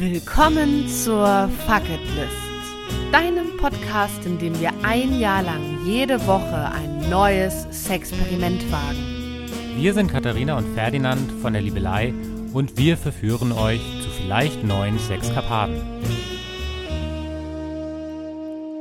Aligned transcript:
Willkommen 0.00 0.86
zur 0.86 1.48
Fuck 1.66 1.88
It 1.88 2.04
List, 2.14 3.10
deinem 3.10 3.56
Podcast, 3.56 4.24
in 4.24 4.38
dem 4.38 4.60
wir 4.60 4.70
ein 4.84 5.18
Jahr 5.18 5.42
lang 5.42 5.84
jede 5.84 6.24
Woche 6.24 6.70
ein 6.70 7.10
neues 7.10 7.66
Sexperiment 7.72 8.70
wagen. 8.70 9.48
Wir 9.74 9.92
sind 9.94 10.08
Katharina 10.08 10.56
und 10.56 10.72
Ferdinand 10.74 11.32
von 11.42 11.52
der 11.52 11.62
Liebelei 11.62 12.14
und 12.52 12.78
wir 12.78 12.96
verführen 12.96 13.50
euch 13.50 13.80
zu 14.00 14.08
vielleicht 14.10 14.62
neuen 14.62 15.00
Sexkarpaten. 15.00 15.82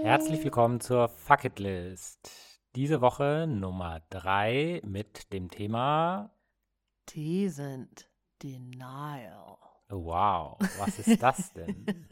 Herzlich 0.04 0.43
willkommen 0.43 0.82
zur 0.82 1.10
Fuck 1.10 1.46
It 1.46 1.57
List. 1.57 2.29
Diese 2.75 3.02
Woche 3.02 3.47
Nummer 3.50 4.02
3 4.11 4.82
mit 4.86 5.34
dem 5.34 5.50
Thema 5.50 6.29
Die 7.10 7.50
sind 7.50 8.07
Denial. 8.43 9.57
Wow, 9.89 10.57
was 10.77 11.00
ist 11.00 11.21
das 11.21 11.54
denn? 11.54 11.86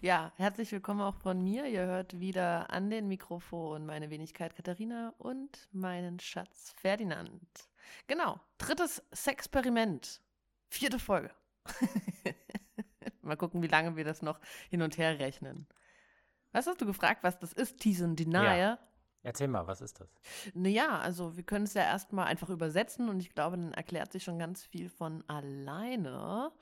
Ja, 0.00 0.32
herzlich 0.36 0.70
willkommen 0.70 1.00
auch 1.00 1.14
von 1.14 1.42
mir. 1.42 1.64
Ihr 1.64 1.86
hört 1.86 2.20
wieder 2.20 2.70
an 2.70 2.90
den 2.90 3.08
Mikrofon 3.08 3.86
meine 3.86 4.10
Wenigkeit 4.10 4.54
Katharina 4.54 5.14
und 5.16 5.66
meinen 5.72 6.20
Schatz 6.20 6.74
Ferdinand. 6.76 7.40
Genau, 8.06 8.38
drittes 8.58 9.02
Sexperiment. 9.12 10.20
Vierte 10.68 10.98
Folge. 10.98 11.30
Mal 13.22 13.38
gucken, 13.38 13.62
wie 13.62 13.66
lange 13.66 13.96
wir 13.96 14.04
das 14.04 14.20
noch 14.20 14.40
hin 14.68 14.82
und 14.82 14.98
her 14.98 15.18
rechnen. 15.18 15.66
Was 16.52 16.66
hast 16.66 16.82
du 16.82 16.86
gefragt, 16.86 17.24
was 17.24 17.38
das 17.38 17.54
ist, 17.54 17.78
Tease 17.78 18.04
and 18.04 18.20
Denial? 18.20 18.58
Ja. 18.58 18.78
Erzähl 19.24 19.48
mal, 19.48 19.66
was 19.66 19.80
ist 19.80 20.00
das? 20.00 20.08
Naja, 20.52 20.98
also 20.98 21.34
wir 21.36 21.44
können 21.44 21.64
es 21.64 21.72
ja 21.72 21.82
erstmal 21.82 22.26
einfach 22.26 22.50
übersetzen 22.50 23.08
und 23.08 23.20
ich 23.20 23.30
glaube, 23.34 23.56
dann 23.56 23.72
erklärt 23.72 24.12
sich 24.12 24.22
schon 24.22 24.38
ganz 24.38 24.62
viel 24.64 24.90
von 24.90 25.24
alleine. 25.28 26.52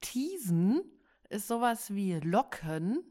Teasen 0.00 0.82
ist 1.28 1.48
sowas 1.48 1.92
wie 1.92 2.14
locken, 2.20 3.02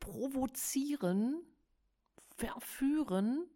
provozieren, 0.00 1.40
verführen. 2.34 3.46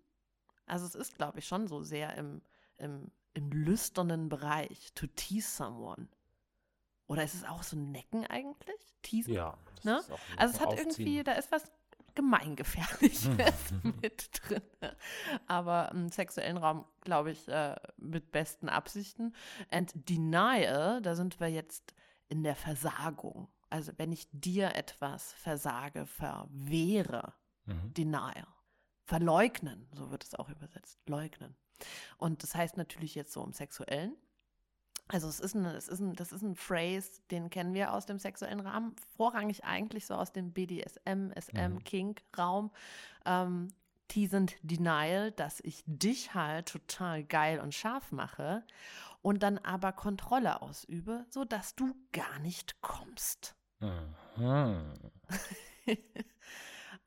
Also 0.65 0.87
es 0.87 0.95
ist, 0.95 1.17
glaube 1.17 1.41
ich, 1.41 1.49
schon 1.49 1.67
so 1.67 1.83
sehr 1.83 2.17
im, 2.17 2.41
im, 2.77 3.11
im 3.35 3.51
lüsternen 3.51 4.29
Bereich, 4.29 4.93
to 4.95 5.09
tease 5.09 5.49
someone. 5.49 6.07
Oder 7.09 7.25
ist 7.25 7.35
es 7.35 7.45
auch 7.45 7.65
so 7.65 7.77
ein 7.77 7.91
Necken 7.91 8.25
eigentlich? 8.27 8.95
Teasen? 9.03 9.35
Ja. 9.35 9.59
das 9.75 9.85
Ne? 9.85 9.99
ist 9.99 10.13
auch 10.13 10.21
ein 10.31 10.39
Also 10.39 10.55
es 10.55 10.61
hat 10.61 10.79
irgendwie, 10.79 11.25
da 11.25 11.33
ist 11.33 11.51
was 11.51 11.65
Gemeingefährliches 12.15 13.29
mit 14.03 14.31
drin. 14.43 14.63
Aber 15.47 15.91
im 15.93 16.09
sexuellen 16.09 16.57
Raum, 16.57 16.85
glaube 17.03 17.31
ich, 17.33 17.49
äh, 17.49 17.77
mit 17.97 18.33
besten 18.33 18.69
Absichten. 18.69 19.35
And 19.71 19.93
Denial, 20.09 21.01
da 21.03 21.15
sind 21.15 21.41
wir 21.41 21.49
jetzt 21.49 21.95
in 22.29 22.43
der 22.43 22.57
Versagung. 22.57 23.49
Also 23.71 23.93
wenn 23.97 24.13
ich 24.13 24.29
dir 24.33 24.75
etwas 24.75 25.33
versage, 25.35 26.07
verwehre, 26.07 27.35
Mhm. 27.67 27.93
Denial. 27.95 28.47
Verleugnen, 29.05 29.89
so 29.93 30.11
wird 30.11 30.25
es 30.25 30.35
auch 30.35 30.49
übersetzt. 30.49 30.99
Leugnen. 31.07 31.57
Und 32.17 32.43
das 32.43 32.55
heißt 32.55 32.77
natürlich 32.77 33.15
jetzt 33.15 33.33
so 33.33 33.45
im 33.45 33.53
Sexuellen. 33.53 34.17
Also 35.13 35.29
es 35.29 35.41
ist, 35.41 35.55
ein, 35.55 35.65
es 35.67 35.89
ist 35.89 36.01
ein, 36.01 36.15
das 36.15 36.33
ist 36.33 36.43
ein 36.43 36.55
Phrase, 36.57 37.21
den 37.31 37.51
kennen 37.51 37.75
wir 37.75 37.93
aus 37.93 38.07
dem 38.07 38.19
sexuellen 38.19 38.61
Rahmen, 38.61 38.95
vorrangig 39.17 39.65
eigentlich 39.65 40.07
so 40.07 40.15
aus 40.15 40.33
dem 40.33 40.53
BDSM, 40.53 41.31
SM, 41.39 41.75
Mhm. 41.75 41.85
Kink-Raum. 41.85 42.71
Ähm, 43.27 43.69
Tease 44.09 44.37
and 44.37 44.57
Denial, 44.63 45.31
dass 45.31 45.61
ich 45.61 45.85
dich 45.87 46.35
halt 46.35 46.67
total 46.67 47.23
geil 47.23 47.61
und 47.61 47.75
scharf 47.75 48.11
mache 48.11 48.65
und 49.23 49.43
dann 49.45 49.59
aber 49.59 49.93
Kontrolle 49.93 50.63
ausübe, 50.63 51.27
sodass 51.31 51.77
du 51.77 51.95
gar 52.13 52.41
nicht 52.41 52.81
kommst. 52.81 53.55
Mhm. 53.79 54.95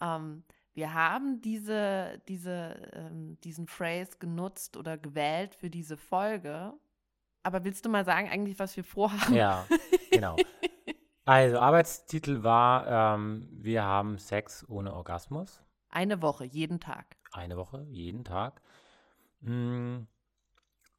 Ähm, 0.02 0.44
wir 0.74 0.94
haben 0.94 1.42
diese, 1.42 2.22
diese, 2.28 2.90
ähm, 2.94 3.40
diesen 3.42 3.68
Phrase 3.68 4.18
genutzt 4.20 4.76
oder 4.76 4.98
gewählt 4.98 5.56
für 5.56 5.70
diese 5.70 5.98
Folge. 5.98 6.74
Aber 7.44 7.64
willst 7.64 7.86
du 7.86 7.90
mal 7.90 8.06
sagen, 8.06 8.30
eigentlich, 8.30 8.58
was 8.60 8.76
wir 8.76 8.84
vorhaben? 8.84 9.34
Ja, 9.34 9.66
genau. 10.12 10.36
Also, 11.26 11.58
Arbeitstitel 11.58 12.44
war, 12.44 13.16
ähm, 13.16 13.48
wir 13.50 13.84
haben 13.86 14.18
Sex 14.18 14.68
ohne 14.68 14.94
Orgasmus. 14.94 15.64
Eine 15.88 16.22
Woche, 16.22 16.44
jeden 16.44 16.82
Tag. 16.82 17.16
Eine 17.32 17.56
Woche, 17.56 17.86
jeden 17.90 18.26
Tag. 18.26 18.62
Mm, 19.40 20.00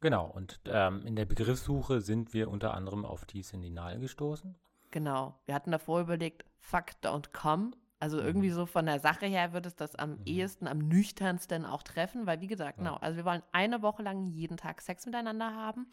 genau, 0.01 0.27
und 0.27 0.61
ähm, 0.65 1.05
in 1.05 1.15
der 1.15 1.27
Begriffssuche 1.27 2.01
sind 2.01 2.33
wir 2.33 2.49
unter 2.49 2.73
anderem 2.73 3.05
auf 3.05 3.27
die 3.27 3.43
Sendinal 3.43 3.99
gestoßen. 4.01 4.55
Genau. 4.93 5.39
Wir 5.45 5.55
hatten 5.55 5.73
davor 5.73 6.01
überlegt, 6.01 6.45
fuck, 6.57 6.93
don't 7.03 7.33
come. 7.33 7.73
Also 8.05 8.19
Mhm. 8.19 8.27
irgendwie 8.27 8.51
so 8.51 8.67
von 8.67 8.85
der 8.85 9.01
Sache 9.01 9.25
her 9.25 9.55
würde 9.55 9.67
es 9.69 9.77
das 9.77 9.95
am 9.97 10.19
ehesten, 10.27 10.69
am 10.69 10.77
nüchternsten 10.77 11.65
auch 11.65 11.83
treffen, 11.83 12.27
weil 12.27 12.43
wie 12.43 12.47
gesagt, 12.49 12.77
genau, 12.77 12.97
also 12.97 13.17
wir 13.17 13.25
wollen 13.25 13.43
eine 13.53 13.81
Woche 13.81 14.03
lang 14.03 14.27
jeden 14.29 14.59
Tag 14.59 14.83
Sex 14.83 15.07
miteinander 15.07 15.55
haben, 15.55 15.87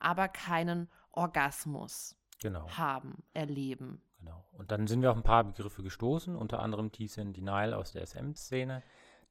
aber 0.00 0.28
keinen 0.28 0.88
Orgasmus 1.12 2.16
Genau, 2.40 2.66
haben, 2.70 3.22
erleben. 3.34 4.00
genau. 4.18 4.42
Und 4.52 4.70
dann 4.70 4.86
sind 4.86 5.02
wir 5.02 5.10
auf 5.10 5.16
ein 5.18 5.22
paar 5.22 5.44
Begriffe 5.44 5.82
gestoßen, 5.82 6.34
unter 6.36 6.60
anderem 6.60 6.90
and 7.18 7.36
Denial 7.36 7.74
aus 7.74 7.92
der 7.92 8.06
SM-Szene. 8.06 8.82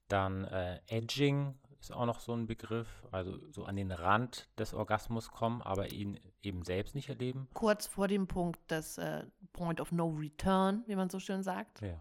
Dann 0.07 0.43
äh, 0.45 0.79
Edging 0.85 1.55
ist 1.79 1.91
auch 1.91 2.05
noch 2.05 2.19
so 2.19 2.33
ein 2.33 2.45
Begriff, 2.45 2.87
also 3.11 3.35
so 3.51 3.65
an 3.65 3.77
den 3.77 3.91
Rand 3.91 4.47
des 4.59 4.75
Orgasmus 4.75 5.31
kommen, 5.31 5.63
aber 5.63 5.91
ihn 5.91 6.19
eben 6.43 6.63
selbst 6.63 6.93
nicht 6.93 7.09
erleben. 7.09 7.47
Kurz 7.55 7.87
vor 7.87 8.07
dem 8.07 8.27
Punkt 8.27 8.59
des 8.69 8.99
äh, 8.99 9.25
Point 9.53 9.81
of 9.81 9.91
No 9.91 10.09
Return, 10.09 10.83
wie 10.85 10.95
man 10.95 11.09
so 11.09 11.19
schön 11.19 11.41
sagt. 11.41 11.81
Ja. 11.81 11.99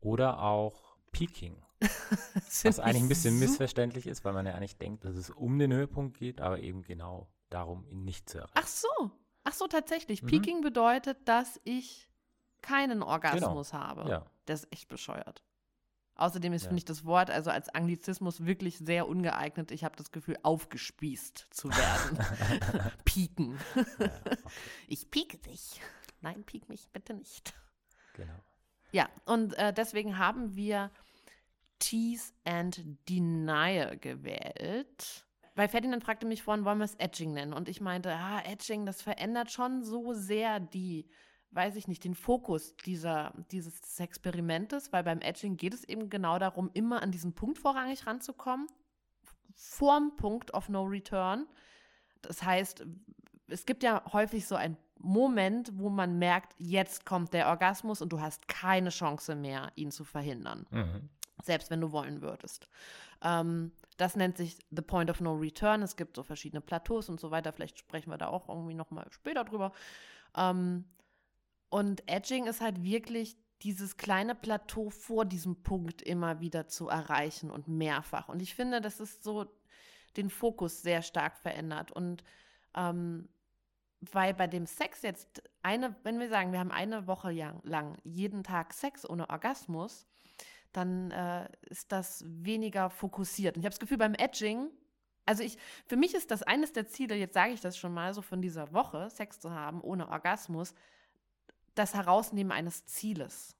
Oder 0.00 0.40
auch 0.42 0.96
Peaking, 1.12 1.62
Das 1.80 2.64
was 2.64 2.78
eigentlich 2.80 3.02
ein 3.02 3.08
bisschen 3.08 3.38
missverständlich 3.38 4.06
ist, 4.06 4.24
weil 4.24 4.32
man 4.32 4.46
ja 4.46 4.54
eigentlich 4.54 4.76
denkt, 4.78 5.04
dass 5.04 5.14
es 5.16 5.30
um 5.30 5.58
den 5.58 5.72
Höhepunkt 5.72 6.18
geht, 6.18 6.40
aber 6.40 6.60
eben 6.60 6.82
genau 6.82 7.28
darum, 7.48 7.84
ihn 7.88 8.04
nicht 8.04 8.28
zu 8.28 8.38
erreichen. 8.38 8.52
Ach 8.54 8.66
so, 8.66 9.10
ach 9.44 9.52
so, 9.52 9.66
tatsächlich. 9.66 10.22
Mhm. 10.22 10.26
Peaking 10.28 10.60
bedeutet, 10.60 11.18
dass 11.26 11.60
ich 11.64 12.08
keinen 12.62 13.02
Orgasmus 13.02 13.72
habe. 13.72 14.08
Ja. 14.08 14.26
Das 14.46 14.64
ist 14.64 14.72
echt 14.72 14.88
bescheuert. 14.88 15.42
Außerdem 16.16 16.52
ist, 16.52 16.64
Ja. 16.64 16.68
finde 16.68 16.80
ich, 16.80 16.84
das 16.84 17.06
Wort 17.06 17.30
also 17.30 17.50
als 17.50 17.70
Anglizismus 17.70 18.44
wirklich 18.44 18.76
sehr 18.78 19.08
ungeeignet. 19.08 19.70
Ich 19.70 19.84
habe 19.84 19.96
das 19.96 20.10
Gefühl, 20.12 20.36
aufgespießt 20.42 21.46
zu 21.50 21.70
werden. 21.70 22.18
Pieken. 23.06 23.58
ja, 23.74 23.82
okay, 24.08 24.36
Ich 24.86 25.10
pieke 25.10 25.38
dich. 25.38 25.80
Nein, 26.20 26.44
piek 26.44 26.68
mich 26.68 26.90
bitte 26.92 27.14
nicht. 27.14 27.54
genau. 28.12 28.34
Ja, 28.92 29.08
und 29.24 29.56
äh, 29.58 29.72
deswegen 29.72 30.18
haben 30.18 30.56
wir 30.56 30.90
Tease 31.78 32.32
and 32.44 32.80
Denial 33.08 33.98
gewählt. 33.98 35.26
Weil 35.54 35.68
Ferdinand 35.68 36.04
fragte 36.04 36.26
mich 36.26 36.42
vorhin, 36.42 36.64
wollen 36.64 36.78
wir 36.78 36.84
es 36.84 36.94
Edging 36.94 37.32
nennen? 37.32 37.52
Und 37.52 37.68
ich 37.68 37.80
meinte, 37.80 38.12
ah, 38.14 38.40
Edging, 38.44 38.86
das 38.86 39.02
verändert 39.02 39.50
schon 39.50 39.82
so 39.82 40.12
sehr 40.12 40.60
die, 40.60 41.08
weiß 41.50 41.76
ich 41.76 41.88
nicht, 41.88 42.04
den 42.04 42.14
Fokus 42.14 42.76
dieser, 42.76 43.34
dieses 43.50 43.98
Experimentes, 43.98 44.92
weil 44.92 45.02
beim 45.02 45.20
Edging 45.20 45.56
geht 45.56 45.74
es 45.74 45.84
eben 45.84 46.08
genau 46.08 46.38
darum, 46.38 46.70
immer 46.74 47.02
an 47.02 47.10
diesen 47.10 47.34
Punkt 47.34 47.58
vorrangig 47.58 48.06
ranzukommen, 48.06 48.68
vorm 49.54 50.16
Punkt 50.16 50.54
of 50.54 50.68
No 50.68 50.84
Return. 50.84 51.46
Das 52.22 52.42
heißt, 52.42 52.86
es 53.48 53.66
gibt 53.66 53.82
ja 53.82 54.04
häufig 54.12 54.46
so 54.46 54.54
einen 54.54 54.76
Moment, 55.02 55.72
wo 55.78 55.88
man 55.88 56.18
merkt, 56.18 56.54
jetzt 56.58 57.06
kommt 57.06 57.32
der 57.32 57.48
Orgasmus 57.48 58.02
und 58.02 58.12
du 58.12 58.20
hast 58.20 58.48
keine 58.48 58.90
Chance 58.90 59.34
mehr, 59.34 59.72
ihn 59.74 59.90
zu 59.90 60.04
verhindern, 60.04 60.66
Mhm. 60.70 61.08
selbst 61.42 61.70
wenn 61.70 61.80
du 61.80 61.90
wollen 61.92 62.20
würdest. 62.22 62.68
Ähm, 63.22 63.72
das 63.96 64.16
nennt 64.16 64.36
sich 64.36 64.58
The 64.70 64.82
Point 64.82 65.10
of 65.10 65.20
No 65.20 65.34
Return. 65.34 65.82
Es 65.82 65.96
gibt 65.96 66.16
so 66.16 66.22
verschiedene 66.22 66.60
Plateaus 66.60 67.08
und 67.08 67.20
so 67.20 67.30
weiter. 67.30 67.52
Vielleicht 67.52 67.78
sprechen 67.78 68.10
wir 68.10 68.18
da 68.18 68.28
auch 68.28 68.48
irgendwie 68.48 68.74
noch 68.74 68.90
mal 68.90 69.06
später 69.10 69.44
drüber. 69.44 69.72
Ähm, 70.36 70.84
und 71.68 72.02
Edging 72.08 72.46
ist 72.46 72.60
halt 72.60 72.82
wirklich 72.82 73.36
dieses 73.62 73.98
kleine 73.98 74.34
Plateau 74.34 74.88
vor 74.90 75.24
diesem 75.26 75.62
Punkt 75.62 76.00
immer 76.00 76.40
wieder 76.40 76.66
zu 76.66 76.88
erreichen 76.88 77.50
und 77.50 77.68
mehrfach. 77.68 78.28
Und 78.28 78.40
ich 78.40 78.54
finde, 78.54 78.80
das 78.80 79.00
ist 79.00 79.22
so 79.22 79.46
den 80.16 80.30
Fokus 80.30 80.80
sehr 80.82 81.02
stark 81.02 81.36
verändert. 81.36 81.92
Und 81.92 82.24
ähm, 82.74 83.28
weil 84.00 84.34
bei 84.34 84.46
dem 84.46 84.66
Sex 84.66 85.02
jetzt 85.02 85.42
eine, 85.62 85.94
wenn 86.02 86.18
wir 86.18 86.28
sagen, 86.28 86.52
wir 86.52 86.58
haben 86.58 86.70
eine 86.70 87.06
Woche 87.06 87.30
lang, 87.62 87.96
jeden 88.04 88.42
Tag 88.42 88.72
Sex 88.72 89.08
ohne 89.08 89.28
Orgasmus, 89.28 90.06
dann 90.72 91.10
äh, 91.10 91.48
ist 91.68 91.92
das 91.92 92.24
weniger 92.26 92.90
fokussiert. 92.90 93.56
Und 93.56 93.62
ich 93.62 93.66
habe 93.66 93.72
das 93.74 93.80
Gefühl, 93.80 93.98
beim 93.98 94.14
Edging, 94.14 94.70
also 95.26 95.42
ich, 95.42 95.58
für 95.86 95.96
mich 95.96 96.14
ist 96.14 96.30
das 96.30 96.42
eines 96.42 96.72
der 96.72 96.86
Ziele, 96.86 97.14
jetzt 97.16 97.34
sage 97.34 97.52
ich 97.52 97.60
das 97.60 97.76
schon 97.76 97.92
mal, 97.92 98.14
so 98.14 98.22
von 98.22 98.40
dieser 98.40 98.72
Woche, 98.72 99.10
Sex 99.10 99.40
zu 99.40 99.50
haben 99.52 99.80
ohne 99.80 100.08
Orgasmus, 100.08 100.74
das 101.74 101.94
Herausnehmen 101.94 102.52
eines 102.52 102.86
Zieles. 102.86 103.54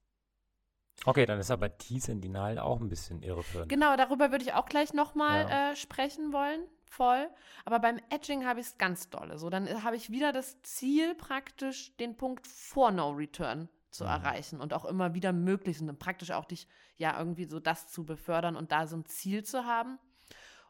Okay, 1.04 1.24
dann 1.26 1.38
ist 1.38 1.50
aber 1.50 1.76
Tease 1.78 2.12
in 2.12 2.20
Denial 2.20 2.58
auch 2.58 2.80
ein 2.80 2.88
bisschen 2.88 3.22
irreführend. 3.22 3.68
Genau, 3.70 3.96
darüber 3.96 4.30
würde 4.30 4.44
ich 4.44 4.52
auch 4.52 4.66
gleich 4.66 4.92
nochmal 4.92 5.48
Ja. 5.48 5.70
äh, 5.70 5.76
sprechen 5.76 6.32
wollen. 6.32 6.60
Voll. 6.90 7.30
Aber 7.64 7.78
beim 7.78 8.00
Edging 8.10 8.44
habe 8.44 8.58
ich 8.58 8.66
es 8.66 8.76
ganz 8.76 9.10
dolle. 9.10 9.38
So, 9.38 9.48
dann 9.48 9.68
äh, 9.68 9.76
habe 9.82 9.94
ich 9.94 10.10
wieder 10.10 10.32
das 10.32 10.60
Ziel, 10.62 11.14
praktisch 11.14 11.96
den 11.98 12.16
Punkt 12.16 12.48
vor 12.48 12.90
No 12.90 13.10
Return 13.10 13.68
zu 13.92 14.02
Mhm. 14.04 14.10
erreichen 14.10 14.60
und 14.60 14.74
auch 14.74 14.84
immer 14.84 15.14
wieder 15.14 15.32
möglichst 15.32 15.82
und 15.82 15.98
praktisch 16.00 16.32
auch 16.32 16.44
dich 16.46 16.66
ja 16.96 17.16
irgendwie 17.16 17.44
so 17.44 17.60
das 17.60 17.86
zu 17.86 18.04
befördern 18.04 18.56
und 18.56 18.72
da 18.72 18.88
so 18.88 18.96
ein 18.96 19.04
Ziel 19.04 19.44
zu 19.44 19.64
haben. 19.66 20.00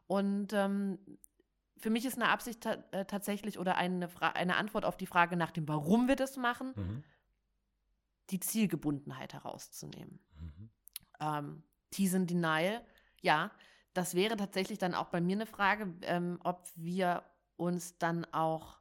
Und 0.06 0.52
ähm, 0.52 0.98
für 1.78 1.88
mich 1.88 2.04
ist 2.04 2.16
eine 2.16 2.28
Absicht 2.28 2.60
ta 2.62 2.74
äh, 2.92 3.06
tatsächlich 3.06 3.58
oder 3.58 3.76
eine, 3.76 4.10
Fra 4.10 4.28
eine 4.28 4.56
Antwort 4.56 4.84
auf 4.84 4.98
die 4.98 5.06
Frage 5.06 5.36
nach 5.36 5.50
dem, 5.52 5.66
warum 5.68 6.06
wir 6.06 6.16
das 6.16 6.36
machen, 6.36 6.74
Mhm. 6.76 7.04
die 8.28 8.40
Zielgebundenheit 8.40 9.32
herauszunehmen. 9.32 10.20
Mhm. 10.38 10.70
Ähm, 11.20 11.62
Tease 11.90 12.18
and 12.18 12.28
Denial, 12.30 12.84
ja, 13.22 13.50
das 13.94 14.14
wäre 14.14 14.36
tatsächlich 14.36 14.78
dann 14.78 14.94
auch 14.94 15.06
bei 15.06 15.20
mir 15.20 15.36
eine 15.36 15.46
Frage, 15.46 15.92
ähm, 16.02 16.38
ob 16.44 16.66
wir 16.76 17.22
uns 17.56 17.98
dann 17.98 18.24
auch 18.32 18.78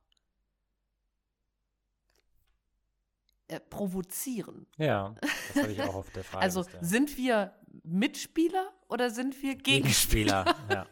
äh, 3.47 3.59
provozieren. 3.59 4.67
Ja, 4.77 5.15
das 5.53 5.63
habe 5.63 5.71
ich 5.71 5.81
auch 5.81 5.95
auf 5.95 6.09
der 6.11 6.23
Frage. 6.25 6.43
Also 6.43 6.63
sind 6.81 7.17
wir 7.17 7.53
Mitspieler 7.83 8.71
oder 8.87 9.09
sind 9.09 9.41
wir 9.41 9.55
Gegenspieler? 9.55 10.43
Gegenspieler, 10.43 10.75
ja. 10.75 10.87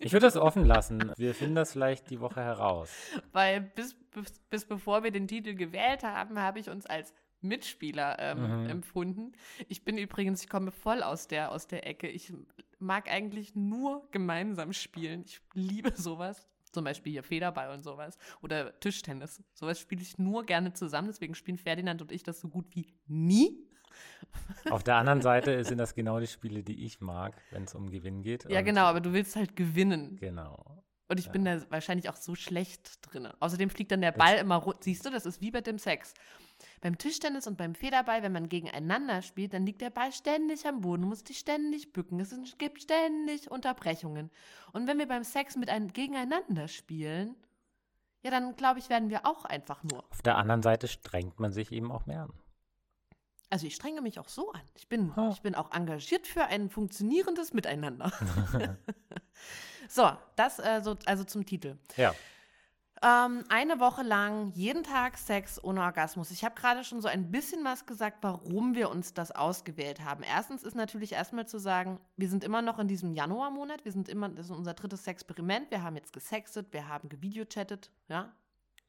Ich 0.00 0.12
würde 0.12 0.26
das 0.26 0.36
offen 0.36 0.64
lassen. 0.64 1.12
Wir 1.16 1.34
finden 1.34 1.56
das 1.56 1.72
vielleicht 1.72 2.08
die 2.10 2.20
Woche 2.20 2.40
heraus. 2.40 2.90
Weil 3.32 3.60
bis, 3.60 3.94
bis, 4.12 4.38
bis 4.48 4.64
bevor 4.64 5.02
wir 5.02 5.10
den 5.10 5.26
Titel 5.26 5.54
gewählt 5.54 6.04
haben, 6.04 6.38
habe 6.38 6.60
ich 6.60 6.70
uns 6.70 6.86
als 6.86 7.12
Mitspieler 7.40 8.16
ähm, 8.18 8.62
Mhm. 8.64 8.70
empfunden. 8.70 9.32
Ich 9.68 9.84
bin 9.84 9.98
übrigens, 9.98 10.42
ich 10.42 10.48
komme 10.48 10.70
voll 10.70 11.02
aus 11.02 11.28
der, 11.28 11.52
aus 11.52 11.66
der 11.66 11.86
Ecke. 11.86 12.08
Ich 12.08 12.32
mag 12.78 13.10
eigentlich 13.10 13.54
nur 13.54 14.08
gemeinsam 14.10 14.72
spielen. 14.72 15.22
Ich 15.26 15.40
liebe 15.54 15.92
sowas. 15.96 16.48
Zum 16.72 16.84
Beispiel 16.84 17.12
hier 17.12 17.22
Federball 17.22 17.70
und 17.72 17.82
sowas. 17.82 18.18
Oder 18.42 18.78
Tischtennis. 18.80 19.42
Sowas 19.54 19.80
spiele 19.80 20.02
ich 20.02 20.18
nur 20.18 20.44
gerne 20.44 20.74
zusammen. 20.74 21.08
Deswegen 21.08 21.34
spielen 21.34 21.56
Ferdinand 21.58 22.02
und 22.02 22.12
ich 22.12 22.22
das 22.22 22.40
so 22.40 22.48
gut 22.48 22.66
wie 22.74 22.86
nie. 23.06 23.64
Auf 24.70 24.84
der 24.84 24.96
anderen 24.96 25.22
Seite 25.22 25.64
sind 25.64 25.78
das 25.78 25.94
genau 25.94 26.20
die 26.20 26.26
Spiele, 26.26 26.62
die 26.62 26.84
ich 26.84 27.00
mag, 27.00 27.40
wenn 27.50 27.64
es 27.64 27.74
um 27.74 27.90
Gewinn 27.90 28.22
geht. 28.22 28.44
Ja, 28.50 28.60
genau, 28.62 28.82
aber 28.82 29.00
du 29.00 29.12
willst 29.12 29.34
halt 29.36 29.56
gewinnen. 29.56 30.16
Genau. 30.20 30.84
Und 31.08 31.18
ich 31.18 31.26
Ja. 31.26 31.32
bin 31.32 31.44
da 31.46 31.58
wahrscheinlich 31.70 32.10
auch 32.10 32.16
so 32.16 32.34
schlecht 32.34 32.98
drin. 33.00 33.26
Außerdem 33.40 33.70
fliegt 33.70 33.90
dann 33.92 34.02
der 34.02 34.12
Ball 34.12 34.36
immer 34.36 34.56
rund. 34.56 34.84
Siehst 34.84 35.06
du, 35.06 35.10
das 35.10 35.24
ist 35.24 35.40
wie 35.40 35.50
bei 35.50 35.62
dem 35.62 35.78
Sex. 35.78 36.12
Beim 36.80 36.98
Tischtennis 36.98 37.46
und 37.46 37.56
beim 37.56 37.74
Federball, 37.74 38.22
wenn 38.22 38.32
man 38.32 38.48
gegeneinander 38.48 39.22
spielt, 39.22 39.52
dann 39.52 39.66
liegt 39.66 39.80
der 39.80 39.90
Ball 39.90 40.12
ständig 40.12 40.66
am 40.66 40.80
Boden. 40.80 41.02
Du 41.02 41.08
musst 41.08 41.28
dich 41.28 41.38
ständig 41.38 41.92
bücken. 41.92 42.20
Es 42.20 42.34
gibt 42.58 42.82
ständig 42.82 43.50
Unterbrechungen. 43.50 44.30
Und 44.72 44.86
wenn 44.86 44.98
wir 44.98 45.08
beim 45.08 45.24
Sex 45.24 45.56
mit 45.56 45.68
ein, 45.68 45.92
gegeneinander 45.92 46.68
spielen, 46.68 47.36
ja, 48.22 48.30
dann 48.30 48.56
glaube 48.56 48.78
ich, 48.78 48.88
werden 48.88 49.10
wir 49.10 49.26
auch 49.26 49.44
einfach 49.44 49.82
nur. 49.84 50.04
Auf 50.10 50.22
der 50.22 50.36
anderen 50.36 50.62
Seite 50.62 50.88
strengt 50.88 51.38
man 51.38 51.52
sich 51.52 51.72
eben 51.72 51.92
auch 51.92 52.06
mehr 52.06 52.22
an. 52.22 52.32
Also 53.50 53.66
ich 53.66 53.74
strenge 53.74 54.02
mich 54.02 54.18
auch 54.18 54.28
so 54.28 54.52
an. 54.52 54.60
Ich 54.74 54.88
bin, 54.88 55.14
Ha. 55.16 55.30
ich 55.30 55.40
bin 55.40 55.54
auch 55.54 55.72
engagiert 55.72 56.26
für 56.26 56.44
ein 56.44 56.68
funktionierendes 56.68 57.54
Miteinander. 57.54 58.12
so, 59.88 60.10
das 60.36 60.58
äh, 60.58 60.82
so, 60.82 60.96
also 61.06 61.24
zum 61.24 61.46
Titel. 61.46 61.78
Ja. 61.96 62.14
Ähm, 63.00 63.44
eine 63.48 63.78
Woche 63.78 64.02
lang 64.02 64.50
jeden 64.54 64.82
Tag 64.82 65.18
Sex 65.18 65.62
ohne 65.62 65.82
Orgasmus. 65.82 66.32
Ich 66.32 66.44
habe 66.44 66.56
gerade 66.56 66.82
schon 66.82 67.00
so 67.00 67.06
ein 67.06 67.30
bisschen 67.30 67.64
was 67.64 67.86
gesagt, 67.86 68.18
warum 68.22 68.74
wir 68.74 68.90
uns 68.90 69.14
das 69.14 69.30
ausgewählt 69.30 70.00
haben. 70.00 70.24
Erstens 70.24 70.64
ist 70.64 70.74
natürlich 70.74 71.12
erstmal 71.12 71.46
zu 71.46 71.58
sagen, 71.58 72.00
wir 72.16 72.28
sind 72.28 72.42
immer 72.42 72.60
noch 72.60 72.80
in 72.80 72.88
diesem 72.88 73.12
Januarmonat. 73.12 73.84
Wir 73.84 73.92
sind 73.92 74.08
immer, 74.08 74.28
das 74.28 74.46
ist 74.46 74.56
unser 74.56 74.74
drittes 74.74 75.06
Experiment. 75.06 75.70
Wir 75.70 75.82
haben 75.82 75.94
jetzt 75.94 76.12
gesextet, 76.12 76.72
wir 76.72 76.88
haben 76.88 77.08
gevideochattet, 77.08 77.92
ja, 78.08 78.32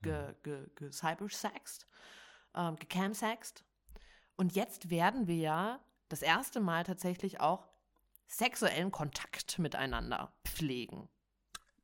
ge, 0.02 0.34
ge, 0.42 0.66
gecybersext, 0.76 1.86
ähm, 2.56 2.78
gecamsext. 2.78 3.64
Und 4.38 4.56
jetzt 4.56 4.90
werden 4.90 5.28
wir 5.28 5.38
ja 5.38 5.80
das 6.08 6.24
erste 6.24 6.60
Mal 6.60 6.84
tatsächlich 6.84 7.42
auch 7.42 7.68
sexuellen 8.26 8.92
Kontakt 8.92 9.60
miteinander 9.60 10.34
pflegen. 10.46 11.10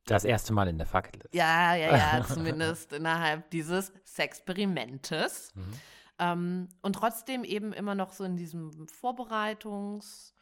Das 0.06 0.24
erste 0.24 0.52
Mal 0.52 0.68
in 0.68 0.78
der 0.78 0.86
Fackel. 0.86 1.22
Ja, 1.32 1.74
ja, 1.74 1.96
ja, 1.96 2.24
zumindest 2.28 2.92
innerhalb 2.92 3.50
dieses 3.50 3.92
Sexperimentes. 4.04 5.52
Mhm. 5.54 5.72
Ähm, 6.18 6.68
und 6.82 6.94
trotzdem 6.94 7.44
eben 7.44 7.72
immer 7.72 7.94
noch 7.94 8.12
so 8.12 8.24
in 8.24 8.36
diesem 8.36 8.86
Vorbereitungs-, 8.86 10.32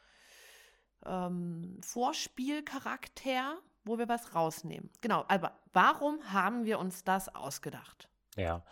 ähm, 1.05 1.81
Vorspielcharakter, 1.83 3.57
wo 3.85 3.99
wir 3.99 4.09
was 4.09 4.35
rausnehmen. 4.35 4.91
Genau, 5.01 5.25
aber 5.29 5.59
warum 5.73 6.33
haben 6.33 6.65
wir 6.65 6.79
uns 6.79 7.05
das 7.05 7.35
ausgedacht? 7.35 8.09
Ja. 8.37 8.63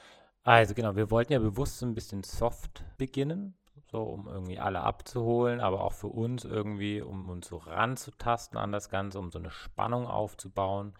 Also 0.44 0.74
genau, 0.74 0.96
wir 0.96 1.10
wollten 1.10 1.32
ja 1.32 1.38
bewusst 1.38 1.78
so 1.78 1.86
ein 1.86 1.94
bisschen 1.94 2.24
soft 2.24 2.84
beginnen, 2.98 3.54
so 3.92 4.02
um 4.04 4.26
irgendwie 4.26 4.58
alle 4.58 4.80
abzuholen, 4.80 5.60
aber 5.60 5.84
auch 5.84 5.92
für 5.92 6.08
uns 6.08 6.44
irgendwie, 6.44 7.02
um 7.02 7.28
uns 7.28 7.46
so 7.46 7.58
ranzutasten 7.58 8.58
an 8.58 8.72
das 8.72 8.88
Ganze, 8.88 9.18
um 9.18 9.30
so 9.30 9.38
eine 9.38 9.50
Spannung 9.50 10.06
aufzubauen. 10.06 10.94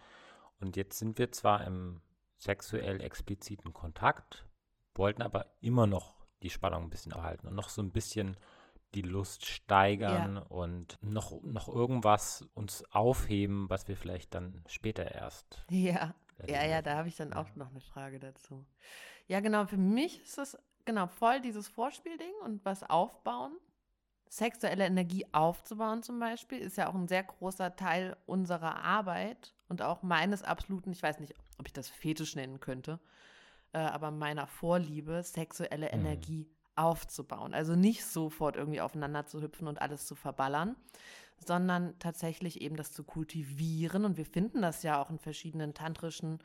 Und 0.60 0.76
jetzt 0.76 0.98
sind 0.98 1.18
wir 1.18 1.32
zwar 1.32 1.66
im 1.66 2.02
sexuell 2.36 3.00
expliziten 3.00 3.72
Kontakt, 3.72 4.46
wollten 4.94 5.22
aber 5.22 5.46
immer 5.62 5.86
noch 5.86 6.26
die 6.42 6.50
Spannung 6.50 6.84
ein 6.84 6.90
bisschen 6.90 7.12
erhalten 7.12 7.48
und 7.48 7.54
noch 7.54 7.70
so 7.70 7.82
ein 7.82 7.92
bisschen 7.92 8.36
die 8.94 9.02
Lust 9.02 9.46
steigern 9.46 10.36
und 10.36 10.98
noch, 11.00 11.40
noch 11.42 11.68
irgendwas 11.68 12.46
uns 12.52 12.84
aufheben, 12.92 13.70
was 13.70 13.88
wir 13.88 13.96
vielleicht 13.96 14.34
dann 14.34 14.64
später 14.66 15.10
erst. 15.10 15.64
Ja, 15.70 16.14
ja, 16.46 16.56
erleben. 16.56 16.70
ja, 16.70 16.82
da 16.82 16.96
habe 16.98 17.08
ich 17.08 17.16
dann 17.16 17.32
auch 17.32 17.54
noch 17.56 17.70
eine 17.70 17.80
Frage 17.80 18.18
dazu. 18.18 18.66
Ja, 19.28 19.40
genau, 19.40 19.64
für 19.64 19.78
mich 19.78 20.20
ist 20.20 20.36
es 20.36 20.58
genau 20.84 21.06
voll 21.06 21.40
dieses 21.40 21.69
Vorspielding 21.69 22.32
und 22.44 22.64
was 22.64 22.82
aufbauen. 22.82 23.52
Sexuelle 24.29 24.87
Energie 24.87 25.26
aufzubauen 25.32 26.02
zum 26.02 26.19
Beispiel 26.19 26.58
ist 26.58 26.79
ja 26.79 26.88
auch 26.88 26.94
ein 26.94 27.08
sehr 27.08 27.23
großer 27.23 27.76
Teil 27.76 28.17
unserer 28.25 28.82
Arbeit 28.82 29.55
und 29.69 29.82
auch 29.82 30.02
meines 30.02 30.43
absoluten, 30.43 30.90
ich 30.93 31.02
weiß 31.02 31.20
nicht, 31.20 31.34
ob 31.58 31.67
ich 31.67 31.73
das 31.75 31.88
Fetisch 31.88 32.34
nennen 32.34 32.58
könnte, 32.58 32.99
äh, 33.73 33.79
aber 33.79 34.11
meiner 34.11 34.46
Vorliebe, 34.46 35.23
sexuelle 35.23 35.87
Mhm. 35.87 36.00
Energie 36.00 36.50
aufzubauen. 36.76 37.52
Also 37.52 37.75
nicht 37.75 38.05
sofort 38.06 38.56
irgendwie 38.56 38.81
aufeinander 38.81 39.26
zu 39.26 39.43
hüpfen 39.43 39.69
und 39.69 39.82
alles 39.82 40.06
zu 40.06 40.14
verballern, 40.14 40.76
sondern 41.38 41.99
tatsächlich 41.99 42.62
eben 42.62 42.76
das 42.76 42.93
zu 42.93 43.05
kultivieren. 43.05 44.05
Und 44.06 44.17
wir 44.17 44.24
finden 44.27 44.62
das 44.62 44.82
ja 44.82 45.01
auch 45.03 45.10
in 45.10 45.19
verschiedenen 45.19 45.74
tantrischen, 45.74 46.39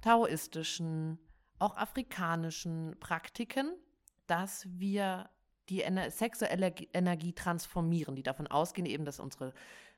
taoistischen, 0.00 1.18
auch 1.64 1.76
afrikanischen 1.76 2.96
Praktiken, 3.00 3.72
dass 4.26 4.66
wir 4.70 5.28
die 5.68 5.82
Ener 5.82 6.10
sexuelle 6.10 6.74
Energie 6.92 7.32
transformieren, 7.32 8.14
die 8.14 8.22
davon 8.22 8.46
ausgehen 8.46 8.86
eben, 8.86 9.04
dass 9.04 9.18
unsere 9.18 9.52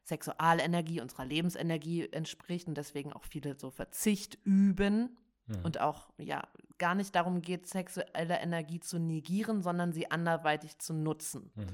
Sexualenergie 0.04 1.00
unserer 1.00 1.24
Lebensenergie 1.24 2.08
entspricht 2.12 2.68
und 2.68 2.76
deswegen 2.76 3.12
auch 3.12 3.24
viele 3.24 3.58
so 3.58 3.70
Verzicht 3.70 4.38
üben 4.44 5.16
Mhm. 5.46 5.64
und 5.64 5.80
auch 5.80 6.08
ja 6.18 6.42
gar 6.78 6.94
nicht 6.94 7.14
darum 7.14 7.40
geht, 7.40 7.66
sexuelle 7.66 8.38
Energie 8.40 8.80
zu 8.80 8.98
negieren, 8.98 9.62
sondern 9.62 9.92
sie 9.92 10.10
anderweitig 10.10 10.78
zu 10.78 10.92
nutzen. 10.92 11.50
Mhm. 11.54 11.66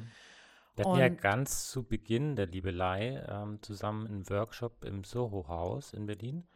Wir 0.75 0.85
hatten 0.87 0.99
ja 0.99 1.09
ganz 1.09 1.71
zu 1.71 1.83
Beginn 1.83 2.35
der 2.35 2.47
Liebelei 2.47 3.23
ähm, 3.29 3.61
zusammen 3.63 4.07
einen 4.07 4.31
Workshop 4.31 4.85
im 4.85 5.05
Soho-Haus 5.05 5.93
in 5.93 6.07
Berlin, 6.07 6.47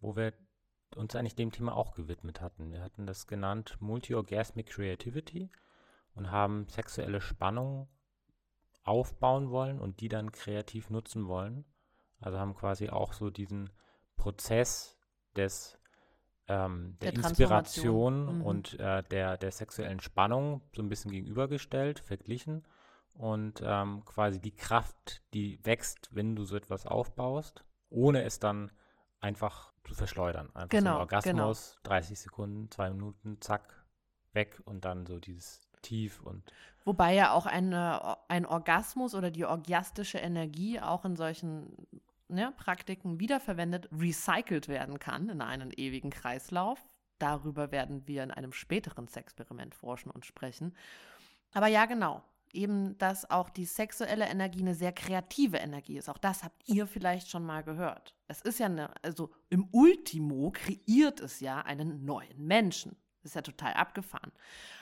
wo 0.00 0.16
wir 0.16 0.34
uns 0.96 1.14
eigentlich 1.14 1.34
dem 1.34 1.52
Thema 1.52 1.76
auch 1.76 1.94
gewidmet 1.94 2.40
hatten. 2.40 2.72
Wir 2.72 2.82
hatten 2.82 3.06
das 3.06 3.26
genannt 3.26 3.76
Multi-Orgasmic 3.80 4.66
Creativity 4.66 5.50
und 6.14 6.30
haben 6.30 6.66
sexuelle 6.68 7.20
Spannung 7.20 7.88
aufbauen 8.82 9.50
wollen 9.50 9.80
und 9.80 10.00
die 10.00 10.08
dann 10.08 10.32
kreativ 10.32 10.90
nutzen 10.90 11.26
wollen. 11.26 11.64
Also 12.20 12.38
haben 12.38 12.54
quasi 12.54 12.90
auch 12.90 13.12
so 13.12 13.30
diesen 13.30 13.70
Prozess 14.16 14.96
des 15.36 15.78
ähm, 16.46 16.96
der, 17.00 17.12
Der 17.12 17.24
Inspiration. 17.24 18.38
Mhm. 18.38 18.42
und 18.42 18.78
äh, 18.78 19.02
der, 19.04 19.36
der 19.36 19.50
sexuellen 19.50 20.00
Spannung 20.00 20.60
so 20.74 20.82
ein 20.82 20.88
bisschen 20.88 21.10
gegenübergestellt, 21.10 22.00
verglichen 22.00 22.66
und 23.14 23.62
ähm, 23.64 24.04
quasi 24.04 24.40
die 24.40 24.54
Kraft, 24.54 25.22
die 25.32 25.64
wächst, 25.64 26.10
wenn 26.12 26.36
du 26.36 26.44
so 26.44 26.56
etwas 26.56 26.86
aufbaust, 26.86 27.64
ohne 27.88 28.24
es 28.24 28.40
dann 28.40 28.72
einfach 29.20 29.73
zu 29.84 29.94
verschleudern. 29.94 30.46
Einfach 30.54 30.62
so 30.62 30.68
Genau, 30.68 30.94
ein 30.94 31.00
Orgasmus, 31.00 31.78
30 31.84 32.18
Sekunden, 32.18 32.70
zwei 32.70 32.90
Minuten, 32.90 33.40
zack, 33.40 33.84
weg 34.32 34.60
und 34.64 34.84
dann 34.84 35.06
so 35.06 35.18
dieses 35.18 35.68
Tief 35.82 36.20
und 36.22 36.42
Wobei 36.84 37.14
ja 37.14 37.32
auch 37.32 37.46
eine, 37.46 38.18
ein 38.28 38.44
Orgasmus 38.44 39.14
oder 39.14 39.30
die 39.30 39.46
orgiastische 39.46 40.18
Energie 40.18 40.80
auch 40.80 41.06
in 41.06 41.16
solchen 41.16 41.74
ne, 42.28 42.52
Praktiken 42.58 43.20
wiederverwendet, 43.20 43.88
recycelt 43.90 44.68
werden 44.68 44.98
kann 44.98 45.30
in 45.30 45.40
einen 45.40 45.70
ewigen 45.70 46.10
Kreislauf. 46.10 46.84
Darüber 47.18 47.70
werden 47.72 48.06
wir 48.06 48.22
in 48.22 48.30
einem 48.30 48.52
späteren 48.52 49.08
Sexperiment 49.08 49.74
forschen 49.74 50.10
und 50.10 50.26
sprechen. 50.26 50.74
Aber 51.54 51.68
ja, 51.68 51.86
genau. 51.86 52.22
Eben, 52.54 52.96
dass 52.98 53.28
auch 53.30 53.50
die 53.50 53.64
sexuelle 53.64 54.26
Energie 54.26 54.60
eine 54.60 54.74
sehr 54.74 54.92
kreative 54.92 55.58
Energie 55.58 55.98
ist. 55.98 56.08
Auch 56.08 56.18
das 56.18 56.42
habt 56.42 56.62
ihr 56.66 56.86
vielleicht 56.86 57.28
schon 57.28 57.44
mal 57.44 57.62
gehört. 57.62 58.14
Es 58.28 58.40
ist 58.42 58.58
ja 58.58 58.66
eine, 58.66 58.90
also 59.02 59.30
im 59.50 59.68
Ultimo 59.72 60.50
kreiert 60.52 61.20
es 61.20 61.40
ja 61.40 61.60
einen 61.60 62.04
neuen 62.04 62.46
Menschen. 62.46 62.96
Ist 63.22 63.36
ja 63.36 63.42
total 63.42 63.72
abgefahren. 63.72 64.32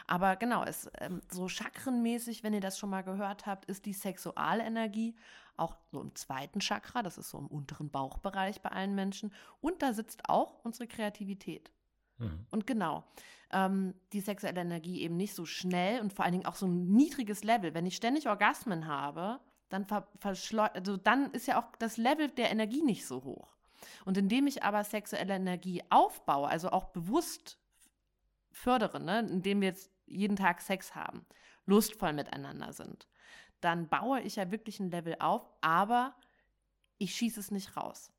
Aber 0.09 0.35
genau, 0.35 0.65
es, 0.65 0.91
ähm, 0.99 1.21
so 1.31 1.49
chakrenmäßig, 1.49 2.43
wenn 2.43 2.55
ihr 2.55 2.61
das 2.61 2.77
schon 2.77 2.91
mal 2.91 3.03
gehört 3.03 3.47
habt, 3.47 3.67
ist 3.67 3.87
die 3.87 3.93
Sexualenergie 3.93 5.15
auch 5.57 5.77
so 5.93 6.01
im 6.01 6.15
zweiten 6.15 6.61
Chakra, 6.61 7.03
das 7.03 7.19
ist 7.19 7.31
so 7.31 7.39
im 7.39 7.47
unteren 7.47 7.91
Bauchbereich 7.91 8.61
bei 8.61 8.71
allen 8.71 8.95
Menschen. 8.95 9.33
Und 9.61 9.83
da 9.83 9.93
sitzt 9.93 10.29
auch 10.29 10.65
unsere 10.65 10.89
Kreativität. 10.89 11.71
Mhm. 12.19 12.47
Und 12.51 12.67
genau, 12.67 13.05
ähm, 13.53 13.95
die 14.13 14.21
sexuelle 14.21 14.61
Energie 14.61 15.03
eben 15.03 15.17
nicht 15.17 15.35
so 15.35 15.45
schnell 15.45 16.01
und 16.01 16.13
vor 16.13 16.25
allen 16.25 16.33
Dingen 16.33 16.47
auch 16.47 16.55
so 16.55 16.67
ein 16.67 16.93
niedriges 16.93 17.45
Level. 17.45 17.75
Wenn 17.75 17.87
ich 17.87 17.97
ständig 17.97 18.29
Orgasmen 18.29 18.87
habe, 18.87 19.41
dann, 19.69 19.87
also 20.75 20.97
dann 20.97 21.31
ist 21.33 21.47
ja 21.47 21.61
auch 21.61 21.77
das 21.79 21.97
Level 21.97 22.29
der 22.29 22.51
Energie 22.51 22.83
nicht 22.83 23.07
so 23.07 23.25
hoch. 23.25 23.57
Und 24.05 24.17
indem 24.17 24.47
ich 24.47 24.63
aber 24.63 24.85
sexuelle 24.85 25.35
Energie 25.35 25.83
aufbaue, 25.91 26.49
also 26.49 26.71
auch 26.71 26.87
bewusst 26.87 27.59
fördere, 28.51 29.01
ne, 29.01 29.21
indem 29.21 29.61
wir 29.61 29.69
jetzt 29.69 29.91
jeden 30.07 30.37
Tag 30.37 30.61
Sex 30.61 30.95
haben, 30.95 31.25
lustvoll 31.67 32.13
miteinander 32.13 32.73
sind, 32.73 33.09
dann 33.61 33.89
baue 33.89 34.21
ich 34.21 34.37
ja 34.37 34.51
wirklich 34.51 34.81
ein 34.81 34.91
Level 34.91 35.17
auf, 35.21 35.49
aber 35.61 36.15
ich 36.99 37.15
schieße 37.15 37.41
es 37.41 37.51
nicht 37.51 37.77
raus. 37.77 38.13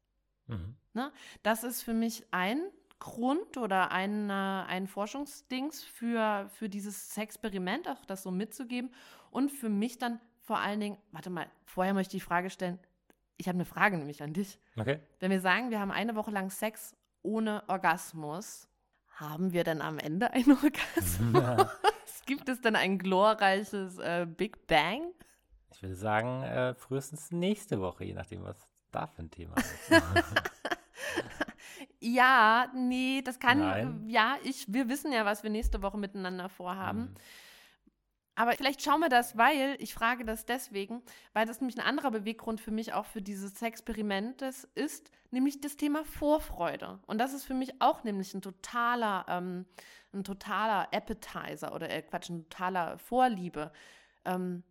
Mhm. 0.48 0.76
Ne? 0.94 1.12
Das 1.44 1.64
ist 1.64 1.82
für 1.82 1.94
mich 1.94 2.26
ein 2.32 2.62
Grund 3.04 3.58
oder 3.58 3.92
ein, 3.92 4.30
äh, 4.30 4.34
ein 4.34 4.88
Forschungsdings 4.88 5.84
für, 5.84 6.50
für 6.54 6.70
dieses 6.70 7.18
Experiment, 7.18 7.90
auch 7.90 8.06
das 8.06 8.24
so 8.24 8.32
mitzugeben. 8.32 8.94
Und 9.30 9.52
für 9.52 9.68
mich 9.68 9.98
dann 9.98 10.22
vor 10.42 10.60
allen 10.60 10.80
Dingen, 10.80 10.98
warte 11.12 11.30
mal, 11.30 11.48
vorher 11.66 11.94
möchte 11.94 12.16
ich 12.16 12.24
die 12.24 12.26
Frage 12.26 12.50
stellen, 12.50 12.80
ich 13.36 13.50
habe 13.50 13.58
eine 13.58 13.66
Frage 13.66 13.98
nämlich 13.98 14.24
an 14.24 14.32
dich. 14.32 14.58
Okay. 14.78 15.02
Wenn 15.20 15.32
wir 15.32 15.42
sagen, 15.42 15.70
wir 15.70 15.82
haben 15.82 15.92
eine 15.92 16.16
Woche 16.16 16.32
lang 16.32 16.50
Sex 16.50 16.96
ohne 17.24 17.64
Orgasmus, 17.68 18.70
haben 19.16 19.52
wir 19.52 19.66
denn 19.66 19.82
am 19.82 20.00
Ende 20.00 20.32
einen 20.32 20.52
Orgasmus? 20.64 21.20
Ja. 21.34 21.72
Gibt 22.26 22.48
es 22.48 22.62
denn 22.62 22.78
ein 22.78 23.00
glorreiches 23.00 23.98
äh, 23.98 24.26
Big 24.26 24.66
Bang? 24.66 25.12
Ich 25.74 25.84
würde 25.84 25.96
sagen, 25.96 26.44
äh, 26.44 26.74
frühestens 26.74 27.32
nächste 27.32 27.82
Woche, 27.82 28.06
je 28.06 28.14
nachdem, 28.14 28.46
was 28.46 28.56
da 28.92 29.08
für 29.08 29.24
ein 29.24 29.30
Thema 29.30 29.56
ist. 29.58 29.92
Ja, 32.06 32.70
nee, 32.76 33.22
das 33.24 33.40
kann. 33.40 33.60
Nein. 33.60 34.04
Ja, 34.10 34.36
ich, 34.44 34.66
wir 34.68 34.90
wissen 34.90 35.14
ja, 35.14 35.24
was 35.24 35.42
wir 35.42 35.50
nächste 35.50 35.82
Woche 35.82 35.98
miteinander 35.98 36.50
vorhaben. 36.50 37.00
Mhm. 37.00 37.16
Aber 38.36 38.54
vielleicht 38.54 38.82
schauen 38.82 39.00
wir 39.00 39.10
das, 39.10 39.38
weil, 39.38 39.78
ich 39.80 39.94
frage 39.94 40.26
das 40.26 40.46
deswegen, 40.46 41.02
weil 41.34 41.46
das 41.46 41.62
nämlich 41.62 41.78
ein 41.78 41.86
anderer 41.86 42.12
Beweggrund 42.12 42.60
für 42.60 42.72
mich 42.72 42.92
auch 42.92 43.06
für 43.06 43.22
dieses 43.22 43.62
Experiment 43.62 44.42
ist, 44.42 45.12
nämlich 45.30 45.62
das 45.62 45.78
Thema 45.78 46.04
Vorfreude. 46.04 47.00
Und 47.06 47.20
das 47.20 47.34
ist 47.34 47.46
für 47.46 47.54
mich 47.54 47.80
auch 47.80 48.04
nämlich 48.04 48.34
ein 48.34 48.42
totaler, 48.42 49.26
ähm, 49.30 49.66
ein 50.14 50.24
totaler 50.24 50.92
Appetizer 50.92 51.74
oder 51.74 51.90
äh, 51.90 52.02
Quatsch, 52.02 52.30
ein 52.30 52.50
totaler 52.50 52.98
Vorliebe. 52.98 53.72
Ähm, 54.26 54.64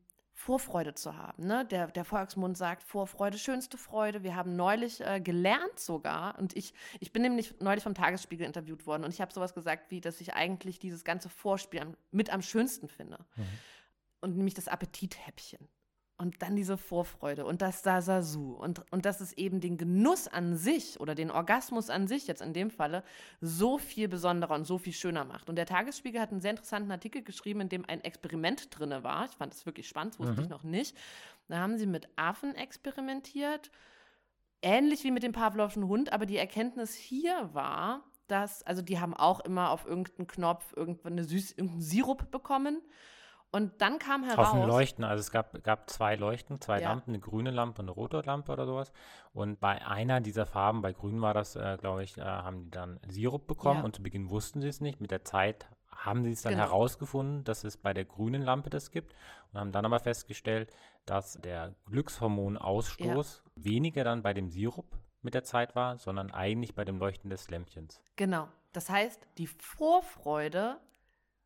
Vorfreude 0.42 0.92
zu 0.94 1.16
haben. 1.16 1.46
Ne? 1.46 1.64
Der, 1.66 1.86
der 1.86 2.04
Volksmund 2.04 2.58
sagt 2.58 2.82
Vorfreude, 2.82 3.38
schönste 3.38 3.78
Freude. 3.78 4.24
Wir 4.24 4.34
haben 4.34 4.56
neulich 4.56 5.00
äh, 5.00 5.20
gelernt 5.20 5.78
sogar, 5.78 6.36
und 6.36 6.56
ich, 6.56 6.74
ich 6.98 7.12
bin 7.12 7.22
nämlich 7.22 7.60
neulich 7.60 7.84
vom 7.84 7.94
Tagesspiegel 7.94 8.44
interviewt 8.44 8.84
worden 8.84 9.04
und 9.04 9.14
ich 9.14 9.20
habe 9.20 9.32
sowas 9.32 9.54
gesagt, 9.54 9.92
wie, 9.92 10.00
dass 10.00 10.20
ich 10.20 10.34
eigentlich 10.34 10.80
dieses 10.80 11.04
ganze 11.04 11.28
Vorspiel 11.28 11.96
mit 12.10 12.30
am 12.30 12.42
schönsten 12.42 12.88
finde. 12.88 13.18
Mhm. 13.36 13.44
Und 14.20 14.36
nämlich 14.36 14.54
das 14.54 14.66
Appetithäppchen. 14.66 15.68
Und 16.22 16.40
dann 16.40 16.54
diese 16.54 16.76
Vorfreude 16.76 17.44
und 17.44 17.62
das 17.62 17.82
Sasasu. 17.82 18.52
Und, 18.52 18.84
und 18.92 19.04
das 19.04 19.20
ist 19.20 19.36
eben 19.36 19.60
den 19.60 19.76
Genuss 19.76 20.28
an 20.28 20.56
sich 20.56 21.00
oder 21.00 21.16
den 21.16 21.32
Orgasmus 21.32 21.90
an 21.90 22.06
sich 22.06 22.28
jetzt 22.28 22.42
in 22.42 22.52
dem 22.52 22.70
Falle 22.70 23.02
so 23.40 23.76
viel 23.76 24.06
besonderer 24.06 24.54
und 24.54 24.64
so 24.64 24.78
viel 24.78 24.92
schöner 24.92 25.24
macht. 25.24 25.48
Und 25.48 25.56
der 25.56 25.66
Tagesspiegel 25.66 26.20
hat 26.20 26.30
einen 26.30 26.40
sehr 26.40 26.52
interessanten 26.52 26.92
Artikel 26.92 27.22
geschrieben, 27.22 27.62
in 27.62 27.68
dem 27.68 27.84
ein 27.88 28.04
Experiment 28.04 28.68
drin 28.70 28.94
war. 29.02 29.24
Ich 29.24 29.32
fand 29.32 29.52
das 29.52 29.66
wirklich 29.66 29.88
spannend, 29.88 30.16
wusste 30.20 30.34
mhm. 30.34 30.42
ich 30.42 30.48
noch 30.48 30.62
nicht. 30.62 30.96
Da 31.48 31.58
haben 31.58 31.76
sie 31.76 31.86
mit 31.86 32.08
Affen 32.14 32.54
experimentiert, 32.54 33.72
ähnlich 34.62 35.02
wie 35.02 35.10
mit 35.10 35.24
dem 35.24 35.32
Pavlovschen 35.32 35.88
Hund, 35.88 36.12
aber 36.12 36.24
die 36.24 36.36
Erkenntnis 36.36 36.94
hier 36.94 37.50
war, 37.52 38.04
dass, 38.28 38.62
also 38.62 38.80
die 38.80 39.00
haben 39.00 39.14
auch 39.14 39.40
immer 39.40 39.70
auf 39.70 39.86
irgendeinen 39.86 40.28
Knopf 40.28 40.72
irgendwann 40.76 41.14
eine 41.14 41.24
süß, 41.24 41.50
irgendeinen 41.50 41.82
Sirup 41.82 42.30
bekommen. 42.30 42.80
Und 43.52 43.82
dann 43.82 43.98
kam 43.98 44.24
heraus. 44.24 44.48
Auf 44.48 44.52
dem 44.52 44.66
Leuchten, 44.66 45.04
also 45.04 45.20
es 45.20 45.30
gab, 45.30 45.62
gab 45.62 45.90
zwei 45.90 46.16
Leuchten, 46.16 46.58
zwei 46.60 46.80
ja. 46.80 46.88
Lampen, 46.88 47.10
eine 47.10 47.20
grüne 47.20 47.50
Lampe 47.50 47.82
und 47.82 47.88
eine 47.88 47.94
rote 47.94 48.20
Lampe 48.22 48.50
oder 48.50 48.64
sowas. 48.64 48.92
Und 49.34 49.60
bei 49.60 49.86
einer 49.86 50.22
dieser 50.22 50.46
Farben, 50.46 50.80
bei 50.80 50.94
grün 50.94 51.20
war 51.20 51.34
das, 51.34 51.54
äh, 51.54 51.76
glaube 51.78 52.02
ich, 52.02 52.16
äh, 52.16 52.22
haben 52.22 52.64
die 52.64 52.70
dann 52.70 52.98
Sirup 53.06 53.46
bekommen 53.46 53.80
ja. 53.80 53.84
und 53.84 53.94
zu 53.94 54.02
Beginn 54.02 54.30
wussten 54.30 54.62
sie 54.62 54.68
es 54.68 54.80
nicht. 54.80 55.02
Mit 55.02 55.10
der 55.10 55.24
Zeit 55.24 55.66
haben 55.90 56.24
sie 56.24 56.32
es 56.32 56.42
dann 56.42 56.54
genau. 56.54 56.64
herausgefunden, 56.64 57.44
dass 57.44 57.62
es 57.62 57.76
bei 57.76 57.92
der 57.92 58.06
grünen 58.06 58.40
Lampe 58.40 58.70
das 58.70 58.90
gibt 58.90 59.14
und 59.52 59.60
haben 59.60 59.70
dann 59.70 59.84
aber 59.84 60.00
festgestellt, 60.00 60.72
dass 61.04 61.34
der 61.34 61.74
Glückshormonausstoß 61.86 63.42
ja. 63.44 63.64
weniger 63.64 64.02
dann 64.02 64.22
bei 64.22 64.32
dem 64.32 64.48
Sirup 64.48 64.98
mit 65.20 65.34
der 65.34 65.44
Zeit 65.44 65.76
war, 65.76 65.98
sondern 65.98 66.30
eigentlich 66.30 66.74
bei 66.74 66.84
dem 66.84 66.98
Leuchten 66.98 67.28
des 67.28 67.50
Lämpchens. 67.50 68.00
Genau. 68.16 68.48
Das 68.72 68.88
heißt, 68.88 69.26
die 69.36 69.46
Vorfreude 69.46 70.80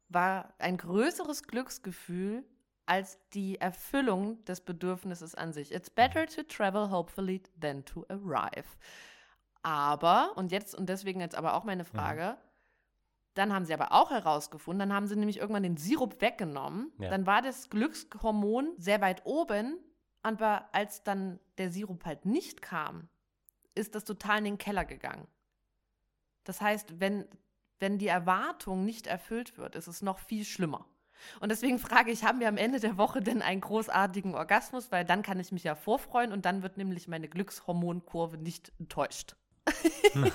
war 0.09 0.55
ein 0.59 0.77
größeres 0.77 1.45
Glücksgefühl 1.45 2.45
als 2.87 3.19
die 3.31 3.61
Erfüllung 3.61 4.45
des 4.45 4.61
Bedürfnisses 4.61 5.35
an 5.35 5.53
sich. 5.53 5.73
It's 5.73 5.91
better 5.91 6.27
to 6.27 6.43
travel 6.45 6.91
hopefully 6.91 7.43
than 7.61 7.85
to 7.85 8.07
arrive. 8.09 8.77
Aber, 9.63 10.37
und 10.37 10.53
jetzt, 10.53 10.75
und 10.77 10.89
deswegen 10.89 11.21
jetzt 11.21 11.35
aber 11.35 11.55
auch 11.55 11.65
meine 11.65 11.85
Frage, 11.85 12.21
ja. 12.21 12.39
dann 13.35 13.53
haben 13.53 13.65
sie 13.65 13.75
aber 13.75 13.91
auch 13.91 14.13
herausgefunden, 14.13 14.89
dann 14.89 14.97
haben 14.97 15.09
sie 15.09 15.17
nämlich 15.17 15.39
irgendwann 15.39 15.65
den 15.65 15.77
Sirup 15.77 16.21
weggenommen, 16.21 16.93
ja. 16.99 17.11
dann 17.11 17.27
war 17.27 17.43
das 17.43 17.69
Glückshormon 17.69 18.75
sehr 18.79 19.01
weit 19.01 19.27
oben, 19.27 19.77
aber 20.23 20.69
als 20.73 21.03
dann 21.03 21.41
der 21.59 21.73
Sirup 21.73 22.05
halt 22.05 22.25
nicht 22.25 22.63
kam, 22.63 23.09
ist 23.75 23.97
das 23.97 24.05
total 24.05 24.39
in 24.39 24.45
den 24.45 24.59
Keller 24.59 24.85
gegangen. 24.85 25.27
Das 26.45 26.61
heißt, 26.61 27.01
wenn 27.01 27.27
wenn 27.79 27.99
die 27.99 28.09
Erwartung 28.09 28.85
nicht 28.85 29.07
erfüllt 29.07 29.59
wird, 29.59 29.75
ist 29.75 29.87
es 29.87 30.03
noch 30.03 30.19
viel 30.19 30.45
schlimmer. 30.45 30.87
Und 31.41 31.51
deswegen 31.51 31.79
frage 31.79 32.11
ich, 32.11 32.25
haben 32.25 32.41
wir 32.41 32.49
am 32.49 32.57
Ende 32.57 32.81
der 32.81 32.99
Woche 32.99 33.21
denn 33.21 33.43
einen 33.43 33.61
großartigen 33.61 34.35
Orgasmus? 34.35 34.93
Weil 34.93 35.05
dann 35.05 35.23
kann 35.23 35.41
ich 35.41 35.53
mich 35.53 35.65
ja 35.65 35.75
vorfreuen 35.75 36.33
und 36.33 36.45
dann 36.45 36.63
wird 36.63 36.77
nämlich 36.77 37.09
meine 37.09 37.29
Glückshormonkurve 37.29 38.37
nicht 38.39 38.73
enttäuscht. 38.79 39.37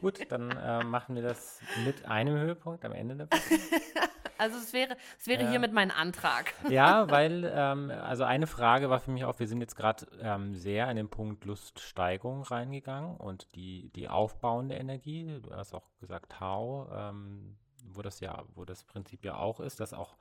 Gut, 0.00 0.30
dann 0.30 0.50
äh, 0.50 0.84
machen 0.84 1.14
wir 1.14 1.22
das 1.22 1.60
mit 1.84 2.06
einem 2.06 2.36
Höhepunkt 2.36 2.84
am 2.84 2.92
Ende 2.92 3.16
der 3.16 3.26
Woche. 3.26 3.60
Also 4.40 4.56
es 4.56 4.72
wäre, 4.72 4.96
es 5.18 5.26
wäre 5.26 5.42
äh, 5.42 5.48
hiermit 5.48 5.72
mein 5.72 5.90
Antrag. 5.90 6.54
Ja, 6.70 7.10
weil, 7.10 7.50
ähm, 7.52 7.90
also 7.90 8.24
eine 8.24 8.46
Frage 8.46 8.88
war 8.88 9.00
für 9.00 9.10
mich 9.10 9.24
auch, 9.24 9.38
wir 9.38 9.46
sind 9.46 9.60
jetzt 9.60 9.74
gerade 9.76 10.06
ähm, 10.22 10.54
sehr 10.54 10.88
in 10.90 10.96
den 10.96 11.08
Punkt 11.08 11.44
Luststeigerung 11.44 12.42
reingegangen 12.42 13.16
und 13.16 13.54
die, 13.54 13.90
die 13.90 14.08
aufbauende 14.08 14.76
Energie, 14.76 15.40
du 15.42 15.54
hast 15.54 15.74
auch 15.74 15.90
gesagt 16.00 16.32
Tau, 16.32 16.88
ähm, 16.94 17.56
wo 17.92 18.02
das 18.02 18.20
ja, 18.20 18.44
wo 18.54 18.64
das 18.64 18.84
Prinzip 18.84 19.24
ja 19.24 19.36
auch 19.36 19.60
ist, 19.60 19.80
dass 19.80 19.92
auch 19.92 20.16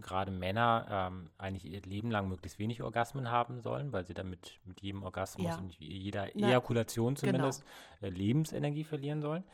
gerade 0.00 0.30
Männer 0.30 0.86
ähm, 0.90 1.30
eigentlich 1.38 1.64
ihr 1.64 1.82
Leben 1.82 2.10
lang 2.10 2.28
möglichst 2.28 2.58
wenig 2.58 2.82
Orgasmen 2.82 3.30
haben 3.30 3.60
sollen, 3.60 3.92
weil 3.92 4.04
sie 4.04 4.14
damit 4.14 4.58
mit 4.64 4.80
jedem 4.80 5.02
Orgasmus 5.02 5.48
ja. 5.48 5.58
und 5.58 5.74
jeder 5.78 6.34
Ejakulation 6.34 7.14
genau. 7.14 7.20
zumindest 7.20 7.64
genau. 8.00 8.16
Lebensenergie 8.16 8.84
verlieren 8.84 9.20
sollen. 9.20 9.44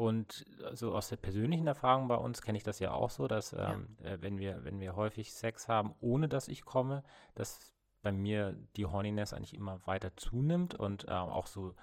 Und 0.00 0.46
so 0.56 0.64
also 0.64 0.94
aus 0.94 1.10
der 1.10 1.16
persönlichen 1.16 1.66
Erfahrung 1.66 2.08
bei 2.08 2.14
uns 2.14 2.40
kenne 2.40 2.56
ich 2.56 2.64
das 2.64 2.78
ja 2.78 2.92
auch 2.92 3.10
so, 3.10 3.28
dass 3.28 3.52
ähm, 3.52 3.98
ja. 4.02 4.12
äh, 4.12 4.22
wenn 4.22 4.38
wir, 4.38 4.64
wenn 4.64 4.80
wir 4.80 4.96
häufig 4.96 5.34
Sex 5.34 5.68
haben, 5.68 5.94
ohne 6.00 6.26
dass 6.26 6.48
ich 6.48 6.64
komme, 6.64 7.04
dass 7.34 7.74
bei 8.00 8.10
mir 8.10 8.56
die 8.76 8.86
Horniness 8.86 9.34
eigentlich 9.34 9.52
immer 9.52 9.86
weiter 9.86 10.16
zunimmt 10.16 10.74
und 10.74 11.06
äh, 11.06 11.10
auch 11.10 11.46
so 11.46 11.74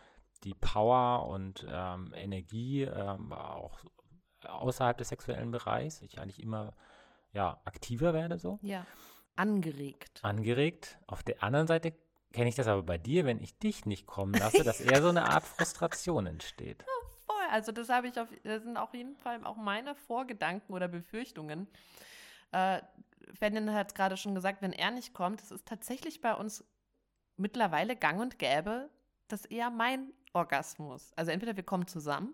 die 0.44 0.56
Power 0.56 1.28
und 1.28 1.68
ähm, 1.70 2.12
Energie 2.16 2.86
ähm, 2.86 3.32
auch 3.34 3.78
außerhalb 4.48 4.98
des 4.98 5.10
sexuellen 5.10 5.52
Bereichs, 5.52 6.02
ich 6.02 6.20
eigentlich 6.20 6.42
immer 6.42 6.74
ja, 7.34 7.62
aktiver 7.66 8.16
werde 8.16 8.40
so. 8.40 8.58
Ja. 8.64 8.84
Angeregt. 9.36 10.22
Angeregt. 10.24 10.98
Auf 11.06 11.22
der 11.22 11.44
anderen 11.44 11.68
Seite 11.68 11.94
kenne 12.34 12.50
ich 12.50 12.56
das 12.56 12.68
aber 12.68 12.82
bei 12.82 12.98
dir, 12.98 13.26
wenn 13.26 13.40
ich 13.44 13.60
dich 13.60 13.86
nicht 13.86 14.08
kommen 14.08 14.34
lasse, 14.34 14.64
dass 14.64 14.82
eher 14.82 15.04
so 15.04 15.10
eine 15.10 15.30
Art 15.30 15.44
Frustration 15.44 16.26
entsteht. 16.26 16.84
Also 17.52 17.72
das 17.72 17.90
habe 17.90 18.08
ich 18.08 18.20
auf, 18.20 18.28
das 18.44 18.64
sind 18.64 18.78
auf 18.78 18.94
jeden 18.94 19.16
Fall 19.18 19.44
auch 19.44 19.58
meine 19.58 19.96
Vorgedanken 19.96 20.74
oder 20.74 20.88
Befürchtungen. 20.88 21.68
Äh, 22.52 22.82
Ferdinand 23.34 23.72
hat 23.72 23.96
gerade 23.96 24.18
schon 24.18 24.36
gesagt, 24.36 24.62
wenn 24.62 24.74
er 24.74 24.92
nicht 24.92 25.14
kommt, 25.14 25.42
es 25.42 25.52
ist 25.52 25.68
tatsächlich 25.68 26.22
bei 26.22 26.34
uns 26.34 26.64
mittlerweile 27.36 27.96
gang 27.96 28.22
und 28.22 28.40
gäbe, 28.40 28.90
dass 29.28 29.46
eher 29.46 29.70
mein 29.70 30.14
Orgasmus. 30.34 31.12
Also 31.16 31.32
entweder 31.32 31.56
wir 31.56 31.64
kommen 31.64 31.88
zusammen 31.88 32.34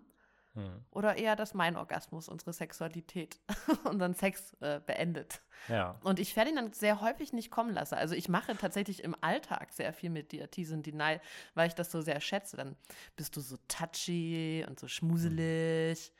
Hm. 0.54 0.84
Oder 0.90 1.16
eher, 1.16 1.34
dass 1.34 1.52
mein 1.52 1.76
Orgasmus 1.76 2.28
unsere 2.28 2.52
Sexualität, 2.52 3.40
unseren 3.84 4.14
Sex 4.14 4.54
äh, 4.60 4.80
beendet. 4.84 5.42
Ja. 5.68 5.98
Und 6.04 6.20
ich 6.20 6.32
Ferdinand 6.32 6.76
sehr 6.76 7.00
häufig 7.00 7.32
nicht 7.32 7.50
kommen 7.50 7.74
lasse. 7.74 7.96
Also 7.96 8.14
ich 8.14 8.28
mache 8.28 8.56
tatsächlich 8.56 9.02
im 9.02 9.16
Alltag 9.20 9.72
sehr 9.72 9.92
viel 9.92 10.10
mit 10.10 10.30
dir, 10.30 10.50
Tease 10.50 10.74
and 10.74 10.86
Deny, 10.86 11.20
weil 11.54 11.68
ich 11.68 11.74
das 11.74 11.90
so 11.90 12.00
sehr 12.02 12.20
schätze. 12.20 12.56
Dann 12.56 12.76
bist 13.16 13.36
du 13.36 13.40
so 13.40 13.56
touchy 13.66 14.64
und 14.68 14.78
so 14.78 14.86
schmuselig, 14.86 16.12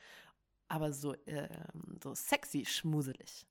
aber 0.69 0.93
so, 0.93 1.15
äh, 1.27 1.49
so 2.03 2.15
sexy 2.15 2.65
schmuselig. 2.65 3.47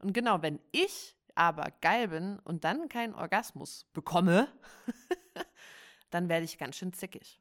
Und 0.00 0.12
genau, 0.12 0.42
wenn 0.42 0.60
ich 0.72 1.16
aber 1.34 1.72
geil 1.80 2.08
bin 2.08 2.38
und 2.40 2.64
dann 2.64 2.90
keinen 2.90 3.14
Orgasmus 3.14 3.86
bekomme, 3.94 4.48
dann 6.10 6.28
werde 6.28 6.44
ich 6.44 6.58
ganz 6.58 6.76
schön 6.76 6.92
zickig. 6.92 7.40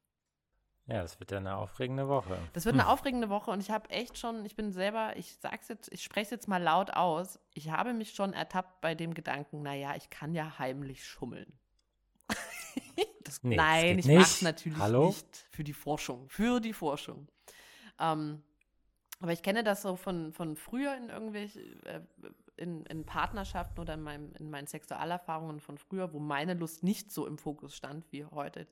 Ja, 0.91 1.01
das 1.03 1.19
wird 1.21 1.31
ja 1.31 1.37
eine 1.37 1.55
aufregende 1.55 2.09
Woche. 2.09 2.37
Das 2.51 2.65
wird 2.65 2.73
eine 2.73 2.87
aufregende 2.89 3.29
Woche 3.29 3.49
und 3.51 3.61
ich 3.61 3.71
habe 3.71 3.89
echt 3.89 4.17
schon, 4.17 4.45
ich 4.45 4.57
bin 4.57 4.73
selber, 4.73 5.15
ich 5.15 5.37
sag's 5.37 5.69
jetzt, 5.69 5.89
ich 5.93 6.03
spreche 6.03 6.25
es 6.25 6.29
jetzt 6.31 6.47
mal 6.49 6.61
laut 6.61 6.91
aus. 6.91 7.39
Ich 7.53 7.69
habe 7.69 7.93
mich 7.93 8.13
schon 8.13 8.33
ertappt 8.33 8.81
bei 8.81 8.93
dem 8.93 9.13
Gedanken, 9.13 9.61
naja, 9.61 9.95
ich 9.95 10.09
kann 10.09 10.33
ja 10.33 10.59
heimlich 10.59 11.05
schummeln. 11.05 11.53
das, 13.23 13.41
Nee, 13.43 13.55
nein, 13.55 13.99
ich 13.99 14.05
nicht. 14.05 14.17
mach's 14.17 14.41
natürlich 14.41 14.79
Hallo? 14.79 15.07
nicht 15.07 15.47
für 15.51 15.63
die 15.63 15.73
Forschung. 15.73 16.27
Für 16.27 16.59
die 16.59 16.73
Forschung. 16.73 17.29
Ähm, 17.97 18.41
aber 19.21 19.31
ich 19.31 19.43
kenne 19.43 19.63
das 19.63 19.83
so 19.83 19.95
von, 19.95 20.33
von 20.33 20.57
früher 20.57 20.95
in 20.97 21.07
irgendwelchen, 21.09 21.81
äh, 21.85 22.01
in, 22.61 22.85
in 22.85 23.05
Partnerschaften 23.05 23.79
oder 23.79 23.95
in, 23.95 24.01
meinem, 24.01 24.31
in 24.33 24.49
meinen 24.49 24.67
Sexualerfahrungen 24.67 25.59
von 25.59 25.77
früher, 25.77 26.13
wo 26.13 26.19
meine 26.19 26.53
Lust 26.53 26.83
nicht 26.83 27.11
so 27.11 27.25
im 27.25 27.37
Fokus 27.37 27.75
stand 27.75 28.11
wie 28.11 28.23
heute 28.25 28.67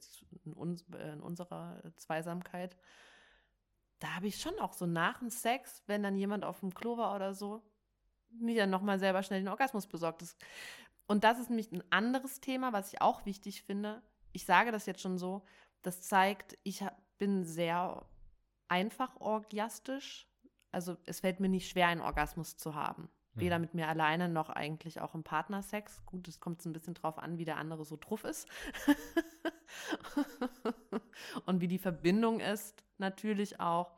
in, 0.45 0.53
uns, 0.53 0.85
äh, 0.93 1.13
in 1.13 1.21
unserer 1.21 1.81
Zweisamkeit. 1.97 2.77
Da 3.97 4.15
habe 4.15 4.27
ich 4.27 4.39
schon 4.39 4.57
auch 4.59 4.73
so 4.73 4.85
nach 4.85 5.19
dem 5.19 5.29
Sex, 5.29 5.83
wenn 5.87 6.03
dann 6.03 6.15
jemand 6.15 6.45
auf 6.45 6.59
dem 6.59 6.73
Klo 6.73 6.97
war 6.97 7.15
oder 7.15 7.33
so, 7.33 7.63
mir 8.29 8.55
dann 8.55 8.69
nochmal 8.69 8.99
selber 8.99 9.23
schnell 9.23 9.41
den 9.41 9.49
Orgasmus 9.49 9.87
besorgt. 9.87 10.21
Das, 10.21 10.37
und 11.07 11.23
das 11.23 11.39
ist 11.39 11.49
nämlich 11.49 11.71
ein 11.71 11.83
anderes 11.89 12.39
Thema, 12.39 12.71
was 12.71 12.93
ich 12.93 13.01
auch 13.01 13.25
wichtig 13.25 13.63
finde. 13.63 14.03
Ich 14.31 14.45
sage 14.45 14.71
das 14.71 14.85
jetzt 14.85 15.01
schon 15.01 15.17
so, 15.17 15.43
das 15.81 16.03
zeigt, 16.03 16.57
ich 16.63 16.85
bin 17.17 17.43
sehr 17.43 18.05
einfach 18.67 19.19
orgiastisch. 19.19 20.27
Also 20.71 20.95
es 21.05 21.21
fällt 21.21 21.39
mir 21.39 21.49
nicht 21.49 21.67
schwer, 21.67 21.87
einen 21.87 22.01
Orgasmus 22.01 22.55
zu 22.55 22.75
haben. 22.75 23.09
Weder 23.39 23.57
Mhm. 23.57 23.61
mit 23.61 23.73
mir 23.73 23.87
alleine 23.87 24.29
noch 24.29 24.49
eigentlich 24.49 25.01
auch 25.01 25.15
im 25.15 25.23
Partnersex. 25.23 26.05
Gut, 26.05 26.27
es 26.27 26.39
kommt 26.39 26.61
so 26.61 26.69
ein 26.69 26.73
bisschen 26.73 26.93
drauf 26.93 27.17
an, 27.17 27.37
wie 27.37 27.45
der 27.45 27.57
andere 27.57 27.85
so 27.85 27.97
truff 27.97 28.23
ist. 28.23 28.47
Und 31.45 31.61
wie 31.61 31.67
die 31.67 31.77
Verbindung 31.77 32.39
ist, 32.39 32.83
natürlich 32.97 33.59
auch. 33.59 33.91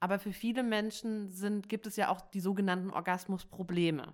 Aber 0.00 0.18
für 0.18 0.32
viele 0.32 0.62
Menschen 0.62 1.30
sind, 1.30 1.68
gibt 1.68 1.86
es 1.86 1.96
ja 1.96 2.10
auch 2.10 2.20
die 2.20 2.40
sogenannten 2.40 2.90
Orgasmusprobleme. 2.90 4.12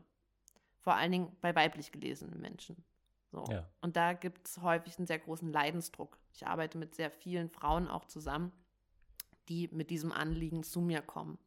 Vor 0.81 0.95
allen 0.95 1.13
Dingen 1.13 1.37
bei 1.41 1.55
weiblich 1.55 1.93
gelesenen 1.93 2.41
Menschen. 2.41 2.85
So. 3.31 3.45
Ja. 3.51 3.69
Und 3.81 3.97
da 3.97 4.13
gibt 4.13 4.47
es 4.47 4.63
häufig 4.63 4.99
einen 4.99 5.07
sehr 5.07 5.19
großen 5.19 5.51
Leidensdruck. 5.51 6.19
Ich 6.33 6.47
arbeite 6.47 6.79
mit 6.79 6.95
sehr 6.95 7.11
vielen 7.11 7.49
Frauen 7.49 7.89
auch 7.89 8.05
zusammen, 8.05 8.53
die 9.49 9.69
mit 9.73 9.91
diesem 9.91 10.13
Anliegen 10.13 10.63
zu 10.63 10.81
mir 10.81 11.03
kommen. 11.03 11.39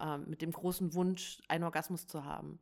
Ähm, 0.00 0.24
mit 0.26 0.42
dem 0.42 0.50
großen 0.50 0.92
Wunsch, 0.94 1.40
einen 1.48 1.64
Orgasmus 1.64 2.06
zu 2.06 2.24
haben. 2.24 2.58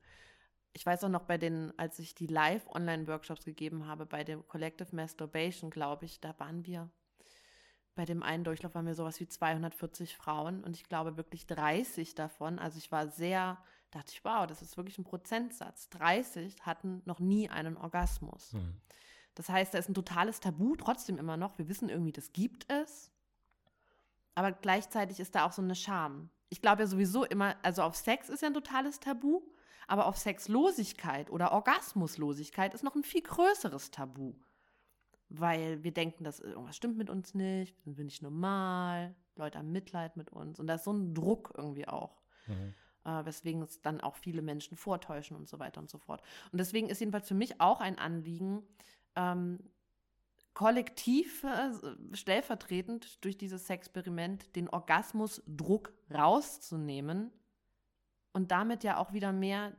Ich 0.75 0.85
weiß 0.85 1.05
auch 1.05 1.09
noch 1.09 1.25
bei 1.25 1.39
den, 1.39 1.73
als 1.79 1.99
ich 1.99 2.15
die 2.15 2.27
Live-Online-Workshops 2.27 3.45
gegeben 3.45 3.87
habe, 3.87 4.05
bei 4.05 4.23
dem 4.23 4.47
Collective 4.49 4.95
Masturbation, 4.95 5.71
glaube 5.71 6.05
ich, 6.05 6.21
da 6.21 6.39
waren 6.39 6.67
wir, 6.67 6.91
bei 7.95 8.05
dem 8.05 8.23
einen 8.23 8.45
Durchlauf 8.45 8.75
waren 8.75 8.87
wir 8.87 8.95
sowas 8.95 9.19
wie 9.21 9.29
240 9.29 10.17
Frauen 10.17 10.63
und 10.63 10.77
ich 10.77 10.85
glaube 10.85 11.17
wirklich 11.17 11.47
30 11.47 12.15
davon, 12.15 12.59
also 12.59 12.79
ich 12.79 12.93
war 12.93 13.09
sehr, 13.09 13.59
dachte 13.91 14.13
ich, 14.13 14.25
wow, 14.25 14.47
das 14.47 14.61
ist 14.63 14.77
wirklich 14.77 14.99
ein 14.99 15.05
Prozentsatz. 15.05 15.89
30 15.91 16.63
hatten 16.63 17.03
noch 17.05 17.21
nie 17.21 17.49
einen 17.49 17.77
Orgasmus. 17.77 18.53
Hm. 18.53 18.77
Das 19.35 19.49
heißt, 19.49 19.73
da 19.73 19.79
ist 19.79 19.89
ein 19.89 19.95
totales 19.95 20.41
Tabu, 20.41 20.77
trotzdem 20.77 21.19
immer 21.19 21.39
noch. 21.39 21.57
Wir 21.59 21.69
wissen 21.69 21.89
irgendwie, 21.89 22.13
das 22.13 22.33
gibt 22.33 22.71
es. 22.71 23.11
Aber 24.35 24.53
gleichzeitig 24.53 25.21
ist 25.21 25.35
da 25.35 25.47
auch 25.47 25.53
so 25.53 25.63
eine 25.63 25.75
Scham. 25.75 26.31
Ich 26.53 26.61
glaube 26.61 26.83
ja 26.83 26.87
sowieso 26.87 27.25
immer, 27.25 27.57
also 27.63 27.81
auf 27.81 27.97
Sex 27.97 28.29
ist 28.29 28.43
ja 28.43 28.49
ein 28.49 28.53
totales 28.55 29.01
Tabu, 29.01 29.41
aber 29.87 30.05
auf 30.05 30.19
Sexlosigkeit 30.19 31.31
oder 31.31 31.53
Orgasmuslosigkeit 31.53 32.75
ist 32.75 32.85
noch 32.85 32.95
ein 32.95 33.05
viel 33.05 33.23
größeres 33.23 33.91
Tabu. 33.91 34.35
Weil 35.31 35.83
wir 35.83 35.93
denken, 35.93 36.25
dass 36.25 36.41
irgendwas 36.41 36.77
stimmt 36.77 36.99
mit 36.99 37.09
uns 37.09 37.33
nicht, 37.33 37.83
sind 37.85 37.97
wir 37.97 38.05
nicht 38.05 38.21
normal, 38.23 39.15
Leute 39.35 39.59
haben 39.59 39.73
Mitleid 39.73 40.19
mit 40.19 40.31
uns. 40.31 40.61
Und 40.61 40.67
da 40.67 40.75
ist 40.75 40.85
so 40.85 40.93
ein 40.93 41.15
Druck 41.15 41.55
irgendwie 41.57 41.89
auch 41.89 42.21
Mhm. 42.47 42.75
äh, 43.05 43.25
weswegen 43.25 43.63
es 43.63 43.81
dann 43.81 44.01
auch 44.01 44.17
viele 44.17 44.43
Menschen 44.43 44.77
vortäuschen 44.77 45.37
und 45.37 45.49
so 45.49 45.59
weiter 45.59 45.81
und 45.81 45.89
so 45.89 45.97
fort. 45.97 46.23
Und 46.51 46.59
deswegen 46.59 46.91
ist 46.91 47.01
jedenfalls 47.01 47.29
für 47.29 47.35
mich 47.35 47.61
auch 47.61 47.81
ein 47.81 47.99
Anliegen, 47.99 48.63
ähm, 49.17 49.59
kollektiv, 50.55 51.45
äh, 51.45 51.71
stellvertretend 52.13 53.25
durch 53.25 53.37
dieses 53.37 53.69
Experiment, 53.71 54.55
den 54.55 54.69
Orgasmusdruck 54.69 55.93
rauszunehmen 56.13 57.31
und 58.33 58.51
damit 58.51 58.85
ja 58.85 58.99
auch 58.99 59.13
wieder 59.13 59.33
mehr 59.33 59.73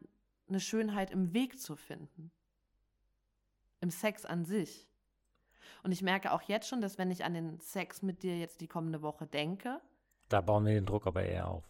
eine 0.48 0.60
Schönheit 0.60 1.12
im 1.12 1.34
Weg 1.34 1.60
zu 1.60 1.76
finden. 1.76 2.32
Im 3.82 3.90
Sex 3.90 4.26
an 4.26 4.46
sich. 4.46 4.88
Und 5.84 5.92
ich 5.92 6.02
merke 6.02 6.32
auch 6.32 6.42
jetzt 6.44 6.68
schon, 6.68 6.82
dass 6.82 6.98
wenn 6.98 7.12
ich 7.12 7.24
an 7.26 7.34
den 7.34 7.60
Sex 7.60 8.02
mit 8.02 8.24
dir 8.24 8.38
jetzt 8.38 8.62
die 8.62 8.68
kommende 8.68 9.02
Woche 9.02 9.28
denke, 9.28 9.82
Da 10.30 10.42
bauen 10.42 10.66
wir 10.66 10.74
den 10.74 10.86
Druck 10.86 11.06
aber 11.06 11.24
eher 11.24 11.48
auf. 11.48 11.64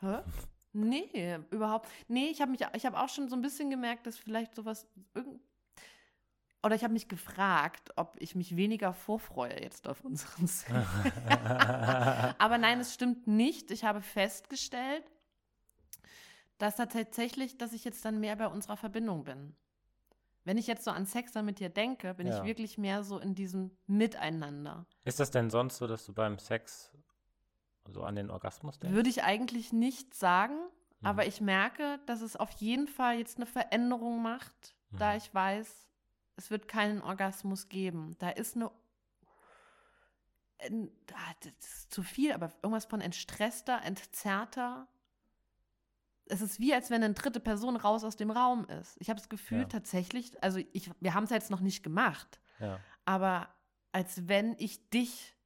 Hä? 0.00 0.18
Nee, 0.78 1.38
überhaupt. 1.50 1.88
Nee, 2.06 2.26
ich 2.26 2.42
habe 2.42 2.50
mich, 2.50 2.60
ich 2.74 2.84
habe 2.84 3.00
auch 3.00 3.08
schon 3.08 3.30
so 3.30 3.34
ein 3.34 3.40
bisschen 3.40 3.70
gemerkt, 3.70 4.06
dass 4.06 4.18
vielleicht 4.18 4.54
sowas 4.54 4.86
irgend 5.14 5.40
oder 6.66 6.74
ich 6.76 6.84
habe 6.84 6.92
mich 6.92 7.08
gefragt, 7.08 7.92
ob 7.96 8.16
ich 8.18 8.34
mich 8.34 8.56
weniger 8.56 8.92
vorfreue 8.92 9.60
jetzt 9.62 9.88
auf 9.88 10.04
unseren 10.04 10.46
Sex. 10.46 10.70
Aber 12.38 12.58
nein, 12.58 12.80
es 12.80 12.92
stimmt 12.94 13.26
nicht. 13.26 13.70
Ich 13.70 13.84
habe 13.84 14.00
festgestellt, 14.02 15.04
dass 16.58 16.76
da 16.76 16.86
tatsächlich, 16.86 17.58
dass 17.58 17.72
ich 17.72 17.84
jetzt 17.84 18.04
dann 18.04 18.20
mehr 18.20 18.36
bei 18.36 18.46
unserer 18.48 18.76
Verbindung 18.76 19.24
bin. 19.24 19.54
Wenn 20.44 20.58
ich 20.58 20.66
jetzt 20.66 20.84
so 20.84 20.90
an 20.90 21.06
Sex 21.06 21.32
dann 21.32 21.44
mit 21.44 21.58
dir 21.58 21.68
denke, 21.68 22.14
bin 22.14 22.26
Ja. 22.28 22.38
ich 22.38 22.44
wirklich 22.44 22.78
mehr 22.78 23.02
so 23.02 23.18
in 23.18 23.34
diesem 23.34 23.76
Miteinander. 23.86 24.86
Ist 25.04 25.18
das 25.20 25.30
denn 25.30 25.50
sonst 25.50 25.76
so, 25.78 25.86
dass 25.86 26.06
du 26.06 26.12
beim 26.12 26.38
Sex 26.38 26.92
so 27.92 28.02
an 28.04 28.14
den 28.16 28.30
Orgasmus 28.30 28.78
denkst? 28.78 28.94
Würde 28.94 29.10
ich 29.10 29.22
eigentlich 29.24 29.72
nicht 29.72 30.14
sagen, 30.14 30.54
Mhm. 31.00 31.06
aber 31.06 31.26
ich 31.26 31.40
merke, 31.40 31.98
dass 32.06 32.20
es 32.22 32.36
auf 32.36 32.50
jeden 32.52 32.86
Fall 32.88 33.18
jetzt 33.18 33.36
eine 33.36 33.46
Veränderung 33.46 34.22
macht, 34.22 34.76
da 34.92 35.10
Mhm. 35.12 35.18
ich 35.18 35.34
weiß, 35.34 35.86
es 36.36 36.50
wird 36.50 36.68
keinen 36.68 37.00
Orgasmus 37.02 37.68
geben. 37.68 38.16
Da 38.18 38.30
ist 38.30 38.56
eine. 38.56 38.70
Ein- 40.58 40.90
ah, 41.12 41.34
Das 41.40 41.52
ist 41.68 41.92
zu 41.92 42.02
viel, 42.02 42.32
aber 42.32 42.52
irgendwas 42.62 42.86
von 42.86 43.00
entstresster, 43.00 43.82
entzerrter. 43.82 44.88
Es 46.28 46.40
ist 46.40 46.58
wie, 46.58 46.74
als 46.74 46.90
wenn 46.90 47.04
eine 47.04 47.14
dritte 47.14 47.40
Person 47.40 47.76
raus 47.76 48.02
aus 48.04 48.16
dem 48.16 48.30
Raum 48.30 48.64
ist. 48.66 48.96
Ich 49.00 49.10
habe 49.10 49.20
das 49.20 49.28
Gefühl 49.28 49.60
Ja. 49.60 49.64
tatsächlich, 49.66 50.42
also 50.42 50.58
ich, 50.72 50.90
wir 51.00 51.14
haben 51.14 51.24
es 51.24 51.30
jetzt 51.30 51.50
noch 51.50 51.60
nicht 51.60 51.82
gemacht, 51.84 52.40
Ja. 52.58 52.80
aber 53.04 53.48
als 53.92 54.26
wenn 54.28 54.56
ich 54.58 54.88
dich 54.90 55.36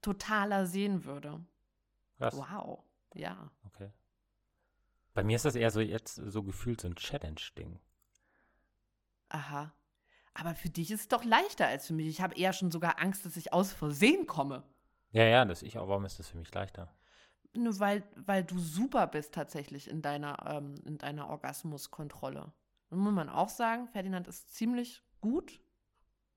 totaler 0.00 0.66
sehen 0.66 1.04
würde. 1.04 1.44
Krass. 2.18 2.34
Wow. 2.36 2.82
Ja. 3.14 3.50
Okay. 3.66 3.90
Bei 5.12 5.22
mir 5.22 5.36
ist 5.36 5.44
das 5.44 5.54
eher 5.54 5.70
so 5.70 5.80
jetzt 5.80 6.14
so 6.14 6.42
gefühlt 6.42 6.80
so 6.80 6.88
ein 6.88 6.94
Challenge-Ding. 6.96 7.78
Aha. 9.28 9.72
Aber 10.34 10.54
für 10.54 10.70
dich 10.70 10.90
ist 10.90 11.00
es 11.00 11.08
doch 11.08 11.24
leichter 11.24 11.66
als 11.66 11.86
für 11.86 11.92
mich. 11.92 12.06
Ich 12.08 12.20
habe 12.22 12.34
eher 12.36 12.52
schon 12.52 12.70
sogar 12.70 13.00
Angst, 13.00 13.26
dass 13.26 13.36
ich 13.36 13.52
aus 13.52 13.72
Versehen 13.72 14.26
komme. 14.26 14.62
Ja, 15.10 15.24
ja, 15.24 15.44
das 15.44 15.62
ich 15.62 15.78
auch. 15.78 15.88
Warum 15.88 16.04
ist 16.06 16.18
das 16.18 16.28
für 16.28 16.38
mich 16.38 16.52
leichter? 16.54 16.88
Nur 17.54 17.78
weil, 17.80 18.02
weil 18.16 18.42
du 18.44 18.58
super 18.58 19.06
bist 19.06 19.34
tatsächlich 19.34 19.88
in 19.90 20.00
deiner, 20.00 20.38
ähm, 20.46 20.74
in 20.86 20.96
deiner 20.96 21.28
Orgasmuskontrolle. 21.28 22.50
Und 22.88 22.98
muss 22.98 23.12
man 23.12 23.28
auch 23.28 23.50
sagen, 23.50 23.88
Ferdinand 23.88 24.26
ist 24.26 24.54
ziemlich 24.54 25.02
gut 25.20 25.60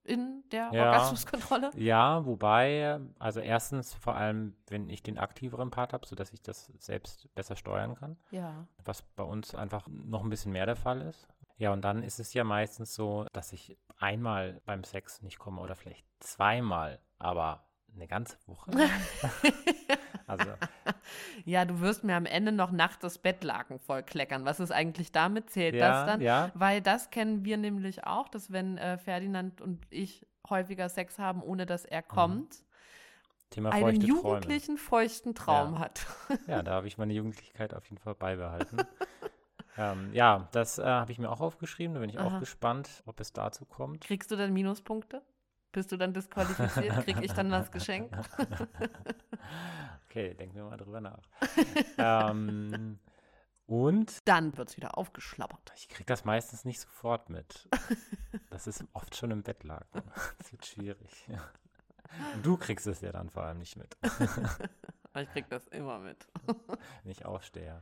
in 0.04 0.44
der 0.52 0.72
Ja. 0.74 0.86
Orgasmuskontrolle. 0.88 1.72
Ja, 1.76 2.26
wobei, 2.26 3.00
also 3.18 3.40
erstens 3.40 3.94
vor 3.94 4.16
allem, 4.16 4.56
wenn 4.68 4.90
ich 4.90 5.02
den 5.04 5.18
aktiveren 5.18 5.72
Part 5.72 5.94
habe, 5.94 6.06
sodass 6.06 6.32
ich 6.34 6.42
das 6.42 6.66
selbst 6.78 7.34
besser 7.34 7.56
steuern 7.56 7.96
kann, 7.96 8.18
Ja. 8.30 8.68
was 8.84 9.02
bei 9.02 9.24
uns 9.24 9.56
einfach 9.56 9.88
noch 9.88 10.22
ein 10.24 10.30
bisschen 10.30 10.52
mehr 10.52 10.66
der 10.66 10.76
Fall 10.76 11.02
ist. 11.02 11.28
Ja, 11.58 11.72
und 11.72 11.82
dann 11.84 12.04
ist 12.04 12.20
es 12.20 12.34
ja 12.34 12.44
meistens 12.44 12.94
so, 12.94 13.26
dass 13.32 13.54
ich 13.54 13.78
einmal 13.98 14.62
beim 14.66 14.84
Sex 14.84 15.22
nicht 15.22 15.40
komme 15.40 15.62
oder 15.62 15.76
vielleicht 15.76 16.06
zweimal, 16.20 17.00
aber 17.18 17.66
eine 17.96 18.08
ganze 18.08 18.38
Woche. 18.46 18.72
also, 20.28 20.50
ja, 21.46 21.64
du 21.64 21.80
wirst 21.80 22.04
mir 22.04 22.16
am 22.16 22.26
Ende 22.26 22.52
noch 22.52 22.72
nachts 22.72 23.00
das 23.00 23.18
Bettlaken 23.18 23.80
vollkleckern. 23.80 24.44
Was 24.44 24.60
ist 24.60 24.72
eigentlich 24.72 25.14
damit? 25.14 25.50
Zählt 25.50 25.76
ja, 25.76 25.90
das 25.90 26.06
dann? 26.06 26.22
ja, 26.22 26.52
Weil 26.54 26.82
das 26.82 27.10
kennen 27.10 27.46
wir 27.46 27.56
nämlich 27.56 28.04
auch, 28.06 28.28
dass 28.28 28.52
wenn 28.52 28.78
äh, 28.78 28.98
Ferdinand 28.98 29.62
und 29.62 29.86
ich 29.90 30.26
häufiger 30.50 30.90
Sex 30.90 31.18
haben, 31.20 31.42
ohne 31.42 31.66
dass 31.66 31.86
er 31.86 32.04
kommt, 32.04 32.64
Thema 33.50 33.70
einen 33.72 33.82
feuchte 33.84 34.08
Träume. 34.08 34.24
jugendlichen, 34.24 34.78
feuchten 34.78 35.36
Traum 35.36 35.76
Ja. 35.76 35.80
hat. 35.80 36.06
Ja, 36.48 36.64
da 36.64 36.74
habe 36.74 36.88
ich 36.88 36.98
meine 36.98 37.14
Jugendlichkeit 37.14 37.74
auf 37.74 37.86
jeden 37.86 38.02
Fall 38.02 38.16
beibehalten. 38.16 38.78
ähm, 39.78 40.14
ja, 40.14 40.48
das 40.52 40.80
äh, 40.80 40.84
habe 40.84 41.12
ich 41.12 41.20
mir 41.20 41.30
auch 41.30 41.42
aufgeschrieben. 41.42 41.94
Da 41.94 42.00
bin 42.00 42.10
ich 42.10 42.20
Aha. 42.20 42.38
auch 42.38 42.40
gespannt, 42.40 43.04
ob 43.06 43.20
es 43.20 43.34
dazu 43.34 43.66
kommt. 43.66 44.04
Kriegst 44.04 44.32
du 44.32 44.36
dann 44.36 44.54
Minuspunkte? 44.54 45.22
Bist 45.72 45.92
du 45.92 45.98
dann 45.98 46.14
disqualifiziert? 46.14 46.94
Krieg 47.04 47.22
ich 47.22 47.34
dann 47.34 47.50
das 47.50 47.72
Geschenk? 47.72 48.10
okay, 50.06 50.34
denken 50.34 50.56
wir 50.56 50.64
mal 50.64 50.78
drüber 50.78 51.02
nach. 51.02 51.22
ähm, 51.98 53.00
und 53.68 54.28
Dann 54.28 54.56
wird 54.58 54.70
es 54.70 54.78
wieder 54.78 54.98
aufgeschlappert. 54.98 55.74
ich 55.76 55.90
kriege 55.90 56.06
das 56.06 56.24
meistens 56.24 56.66
nicht 56.66 56.80
sofort 56.80 57.30
mit. 57.30 57.68
Das 58.52 58.68
ist 58.68 58.84
oft 58.94 59.16
schon 59.16 59.32
im 59.32 59.44
Bettlaken. 59.44 60.04
Das 60.38 60.52
wird 60.52 60.66
schwierig. 60.66 61.28
Du 62.44 62.56
kriegst 62.56 62.88
es 62.88 63.02
ja 63.02 63.12
dann 63.12 63.30
vor 63.30 63.44
allem 63.44 63.58
nicht 63.58 63.76
mit, 63.76 63.98
Ich 65.16 65.30
krieg 65.32 65.50
das 65.50 65.68
immer 65.68 66.00
mit. 66.00 66.28
wenn 67.04 67.12
ich 67.12 67.26
aufstehe. 67.26 67.82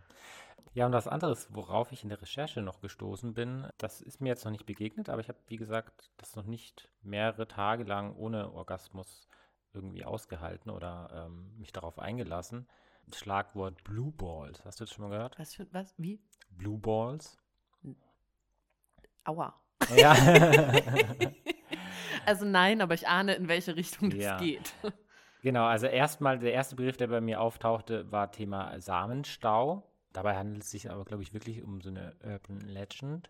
Ja, 0.74 0.88
und 0.88 0.92
das 0.92 1.08
andere, 1.08 1.32
ist, 1.32 1.54
worauf 1.54 1.92
ich 1.92 2.04
in 2.04 2.10
der 2.10 2.22
Recherche 2.22 2.62
noch 2.62 2.82
gestoßen 2.82 3.34
bin, 3.34 3.68
das 3.78 4.02
ist 4.02 4.22
mir 4.22 4.30
jetzt 4.30 4.44
noch 4.44 4.52
nicht 4.52 4.66
begegnet, 4.66 5.08
aber 5.10 5.22
ich 5.22 5.28
habe, 5.30 5.38
wie 5.48 5.58
gesagt, 5.58 6.12
das 6.18 6.36
noch 6.36 6.46
nicht 6.46 6.90
mehrere 7.04 7.48
Tage 7.48 7.84
lang 7.84 8.16
ohne 8.16 8.52
Orgasmus 8.54 9.28
irgendwie 9.74 10.04
ausgehalten 10.06 10.72
oder 10.72 11.28
ähm, 11.28 11.58
mich 11.58 11.72
darauf 11.72 12.00
eingelassen. 12.00 12.68
Schlagwort 13.14 13.84
Blue 13.84 14.12
Balls. 14.12 14.64
Hast 14.66 14.80
du 14.80 14.86
das 14.86 14.94
schon 14.94 15.04
mal 15.04 15.12
gehört? 15.12 15.38
Was 15.38 15.54
für, 15.54 15.68
was? 15.74 15.94
Wie? 15.98 16.20
Blue 16.50 16.78
Balls? 16.80 17.38
Aua. 19.26 19.54
Ja. 19.96 20.16
Also 22.26 22.46
nein, 22.46 22.82
aber 22.82 22.94
ich 22.94 23.08
ahne, 23.08 23.34
in 23.36 23.48
welche 23.48 23.76
Richtung 23.76 24.10
das 24.10 24.20
Ja. 24.20 24.38
geht. 24.38 24.74
Genau, 25.44 25.66
also 25.66 25.88
erstmal, 25.88 26.40
der 26.40 26.54
erste 26.54 26.76
Begriff, 26.76 26.98
der 26.98 27.08
bei 27.08 27.22
mir 27.22 27.42
auftauchte, 27.42 28.12
war 28.12 28.32
Thema 28.32 28.80
Samenstau. 28.80 29.84
Dabei 30.14 30.38
handelt 30.38 30.64
es 30.64 30.72
sich 30.72 30.90
aber, 30.90 31.04
glaube 31.06 31.22
ich, 31.22 31.34
wirklich 31.34 31.62
um 31.62 31.82
so 31.82 31.90
eine 31.90 32.16
Urban 32.24 32.62
Legend. 32.62 33.30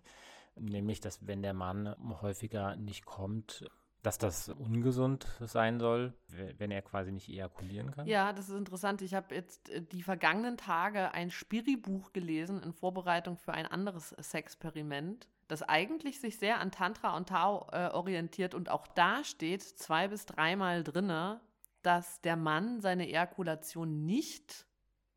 Nämlich, 0.56 1.02
dass 1.02 1.26
wenn 1.26 1.42
der 1.42 1.54
Mann 1.54 1.96
häufiger 2.22 2.76
nicht 2.76 3.06
kommt, 3.06 3.66
dass 4.04 4.18
das 4.20 4.50
ungesund 4.50 5.26
sein 5.40 5.80
soll, 5.80 6.14
we- 6.28 6.54
wenn 6.60 6.70
er 6.70 6.82
quasi 6.84 7.12
nicht 7.12 7.30
ejakulieren 7.30 7.90
kann. 7.90 8.06
Ja, 8.06 8.32
das 8.34 8.50
ist 8.50 8.56
interessant. 8.58 9.02
Ich 9.02 9.14
habe 9.16 9.34
jetzt 9.34 9.70
äh, 9.70 9.82
die 9.82 10.04
vergangenen 10.04 10.58
Tage 10.58 11.14
ein 11.14 11.32
Spiri-Buch 11.32 12.14
gelesen 12.14 12.62
in 12.62 12.74
Vorbereitung 12.74 13.38
für 13.38 13.54
ein 13.54 13.66
anderes 13.66 14.10
Sexperiment, 14.20 15.28
das 15.48 15.64
eigentlich 15.64 16.20
sich 16.20 16.38
sehr 16.38 16.60
an 16.60 16.70
Tantra 16.70 17.16
und 17.18 17.30
Tao 17.30 17.68
äh, 17.72 17.88
orientiert 17.90 18.54
und 18.54 18.70
auch 18.70 18.86
da 18.88 19.24
steht 19.24 19.64
zwei 19.64 20.10
bis 20.10 20.26
dreimal 20.26 20.84
drinne, 20.84 21.40
dass 21.84 22.22
der 22.22 22.36
Mann 22.36 22.82
seine 22.82 23.08
Ejakulation 23.08 24.06
nicht 24.06 24.66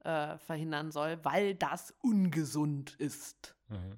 äh, 0.05 0.38
verhindern 0.38 0.90
soll, 0.90 1.24
weil 1.24 1.55
das 1.55 1.94
ungesund 2.02 2.94
ist. 2.96 3.57
Mhm. 3.68 3.96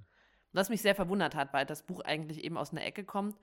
Was 0.53 0.71
mich 0.71 0.83
sehr 0.83 0.95
verwundert 0.95 1.35
hat, 1.35 1.53
weil 1.53 1.67
das 1.67 1.83
Buch 1.83 2.01
eigentlich 2.01 2.45
eben 2.45 2.57
aus 2.57 2.71
einer 2.71 2.85
Ecke 2.85 3.05
kommt, 3.05 3.37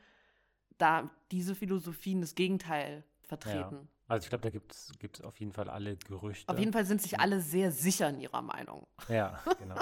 da 0.78 1.10
diese 1.32 1.56
Philosophien 1.56 2.22
das 2.22 2.36
Gegenteil 2.36 3.04
vertreten. 3.22 3.88
Also 4.08 4.26
ich 4.26 4.30
glaube, 4.30 4.44
da 4.44 4.50
gibt 4.50 4.74
es 4.74 5.22
auf 5.22 5.40
jeden 5.40 5.52
Fall 5.52 5.70
alle 5.70 5.96
Gerüchte. 5.98 6.52
Auf 6.52 6.60
jeden 6.60 6.74
Fall 6.74 6.86
sind 6.86 7.02
sich 7.02 7.20
alle 7.20 7.40
sehr 7.40 7.72
sicher 7.72 8.10
in 8.10 8.20
ihrer 8.20 8.42
Meinung. 8.42 8.88
Ja, 9.08 9.40
genau. 9.60 9.76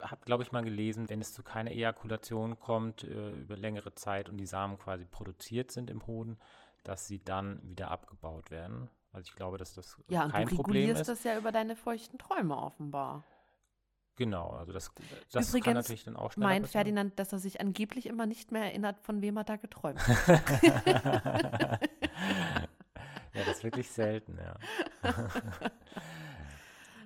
Habe, 0.00 0.24
glaube 0.24 0.42
ich, 0.42 0.52
mal 0.52 0.62
gelesen, 0.62 1.08
wenn 1.08 1.20
es 1.20 1.32
zu 1.32 1.42
keiner 1.42 1.70
Ejakulation 1.70 2.58
kommt 2.58 3.04
äh, 3.04 3.30
über 3.30 3.56
längere 3.56 3.94
Zeit 3.94 4.28
und 4.28 4.36
die 4.36 4.46
Samen 4.46 4.78
quasi 4.78 5.04
produziert 5.04 5.72
sind 5.72 5.90
im 5.90 6.06
Hoden, 6.06 6.38
dass 6.84 7.06
sie 7.06 7.22
dann 7.22 7.60
wieder 7.68 7.90
abgebaut 7.90 8.50
werden. 8.50 8.88
Also 9.12 9.28
ich 9.28 9.36
glaube, 9.36 9.58
dass 9.58 9.74
das 9.74 9.96
Ja, 10.08 10.24
und 10.24 10.32
kein 10.32 10.48
du 10.48 10.56
Problem 10.56 10.82
regulierst 10.82 11.02
ist. 11.02 11.08
das 11.08 11.24
ja 11.24 11.38
über 11.38 11.52
deine 11.52 11.76
feuchten 11.76 12.18
Träume 12.18 12.56
offenbar. 12.56 13.24
Genau, 14.16 14.50
also 14.50 14.72
das, 14.72 14.92
das 15.32 15.50
kann 15.50 15.58
Übrigens 15.60 15.74
natürlich 15.74 16.04
dann 16.04 16.16
auch 16.16 16.32
schneller 16.32 16.48
Mein 16.48 16.62
passieren. 16.62 16.84
Ferdinand, 16.84 17.18
dass 17.18 17.32
er 17.32 17.40
sich 17.40 17.60
angeblich 17.60 18.06
immer 18.06 18.26
nicht 18.26 18.52
mehr 18.52 18.62
erinnert, 18.64 19.00
von 19.00 19.22
wem 19.22 19.36
er 19.36 19.44
da 19.44 19.56
geträumt 19.56 19.98
hat. 20.06 20.28
ja, 23.34 23.44
das 23.44 23.56
ist 23.56 23.64
wirklich 23.64 23.90
selten, 23.90 24.38
ja. 24.38 24.54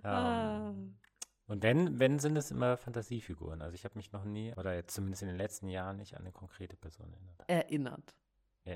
Ah. 0.02 0.68
ähm, 0.70 0.98
und 1.46 1.62
wenn, 1.62 1.98
wenn 1.98 2.18
sind 2.18 2.36
es 2.36 2.50
immer 2.50 2.76
Fantasiefiguren. 2.76 3.62
Also 3.62 3.74
ich 3.74 3.84
habe 3.84 3.96
mich 3.96 4.12
noch 4.12 4.24
nie, 4.24 4.52
oder 4.54 4.74
jetzt 4.74 4.94
zumindest 4.94 5.22
in 5.22 5.28
den 5.28 5.38
letzten 5.38 5.68
Jahren 5.68 5.96
nicht 5.96 6.14
an 6.14 6.22
eine 6.22 6.32
konkrete 6.32 6.76
Person 6.76 7.10
erinnert. 7.10 7.48
Erinnert. 7.48 8.14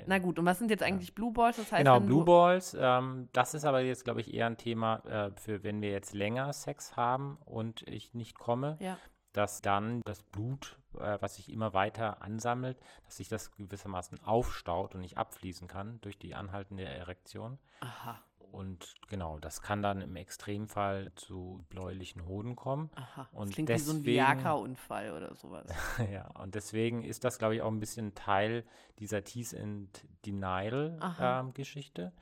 Na 0.07 0.18
gut, 0.18 0.38
und 0.38 0.44
was 0.46 0.59
sind 0.59 0.70
jetzt 0.70 0.83
eigentlich 0.83 1.14
Blue 1.14 1.33
Balls? 1.33 1.57
Das 1.57 1.70
heißt, 1.72 1.78
Genau, 1.85 2.00
Blue 2.00 2.24
Balls, 2.24 2.76
ähm, 2.78 3.28
das 3.33 3.55
ist 3.55 3.64
aber 3.64 3.81
jetzt, 3.81 4.05
glaube 4.05 4.20
ich, 4.20 4.33
eher 4.33 4.46
ein 4.46 4.57
Thema 4.57 4.96
äh, 5.07 5.31
für, 5.37 5.62
wenn 5.62 5.81
wir 5.83 5.90
jetzt 5.90 6.14
länger 6.14 6.52
Sex 6.52 6.96
haben 6.96 7.38
und 7.44 7.83
ich 7.88 8.14
nicht 8.14 8.38
komme, 8.38 8.76
Ja. 8.81 8.98
dass 9.33 9.62
dann 9.62 10.02
das 10.05 10.22
Blut, 10.22 10.78
äh, 10.98 11.16
was 11.20 11.37
sich 11.37 11.50
immer 11.52 11.72
weiter 11.74 12.22
ansammelt, 12.22 12.78
dass 13.05 13.16
sich 13.16 13.28
das 13.28 13.50
gewissermaßen 13.57 14.22
aufstaut 14.24 14.94
und 14.94 15.00
nicht 15.00 15.16
abfließen 15.18 15.68
kann 15.68 16.00
durch 16.02 16.18
die 16.18 16.35
anhaltende 16.35 16.85
Erektion. 16.85 17.59
Aha, 17.81 18.20
Und 18.53 18.95
genau, 19.09 19.38
das 19.38 19.62
kann 19.62 19.81
dann 19.83 20.01
im 20.03 20.15
Extremfall 20.15 21.11
zu 21.17 21.65
bläulichen 21.71 22.27
Hoden 22.27 22.55
kommen. 22.55 22.91
aha. 22.95 23.29
Das 23.33 23.41
Und 23.41 23.51
klingt 23.53 23.69
wie 23.71 23.79
so 23.79 23.93
ein 23.93 23.97
deswegen- 23.99 24.15
Viagra-Unfall 24.17 25.12
oder 25.12 25.35
sowas. 25.35 25.67
ja, 26.12 26.29
und 26.38 26.55
deswegen 26.55 27.03
ist 27.03 27.25
das, 27.25 27.38
glaube 27.38 27.55
ich, 27.57 27.62
auch 27.62 27.71
ein 27.71 27.81
bisschen 27.81 28.15
Teil 28.15 28.65
dieser 28.99 29.25
Tease 29.25 29.59
and. 29.61 30.07
Denial-Geschichte, 30.27 32.12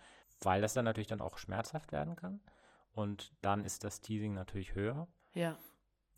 weil 0.43 0.61
das 0.63 0.75
dann 0.75 0.85
natürlich 0.85 1.09
dann 1.09 1.21
auch 1.21 1.39
schmerzhaft 1.39 1.93
werden 1.93 2.17
kann. 2.17 2.41
Und 2.93 3.33
dann 3.43 3.65
ist 3.65 3.85
das 3.85 4.01
Teasing 4.01 4.35
natürlich 4.35 4.75
höher. 4.75 5.07
Ja. 5.35 5.57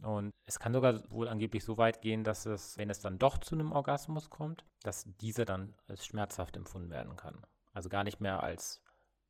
Und 0.03 0.31
es 0.47 0.59
kann 0.59 0.73
sogar 0.73 1.01
wohl 1.11 1.29
angeblich 1.29 1.65
so 1.65 1.77
weit 1.79 2.01
gehen, 2.03 2.25
dass 2.25 2.47
es, 2.47 2.77
wenn 2.79 2.91
es 2.91 3.01
dann 3.01 3.19
doch 3.19 3.39
zu 3.39 3.55
einem 3.55 3.73
Orgasmus 3.73 4.31
kommt, 4.31 4.65
dass 4.83 5.05
dieser 5.21 5.45
dann 5.45 5.75
als 5.87 6.07
schmerzhaft 6.07 6.57
empfunden 6.57 6.91
werden 6.91 7.17
kann. 7.17 7.41
Also 7.73 7.89
gar 7.89 8.05
nicht 8.05 8.21
mehr 8.21 8.43
als 8.43 8.83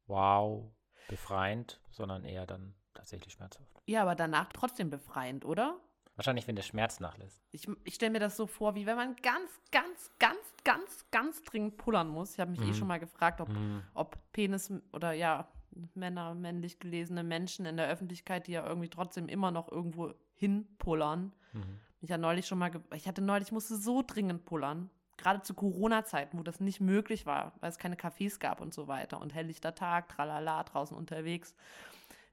wow, 0.06 0.72
befreiend, 1.08 1.80
sondern 1.90 2.24
eher 2.24 2.46
dann 2.46 2.74
tatsächlich 2.94 3.32
schmerzhaft. 3.34 3.68
Ja, 3.86 4.02
aber 4.02 4.14
danach 4.14 4.52
trotzdem 4.52 4.90
befreiend, 4.90 5.44
oder? 5.44 5.78
Wahrscheinlich, 6.14 6.46
wenn 6.46 6.56
der 6.56 6.62
Schmerz 6.62 7.00
nachlässt. 7.00 7.42
Ich, 7.52 7.66
ich 7.84 7.94
stelle 7.94 8.12
mir 8.12 8.18
das 8.20 8.36
so 8.36 8.46
vor, 8.46 8.74
wie 8.74 8.84
wenn 8.86 8.96
man 8.96 9.16
ganz, 9.16 9.50
ganz, 9.70 10.10
ganz, 10.18 10.38
ganz, 10.62 11.06
ganz 11.10 11.42
dringend 11.42 11.78
pullern 11.78 12.08
muss. 12.08 12.34
Ich 12.34 12.40
habe 12.40 12.50
mich 12.50 12.60
eh 12.60 12.66
Mhm. 12.66 12.74
schon 12.74 12.88
mal 12.88 13.00
gefragt, 13.00 13.40
ob, 13.40 13.48
Mhm. 13.48 13.82
ob 13.94 14.18
Penis 14.32 14.70
oder 14.92 15.12
ja, 15.12 15.48
Männer, 15.94 16.34
männlich 16.34 16.78
gelesene 16.78 17.24
Menschen 17.24 17.64
in 17.64 17.78
der 17.78 17.88
Öffentlichkeit, 17.88 18.46
die 18.46 18.52
ja 18.52 18.66
irgendwie 18.66 18.90
trotzdem 18.90 19.26
immer 19.28 19.50
noch 19.50 19.72
irgendwo 19.72 20.12
hinpullern. 20.34 21.32
Mhm. 21.54 21.80
Ich 22.02 22.10
ja 22.10 22.18
neulich 22.18 22.46
schon 22.46 22.58
mal, 22.58 22.70
ich 22.94 23.08
hatte 23.08 23.22
neulich, 23.22 23.48
ich 23.48 23.52
musste 23.52 23.76
so 23.76 24.02
dringend 24.06 24.44
pullern. 24.44 24.90
Gerade 25.22 25.42
zu 25.42 25.54
Corona-Zeiten, 25.54 26.38
wo 26.38 26.42
das 26.42 26.58
nicht 26.61 26.80
möglich 26.80 27.24
war, 27.26 27.52
weil 27.61 27.70
es 27.70 27.78
keine 27.78 27.94
Cafés 27.96 28.38
gab 28.40 28.61
und 28.61 28.74
so 28.74 28.88
weiter. 28.88 29.20
Und 29.20 29.35
helllichter 29.35 29.74
Tag, 29.74 30.08
tralala, 30.08 30.64
draußen 30.64 30.96
unterwegs. 30.96 31.54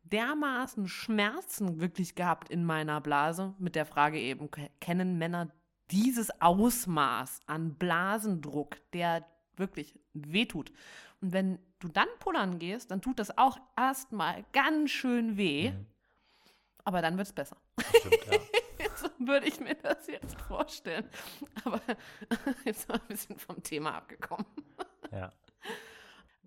Dermaßen 0.03 0.87
Schmerzen 0.87 1.79
wirklich 1.79 2.15
gehabt 2.15 2.49
in 2.49 2.65
meiner 2.65 2.99
Blase 3.01 3.53
mit 3.59 3.75
der 3.75 3.85
Frage 3.85 4.19
eben, 4.19 4.49
ke- 4.49 4.69
kennen 4.81 5.17
Männer 5.17 5.49
dieses 5.91 6.41
Ausmaß 6.41 7.41
an 7.45 7.75
Blasendruck, 7.75 8.77
der 8.93 9.25
wirklich 9.55 9.99
wehtut? 10.13 10.71
Und 11.21 11.33
wenn 11.33 11.59
du 11.79 11.89
dann 11.89 12.07
pullern 12.19 12.59
gehst, 12.59 12.91
dann 12.91 13.01
tut 13.01 13.19
das 13.19 13.37
auch 13.37 13.59
erstmal 13.77 14.45
ganz 14.53 14.89
schön 14.91 15.37
weh, 15.37 15.71
Mhm. 15.71 15.85
aber 16.85 17.01
dann 17.01 17.17
wird 17.17 17.27
es 17.27 17.33
besser. 17.33 17.57
Stimmt, 17.99 18.25
ja. 18.31 18.39
So 19.01 19.07
würde 19.19 19.47
ich 19.47 19.59
mir 19.59 19.75
das 19.75 20.07
jetzt 20.07 20.39
vorstellen. 20.41 21.07
Aber 21.63 21.79
jetzt 22.65 22.89
mal 22.89 22.95
ein 22.99 23.07
bisschen 23.07 23.37
vom 23.39 23.61
Thema 23.63 23.95
abgekommen. 23.95 24.45
ja. 25.11 25.31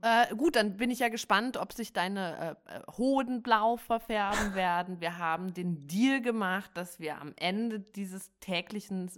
Äh, 0.05 0.35
gut, 0.35 0.57
dann 0.57 0.77
bin 0.77 0.91
ich 0.91 0.99
ja 0.99 1.09
gespannt, 1.11 1.57
ob 1.57 1.73
sich 1.73 1.93
deine 1.93 2.57
äh, 2.67 2.75
äh, 2.77 2.83
Hoden 2.99 3.41
blau 3.45 3.77
verfärben 3.77 4.57
werden. 4.57 5.01
Wir 5.01 5.17
haben 5.19 5.55
den 5.55 5.87
Deal 5.87 6.21
gemacht, 6.21 6.73
dass 6.75 6.99
wir 6.99 7.21
am 7.21 7.33
Ende 7.37 7.79
dieses 7.79 8.37
täglichen 8.41 9.13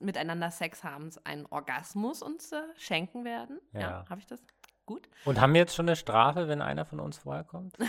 Miteinander 0.00 0.50
Sex 0.50 0.82
haben 0.84 1.10
einen 1.24 1.44
Orgasmus 1.46 2.22
uns 2.22 2.50
äh, 2.52 2.62
schenken 2.76 3.24
werden. 3.26 3.60
Ja, 3.74 3.80
Ja. 3.80 4.04
habe 4.08 4.20
ich 4.20 4.26
das? 4.26 4.42
Gut. 4.86 5.06
Und 5.26 5.38
haben 5.40 5.52
wir 5.52 5.60
jetzt 5.60 5.74
schon 5.74 5.86
eine 5.86 5.96
Strafe, 5.96 6.48
wenn 6.48 6.62
einer 6.62 6.86
von 6.86 6.98
uns 7.00 7.18
vorher 7.18 7.44
kommt? 7.44 7.76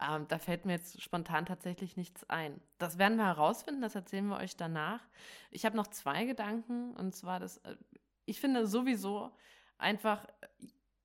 Ähm, 0.00 0.26
da 0.28 0.38
fällt 0.38 0.64
mir 0.64 0.72
jetzt 0.72 1.02
spontan 1.02 1.44
tatsächlich 1.44 1.96
nichts 1.96 2.28
ein. 2.30 2.60
Das 2.78 2.96
werden 2.98 3.18
wir 3.18 3.26
herausfinden, 3.26 3.82
das 3.82 3.94
erzählen 3.94 4.26
wir 4.26 4.38
euch 4.38 4.56
danach. 4.56 5.00
Ich 5.50 5.64
habe 5.66 5.76
noch 5.76 5.88
zwei 5.88 6.24
Gedanken 6.24 6.94
und 6.96 7.14
zwar 7.14 7.38
das, 7.38 7.58
äh, 7.58 7.76
ich 8.24 8.40
finde 8.40 8.66
sowieso 8.66 9.30
einfach, 9.76 10.24
äh, 10.40 10.46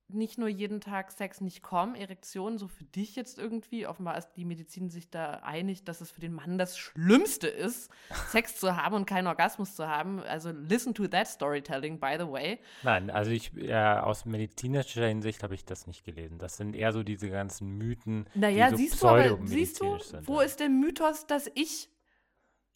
nicht 0.08 0.38
nur 0.38 0.48
jeden 0.48 0.80
Tag 0.80 1.10
Sex 1.10 1.40
nicht 1.40 1.62
kommen, 1.62 1.94
Erektion, 1.96 2.58
so 2.58 2.68
für 2.68 2.84
dich 2.84 3.16
jetzt 3.16 3.38
irgendwie. 3.38 3.86
Offenbar 3.86 4.16
ist 4.16 4.32
die 4.36 4.44
Medizin 4.44 4.88
sich 4.88 5.10
da 5.10 5.40
einig, 5.42 5.84
dass 5.84 6.00
es 6.00 6.10
für 6.10 6.20
den 6.20 6.32
Mann 6.32 6.58
das 6.58 6.78
Schlimmste 6.78 7.48
ist, 7.48 7.90
Sex 8.28 8.56
zu 8.56 8.76
haben 8.76 8.94
und 8.94 9.06
keinen 9.06 9.26
Orgasmus 9.26 9.74
zu 9.74 9.88
haben. 9.88 10.20
Also 10.20 10.50
listen 10.50 10.94
to 10.94 11.08
that 11.08 11.26
storytelling, 11.26 11.98
by 11.98 12.16
the 12.18 12.26
way. 12.26 12.60
Nein, 12.82 13.10
also 13.10 13.30
ich, 13.32 13.56
äh, 13.56 13.74
aus 13.74 14.24
medizinischer 14.24 15.06
Hinsicht 15.06 15.42
habe 15.42 15.54
ich 15.54 15.64
das 15.64 15.86
nicht 15.86 16.04
gelesen. 16.04 16.38
Das 16.38 16.56
sind 16.56 16.76
eher 16.76 16.92
so 16.92 17.02
diese 17.02 17.28
ganzen 17.28 17.76
Mythen, 17.76 18.28
naja, 18.34 18.70
die 18.70 18.76
so 18.76 18.76
siehst 18.76 19.02
du, 19.02 19.08
aber, 19.08 19.38
siehst 19.46 19.80
du, 19.80 19.98
sind. 19.98 20.28
wo 20.28 20.40
ist 20.40 20.60
der 20.60 20.68
Mythos, 20.68 21.26
dass 21.26 21.50
ich, 21.54 21.88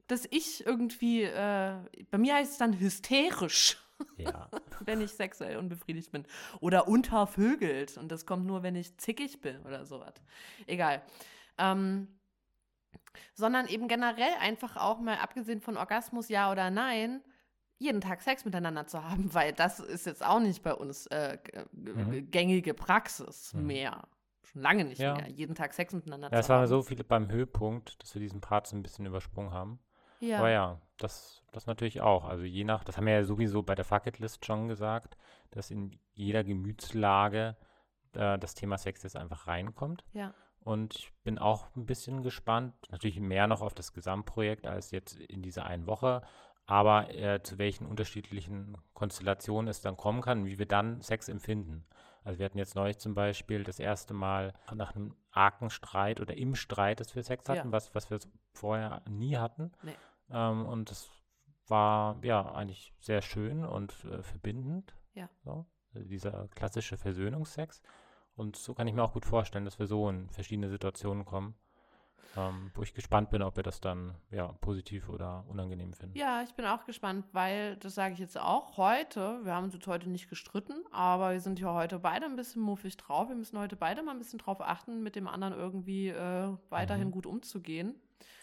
dass 0.09 0.27
ich 0.31 0.67
irgendwie, 0.67 1.23
äh, 1.23 1.77
bei 2.11 2.19
mir 2.19 2.35
heißt 2.35 2.53
es 2.53 2.59
dann 2.59 2.79
hysterisch. 2.81 3.79
Ja. 4.17 4.49
wenn 4.85 5.01
ich 5.01 5.13
sexuell 5.13 5.57
unbefriedigt 5.57 6.13
bin. 6.13 6.25
Oder 6.61 6.89
untervögelt. 6.89 7.97
Und 7.97 8.11
das 8.11 8.27
kommt 8.27 8.47
nur, 8.47 8.63
wenn 8.63 8.77
ich 8.77 8.97
zickig 8.99 9.41
bin 9.41 9.61
oder 9.63 9.85
sowas. 9.85 10.15
Egal. 10.67 11.03
Ähm, 11.59 12.09
sondern 13.35 13.67
eben 13.67 13.89
generell 13.89 14.35
einfach 14.41 14.77
auch 14.77 15.01
mal, 15.01 15.19
abgesehen 15.19 15.61
von 15.61 15.77
Orgasmus, 15.77 16.29
ja 16.29 16.51
oder 16.51 16.71
nein, 16.71 17.23
jeden 17.79 18.01
Tag 18.01 18.21
Sex 18.23 18.45
miteinander 18.45 18.87
zu 18.87 19.03
haben, 19.03 19.33
weil 19.35 19.53
das 19.53 19.81
ist 19.81 20.07
jetzt 20.07 20.25
auch 20.25 20.41
nicht 20.41 20.63
bei 20.63 20.75
uns 20.75 21.07
äh, 21.07 21.39
mhm. 21.73 22.31
gängige 22.31 22.75
Praxis 22.75 23.55
mhm. 23.55 23.67
mehr. 23.67 24.09
Schon 24.45 24.63
lange 24.63 24.85
nicht 24.85 25.01
ja. 25.01 25.15
mehr. 25.15 25.29
Jeden 25.29 25.55
Tag 25.55 25.75
Sex 25.75 25.93
miteinander 25.93 26.27
ja, 26.27 26.31
zu 26.31 26.37
haben. 26.37 26.43
Es 26.43 26.49
waren 26.49 26.67
so 26.67 26.83
viele 26.83 27.05
beim 27.05 27.31
Höhepunkt, 27.31 28.03
dass 28.03 28.15
wir 28.15 28.21
diesen 28.21 28.41
Part 28.41 28.67
so 28.67 28.77
ein 28.77 28.83
bisschen 28.83 29.07
übersprungen 29.07 29.53
haben. 29.53 29.79
Ja. 30.21 30.39
Aber 30.39 30.51
ja, 30.51 30.81
das, 30.99 31.43
das 31.53 31.67
natürlich 31.67 32.01
auch. 32.01 32.25
Also 32.25 32.45
je 32.45 32.65
nach, 32.65 32.85
das 32.85 32.97
haben 32.97 33.07
wir 33.07 33.15
ja 33.15 33.25
sowieso 33.25 33.63
bei 33.63 33.75
der 33.75 33.85
Fucketlist 33.85 34.45
schon 34.45 34.69
gesagt, 34.69 35.17
dass 35.51 35.71
in 35.71 35.99
jeder 36.15 36.45
Gemütslage 36.45 37.57
äh, 38.15 38.39
das 38.39 38.55
Thema 38.55 38.79
Sex 38.79 39.03
jetzt 39.03 39.17
einfach 39.17 39.47
reinkommt. 39.47 40.05
Ja. 40.13 40.35
Und 40.63 40.95
ich 40.97 41.13
bin 41.25 41.39
auch 41.39 41.75
ein 41.75 41.87
bisschen 41.87 42.23
gespannt, 42.23 42.75
natürlich 42.91 43.19
mehr 43.19 43.47
noch 43.47 43.63
auf 43.63 43.75
das 43.75 43.93
Gesamtprojekt 43.93 44.67
als 44.67 44.91
jetzt 44.91 45.19
in 45.19 45.43
dieser 45.43 45.65
einen 45.65 45.87
Woche, 45.87 46.23
aber 46.67 47.13
äh, 47.15 47.43
zu 47.43 47.59
welchen 47.59 47.87
unterschiedlichen 47.87 48.77
Konstellationen 48.93 49.69
es 49.69 49.81
dann 49.81 49.97
kommen 49.97 50.21
kann, 50.21 50.45
wie 50.45 50.59
wir 50.59 50.67
dann 50.67 51.01
Sex 51.01 51.29
empfinden. 51.29 51.87
Also 52.23 52.39
wir 52.39 52.45
hatten 52.45 52.59
jetzt 52.59 52.75
neulich 52.75 52.99
zum 52.99 53.15
Beispiel 53.15 53.65
das 53.65 53.79
erste 53.79 54.13
Mal 54.13 54.53
nach 54.75 54.95
einem 54.95 55.15
argen 55.31 55.71
Streit 55.71 56.21
oder 56.21 56.37
im 56.37 56.55
Streit, 56.55 57.01
dass 57.01 57.17
wir 57.17 57.23
Sex 57.23 57.49
hatten, 57.49 57.69
ja. 57.69 57.73
was, 57.73 57.95
was 57.95 58.11
wir 58.11 58.19
vorher 58.53 59.03
nie 59.09 59.39
hatten. 59.39 59.73
Nee. 59.83 59.95
Ähm, 60.33 60.67
und 60.67 60.91
das 60.91 61.11
war 61.67 62.19
ja 62.23 62.53
eigentlich 62.53 62.93
sehr 63.01 63.23
schön 63.23 63.65
und 63.65 63.93
äh, 64.05 64.23
verbindend. 64.23 64.95
Ja. 65.15 65.29
So, 65.45 65.67
dieser 65.95 66.49
klassische 66.49 66.97
Versöhnungsex. 66.97 67.83
Und 68.37 68.57
so 68.57 68.75
kann 68.75 68.87
ich 68.87 68.95
mir 68.95 69.03
auch 69.03 69.13
gut 69.13 69.25
vorstellen, 69.25 69.65
dass 69.65 69.79
wir 69.79 69.87
so 69.87 70.09
in 70.09 70.29
verschiedene 70.31 70.69
Situationen 70.69 71.25
kommen, 71.25 71.55
ähm, 72.37 72.71
wo 72.75 72.83
ich 72.83 72.95
gespannt 72.95 73.31
bin, 73.31 73.43
ob 73.43 73.57
wir 73.57 73.63
das 73.63 73.81
dann 73.81 74.15
ja 74.31 74.47
positiv 74.61 75.09
oder 75.09 75.45
unangenehm 75.49 75.93
finden. 75.93 76.17
Ja, 76.17 76.43
ich 76.43 76.55
bin 76.55 76.65
auch 76.65 76.85
gespannt, 76.87 77.27
weil, 77.33 77.77
das 77.77 77.95
sage 77.95 78.15
ich 78.15 78.21
jetzt 78.21 78.39
auch, 78.39 78.77
heute, 78.77 79.45
wir 79.45 79.55
haben 79.55 79.65
uns 79.65 79.75
jetzt 79.75 79.87
heute 79.87 80.09
nicht 80.09 80.31
gestritten, 80.31 80.85
aber 80.91 81.33
wir 81.33 81.41
sind 81.41 81.61
ja 81.61 81.75
heute 81.75 81.99
beide 81.99 82.27
ein 82.27 82.37
bisschen 82.37 82.63
muffig 82.63 82.97
drauf. 82.97 83.29
Wir 83.29 83.37
müssen 83.37 83.59
heute 83.59 83.77
beide 83.77 84.03
mal 84.03 84.13
ein 84.13 84.19
bisschen 84.19 84.39
drauf 84.39 84.61
achten, 84.61 85.03
mit 85.03 85.17
dem 85.17 85.29
anderen 85.29 85.53
irgendwie 85.53 86.09
äh, 86.09 86.57
weiterhin 86.71 87.09
mhm. 87.09 87.13
gut 87.13 87.27
umzugehen. 87.27 88.01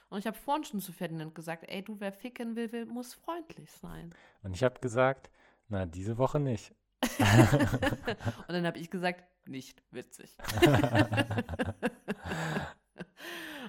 Und 0.10 0.20
ich 0.20 0.28
habe 0.28 0.38
vorhin 0.38 0.64
schon 0.64 0.80
zu 0.80 0.94
Ferdinand 0.94 1.36
gesagt, 1.36 1.66
ey, 1.68 1.84
du, 1.84 2.00
wer 2.00 2.14
ficken 2.14 2.56
will, 2.56 2.72
will 2.72 2.86
muss 2.86 3.14
freundlich 3.14 3.72
sein. 3.72 4.14
Und 4.42 4.56
ich 4.56 4.64
habe 4.64 4.80
gesagt, 4.80 5.30
na, 5.68 5.86
diese 5.86 6.18
Woche 6.18 6.40
nicht. 6.40 6.74
und 7.20 8.50
dann 8.50 8.66
habe 8.66 8.80
ich 8.80 8.90
gesagt, 8.90 9.26
nicht 9.48 9.84
witzig. 9.92 10.36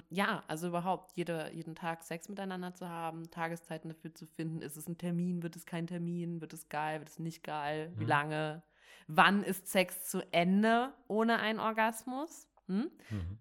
ja, 0.09 0.43
also 0.47 0.67
überhaupt 0.67 1.11
jede, 1.15 1.51
jeden 1.53 1.75
Tag 1.75 2.03
Sex 2.03 2.29
miteinander 2.29 2.73
zu 2.73 2.87
haben, 2.87 3.29
Tageszeiten 3.29 3.89
dafür 3.89 4.13
zu 4.13 4.25
finden. 4.25 4.61
Ist 4.61 4.77
es 4.77 4.87
ein 4.87 4.97
Termin? 4.97 5.43
Wird 5.43 5.55
es 5.55 5.65
kein 5.65 5.87
Termin? 5.87 6.41
Wird 6.41 6.53
es 6.53 6.69
geil? 6.69 6.99
Wird 6.99 7.09
es 7.09 7.19
nicht 7.19 7.43
geil? 7.43 7.91
Wie 7.97 8.03
mhm. 8.03 8.09
lange? 8.09 8.63
Wann 9.07 9.43
ist 9.43 9.67
Sex 9.67 10.09
zu 10.09 10.21
Ende 10.31 10.93
ohne 11.07 11.39
einen 11.39 11.59
Orgasmus? 11.59 12.47
Hm? 12.67 12.91
Mhm. 13.09 13.39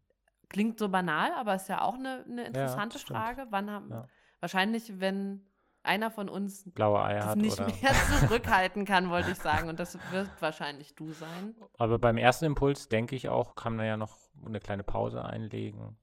Klingt 0.48 0.78
so 0.78 0.88
banal, 0.88 1.32
aber 1.34 1.54
ist 1.54 1.68
ja 1.68 1.82
auch 1.82 1.94
eine, 1.94 2.24
eine 2.28 2.44
interessante 2.44 2.98
ja, 2.98 3.04
Frage. 3.04 3.46
Wann 3.50 3.70
haben 3.70 3.90
ja. 3.90 4.08
wahrscheinlich, 4.40 4.98
wenn 5.00 5.46
einer 5.82 6.10
von 6.10 6.28
uns 6.28 6.64
blaue 6.72 7.02
Eier 7.02 7.20
das 7.20 7.26
hat 7.26 7.38
nicht 7.38 7.60
oder? 7.60 7.66
mehr 7.66 7.92
zurückhalten 8.20 8.84
kann, 8.84 9.10
wollte 9.10 9.30
ich 9.30 9.38
sagen. 9.38 9.68
Und 9.68 9.80
das 9.80 9.98
wird 10.10 10.30
wahrscheinlich 10.40 10.94
du 10.94 11.12
sein. 11.12 11.54
Aber 11.78 11.98
beim 11.98 12.16
ersten 12.16 12.46
Impuls 12.46 12.88
denke 12.88 13.16
ich 13.16 13.28
auch, 13.28 13.54
kann 13.54 13.76
man 13.76 13.86
ja 13.86 13.96
noch 13.96 14.18
eine 14.44 14.60
kleine 14.60 14.84
Pause 14.84 15.24
einlegen 15.24 15.96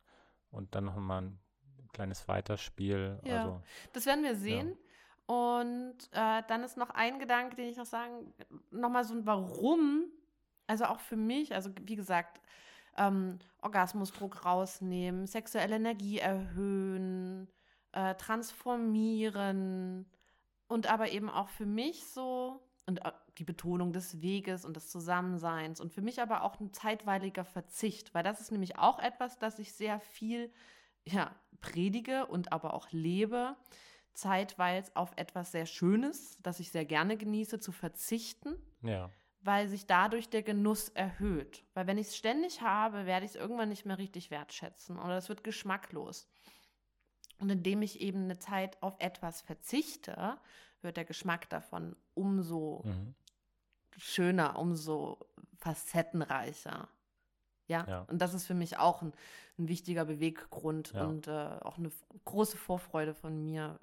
und 0.51 0.75
dann 0.75 0.85
noch 0.85 0.95
mal 0.95 1.21
ein 1.21 1.39
kleines 1.93 2.27
Weiterspiel. 2.27 3.19
Ja, 3.23 3.41
also, 3.41 3.61
das 3.93 4.05
werden 4.05 4.23
wir 4.23 4.35
sehen. 4.35 4.69
Ja. 4.69 4.75
Und 5.27 5.97
äh, 6.11 6.43
dann 6.47 6.63
ist 6.63 6.77
noch 6.77 6.91
ein 6.91 7.19
Gedanke, 7.19 7.55
den 7.55 7.69
ich 7.69 7.77
noch 7.77 7.85
sagen, 7.85 8.33
nochmal 8.69 9.03
so 9.03 9.15
ein 9.15 9.25
Warum, 9.25 10.05
also 10.67 10.85
auch 10.85 10.99
für 10.99 11.15
mich, 11.15 11.53
also 11.53 11.71
wie 11.81 11.95
gesagt, 11.95 12.41
ähm, 12.97 13.39
Orgasmusdruck 13.61 14.45
rausnehmen, 14.45 15.27
sexuelle 15.27 15.75
Energie 15.75 16.19
erhöhen, 16.19 17.47
äh, 17.91 18.15
transformieren 18.15 20.05
und 20.67 20.87
aber 20.87 21.11
eben 21.11 21.29
auch 21.29 21.49
für 21.49 21.65
mich 21.65 22.05
so 22.05 22.61
und 22.85 23.05
äh, 23.05 23.11
die 23.37 23.43
Betonung 23.43 23.91
des 23.91 24.21
Weges 24.21 24.65
und 24.65 24.75
des 24.75 24.89
Zusammenseins 24.89 25.81
und 25.81 25.91
für 25.91 26.01
mich 26.01 26.21
aber 26.21 26.43
auch 26.43 26.59
ein 26.59 26.73
zeitweiliger 26.73 27.43
Verzicht, 27.43 28.13
weil 28.13 28.23
das 28.23 28.39
ist 28.39 28.51
nämlich 28.51 28.77
auch 28.77 28.99
etwas, 28.99 29.39
das 29.39 29.59
ich 29.59 29.73
sehr 29.73 29.99
viel 29.99 30.51
ja, 31.05 31.35
predige 31.61 32.25
und 32.27 32.51
aber 32.51 32.73
auch 32.73 32.87
lebe, 32.91 33.55
zeitweils 34.13 34.95
auf 34.95 35.11
etwas 35.17 35.51
sehr 35.51 35.65
Schönes, 35.65 36.37
das 36.41 36.59
ich 36.59 36.71
sehr 36.71 36.85
gerne 36.85 37.17
genieße, 37.17 37.59
zu 37.59 37.71
verzichten. 37.71 38.55
Ja 38.81 39.09
weil 39.45 39.67
sich 39.67 39.85
dadurch 39.85 40.29
der 40.29 40.41
Genuss 40.41 40.89
erhöht. 40.89 41.63
Weil 41.75 41.85
wenn 41.85 41.99
ich 41.99 42.07
es 42.07 42.17
ständig 42.17 42.61
habe, 42.61 43.05
werde 43.05 43.25
ich 43.25 43.33
es 43.33 43.37
irgendwann 43.37 43.69
nicht 43.69 43.85
mehr 43.85 43.99
richtig 43.99 44.31
wertschätzen 44.31 44.97
oder 44.97 45.17
es 45.17 45.29
wird 45.29 45.43
geschmacklos. 45.43 46.27
Und 47.39 47.51
indem 47.51 47.83
ich 47.83 48.01
eben 48.01 48.23
eine 48.23 48.39
Zeit 48.39 48.81
auf 48.81 48.95
etwas 48.97 49.41
verzichte, 49.41 50.37
wird 50.81 50.97
der 50.97 51.05
Geschmack 51.05 51.47
davon 51.49 51.95
umso 52.15 52.81
mhm. 52.85 53.13
schöner, 53.97 54.57
umso 54.57 55.19
facettenreicher. 55.57 56.89
Ja? 57.67 57.85
ja? 57.87 58.01
und 58.09 58.19
das 58.19 58.33
ist 58.33 58.47
für 58.47 58.53
mich 58.55 58.79
auch 58.79 59.03
ein, 59.03 59.13
ein 59.59 59.67
wichtiger 59.67 60.05
Beweggrund 60.05 60.93
ja. 60.93 61.05
und 61.05 61.27
äh, 61.27 61.31
auch 61.31 61.77
eine 61.77 61.91
große 62.23 62.57
Vorfreude 62.57 63.13
von 63.13 63.43
mir, 63.43 63.79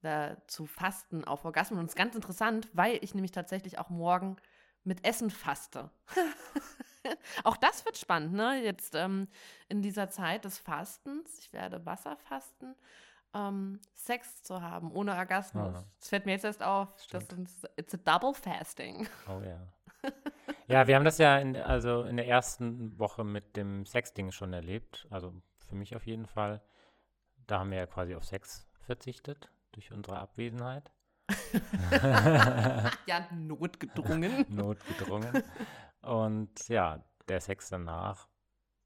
da 0.00 0.38
zu 0.46 0.64
fasten 0.64 1.24
auf 1.24 1.44
Orgasmen. 1.44 1.78
Und 1.78 1.86
es 1.86 1.92
ist 1.92 1.98
ganz 1.98 2.14
interessant, 2.14 2.68
weil 2.72 2.98
ich 3.02 3.14
nämlich 3.14 3.32
tatsächlich 3.32 3.78
auch 3.78 3.90
morgen 3.90 4.36
mit 4.84 5.04
Essen 5.04 5.30
faste. 5.30 5.90
Auch 7.44 7.56
das 7.56 7.84
wird 7.84 7.96
spannend, 7.96 8.34
ne? 8.34 8.62
Jetzt 8.62 8.94
ähm, 8.94 9.28
in 9.68 9.82
dieser 9.82 10.10
Zeit 10.10 10.44
des 10.44 10.58
Fastens, 10.58 11.38
ich 11.38 11.52
werde 11.52 11.84
Wasser 11.86 12.16
fasten, 12.16 12.74
ähm, 13.34 13.80
Sex 13.94 14.42
zu 14.42 14.60
haben 14.60 14.90
ohne 14.92 15.16
Orgasmus. 15.16 15.74
Ja. 15.74 15.84
Das 15.98 16.08
fällt 16.08 16.26
mir 16.26 16.32
jetzt 16.32 16.44
erst 16.44 16.62
auf. 16.62 16.88
Das 17.10 17.24
ist, 17.24 17.68
it's 17.76 17.94
a 17.94 17.98
double 17.98 18.34
fasting. 18.34 19.08
Oh 19.28 19.40
ja. 19.42 19.60
ja, 20.66 20.86
wir 20.86 20.96
haben 20.96 21.04
das 21.04 21.18
ja 21.18 21.38
in, 21.38 21.56
also 21.56 22.02
in 22.02 22.16
der 22.16 22.26
ersten 22.26 22.98
Woche 22.98 23.24
mit 23.24 23.56
dem 23.56 23.86
Sexding 23.86 24.32
schon 24.32 24.52
erlebt. 24.52 25.06
Also 25.10 25.34
für 25.68 25.74
mich 25.74 25.94
auf 25.94 26.06
jeden 26.06 26.26
Fall. 26.26 26.60
Da 27.46 27.60
haben 27.60 27.70
wir 27.70 27.78
ja 27.78 27.86
quasi 27.86 28.14
auf 28.14 28.24
Sex 28.24 28.68
verzichtet 28.80 29.50
durch 29.72 29.92
unsere 29.92 30.18
Abwesenheit. 30.18 30.90
ja, 33.06 33.28
notgedrungen. 33.32 34.46
notgedrungen. 34.54 35.42
Und 36.02 36.68
ja, 36.68 37.04
der 37.28 37.40
Sex 37.40 37.68
danach, 37.68 38.28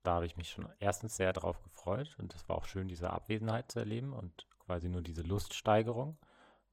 da 0.02 0.14
habe 0.14 0.26
ich 0.26 0.36
mich 0.36 0.50
schon 0.50 0.68
erstens 0.78 1.16
sehr 1.16 1.32
drauf 1.32 1.62
gefreut 1.62 2.16
und 2.18 2.34
es 2.34 2.48
war 2.48 2.56
auch 2.56 2.66
schön, 2.66 2.88
diese 2.88 3.10
Abwesenheit 3.10 3.70
zu 3.70 3.78
erleben 3.78 4.12
und 4.12 4.46
quasi 4.58 4.88
nur 4.88 5.02
diese 5.02 5.22
Luststeigerung. 5.22 6.18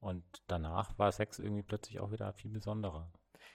Und 0.00 0.24
danach 0.48 0.98
war 0.98 1.12
Sex 1.12 1.38
irgendwie 1.38 1.62
plötzlich 1.62 2.00
auch 2.00 2.10
wieder 2.10 2.32
viel 2.32 2.50
besonderer. 2.50 3.10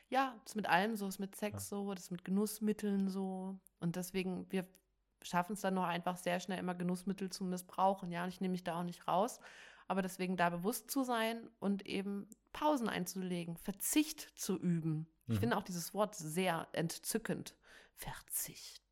Ja, 0.10 0.36
das 0.46 0.56
mit 0.56 0.68
allem 0.68 0.96
so, 0.96 1.06
das 1.06 1.20
mit 1.20 1.36
Sex 1.36 1.70
ja. 1.70 1.78
so, 1.78 1.94
das 1.94 2.12
mit 2.12 2.24
Genussmitteln 2.24 3.10
so. 3.10 3.60
Und 3.80 3.98
deswegen, 3.98 4.50
wir 4.52 4.66
schaffen 5.22 5.54
es 5.54 5.62
dann 5.62 5.74
noch 5.74 5.84
einfach 5.84 6.18
sehr 6.18 6.40
schnell 6.40 6.60
immer 6.60 6.76
Genussmittel 6.76 7.30
zu 7.30 7.44
missbrauchen. 7.44 8.12
Ja, 8.12 8.24
und 8.24 8.30
ich 8.30 8.40
nehme 8.40 8.54
mich 8.54 8.64
da 8.64 8.80
auch 8.80 8.84
nicht 8.84 9.08
raus. 9.08 9.40
Aber 9.88 10.02
deswegen 10.02 10.36
da 10.36 10.50
bewusst 10.50 10.92
zu 10.92 11.04
sein 11.04 11.50
und 11.60 11.86
eben 11.86 12.30
Pausen 12.52 12.90
einzulegen, 12.90 13.58
Verzicht 13.58 14.38
zu 14.38 14.58
üben. 14.58 15.08
Ich 15.28 15.36
mhm. 15.36 15.40
finde 15.40 15.58
auch 15.58 15.64
dieses 15.64 15.94
Wort 15.94 16.16
sehr 16.16 16.68
entzückend. 16.74 17.56
Verzicht. 17.96 18.84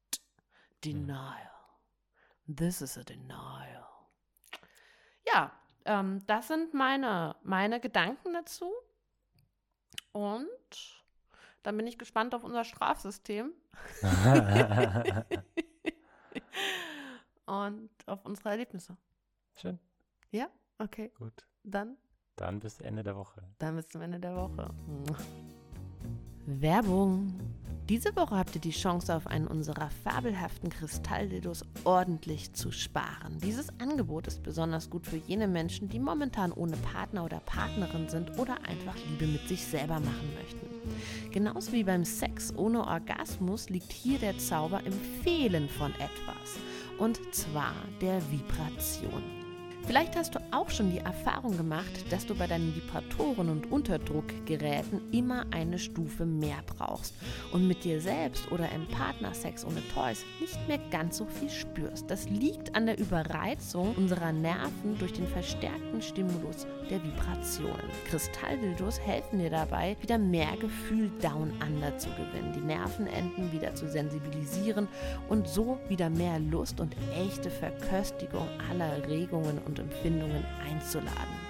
Denial. 0.83 1.51
Mhm. 2.45 2.55
This 2.55 2.81
is 2.81 2.97
a 2.97 3.03
denial. 3.03 3.85
Ja, 5.25 5.51
ähm, 5.85 6.25
das 6.27 6.47
sind 6.47 6.73
meine, 6.73 7.35
meine 7.43 7.79
Gedanken 7.79 8.33
dazu. 8.33 8.71
Und 10.11 11.03
Dann 11.63 11.77
bin 11.77 11.87
ich 11.87 11.97
gespannt 11.97 12.35
auf 12.35 12.43
unser 12.43 12.63
Strafsystem 12.63 13.51
und 17.45 17.89
auf 18.05 18.25
unsere 18.25 18.49
Erlebnisse. 18.49 18.97
Schön. 19.55 19.79
Ja? 20.31 20.49
Okay. 20.77 21.11
Gut. 21.17 21.45
Dann, 21.63 21.97
Dann 22.35 22.59
bis 22.59 22.79
Ende 22.79 23.03
der 23.03 23.15
Woche. 23.15 23.41
dann 23.59 23.75
bis 23.75 23.87
zum 23.87 24.01
Ende 24.01 24.19
der 24.19 24.35
Woche. 24.35 24.73
Werbung. 26.45 27.33
Diese 27.89 28.15
Woche 28.15 28.35
habt 28.35 28.55
ihr 28.55 28.61
die 28.61 28.71
Chance, 28.71 29.15
auf 29.15 29.27
einen 29.27 29.45
unserer 29.47 29.89
fabelhaften 30.03 30.69
Kristalldildos 30.69 31.63
ordentlich 31.83 32.51
zu 32.53 32.71
sparen. 32.71 33.37
Dieses 33.43 33.69
Angebot 33.79 34.25
ist 34.25 34.41
besonders 34.41 34.89
gut 34.89 35.05
für 35.05 35.17
jene 35.17 35.47
Menschen, 35.47 35.87
die 35.87 35.99
momentan 35.99 36.51
ohne 36.51 36.77
Partner 36.77 37.23
oder 37.23 37.39
Partnerin 37.41 38.09
sind 38.09 38.39
oder 38.39 38.57
einfach 38.67 38.95
Liebe 39.07 39.27
mit 39.27 39.47
sich 39.47 39.63
selber 39.63 39.99
machen 39.99 40.33
möchten. 40.35 41.31
Genauso 41.31 41.71
wie 41.73 41.83
beim 41.83 42.05
Sex 42.05 42.55
ohne 42.55 42.85
Orgasmus 42.85 43.69
liegt 43.69 43.91
hier 43.91 44.17
der 44.17 44.37
Zauber 44.39 44.81
im 44.83 44.93
Fehlen 45.23 45.69
von 45.69 45.91
etwas. 45.93 46.57
Und 46.97 47.19
zwar 47.35 47.73
der 48.01 48.19
Vibration. 48.31 49.21
Vielleicht 49.87 50.15
hast 50.15 50.33
du 50.33 50.39
auch 50.49 50.71
schon 50.71 50.89
die 50.89 50.97
Erfahrung 50.97 51.57
gemacht, 51.57 52.05
dass 52.09 52.25
du 52.25 52.33
bei 52.33 52.47
deinen 52.47 52.75
Vibratoren 52.75 53.49
und 53.49 53.71
Unterdruckgeräten 53.71 54.99
immer 55.11 55.45
eine 55.51 55.77
Stufe 55.77 56.25
mehr 56.25 56.57
brauchst 56.65 57.13
und 57.53 57.67
mit 57.67 57.83
dir 57.83 58.01
selbst 58.01 58.51
oder 58.51 58.67
im 58.71 58.87
Partnersex 58.87 59.63
ohne 59.63 59.87
Toys 59.93 60.25
nicht 60.41 60.57
mehr 60.67 60.79
ganz 60.89 61.17
so 61.17 61.25
viel 61.25 61.51
spürst. 61.51 62.09
Das 62.09 62.27
liegt 62.29 62.75
an 62.75 62.87
der 62.87 62.97
Überreizung 62.97 63.93
unserer 63.95 64.31
Nerven 64.31 64.97
durch 64.97 65.13
den 65.13 65.27
verstärkten 65.27 66.01
Stimulus 66.01 66.65
der 66.89 67.03
Vibrationen. 67.03 67.91
Kristalldildos 68.09 68.99
helfen 68.99 69.37
dir 69.37 69.51
dabei, 69.51 69.95
wieder 70.01 70.17
mehr 70.17 70.57
Gefühl 70.59 71.11
Down 71.21 71.53
Under 71.63 71.95
zu 71.99 72.09
gewinnen, 72.09 72.53
die 72.55 72.65
Nervenenden 72.65 73.51
wieder 73.51 73.75
zu 73.75 73.87
sensibilisieren 73.87 74.87
und 75.29 75.47
so 75.47 75.77
wieder 75.89 76.09
mehr 76.09 76.39
Lust 76.39 76.79
und 76.79 76.95
echte 77.15 77.51
Verköstigung 77.51 78.47
aller 78.71 79.07
Regungen 79.07 79.59
und 79.65 79.74
Empfindungen 79.79 80.43
einzuladen. 80.69 81.45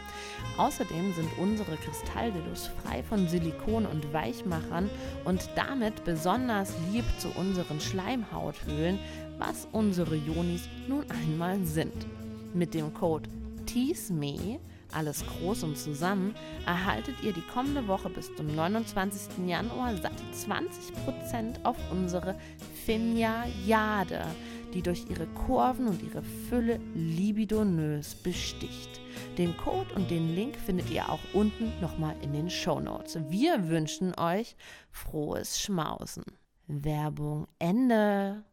Außerdem 0.58 1.14
sind 1.14 1.30
unsere 1.38 1.76
Kristalldildos 1.76 2.70
frei 2.84 3.04
von 3.04 3.28
Silikon 3.28 3.86
und 3.86 4.14
Weichmachern 4.14 4.90
und 5.26 5.50
damit 5.56 6.04
besonders 6.06 6.74
lieb 6.92 7.06
zu 7.18 7.30
unseren 7.30 7.80
Schleimhauthöhlen, 7.82 9.00
was 9.38 9.68
unsere 9.74 10.16
Yonis 10.16 10.70
nun 10.88 11.04
einmal 11.10 11.60
sind. 11.66 12.06
Mit 12.54 12.74
dem 12.74 12.94
Code 12.94 13.30
TEASEME, 13.66 14.60
alles 14.94 15.26
groß 15.26 15.64
und 15.64 15.78
zusammen, 15.78 16.34
erhaltet 16.66 17.16
ihr 17.22 17.34
die 17.34 17.44
kommende 17.54 17.86
Woche 17.88 18.10
bis 18.10 18.34
zum 18.36 18.56
29. 18.56 19.46
Januar 19.46 19.98
satte 19.98 20.24
20% 20.34 21.66
auf 21.66 21.76
unsere 21.92 22.36
Finja 22.86 23.44
Jade, 23.66 24.24
die 24.76 24.82
durch 24.82 25.10
ihre 25.10 25.26
Kurven 25.28 25.88
und 25.88 26.04
ihre 26.04 26.22
Fülle 26.22 26.82
libidonös 26.94 28.14
besticht. 28.14 29.00
Den 29.38 29.56
Code 29.56 29.94
und 29.96 30.12
den 30.12 30.36
Link 30.36 30.58
findet 30.58 30.90
ihr 30.90 31.10
auch 31.10 31.22
unten 31.34 31.72
nochmal 31.80 32.16
in 32.22 32.34
den 32.34 32.50
Show 32.50 32.82
Notes. 32.82 33.18
Wir 33.30 33.70
wünschen 33.70 34.14
euch 34.20 34.58
frohes 34.92 35.62
Schmausen. 35.62 36.26
Werbung 36.68 37.48
Ende. 37.58 38.44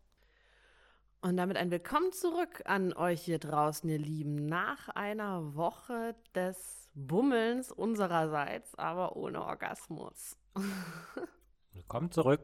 Und 1.23 1.37
damit 1.37 1.57
ein 1.57 1.73
Willkommen 1.73 2.13
zurück 2.13 2.63
an 2.67 2.93
euch 2.93 3.23
hier 3.23 3.41
draußen, 3.41 3.89
ihr 3.89 3.99
Lieben, 3.99 4.47
nach 4.47 4.91
einer 4.91 5.57
Woche 5.57 6.15
des 6.37 6.89
Bummelns 6.95 7.73
unsererseits, 7.73 8.77
aber 8.77 9.17
ohne 9.17 9.45
Orgasmus. 9.45 10.37
Willkommen 11.73 12.13
zurück. 12.13 12.43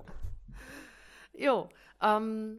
Jo, 1.32 1.68
ähm, 2.02 2.58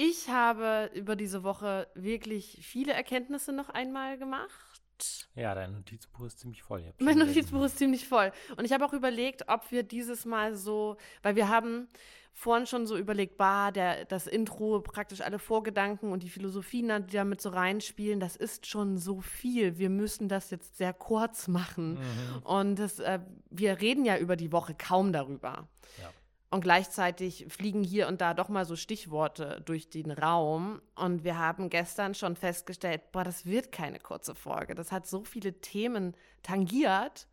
ich 0.00 0.30
habe 0.30 0.90
über 0.94 1.14
diese 1.14 1.42
Woche 1.42 1.86
wirklich 1.94 2.60
viele 2.62 2.94
Erkenntnisse 2.94 3.52
noch 3.52 3.68
einmal 3.68 4.16
gemacht. 4.16 5.28
Ja, 5.34 5.54
dein 5.54 5.72
Notizbuch 5.72 6.24
ist 6.24 6.38
ziemlich 6.38 6.62
voll. 6.62 6.82
Mein. 6.98 7.18
Notizbuch 7.18 7.64
ist 7.64 7.76
ziemlich 7.76 8.08
voll. 8.08 8.32
Und 8.56 8.64
ich 8.64 8.72
habe 8.72 8.86
auch 8.86 8.94
überlegt, 8.94 9.48
ob 9.48 9.70
wir 9.70 9.82
dieses 9.82 10.24
Mal 10.24 10.54
so, 10.54 10.96
weil 11.22 11.36
wir 11.36 11.48
haben 11.48 11.86
vorhin 12.32 12.66
schon 12.66 12.86
so 12.86 12.96
überlegt, 12.96 13.36
bah, 13.36 13.70
der, 13.72 14.06
das 14.06 14.26
Intro, 14.26 14.80
praktisch 14.80 15.20
alle 15.20 15.38
Vorgedanken 15.38 16.12
und 16.12 16.22
die 16.22 16.30
Philosophien, 16.30 17.06
die 17.06 17.16
damit 17.16 17.42
so 17.42 17.50
reinspielen, 17.50 18.20
das 18.20 18.36
ist 18.36 18.66
schon 18.66 18.96
so 18.96 19.20
viel. 19.20 19.76
Wir 19.76 19.90
müssen 19.90 20.28
das 20.28 20.50
jetzt 20.50 20.78
sehr 20.78 20.94
kurz 20.94 21.46
machen. 21.46 21.98
Mhm. 21.98 22.42
Und 22.44 22.78
das, 22.78 23.00
äh, 23.00 23.20
wir 23.50 23.82
reden 23.82 24.06
ja 24.06 24.16
über 24.16 24.36
die 24.36 24.52
Woche 24.52 24.74
kaum 24.74 25.12
darüber. 25.12 25.68
Ja. 26.00 26.10
Und 26.50 26.62
gleichzeitig 26.62 27.46
fliegen 27.48 27.84
hier 27.84 28.08
und 28.08 28.20
da 28.20 28.34
doch 28.34 28.48
mal 28.48 28.64
so 28.64 28.74
Stichworte 28.74 29.62
durch 29.64 29.88
den 29.88 30.10
Raum. 30.10 30.82
Und 30.96 31.22
wir 31.22 31.38
haben 31.38 31.70
gestern 31.70 32.14
schon 32.14 32.34
festgestellt, 32.34 33.12
boah, 33.12 33.22
das 33.22 33.46
wird 33.46 33.70
keine 33.70 34.00
kurze 34.00 34.34
Folge. 34.34 34.74
Das 34.74 34.90
hat 34.90 35.06
so 35.06 35.22
viele 35.22 35.60
Themen 35.60 36.16
tangiert. 36.42 37.28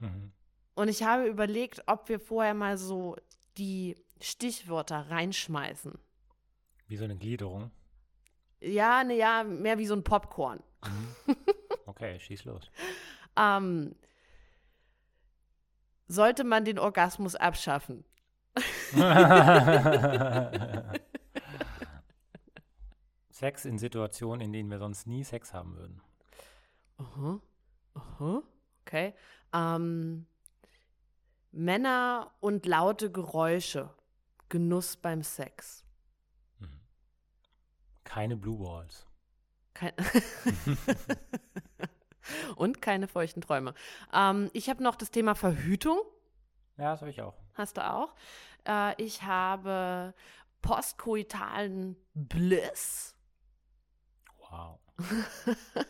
Mhm. 0.00 0.32
Und 0.74 0.88
ich 0.88 1.02
habe 1.02 1.26
überlegt, 1.26 1.82
ob 1.86 2.10
wir 2.10 2.20
vorher 2.20 2.52
mal 2.52 2.76
so 2.76 3.16
die 3.56 3.96
Stichwörter 4.20 5.10
reinschmeißen. 5.10 5.98
Wie 6.88 6.96
so 6.96 7.04
eine 7.04 7.16
Gliederung. 7.16 7.70
Ja, 8.60 9.02
ne, 9.02 9.16
ja, 9.16 9.44
mehr 9.44 9.78
wie 9.78 9.86
so 9.86 9.94
ein 9.94 10.04
Popcorn. 10.04 10.62
Okay, 11.86 12.20
schieß 12.20 12.44
los. 12.44 12.70
Ähm, 13.34 13.96
sollte 16.06 16.44
man 16.44 16.66
den 16.66 16.78
Orgasmus 16.78 17.34
abschaffen? 17.34 18.04
Sex 23.30 23.64
in 23.64 23.78
Situationen, 23.78 24.40
in 24.40 24.52
denen 24.52 24.68
wir 24.70 24.78
sonst 24.78 25.06
nie 25.06 25.22
Sex 25.22 25.54
haben 25.54 25.76
würden. 25.76 26.00
Aha. 26.96 27.40
Aha. 27.94 28.42
Okay. 28.84 29.14
Ähm, 29.52 30.26
Männer 31.52 32.32
und 32.40 32.66
laute 32.66 33.12
Geräusche. 33.12 33.90
Genuss 34.48 34.96
beim 34.96 35.22
Sex. 35.22 35.84
Mhm. 36.58 36.80
Keine 38.04 38.36
Blue 38.36 38.58
Balls. 38.58 39.06
Kein 39.74 39.92
und 42.56 42.82
keine 42.82 43.08
feuchten 43.08 43.42
Träume. 43.42 43.74
Ähm, 44.12 44.50
ich 44.52 44.68
habe 44.68 44.82
noch 44.82 44.96
das 44.96 45.10
Thema 45.10 45.34
Verhütung. 45.34 46.00
Ja, 46.76 46.92
das 46.92 47.00
habe 47.02 47.10
ich 47.10 47.22
auch. 47.22 47.34
Hast 47.58 47.76
du 47.76 47.88
auch? 47.88 48.14
Äh, 48.66 48.94
ich 49.02 49.22
habe 49.24 50.14
postkoitalen 50.62 51.96
Bliss. 52.14 53.16
Wow. 54.38 54.78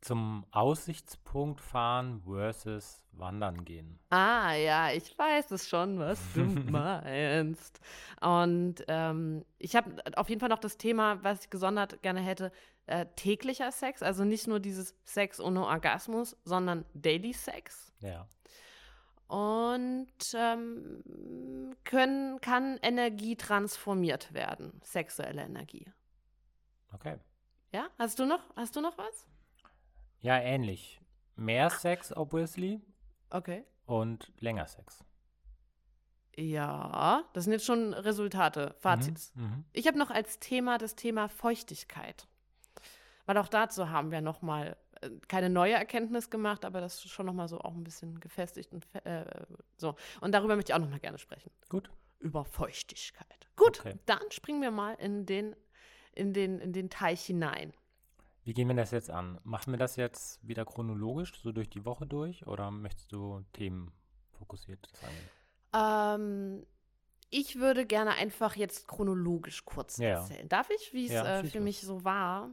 Zum 0.00 0.46
Aussichtspunkt 0.52 1.60
fahren 1.60 2.22
versus 2.22 3.04
wandern 3.12 3.64
gehen. 3.64 3.98
Ah, 4.10 4.54
ja, 4.54 4.90
ich 4.92 5.18
weiß 5.18 5.50
es 5.50 5.68
schon, 5.68 5.98
was 5.98 6.20
du 6.34 6.40
meinst. 6.70 7.80
Und 8.20 8.76
ähm, 8.88 9.44
ich 9.58 9.74
habe 9.76 9.96
auf 10.16 10.28
jeden 10.28 10.40
Fall 10.40 10.48
noch 10.48 10.60
das 10.60 10.78
Thema, 10.78 11.22
was 11.24 11.44
ich 11.44 11.50
gesondert 11.50 12.00
gerne 12.02 12.20
hätte, 12.20 12.52
äh, 12.86 13.06
täglicher 13.16 13.70
Sex. 13.72 14.02
Also 14.02 14.24
nicht 14.24 14.46
nur 14.46 14.60
dieses 14.60 14.94
Sex 15.04 15.40
ohne 15.40 15.66
Orgasmus, 15.66 16.36
sondern 16.44 16.84
Daily 16.94 17.32
Sex. 17.32 17.92
Ja. 18.00 18.26
Und 19.28 20.06
ähm, 20.34 21.74
können, 21.84 22.40
kann 22.40 22.78
Energie 22.82 23.36
transformiert 23.36 24.32
werden, 24.32 24.80
sexuelle 24.82 25.42
Energie. 25.42 25.92
Okay. 26.92 27.18
Ja, 27.72 27.88
hast 27.98 28.18
du 28.18 28.24
noch, 28.24 28.40
hast 28.56 28.74
du 28.74 28.80
noch 28.80 28.96
was? 28.96 29.26
Ja, 30.20 30.38
ähnlich. 30.38 31.00
Mehr 31.36 31.68
Sex, 31.70 32.10
obviously, 32.16 32.80
Okay. 33.30 33.64
und 33.84 34.32
länger 34.40 34.66
Sex. 34.66 35.04
Ja, 36.34 37.24
das 37.34 37.44
sind 37.44 37.52
jetzt 37.52 37.66
schon 37.66 37.92
Resultate, 37.92 38.74
Fazits. 38.78 39.34
Mhm. 39.34 39.42
Mhm. 39.42 39.64
Ich 39.72 39.86
habe 39.86 39.98
noch 39.98 40.10
als 40.10 40.38
Thema 40.38 40.78
das 40.78 40.94
Thema 40.94 41.28
Feuchtigkeit. 41.28 42.26
Weil 43.26 43.36
auch 43.36 43.48
dazu 43.48 43.90
haben 43.90 44.10
wir 44.10 44.22
noch 44.22 44.40
mal 44.40 44.68
äh, 44.68 44.87
keine 45.28 45.50
neue 45.50 45.74
Erkenntnis 45.74 46.30
gemacht, 46.30 46.64
aber 46.64 46.80
das 46.80 46.96
ist 47.04 47.08
schon 47.10 47.26
noch 47.26 47.32
mal 47.34 47.48
so 47.48 47.60
auch 47.60 47.74
ein 47.74 47.84
bisschen 47.84 48.18
gefestigt 48.20 48.72
und 48.72 48.86
äh, 49.04 49.24
so. 49.76 49.94
Und 50.20 50.32
darüber 50.32 50.56
möchte 50.56 50.72
ich 50.72 50.74
auch 50.74 50.80
noch 50.80 50.90
mal 50.90 51.00
gerne 51.00 51.18
sprechen. 51.18 51.50
Gut. 51.68 51.90
Über 52.20 52.44
Feuchtigkeit. 52.44 53.48
Gut, 53.56 53.80
Okay. 53.80 53.98
dann 54.06 54.30
springen 54.30 54.60
wir 54.62 54.70
mal 54.70 54.94
in 54.94 55.24
den, 55.26 55.54
in, 56.12 56.32
den, 56.32 56.58
in 56.58 56.72
den 56.72 56.90
Teich 56.90 57.24
hinein. 57.24 57.72
Wie 58.44 58.54
gehen 58.54 58.66
wir 58.66 58.74
das 58.74 58.90
jetzt 58.92 59.10
an? 59.10 59.38
Machen 59.44 59.72
wir 59.72 59.78
das 59.78 59.96
jetzt 59.96 60.46
wieder 60.46 60.64
chronologisch, 60.64 61.32
so 61.40 61.52
durch 61.52 61.68
die 61.68 61.84
Woche 61.84 62.06
durch, 62.06 62.46
oder 62.46 62.70
möchtest 62.70 63.12
du 63.12 63.44
Themen 63.52 63.92
fokussiert? 64.38 64.88
Ähm, 65.74 66.66
ich 67.30 67.56
würde 67.56 67.84
gerne 67.84 68.12
einfach 68.12 68.56
jetzt 68.56 68.88
chronologisch 68.88 69.64
kurz 69.64 69.98
Ja. 69.98 70.20
erzählen. 70.20 70.48
Darf 70.48 70.70
ich, 70.70 70.92
wie 70.92 71.06
es 71.06 71.12
Ja, 71.12 71.40
äh, 71.40 71.44
für 71.44 71.60
mich 71.60 71.82
so 71.82 72.04
war? 72.04 72.50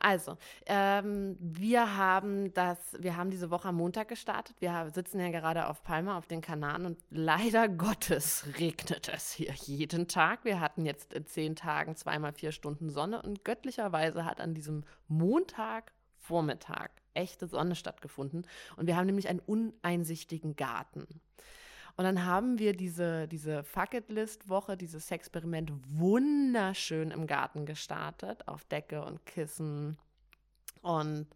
Also 0.00 0.36
ähm, 0.66 1.36
wir 1.40 1.96
haben 1.96 2.52
das, 2.54 2.78
wir 2.98 3.16
haben 3.16 3.30
diese 3.30 3.50
Woche 3.50 3.68
am 3.68 3.76
Montag 3.76 4.08
gestartet. 4.08 4.56
Wir 4.60 4.90
sitzen 4.94 5.20
ja 5.20 5.30
gerade 5.30 5.68
auf 5.68 5.82
Palma 5.82 6.18
auf 6.18 6.26
den 6.26 6.40
Kanaren 6.40 6.86
und 6.86 6.98
leider 7.10 7.68
Gottes 7.78 8.44
regnet 8.58 9.08
es 9.08 9.32
hier 9.32 9.52
jeden 9.54 10.08
Tag. 10.08 10.44
Wir 10.44 10.60
hatten 10.60 10.84
jetzt 10.84 11.12
in 11.12 11.26
zehn 11.26 11.56
Tagen 11.56 11.96
zweimal 11.96 12.32
vier 12.32 12.52
Stunden 12.52 12.90
Sonne 12.90 13.22
und 13.22 13.44
göttlicherweise 13.44 14.24
hat 14.24 14.40
an 14.40 14.54
diesem 14.54 14.84
Montagvormittag 15.08 16.90
echte 17.14 17.46
Sonne 17.46 17.74
stattgefunden. 17.74 18.46
Und 18.76 18.86
wir 18.86 18.96
haben 18.96 19.06
nämlich 19.06 19.28
einen 19.28 19.40
uneinsichtigen 19.40 20.56
Garten. 20.56 21.06
Und 21.98 22.04
dann 22.04 22.24
haben 22.24 22.60
wir 22.60 22.76
diese, 22.76 23.26
diese 23.26 23.64
Fucket-List-Woche, 23.64 24.76
dieses 24.76 25.10
Experiment 25.10 25.72
wunderschön 25.88 27.10
im 27.10 27.26
Garten 27.26 27.66
gestartet, 27.66 28.46
auf 28.46 28.64
Decke 28.66 29.04
und 29.04 29.26
Kissen. 29.26 29.98
Und 30.82 31.26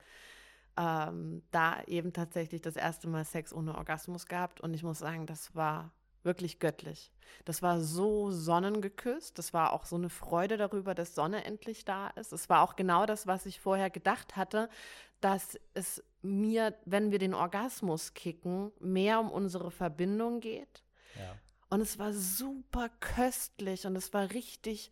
ähm, 0.76 1.42
da 1.50 1.82
eben 1.88 2.12
tatsächlich 2.12 2.62
das 2.62 2.76
erste 2.76 3.08
Mal 3.08 3.24
Sex 3.24 3.52
ohne 3.52 3.74
Orgasmus 3.74 4.26
gehabt. 4.26 4.60
Und 4.60 4.72
ich 4.72 4.84
muss 4.84 5.00
sagen, 5.00 5.26
das 5.26 5.52
war 5.56 5.90
wirklich 6.24 6.58
göttlich. 6.58 7.12
Das 7.44 7.62
war 7.62 7.80
so 7.80 8.30
sonnengeküsst. 8.30 9.38
Das 9.38 9.52
war 9.52 9.72
auch 9.72 9.84
so 9.84 9.96
eine 9.96 10.10
Freude 10.10 10.56
darüber, 10.56 10.94
dass 10.94 11.14
Sonne 11.14 11.44
endlich 11.44 11.84
da 11.84 12.08
ist. 12.08 12.32
Es 12.32 12.48
war 12.48 12.62
auch 12.62 12.76
genau 12.76 13.06
das, 13.06 13.26
was 13.26 13.46
ich 13.46 13.60
vorher 13.60 13.90
gedacht 13.90 14.36
hatte, 14.36 14.68
dass 15.20 15.58
es 15.74 16.02
mir, 16.22 16.74
wenn 16.84 17.10
wir 17.10 17.18
den 17.18 17.34
Orgasmus 17.34 18.14
kicken, 18.14 18.72
mehr 18.80 19.20
um 19.20 19.30
unsere 19.30 19.70
Verbindung 19.70 20.40
geht. 20.40 20.82
Ja. 21.16 21.36
Und 21.70 21.80
es 21.80 21.98
war 21.98 22.12
super 22.12 22.90
köstlich 23.00 23.86
und 23.86 23.96
es 23.96 24.12
war 24.12 24.30
richtig 24.32 24.90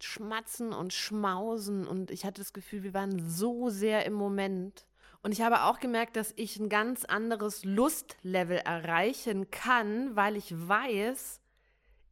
schmatzen 0.00 0.72
und 0.72 0.92
schmausen 0.92 1.86
und 1.86 2.10
ich 2.10 2.24
hatte 2.24 2.40
das 2.40 2.52
Gefühl, 2.52 2.82
wir 2.82 2.94
waren 2.94 3.28
so 3.28 3.70
sehr 3.70 4.04
im 4.04 4.14
Moment. 4.14 4.86
Und 5.22 5.32
ich 5.32 5.40
habe 5.40 5.62
auch 5.62 5.78
gemerkt, 5.78 6.16
dass 6.16 6.32
ich 6.36 6.58
ein 6.58 6.68
ganz 6.68 7.04
anderes 7.04 7.64
Lustlevel 7.64 8.58
erreichen 8.58 9.50
kann, 9.50 10.16
weil 10.16 10.36
ich 10.36 10.52
weiß, 10.52 11.40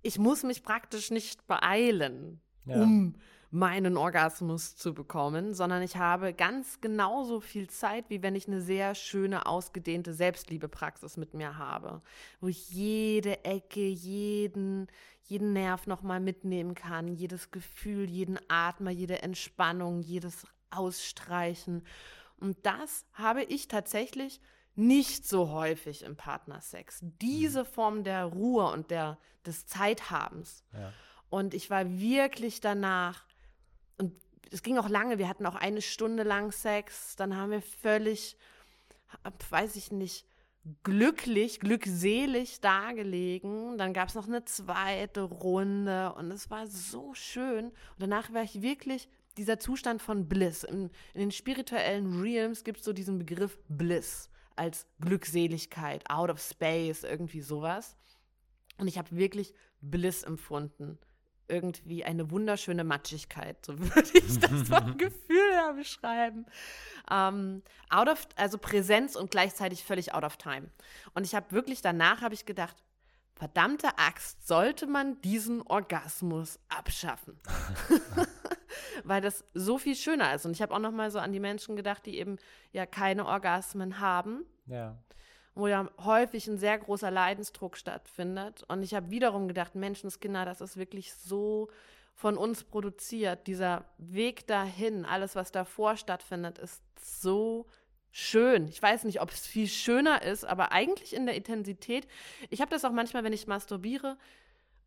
ich 0.03 0.19
muss 0.19 0.45
mich 0.45 0.63
praktisch 0.63 1.11
nicht 1.11 1.47
beeilen, 1.47 2.41
ja. 2.67 2.77
um 2.77 3.17
meinen 3.51 3.97
Orgasmus 3.97 4.77
zu 4.77 4.95
bekommen, 4.95 5.55
sondern 5.55 5.83
ich 5.83 5.97
habe 5.97 6.33
ganz 6.33 6.81
genauso 6.81 7.41
viel 7.41 7.69
Zeit, 7.69 8.09
wie 8.09 8.23
wenn 8.23 8.37
ich 8.37 8.47
eine 8.47 8.61
sehr 8.61 8.95
schöne, 8.95 9.47
ausgedehnte 9.47 10.15
Selbstliebepraxis 10.15 11.17
mit 11.17 11.35
mir 11.35 11.59
habe, 11.59 12.01
wo 12.41 12.47
ich 12.47 12.71
jede 12.71 13.45
Ecke, 13.45 13.89
jeden, 13.89 14.87
jeden 15.25 15.53
Nerv 15.53 15.89
nochmal 15.89 16.21
mitnehmen 16.21 16.77
kann, 16.77 17.09
jedes 17.09 17.51
Gefühl, 17.51 18.09
jeden 18.09 18.39
Atmer, 18.49 18.93
jede 18.93 19.21
Entspannung, 19.23 20.01
jedes 20.01 20.47
Ausstreichen. 20.71 21.83
Und 22.41 22.59
das 22.65 23.07
habe 23.13 23.43
ich 23.45 23.69
tatsächlich 23.69 24.41
nicht 24.75 25.27
so 25.27 25.51
häufig 25.51 26.03
im 26.05 26.17
Partnersex. 26.17 27.01
Diese 27.03 27.65
mhm. 27.65 27.67
Form 27.67 28.05
der 28.05 28.25
Ruhe 28.25 28.71
und 28.73 28.91
der, 28.91 29.19
des 29.45 29.67
Zeithabens. 29.67 30.65
Ja. 30.73 30.93
Und 31.29 31.55
ich 31.55 31.71
war 31.71 31.99
wirklich 31.99 32.61
danach 32.61 33.25
und 33.99 34.15
es 34.51 34.63
ging 34.63 34.79
auch 34.79 34.89
lange, 34.89 35.19
wir 35.19 35.29
hatten 35.29 35.47
auch 35.47 35.55
eine 35.55 35.83
Stunde 35.83 36.23
lang 36.23 36.51
Sex, 36.51 37.15
dann 37.17 37.37
haben 37.37 37.51
wir 37.53 37.63
völlig, 37.63 38.37
weiß 39.51 39.77
ich 39.77 39.93
nicht, 39.93 40.27
glücklich, 40.83 41.61
glückselig 41.61 42.61
dagelegen. 42.61 43.79
Dann 43.79 43.93
gab 43.93 44.09
es 44.09 44.15
noch 44.15 44.27
eine 44.27 44.45
zweite 44.45 45.23
Runde 45.23 46.13
und 46.15 46.31
es 46.31 46.51
war 46.51 46.67
so 46.67 47.15
schön. 47.15 47.67
Und 47.67 47.75
danach 47.99 48.33
war 48.33 48.43
ich 48.43 48.61
wirklich 48.61 49.09
dieser 49.37 49.59
Zustand 49.59 50.03
von 50.03 50.29
Bliss. 50.29 50.65
In, 50.65 50.91
in 51.15 51.21
den 51.21 51.31
spirituellen 51.31 52.21
Realms 52.21 52.65
gibt 52.65 52.79
es 52.79 52.85
so 52.85 52.93
diesen 52.93 53.19
Begriff 53.19 53.59
Bliss 53.69 54.31
als 54.57 54.87
Glückseligkeit, 55.01 56.09
out 56.11 56.31
of 56.31 56.41
space, 56.41 57.05
irgendwie 57.05 57.41
sowas. 57.41 57.97
Und 58.79 58.89
ich 58.89 58.99
habe 58.99 59.17
wirklich 59.17 59.55
Bliss 59.81 60.23
empfunden 60.23 60.99
irgendwie 61.51 62.05
eine 62.05 62.31
wunderschöne 62.31 62.85
Matschigkeit, 62.85 63.65
so 63.67 63.79
würde 63.79 64.11
ich 64.15 64.39
das 64.39 64.63
vom 64.69 64.97
Gefühl 64.97 65.53
her 65.53 65.75
beschreiben. 65.75 66.47
Ähm, 67.11 67.63
out 67.91 68.09
of, 68.09 68.27
also 68.37 68.57
Präsenz 68.57 69.17
und 69.17 69.31
gleichzeitig 69.31 69.85
völlig 69.85 70.15
out 70.15 70.25
of 70.25 70.37
time. 70.37 70.71
Und 71.15 71.27
ich 71.27 71.35
habe 71.35 71.51
wirklich 71.51 71.83
danach 71.83 72.23
habe 72.23 72.35
ich 72.35 72.47
gedacht, 72.47 72.77
verdammte 73.35 73.99
Axt, 73.99 74.47
sollte 74.47 74.87
man 74.87 75.21
diesen 75.23 75.63
Orgasmus 75.63 76.59
abschaffen. 76.69 77.39
Weil 79.05 79.21
das 79.21 79.45
so 79.55 79.79
viel 79.79 79.95
schöner 79.95 80.35
ist. 80.35 80.47
Und 80.47 80.53
ich 80.53 80.63
habe 80.63 80.75
auch 80.75 80.79
noch 80.79 80.93
mal 80.93 81.11
so 81.11 81.19
an 81.19 81.33
die 81.33 81.41
Menschen 81.41 81.77
gedacht, 81.77 82.07
die 82.07 82.19
eben 82.19 82.39
ja 82.73 82.87
keine 82.87 83.27
Orgasmen 83.27 84.01
haben. 84.01 84.45
Ja 84.67 84.97
wo 85.55 85.67
ja 85.67 85.89
häufig 85.99 86.47
ein 86.47 86.59
sehr 86.59 86.79
großer 86.79 87.11
Leidensdruck 87.11 87.77
stattfindet. 87.77 88.65
Und 88.69 88.83
ich 88.83 88.95
habe 88.95 89.11
wiederum 89.11 89.49
gedacht, 89.49 89.75
Menschenskinder, 89.75 90.45
das 90.45 90.61
ist 90.61 90.77
wirklich 90.77 91.13
so 91.13 91.69
von 92.15 92.37
uns 92.37 92.65
produziert. 92.65 93.47
Dieser 93.47 93.85
Weg 93.99 94.47
dahin, 94.47 95.05
alles, 95.05 95.37
was 95.37 95.53
davor 95.53 95.97
stattfindet, 95.97 96.59
ist 96.59 96.83
so 97.01 97.67
schön. 98.11 98.69
Ich 98.69 98.83
weiß 98.83 99.05
nicht, 99.05 99.21
ob 99.21 99.31
es 99.31 99.47
viel 99.47 99.69
schöner 99.69 100.23
ist, 100.23 100.45
aber 100.45 100.73
eigentlich 100.73 101.15
in 101.15 101.27
der 101.27 101.35
Intensität. 101.35 102.07
Ich 102.49 102.61
habe 102.61 102.71
das 102.71 102.85
auch 102.85 102.93
manchmal, 102.93 103.25
wenn 103.25 103.33
ich 103.33 103.47
masturbiere. 103.47 104.17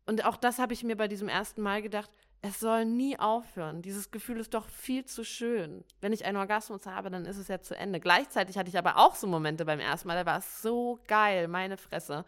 Und 0.06 0.24
auch 0.24 0.36
das 0.36 0.58
habe 0.58 0.74
ich 0.74 0.84
mir 0.84 0.96
bei 0.96 1.08
diesem 1.08 1.28
ersten 1.28 1.62
Mal 1.62 1.82
gedacht, 1.82 2.10
es 2.44 2.60
soll 2.60 2.84
nie 2.84 3.18
aufhören. 3.18 3.80
Dieses 3.80 4.10
Gefühl 4.10 4.38
ist 4.38 4.52
doch 4.52 4.68
viel 4.68 5.06
zu 5.06 5.24
schön. 5.24 5.82
Wenn 6.02 6.12
ich 6.12 6.26
einen 6.26 6.36
Orgasmus 6.36 6.84
habe, 6.84 7.08
dann 7.08 7.24
ist 7.24 7.38
es 7.38 7.48
ja 7.48 7.62
zu 7.62 7.74
Ende. 7.74 8.00
Gleichzeitig 8.00 8.58
hatte 8.58 8.68
ich 8.68 8.76
aber 8.76 8.98
auch 8.98 9.14
so 9.14 9.26
Momente 9.26 9.64
beim 9.64 9.80
ersten 9.80 10.08
Mal, 10.08 10.22
da 10.22 10.26
war 10.30 10.40
es 10.40 10.60
so 10.60 10.98
geil, 11.08 11.48
meine 11.48 11.78
Fresse. 11.78 12.26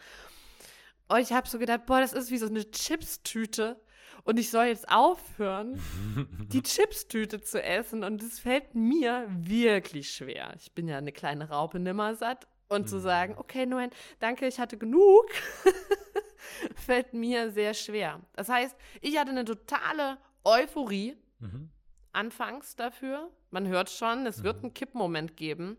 Und 1.09 1.19
ich 1.19 1.35
habe 1.35 1.47
so 1.47 1.59
gedacht, 1.59 1.85
boah, 1.85 2.01
das 2.01 2.15
ist 2.15 2.31
wie 2.31 2.39
so 2.39 2.47
eine 2.47 2.71
Chipstüte. 2.71 3.79
Und 4.25 4.39
ich 4.39 4.51
soll 4.51 4.65
jetzt 4.65 4.89
aufhören, 4.89 5.79
die 6.51 6.63
Chipstüte 6.63 7.43
zu 7.43 7.63
essen. 7.63 8.03
Und 8.03 8.23
es 8.23 8.39
fällt 8.39 8.75
mir 8.75 9.27
wirklich 9.29 10.11
schwer. 10.11 10.55
Ich 10.57 10.73
bin 10.73 10.89
ja 10.89 10.97
eine 10.97 11.13
kleine 11.13 11.51
Raupe 11.51 11.79
nimmersatt. 11.79 12.47
Und 12.69 12.89
zu 12.89 12.99
sagen, 12.99 13.35
mhm. 13.35 13.39
okay, 13.39 13.67
Noen, 13.67 13.91
danke, 14.19 14.47
ich 14.49 14.59
hatte 14.59 14.79
genug. 14.79 15.27
fällt 16.75 17.15
mir 17.15 17.51
sehr 17.51 17.75
schwer. 17.75 18.21
Das 18.35 18.49
heißt, 18.49 18.77
ich 19.01 19.19
hatte 19.19 19.31
eine 19.31 19.45
totale 19.45 20.19
Euphorie 20.45 21.17
mhm. 21.39 21.71
anfangs 22.13 22.77
dafür. 22.77 23.31
Man 23.51 23.67
hört 23.67 23.91
schon, 23.91 24.27
es 24.27 24.39
mhm. 24.39 24.45
wird 24.45 24.63
einen 24.63 24.75
Kippmoment 24.75 25.37
geben. 25.37 25.77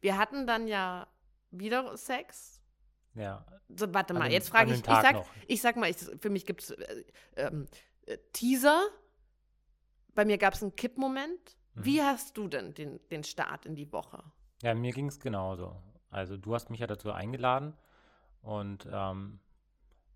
Wir 0.00 0.18
hatten 0.18 0.46
dann 0.46 0.68
ja 0.68 1.06
wieder 1.50 1.96
Sex. 1.96 2.62
Ja. 3.14 3.46
So, 3.68 3.92
warte 3.92 4.14
mal, 4.14 4.24
den, 4.24 4.32
jetzt 4.32 4.50
frage 4.50 4.72
ich, 4.72 4.80
ich 4.80 4.84
sag, 4.84 5.26
ich 5.46 5.62
sag 5.62 5.76
mal, 5.76 5.90
ich, 5.90 5.96
für 5.96 6.30
mich 6.30 6.46
gibt 6.46 6.62
es 6.62 6.70
äh, 6.70 7.04
ähm, 7.36 7.66
äh, 8.06 8.18
Teaser. 8.32 8.86
Bei 10.14 10.24
mir 10.24 10.38
gab 10.38 10.54
es 10.54 10.62
einen 10.62 10.76
Kippmoment. 10.76 11.56
Mhm. 11.74 11.84
Wie 11.84 12.02
hast 12.02 12.36
du 12.36 12.48
denn 12.48 12.74
den, 12.74 13.00
den 13.10 13.24
Start 13.24 13.66
in 13.66 13.74
die 13.74 13.90
Woche? 13.92 14.22
Ja, 14.62 14.74
mir 14.74 14.92
ging 14.92 15.08
es 15.08 15.18
genauso. 15.18 15.82
Also 16.10 16.36
du 16.36 16.54
hast 16.54 16.70
mich 16.70 16.80
ja 16.80 16.86
dazu 16.86 17.12
eingeladen 17.12 17.74
und 18.46 18.88
ähm, 18.92 19.40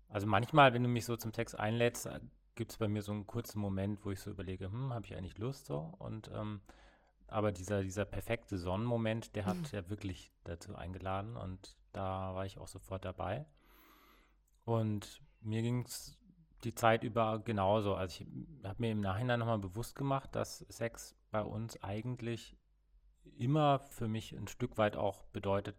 also 0.07 0.25
manchmal, 0.25 0.73
wenn 0.73 0.83
du 0.83 0.89
mich 0.89 1.03
so 1.03 1.17
zum 1.17 1.33
Text 1.33 1.59
einlädst, 1.59 2.05
äh, 2.05 2.21
gibt 2.55 2.71
es 2.71 2.77
bei 2.77 2.87
mir 2.87 3.01
so 3.01 3.11
einen 3.11 3.27
kurzen 3.27 3.59
Moment, 3.59 4.05
wo 4.05 4.11
ich 4.11 4.21
so 4.21 4.31
überlege, 4.31 4.71
hm, 4.71 4.93
habe 4.93 5.05
ich 5.05 5.17
eigentlich 5.17 5.37
Lust 5.37 5.65
so? 5.65 5.93
Und 5.99 6.31
ähm, 6.33 6.61
aber 7.27 7.51
dieser, 7.51 7.81
dieser 7.83 8.05
perfekte 8.05 8.57
Sonnenmoment, 8.57 9.35
der 9.35 9.45
hat 9.45 9.57
mhm. 9.57 9.65
ja 9.73 9.89
wirklich 9.89 10.31
dazu 10.45 10.75
eingeladen 10.75 11.35
und 11.35 11.75
da 11.91 12.33
war 12.33 12.45
ich 12.45 12.57
auch 12.57 12.69
sofort 12.69 13.03
dabei. 13.03 13.45
Und 14.63 15.21
mir 15.41 15.61
ging 15.61 15.83
es 15.83 16.17
die 16.63 16.73
Zeit 16.73 17.03
über 17.03 17.39
genauso. 17.39 17.95
Also 17.95 18.23
ich 18.23 18.27
habe 18.63 18.81
mir 18.81 18.91
im 18.91 19.01
Nachhinein 19.01 19.39
nochmal 19.39 19.59
bewusst 19.59 19.95
gemacht, 19.95 20.35
dass 20.35 20.59
Sex 20.69 21.17
bei 21.31 21.41
uns 21.41 21.81
eigentlich 21.83 22.55
immer 23.37 23.79
für 23.79 24.07
mich 24.07 24.33
ein 24.37 24.47
Stück 24.47 24.77
weit 24.77 24.95
auch 24.95 25.25
bedeutet, 25.33 25.75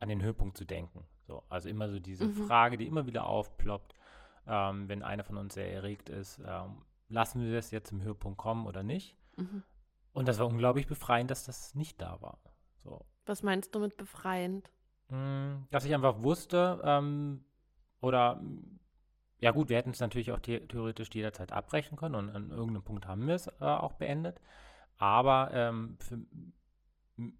an 0.00 0.08
den 0.08 0.22
Höhepunkt 0.22 0.56
zu 0.56 0.64
denken. 0.64 1.06
So, 1.26 1.42
also 1.48 1.68
immer 1.68 1.88
so 1.88 1.98
diese 1.98 2.26
mhm. 2.26 2.46
Frage, 2.46 2.76
die 2.76 2.86
immer 2.86 3.06
wieder 3.06 3.26
aufploppt, 3.26 3.94
ähm, 4.46 4.88
wenn 4.88 5.02
einer 5.02 5.24
von 5.24 5.36
uns 5.36 5.54
sehr 5.54 5.72
erregt 5.72 6.08
ist, 6.08 6.40
ähm, 6.44 6.82
lassen 7.08 7.42
wir 7.42 7.52
das 7.52 7.70
jetzt 7.70 7.88
zum 7.88 8.02
Höhepunkt 8.02 8.38
kommen 8.38 8.66
oder 8.66 8.82
nicht? 8.82 9.16
Mhm. 9.36 9.62
Und 10.12 10.28
das 10.28 10.38
war 10.38 10.46
unglaublich 10.46 10.86
befreiend, 10.86 11.30
dass 11.30 11.44
das 11.44 11.74
nicht 11.74 12.00
da 12.00 12.20
war. 12.20 12.38
So. 12.84 13.04
Was 13.26 13.42
meinst 13.42 13.74
du 13.74 13.78
mit 13.78 13.96
befreiend? 13.96 14.70
Mm, 15.08 15.64
dass 15.70 15.84
ich 15.84 15.94
einfach 15.94 16.22
wusste, 16.22 16.80
ähm, 16.84 17.44
oder 18.00 18.42
ja 19.38 19.50
gut, 19.50 19.68
wir 19.68 19.76
hätten 19.76 19.90
es 19.90 20.00
natürlich 20.00 20.32
auch 20.32 20.38
the 20.44 20.60
theoretisch 20.60 21.10
jederzeit 21.12 21.52
abbrechen 21.52 21.96
können 21.96 22.14
und 22.14 22.30
an 22.30 22.50
irgendeinem 22.50 22.82
Punkt 22.82 23.06
haben 23.06 23.26
wir 23.26 23.34
es 23.34 23.46
äh, 23.46 23.52
auch 23.60 23.92
beendet. 23.94 24.40
Aber 24.98 25.50
ähm, 25.52 25.96
für 25.98 26.20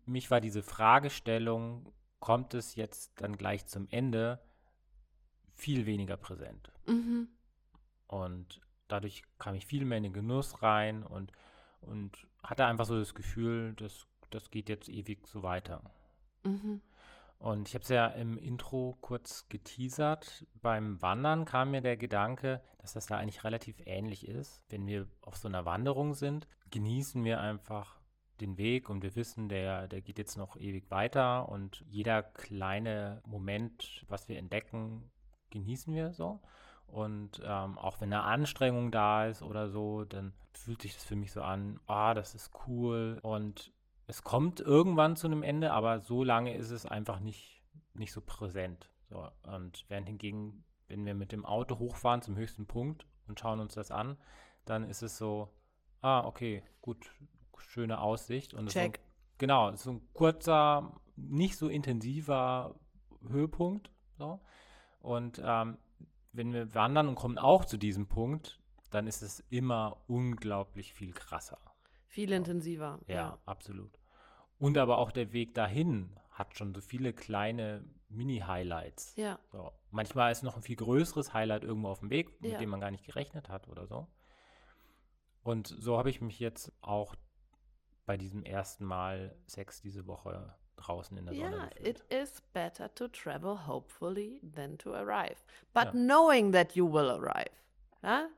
mich 0.04 0.30
war 0.30 0.40
diese 0.40 0.62
Fragestellung, 0.62 1.92
kommt 2.22 2.54
es 2.54 2.76
jetzt 2.76 3.20
dann 3.20 3.36
gleich 3.36 3.66
zum 3.66 3.88
Ende 3.90 4.40
viel 5.54 5.86
weniger 5.86 6.16
präsent. 6.16 6.70
Mhm. 6.86 7.28
Und 8.06 8.60
dadurch 8.86 9.24
kam 9.40 9.56
ich 9.56 9.66
viel 9.66 9.84
mehr 9.84 9.98
in 9.98 10.04
den 10.04 10.12
Genuss 10.12 10.62
rein 10.62 11.02
und, 11.02 11.32
und 11.80 12.28
hatte 12.40 12.64
einfach 12.64 12.84
so 12.84 12.96
das 12.96 13.14
Gefühl, 13.14 13.74
das, 13.74 14.06
das 14.30 14.52
geht 14.52 14.68
jetzt 14.68 14.88
ewig 14.88 15.26
so 15.26 15.42
weiter. 15.42 15.82
Mhm. 16.44 16.80
Und 17.38 17.66
ich 17.66 17.74
habe 17.74 17.82
es 17.82 17.88
ja 17.88 18.06
im 18.06 18.38
Intro 18.38 18.96
kurz 19.00 19.48
geteasert. 19.48 20.46
Beim 20.60 21.02
Wandern 21.02 21.44
kam 21.44 21.72
mir 21.72 21.80
der 21.80 21.96
Gedanke, 21.96 22.62
dass 22.78 22.92
das 22.92 23.06
da 23.06 23.18
eigentlich 23.18 23.42
relativ 23.42 23.82
ähnlich 23.84 24.28
ist. 24.28 24.62
Wenn 24.68 24.86
wir 24.86 25.08
auf 25.22 25.36
so 25.36 25.48
einer 25.48 25.64
Wanderung 25.64 26.14
sind, 26.14 26.46
genießen 26.70 27.24
wir 27.24 27.40
einfach 27.40 28.01
den 28.40 28.58
Weg 28.58 28.88
und 28.88 29.02
wir 29.02 29.14
wissen, 29.14 29.48
der, 29.48 29.88
der 29.88 30.00
geht 30.00 30.18
jetzt 30.18 30.36
noch 30.36 30.56
ewig 30.56 30.90
weiter 30.90 31.48
und 31.48 31.84
jeder 31.88 32.22
kleine 32.22 33.22
Moment, 33.26 34.04
was 34.08 34.28
wir 34.28 34.38
entdecken, 34.38 35.10
genießen 35.50 35.94
wir 35.94 36.12
so. 36.12 36.40
Und 36.86 37.40
ähm, 37.44 37.78
auch 37.78 38.00
wenn 38.00 38.12
eine 38.12 38.24
Anstrengung 38.24 38.90
da 38.90 39.26
ist 39.26 39.42
oder 39.42 39.70
so, 39.70 40.04
dann 40.04 40.34
fühlt 40.52 40.82
sich 40.82 40.94
das 40.94 41.04
für 41.04 41.16
mich 41.16 41.32
so 41.32 41.42
an, 41.42 41.80
ah, 41.86 42.12
das 42.14 42.34
ist 42.34 42.50
cool. 42.66 43.18
Und 43.22 43.72
es 44.06 44.22
kommt 44.22 44.60
irgendwann 44.60 45.16
zu 45.16 45.26
einem 45.26 45.42
Ende, 45.42 45.72
aber 45.72 46.00
so 46.00 46.22
lange 46.22 46.54
ist 46.54 46.70
es 46.70 46.84
einfach 46.84 47.20
nicht, 47.20 47.62
nicht 47.94 48.12
so 48.12 48.20
präsent. 48.20 48.90
So, 49.08 49.26
und 49.44 49.86
während 49.88 50.06
hingegen, 50.06 50.64
wenn 50.88 51.06
wir 51.06 51.14
mit 51.14 51.32
dem 51.32 51.46
Auto 51.46 51.78
hochfahren 51.78 52.22
zum 52.22 52.36
höchsten 52.36 52.66
Punkt 52.66 53.06
und 53.26 53.40
schauen 53.40 53.60
uns 53.60 53.74
das 53.74 53.90
an, 53.90 54.18
dann 54.64 54.88
ist 54.88 55.02
es 55.02 55.16
so, 55.16 55.48
ah, 56.02 56.24
okay, 56.26 56.62
gut, 56.82 57.10
schöne 57.62 58.00
Aussicht. 58.00 58.54
Und 58.54 58.70
Check. 58.70 58.98
So, 58.98 59.02
genau, 59.38 59.74
so 59.76 59.90
ein 59.92 60.08
kurzer, 60.12 61.00
nicht 61.16 61.56
so 61.56 61.68
intensiver 61.68 62.74
Höhepunkt. 63.28 63.90
So. 64.18 64.40
Und 65.00 65.40
ähm, 65.44 65.78
wenn 66.32 66.52
wir 66.52 66.74
wandern 66.74 67.08
und 67.08 67.14
kommen 67.14 67.38
auch 67.38 67.64
zu 67.64 67.76
diesem 67.76 68.06
Punkt, 68.08 68.60
dann 68.90 69.06
ist 69.06 69.22
es 69.22 69.40
immer 69.50 70.02
unglaublich 70.06 70.92
viel 70.94 71.12
krasser. 71.12 71.58
Viel 72.06 72.32
intensiver. 72.32 73.00
Ja, 73.06 73.14
Ja. 73.14 73.38
absolut. 73.46 73.98
Und 74.58 74.78
aber 74.78 74.98
auch 74.98 75.12
der 75.12 75.32
Weg 75.32 75.54
dahin 75.54 76.18
hat 76.30 76.56
schon 76.56 76.74
so 76.74 76.80
viele 76.80 77.12
kleine 77.12 77.84
Mini-Highlights. 78.08 79.16
Ja. 79.16 79.38
So. 79.50 79.72
Manchmal 79.90 80.30
ist 80.32 80.42
noch 80.42 80.56
ein 80.56 80.62
viel 80.62 80.76
größeres 80.76 81.32
Highlight 81.34 81.64
irgendwo 81.64 81.88
auf 81.88 82.00
dem 82.00 82.10
Weg, 82.10 82.40
mit 82.40 82.52
Ja. 82.52 82.58
dem 82.58 82.68
man 82.70 82.80
gar 82.80 82.90
nicht 82.90 83.04
gerechnet 83.04 83.48
hat 83.48 83.68
oder 83.68 83.86
so. 83.86 84.06
Und 85.42 85.66
so 85.66 85.98
habe 85.98 86.10
ich 86.10 86.20
mich 86.20 86.38
jetzt 86.38 86.72
auch 86.82 87.14
bei 88.12 88.18
diesem 88.18 88.44
ersten 88.44 88.84
Mal 88.84 89.34
Sex 89.46 89.80
diese 89.80 90.06
Woche 90.06 90.54
draußen 90.76 91.16
in 91.16 91.24
der 91.24 91.34
Sonne 91.34 91.56
Yeah, 91.56 91.66
gefühlt. 91.68 91.88
it 92.00 92.12
is 92.12 92.42
better 92.52 92.94
to 92.94 93.08
travel 93.08 93.66
hopefully 93.66 94.38
than 94.54 94.76
to 94.76 94.92
arrive. 94.94 95.36
But 95.72 95.84
Ja. 95.84 95.90
knowing 95.92 96.52
that 96.52 96.74
you 96.74 96.92
will 96.92 97.08
arrive. 97.08 97.48
Ja? 98.02 98.28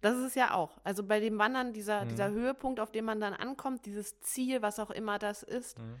Das 0.00 0.16
ist 0.16 0.24
es 0.28 0.34
ja 0.36 0.54
auch. 0.54 0.78
Also 0.84 1.02
bei 1.02 1.20
dem 1.20 1.36
Wandern, 1.38 1.74
dieser, 1.74 2.06
Mhm. 2.06 2.08
dieser 2.08 2.30
Höhepunkt, 2.30 2.80
auf 2.80 2.90
dem 2.92 3.04
man 3.04 3.20
dann 3.20 3.34
ankommt, 3.34 3.84
dieses 3.84 4.18
Ziel, 4.20 4.62
was 4.62 4.78
auch 4.78 4.90
immer 4.90 5.18
das 5.18 5.42
ist, 5.42 5.78
Mhm. 5.78 5.96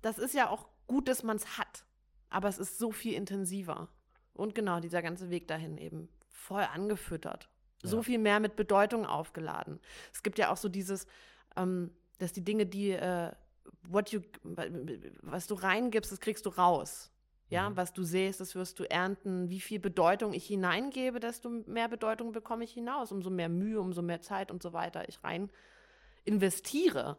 das 0.00 0.16
ist 0.16 0.32
ja 0.32 0.48
auch 0.48 0.66
gut, 0.86 1.08
dass 1.08 1.22
man 1.22 1.36
es 1.36 1.58
hat. 1.58 1.84
Aber 2.30 2.48
es 2.48 2.56
ist 2.58 2.78
so 2.78 2.90
viel 2.90 3.12
intensiver. 3.12 3.88
Und 4.32 4.54
genau, 4.54 4.80
dieser 4.80 5.02
ganze 5.02 5.28
Weg 5.28 5.46
dahin 5.46 5.76
eben 5.76 6.08
voll 6.30 6.62
angefüttert. 6.62 7.50
So 7.82 7.98
Ja. 7.98 8.02
viel 8.02 8.18
mehr 8.18 8.40
mit 8.40 8.56
Bedeutung 8.56 9.04
aufgeladen. 9.04 9.78
Es 10.14 10.22
gibt 10.22 10.38
ja 10.38 10.50
auch 10.50 10.56
so 10.56 10.70
dieses, 10.70 11.06
ähm, 11.56 11.92
dass 12.20 12.32
die 12.32 12.44
Dinge, 12.44 12.66
die, 12.66 12.92
äh, 12.92 13.32
what 13.88 14.10
you, 14.10 14.20
was 15.22 15.46
du 15.46 15.54
reingibst, 15.54 16.12
das 16.12 16.20
kriegst 16.20 16.46
du 16.46 16.50
raus. 16.50 17.12
Ja, 17.48 17.68
Mhm. 17.68 17.76
was 17.76 17.92
du 17.92 18.04
sähst, 18.04 18.38
das 18.40 18.54
wirst 18.54 18.78
du 18.78 18.84
ernten. 18.88 19.50
Wie 19.50 19.58
viel 19.60 19.80
Bedeutung 19.80 20.32
ich 20.34 20.46
hineingebe, 20.46 21.18
desto 21.18 21.48
mehr 21.66 21.88
Bedeutung 21.88 22.30
bekomme 22.30 22.62
ich 22.62 22.72
hinaus. 22.72 23.10
Umso 23.10 23.28
mehr 23.28 23.48
Mühe, 23.48 23.80
umso 23.80 24.02
mehr 24.02 24.20
Zeit 24.20 24.52
und 24.52 24.62
so 24.62 24.72
weiter 24.72 25.08
ich 25.08 25.24
rein 25.24 25.50
investiere, 26.24 27.18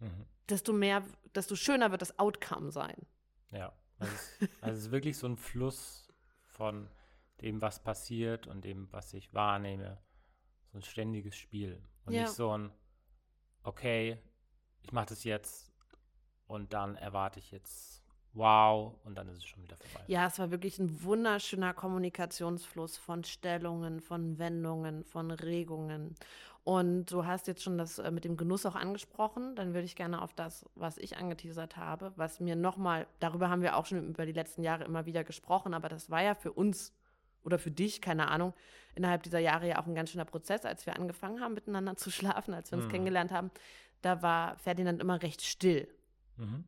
Mhm. 0.00 0.26
desto 0.48 0.72
mehr, 0.72 1.04
desto 1.34 1.54
schöner 1.54 1.90
wird 1.92 2.02
das 2.02 2.18
Outcome 2.18 2.72
sein. 2.72 2.96
Ja, 3.52 3.72
also 3.98 4.12
es, 4.14 4.38
also 4.60 4.76
es 4.78 4.84
ist 4.86 4.90
wirklich 4.90 5.16
so 5.16 5.28
ein 5.28 5.36
Fluss 5.36 6.08
von 6.46 6.88
dem, 7.40 7.62
was 7.62 7.82
passiert 7.82 8.46
und 8.48 8.64
dem, 8.64 8.88
was 8.92 9.14
ich 9.14 9.32
wahrnehme. 9.34 9.98
So 10.72 10.78
ein 10.78 10.82
ständiges 10.82 11.36
Spiel. 11.36 11.80
Und 12.06 12.14
Ja. 12.14 12.22
nicht 12.22 12.32
so 12.32 12.50
ein, 12.56 12.72
okay, 13.64 14.18
ich 14.82 14.92
mache 14.92 15.06
das 15.06 15.24
jetzt 15.24 15.72
und 16.46 16.72
dann 16.72 16.96
erwarte 16.96 17.40
ich 17.40 17.50
jetzt, 17.50 18.02
wow, 18.34 18.94
und 19.04 19.16
dann 19.16 19.28
ist 19.28 19.38
es 19.38 19.44
schon 19.44 19.62
wieder 19.62 19.76
vorbei. 19.76 20.04
Ja, 20.06 20.26
es 20.26 20.38
war 20.38 20.50
wirklich 20.50 20.78
ein 20.78 21.02
wunderschöner 21.02 21.74
Kommunikationsfluss 21.74 22.96
von 22.96 23.24
Stellungen, 23.24 24.00
von 24.00 24.38
Wendungen, 24.38 25.04
von 25.04 25.30
Regungen. 25.30 26.14
Und 26.64 27.12
du 27.12 27.26
hast 27.26 27.46
jetzt 27.46 27.62
schon 27.62 27.76
das 27.76 27.98
äh, 27.98 28.10
mit 28.10 28.24
dem 28.24 28.38
Genuss 28.38 28.64
auch 28.64 28.74
angesprochen. 28.74 29.54
Dann 29.54 29.74
würde 29.74 29.84
ich 29.84 29.96
gerne 29.96 30.22
auf 30.22 30.32
das, 30.32 30.64
was 30.74 30.96
ich 30.96 31.18
angeteasert 31.18 31.76
habe, 31.76 32.12
was 32.16 32.40
mir 32.40 32.56
nochmal, 32.56 33.06
darüber 33.20 33.50
haben 33.50 33.60
wir 33.60 33.76
auch 33.76 33.84
schon 33.84 34.08
über 34.08 34.24
die 34.24 34.32
letzten 34.32 34.62
Jahre 34.62 34.84
immer 34.84 35.04
wieder 35.04 35.24
gesprochen, 35.24 35.74
aber 35.74 35.88
das 35.90 36.10
war 36.10 36.22
ja 36.22 36.34
für 36.34 36.52
uns 36.52 36.94
oder 37.44 37.58
für 37.58 37.70
dich, 37.70 38.00
keine 38.00 38.28
Ahnung, 38.28 38.54
innerhalb 38.94 39.22
dieser 39.22 39.38
Jahre 39.38 39.68
ja 39.68 39.80
auch 39.80 39.86
ein 39.86 39.94
ganz 39.94 40.10
schöner 40.10 40.24
Prozess, 40.24 40.64
als 40.64 40.86
wir 40.86 40.96
angefangen 40.96 41.40
haben, 41.40 41.54
miteinander 41.54 41.96
zu 41.96 42.10
schlafen, 42.42 42.54
als 42.54 42.70
wir 42.70 42.78
uns 42.78 42.86
Mhm. 42.86 42.90
kennengelernt 42.90 43.32
haben. 43.32 43.50
Da 44.02 44.22
war 44.22 44.56
Ferdinand 44.58 45.00
immer 45.00 45.22
recht 45.22 45.42
still 45.42 45.88
Mhm. 46.36 46.64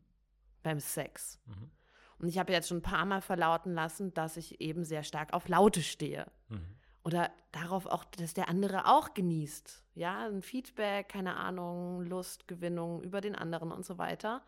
beim 0.62 0.80
Sex. 0.80 1.38
Mhm. 1.46 1.70
Und 2.18 2.28
ich 2.28 2.38
habe 2.38 2.52
jetzt 2.52 2.68
schon 2.68 2.78
ein 2.78 2.82
paar 2.82 3.04
Mal 3.04 3.20
verlauten 3.20 3.74
lassen, 3.74 4.14
dass 4.14 4.36
ich 4.38 4.60
eben 4.60 4.84
sehr 4.84 5.02
stark 5.02 5.34
auf 5.34 5.48
Laute 5.48 5.82
stehe. 5.82 6.26
Mhm. 6.48 6.60
Oder 7.04 7.30
darauf 7.52 7.86
auch, 7.86 8.04
dass 8.04 8.34
der 8.34 8.48
andere 8.48 8.86
auch 8.86 9.12
genießt. 9.14 9.84
Ja, 9.94 10.26
ein 10.26 10.42
Feedback, 10.42 11.08
keine 11.08 11.36
Ahnung, 11.36 12.02
Lustgewinnung 12.04 13.02
über 13.02 13.20
den 13.20 13.36
anderen 13.36 13.70
und 13.70 13.84
so 13.84 13.98
weiter. 13.98 14.42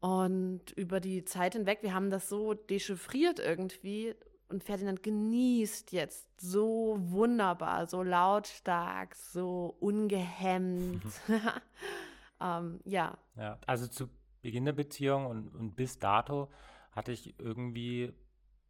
Und 0.00 0.72
über 0.72 1.00
die 1.00 1.24
Zeit 1.24 1.54
hinweg, 1.54 1.78
wir 1.82 1.94
haben 1.94 2.10
das 2.10 2.28
so 2.28 2.54
dechiffriert 2.54 3.38
irgendwie. 3.38 4.14
Und 4.52 4.64
Ferdinand 4.64 5.02
genießt 5.02 5.92
jetzt 5.92 6.28
so 6.40 6.96
wunderbar, 7.00 7.86
so 7.86 8.02
lautstark, 8.02 9.14
so 9.14 9.76
ungehemmt. 9.80 11.04
ähm, 12.40 12.80
ja, 12.84 13.16
Ja, 13.36 13.58
also 13.66 13.86
zu 13.86 14.08
Beginn 14.42 14.64
der 14.64 14.72
Beziehung 14.72 15.26
und, 15.26 15.48
und 15.54 15.76
bis 15.76 15.98
dato 15.98 16.50
hatte 16.92 17.12
ich 17.12 17.38
irgendwie, 17.38 18.12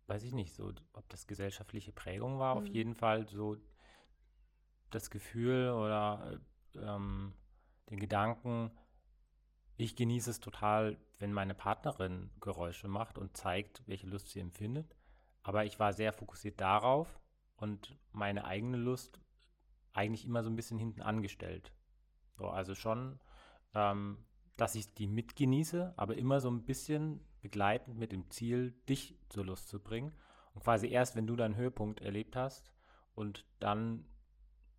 weiß 0.07 0.23
ich 0.25 0.33
nicht, 0.35 0.55
so, 0.55 0.73
ob 0.93 1.09
das 1.09 1.27
gesellschaftliche 1.27 1.93
Prägung 1.93 2.39
war, 2.39 2.55
auf 2.57 2.67
Mhm. 2.67 2.75
jeden 2.75 2.95
Fall 2.95 3.29
so 3.29 3.57
das 4.91 5.11
Gefühl 5.11 5.71
oder 5.71 6.39
äh, 6.75 6.79
ähm, 6.79 7.33
den 7.91 7.99
Gedanken, 7.99 8.71
ich 9.77 9.97
genieße 9.97 10.31
es 10.31 10.41
total, 10.41 10.97
wenn 11.19 11.33
meine 11.35 11.55
Partnerin 11.55 12.31
Geräusche 12.41 12.89
macht 12.89 13.19
und 13.19 13.37
zeigt, 13.37 13.83
welche 13.87 14.07
Lust 14.07 14.31
sie 14.31 14.41
empfindet. 14.41 14.97
Aber 15.43 15.65
ich 15.65 15.79
war 15.79 15.93
sehr 15.93 16.13
fokussiert 16.13 16.61
darauf 16.61 17.21
und 17.57 17.97
meine 18.13 18.45
eigene 18.45 18.77
Lust 18.77 19.21
eigentlich 19.93 20.25
immer 20.25 20.43
so 20.43 20.51
ein 20.51 20.57
bisschen 20.57 20.79
hinten 20.79 21.03
angestellt. 21.03 21.73
So, 22.37 22.49
also 22.49 22.75
schon, 22.75 23.21
ähm, 23.75 24.25
dass 24.57 24.75
ich 24.75 24.95
die 24.95 25.07
mitgenieße, 25.07 25.95
aber 25.97 26.17
immer 26.17 26.41
so 26.41 26.51
ein 26.51 26.65
bisschen 26.65 27.21
begleitend 27.41 27.99
mit 27.99 28.13
dem 28.13 28.31
Ziel, 28.31 28.73
dich 28.89 29.19
zur 29.29 29.45
Lust 29.45 29.69
zu 29.69 29.81
bringen. 29.81 30.13
Und 30.55 30.63
quasi 30.63 30.89
erst, 30.89 31.17
wenn 31.17 31.27
du 31.27 31.37
deinen 31.37 31.57
Höhepunkt 31.57 32.01
erlebt 32.01 32.37
hast 32.37 32.73
und 33.15 33.45
dann 33.59 34.07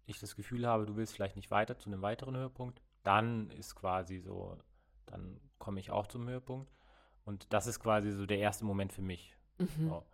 ich 0.05 0.19
das 0.19 0.35
Gefühl 0.35 0.67
habe, 0.67 0.85
du 0.85 0.95
willst 0.95 1.13
vielleicht 1.13 1.35
nicht 1.35 1.51
weiter 1.51 1.77
zu 1.77 1.89
einem 1.89 2.01
weiteren 2.01 2.35
Höhepunkt, 2.35 2.81
dann 3.03 3.49
ist 3.51 3.75
quasi 3.75 4.19
so, 4.19 4.57
dann 5.05 5.39
komme 5.57 5.79
ich 5.79 5.91
auch 5.91 6.07
zum 6.07 6.27
Höhepunkt. 6.27 6.71
Und 7.25 7.53
das 7.53 7.67
ist 7.67 7.79
quasi 7.79 8.11
so 8.11 8.25
der 8.25 8.39
erste 8.39 8.65
Moment 8.65 8.91
für 8.91 9.01
mich. 9.01 9.37
Mhm. 9.57 9.89
So. 9.89 10.05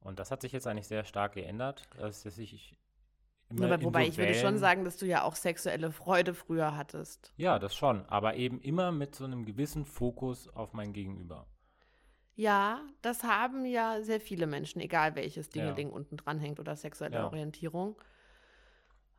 Und 0.00 0.18
das 0.18 0.30
hat 0.30 0.42
sich 0.42 0.52
jetzt 0.52 0.66
eigentlich 0.66 0.86
sehr 0.88 1.04
stark 1.04 1.32
geändert, 1.32 1.82
dass, 1.98 2.24
ich 2.24 2.76
Aber 3.50 3.82
wobei 3.82 4.06
ich 4.06 4.16
würde 4.18 4.34
schon 4.34 4.58
sagen, 4.58 4.84
dass 4.84 4.96
du 4.96 5.06
ja 5.06 5.22
auch 5.22 5.34
sexuelle 5.34 5.90
Freude 5.92 6.34
früher 6.34 6.76
hattest. 6.76 7.32
Ja, 7.36 7.58
das 7.58 7.74
schon, 7.74 8.06
aber 8.06 8.36
eben 8.36 8.60
immer 8.60 8.92
mit 8.92 9.14
so 9.14 9.24
einem 9.24 9.44
gewissen 9.44 9.84
Fokus 9.84 10.48
auf 10.48 10.72
mein 10.72 10.92
Gegenüber. 10.92 11.46
Ja, 12.36 12.80
das 13.02 13.24
haben 13.24 13.64
ja 13.66 14.00
sehr 14.02 14.20
viele 14.20 14.46
Menschen, 14.46 14.80
egal 14.80 15.16
welches 15.16 15.48
Ja. 15.48 15.52
Dingeling 15.64 15.90
unten 15.90 16.16
dran 16.16 16.38
hängt 16.38 16.60
oder 16.60 16.76
sexuelle 16.76 17.16
Ja. 17.16 17.26
Orientierung. 17.26 18.00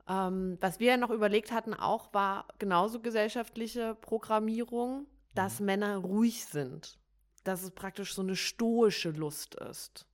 Ähm, 0.08 0.58
was 0.62 0.80
wir 0.80 0.88
ja 0.92 0.98
noch 0.98 1.10
überlegt 1.12 1.52
hatten 1.52 1.74
auch, 1.74 2.14
war 2.14 2.48
genauso 2.58 3.02
gesellschaftliche 3.02 3.96
Programmierung, 3.96 5.06
dass 5.36 5.60
Mhm. 5.60 5.66
Männer 5.66 5.98
ruhig 5.98 6.46
sind. 6.46 6.98
Dass 7.44 7.62
es 7.62 7.72
praktisch 7.72 8.14
so 8.14 8.22
eine 8.22 8.36
stoische 8.36 9.12
Lust 9.12 9.56
ist. 9.56 10.06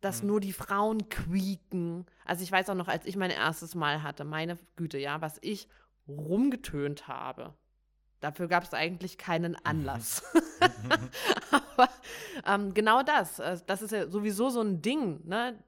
Dass 0.00 0.22
Mhm. 0.22 0.28
nur 0.28 0.40
die 0.40 0.52
Frauen 0.52 1.08
quieken. 1.08 2.06
Also 2.24 2.42
ich 2.44 2.52
weiß 2.52 2.70
auch 2.70 2.74
noch, 2.74 2.88
als 2.88 3.04
ich 3.06 3.16
mein 3.16 3.30
erstes 3.30 3.74
Mal 3.74 4.02
hatte, 4.02 4.24
meine 4.24 4.58
Güte, 4.76 4.98
ja, 4.98 5.20
was 5.20 5.38
ich 5.40 5.68
rumgetönt 6.06 7.08
habe. 7.08 7.54
Dafür 8.20 8.48
gab 8.48 8.64
es 8.64 8.74
eigentlich 8.74 9.18
keinen 9.18 9.56
Anlass. 9.64 10.22
Aber 11.50 11.88
ähm, 12.46 12.74
genau 12.74 13.02
das, 13.02 13.38
äh, 13.38 13.58
das 13.66 13.82
ist 13.82 13.92
ja 13.92 14.08
sowieso 14.08 14.50
so 14.50 14.60
ein 14.60 14.82
Ding, 14.82 15.20
ne? 15.26 15.58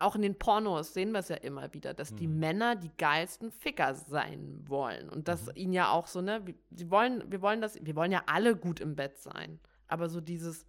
auch 0.00 0.14
in 0.14 0.20
den 0.22 0.38
Pornos 0.38 0.92
sehen 0.92 1.12
wir 1.12 1.20
es 1.20 1.28
ja 1.28 1.36
immer 1.36 1.72
wieder, 1.72 1.94
dass 1.94 2.14
die 2.14 2.26
Mhm. 2.28 2.38
Männer 2.38 2.76
die 2.76 2.90
geilsten 2.98 3.50
Ficker 3.50 3.94
sein 3.94 4.62
wollen. 4.66 5.08
Und 5.08 5.28
das 5.28 5.46
Mhm. 5.46 5.52
ihnen 5.54 5.72
ja 5.72 5.90
auch 5.90 6.06
so, 6.06 6.20
ne, 6.20 6.44
sie 6.70 6.90
wollen, 6.90 7.24
wir 7.32 7.40
wollen 7.40 7.62
das, 7.62 7.78
wir 7.82 7.96
wollen 7.96 8.12
ja 8.12 8.22
alle 8.26 8.54
gut 8.54 8.80
im 8.80 8.96
Bett 8.96 9.16
sein. 9.18 9.58
Aber 9.88 10.10
so 10.10 10.20
dieses, 10.20 10.66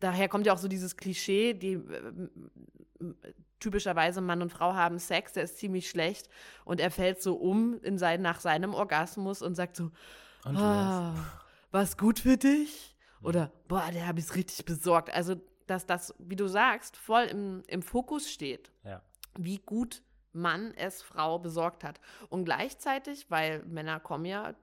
daher 0.00 0.28
kommt 0.28 0.46
ja 0.46 0.52
auch 0.52 0.58
so 0.58 0.68
dieses 0.68 0.96
Klischee, 0.96 1.54
die 1.54 1.74
äh, 1.74 3.12
typischerweise 3.60 4.20
Mann 4.20 4.42
und 4.42 4.50
Frau 4.50 4.74
haben 4.74 4.98
Sex, 4.98 5.32
der 5.32 5.44
ist 5.44 5.58
ziemlich 5.58 5.88
schlecht 5.88 6.28
und 6.64 6.80
er 6.80 6.90
fällt 6.90 7.22
so 7.22 7.34
um 7.36 7.80
in 7.82 7.98
sein, 7.98 8.20
nach 8.22 8.40
seinem 8.40 8.74
Orgasmus 8.74 9.40
und 9.42 9.54
sagt 9.54 9.76
so, 9.76 9.90
ah, 10.44 11.14
war's 11.70 11.96
gut 11.96 12.18
für 12.20 12.36
dich? 12.36 12.96
Oder, 13.22 13.50
boah, 13.68 13.88
der 13.92 14.06
habe 14.06 14.20
ich 14.20 14.34
richtig 14.34 14.64
besorgt. 14.66 15.10
Also, 15.14 15.36
dass 15.66 15.86
das, 15.86 16.14
wie 16.18 16.36
du 16.36 16.46
sagst, 16.46 16.96
voll 16.98 17.22
im, 17.24 17.62
im 17.68 17.80
Fokus 17.80 18.30
steht, 18.30 18.70
Ja. 18.84 19.00
wie 19.38 19.58
gut 19.58 20.02
Mann 20.34 20.74
es 20.76 21.00
Frau 21.00 21.38
besorgt 21.38 21.84
hat. 21.84 22.00
Und 22.28 22.44
gleichzeitig, 22.44 23.30
weil 23.30 23.64
Männer 23.64 23.98
kommen 23.98 24.26
ja 24.26 24.54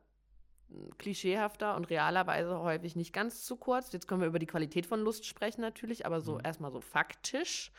klischeehafter 0.98 1.76
und 1.76 1.90
realerweise 1.90 2.60
häufig 2.60 2.96
nicht 2.96 3.14
ganz 3.14 3.44
zu 3.44 3.56
kurz. 3.58 3.92
Jetzt 3.92 4.08
können 4.08 4.22
wir 4.22 4.28
über 4.28 4.40
die 4.40 4.48
Qualität 4.48 4.86
von 4.86 5.02
Lust 5.02 5.26
sprechen 5.26 5.62
natürlich, 5.62 6.06
aber 6.06 6.22
so 6.22 6.36
Mhm. 6.36 6.42
erstmal 6.46 6.72
so 6.72 6.82
faktisch, 6.82 7.72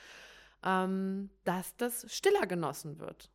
ähm, 0.64 1.30
dass 1.44 1.76
das 1.76 2.06
stiller 2.12 2.46
genossen 2.46 2.98
wird. 2.98 3.30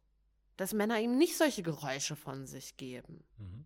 Dass 0.58 0.74
Männer 0.74 1.00
ihm 1.00 1.18
nicht 1.18 1.38
solche 1.38 1.64
Geräusche 1.64 2.16
von 2.16 2.46
sich 2.46 2.78
geben 2.78 3.24
Mhm. 3.38 3.66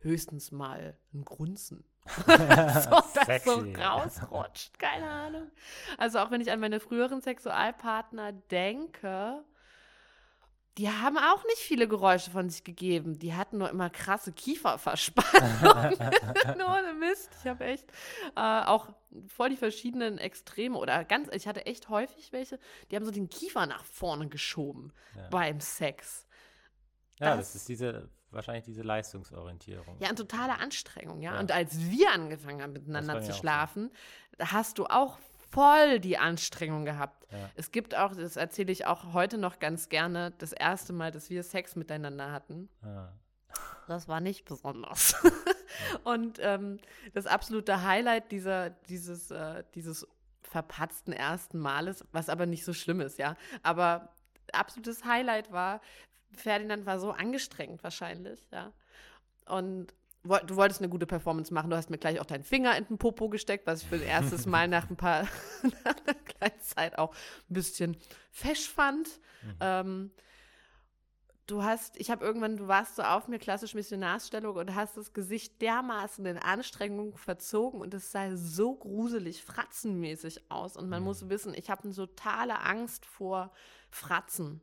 höchstens 0.00 0.52
mal 0.52 0.96
ein 1.12 1.24
Grunzen. 1.24 1.84
so, 2.26 2.30
dass 2.30 2.84
so 3.44 3.62
Sexy. 3.62 3.74
rausrutscht, 3.76 4.78
keine 4.78 5.08
Ahnung. 5.08 5.50
Also 5.96 6.18
auch 6.18 6.30
wenn 6.30 6.40
ich 6.42 6.50
an 6.50 6.60
meine 6.60 6.78
früheren 6.80 7.22
Sexualpartner 7.22 8.32
denke, 8.32 9.42
die 10.78 10.88
haben 10.90 11.16
auch 11.18 11.44
nicht 11.44 11.58
viele 11.58 11.86
Geräusche 11.86 12.30
von 12.32 12.50
sich 12.50 12.64
gegeben. 12.64 13.18
Die 13.18 13.34
hatten 13.34 13.58
nur 13.58 13.70
immer 13.70 13.90
krasse 13.90 14.32
Kieferverspannungen. 14.32 15.98
nur 16.58 16.68
ohne 16.68 16.94
Mist. 16.98 17.30
Ich 17.42 17.48
habe 17.48 17.64
echt 17.64 17.88
äh, 18.36 18.40
auch 18.64 18.88
voll 19.28 19.50
die 19.50 19.56
verschiedenen 19.56 20.18
Extreme 20.18 20.76
oder 20.76 21.04
ganz, 21.04 21.28
ich 21.32 21.46
hatte 21.46 21.66
echt 21.66 21.88
häufig 21.88 22.32
welche, 22.32 22.58
die 22.90 22.96
haben 22.96 23.04
so 23.04 23.12
den 23.12 23.28
Kiefer 23.28 23.66
nach 23.66 23.84
vorne 23.84 24.28
geschoben 24.28 24.92
Ja. 25.16 25.28
beim 25.28 25.60
Sex. 25.60 26.26
ja, 27.20 27.36
das- 27.36 27.52
das 27.52 27.54
ist 27.62 27.68
diese, 27.68 28.08
wahrscheinlich 28.30 28.64
diese 28.64 28.82
Leistungsorientierung. 28.82 29.96
Ja, 30.00 30.08
eine 30.08 30.16
totale 30.16 30.58
Anstrengung, 30.58 31.22
ja. 31.22 31.34
Ja. 31.34 31.40
Und 31.40 31.52
als 31.52 31.78
wir 31.78 32.10
angefangen 32.12 32.60
haben, 32.62 32.72
miteinander 32.72 33.22
zu 33.22 33.32
schlafen, 33.32 33.92
hast 34.40 34.78
du 34.78 34.86
auch 34.86 35.18
voll 35.54 36.00
die 36.00 36.18
Anstrengung 36.18 36.84
gehabt. 36.84 37.26
Ja. 37.32 37.50
Es 37.54 37.70
gibt 37.70 37.94
auch, 37.94 38.14
das 38.14 38.36
erzähle 38.36 38.72
ich 38.72 38.86
auch 38.86 39.12
heute 39.12 39.38
noch 39.38 39.60
ganz 39.60 39.88
gerne, 39.88 40.32
das 40.38 40.52
erste 40.52 40.92
Mal, 40.92 41.10
dass 41.10 41.30
wir 41.30 41.42
Sex 41.42 41.76
miteinander 41.76 42.32
hatten. 42.32 42.68
Ja. 42.82 43.12
Das 43.86 44.08
war 44.08 44.20
nicht 44.20 44.44
besonders. 44.44 45.14
Und 46.04 46.38
ähm, 46.40 46.78
das 47.12 47.26
absolute 47.26 47.82
Highlight 47.82 48.32
dieser, 48.32 48.70
dieses, 48.70 49.30
äh, 49.30 49.62
dieses 49.74 50.06
verpatzten 50.42 51.12
ersten 51.12 51.58
Males, 51.58 52.04
was 52.12 52.28
aber 52.28 52.46
nicht 52.46 52.64
so 52.64 52.72
schlimm 52.72 53.00
ist, 53.00 53.18
ja. 53.18 53.36
Aber 53.62 54.14
absolutes 54.52 55.04
Highlight 55.04 55.52
war, 55.52 55.80
Ferdinand 56.32 56.86
war 56.86 56.98
so 56.98 57.12
angestrengt 57.12 57.82
wahrscheinlich, 57.84 58.48
ja. 58.50 58.72
Und 59.46 59.94
du 60.24 60.56
wolltest 60.56 60.80
eine 60.80 60.88
gute 60.88 61.06
Performance 61.06 61.52
machen. 61.52 61.70
Du 61.70 61.76
hast 61.76 61.90
mir 61.90 61.98
gleich 61.98 62.18
auch 62.20 62.26
deinen 62.26 62.44
Finger 62.44 62.76
in 62.76 62.86
den 62.86 62.98
Popo 62.98 63.28
gesteckt, 63.28 63.66
was 63.66 63.82
ich 63.82 63.88
für 63.88 63.98
das 63.98 64.06
erste 64.06 64.48
Mal 64.48 64.68
nach 64.68 64.90
ein 64.90 64.96
paar 64.96 65.22
nach 65.84 65.96
einer 66.06 66.14
kleinen 66.14 66.60
Zeit 66.60 66.98
auch 66.98 67.14
ein 67.50 67.54
bisschen 67.54 67.96
fesch 68.30 68.68
fand. 68.68 69.08
Mhm. 69.42 69.56
Ähm, 69.60 70.10
du 71.46 71.62
hast, 71.62 71.98
ich 71.98 72.10
habe 72.10 72.24
irgendwann, 72.24 72.56
du 72.56 72.68
warst 72.68 72.96
so 72.96 73.02
auf 73.02 73.28
mir, 73.28 73.38
klassisch 73.38 73.74
Missionarsstellung 73.74 74.56
und 74.56 74.74
hast 74.74 74.96
das 74.96 75.12
Gesicht 75.12 75.60
dermaßen 75.60 76.24
in 76.24 76.38
Anstrengung 76.38 77.16
verzogen 77.16 77.80
und 77.80 77.92
es 77.92 78.10
sah 78.10 78.34
so 78.36 78.74
gruselig, 78.74 79.44
fratzenmäßig 79.44 80.50
aus. 80.50 80.76
Und 80.76 80.88
man 80.88 81.00
Mhm. 81.00 81.04
muss 81.04 81.28
wissen, 81.28 81.54
ich 81.54 81.68
habe 81.70 81.84
eine 81.84 81.94
totale 81.94 82.60
Angst 82.60 83.04
vor 83.04 83.52
Fratzen 83.90 84.62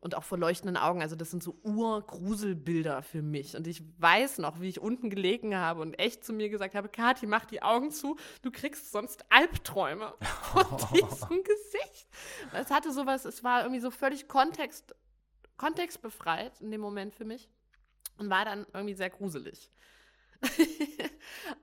und 0.00 0.14
auch 0.14 0.24
vor 0.24 0.38
leuchtenden 0.38 0.76
Augen. 0.76 1.02
Also 1.02 1.16
das 1.16 1.30
sind 1.30 1.42
so 1.42 1.58
Urgruselbilder 1.62 3.02
für 3.02 3.22
mich. 3.22 3.56
Und 3.56 3.66
ich 3.66 3.82
weiß 3.98 4.38
noch, 4.38 4.60
wie 4.60 4.68
ich 4.68 4.80
unten 4.80 5.10
gelegen 5.10 5.56
habe 5.56 5.82
und 5.82 5.94
echt 5.98 6.24
zu 6.24 6.32
mir 6.32 6.48
gesagt 6.48 6.74
habe, 6.74 6.88
Kathi, 6.88 7.26
mach 7.26 7.44
die 7.44 7.62
Augen 7.62 7.90
zu, 7.90 8.16
du 8.42 8.50
kriegst 8.50 8.92
sonst 8.92 9.24
Albträume 9.30 10.14
von 10.52 10.64
diesem 10.94 11.42
Gesicht. 11.42 12.08
Es 12.52 12.70
hatte 12.70 12.92
sowas, 12.92 13.24
es 13.24 13.42
war 13.42 13.62
irgendwie 13.62 13.80
so 13.80 13.90
völlig 13.90 14.28
Kontext, 14.28 14.94
kontextbefreit 15.56 16.60
in 16.60 16.70
dem 16.70 16.80
Moment 16.80 17.14
für 17.14 17.24
mich 17.24 17.50
und 18.18 18.30
war 18.30 18.44
dann 18.44 18.66
irgendwie 18.72 18.94
sehr 18.94 19.10
gruselig. 19.10 19.70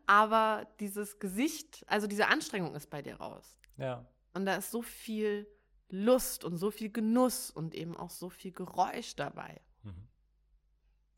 Aber 0.06 0.68
dieses 0.82 1.20
Gesicht, 1.20 1.86
also 1.88 2.08
diese 2.08 2.28
Anstrengung 2.28 2.76
ist 2.76 2.90
bei 2.90 3.02
dir 3.02 3.16
raus. 3.16 3.58
ja. 3.78 4.06
Und 4.34 4.46
da 4.46 4.58
ist 4.58 4.70
so 4.70 4.82
viel 4.82 5.48
Lust 5.90 6.44
und 6.44 6.58
so 6.58 6.72
viel 6.72 6.92
Genuss 6.92 7.52
und 7.52 7.76
eben 7.76 7.96
auch 7.96 8.10
so 8.10 8.30
viel 8.30 8.52
Geräusch 8.52 9.16
dabei. 9.16 9.62
Mhm. 9.84 10.08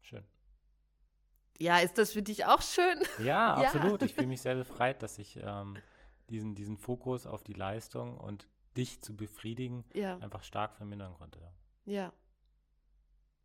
Schön. 0.01 0.23
Ja, 1.59 1.79
ist 1.79 1.97
das 1.97 2.11
für 2.13 2.21
dich 2.21 2.45
auch 2.45 2.61
schön? 2.61 2.99
Ja, 3.19 3.61
Ja. 3.61 3.69
absolut. 3.71 4.01
Ich 4.03 4.13
fühle 4.15 4.27
mich 4.27 4.41
sehr 4.41 4.55
befreit, 4.55 5.01
dass 5.01 5.17
ich 5.19 5.39
ähm, 5.41 5.77
diesen, 6.29 6.55
diesen 6.55 6.77
Fokus 6.77 7.25
auf 7.25 7.43
die 7.43 7.53
Leistung 7.53 8.17
und 8.17 8.47
dich 8.75 9.01
zu 9.01 9.15
befriedigen 9.15 9.85
Ja, 9.93 10.17
einfach 10.19 10.43
stark 10.43 10.75
vermindern 10.75 11.13
konnte. 11.15 11.39
ja. 11.85 12.13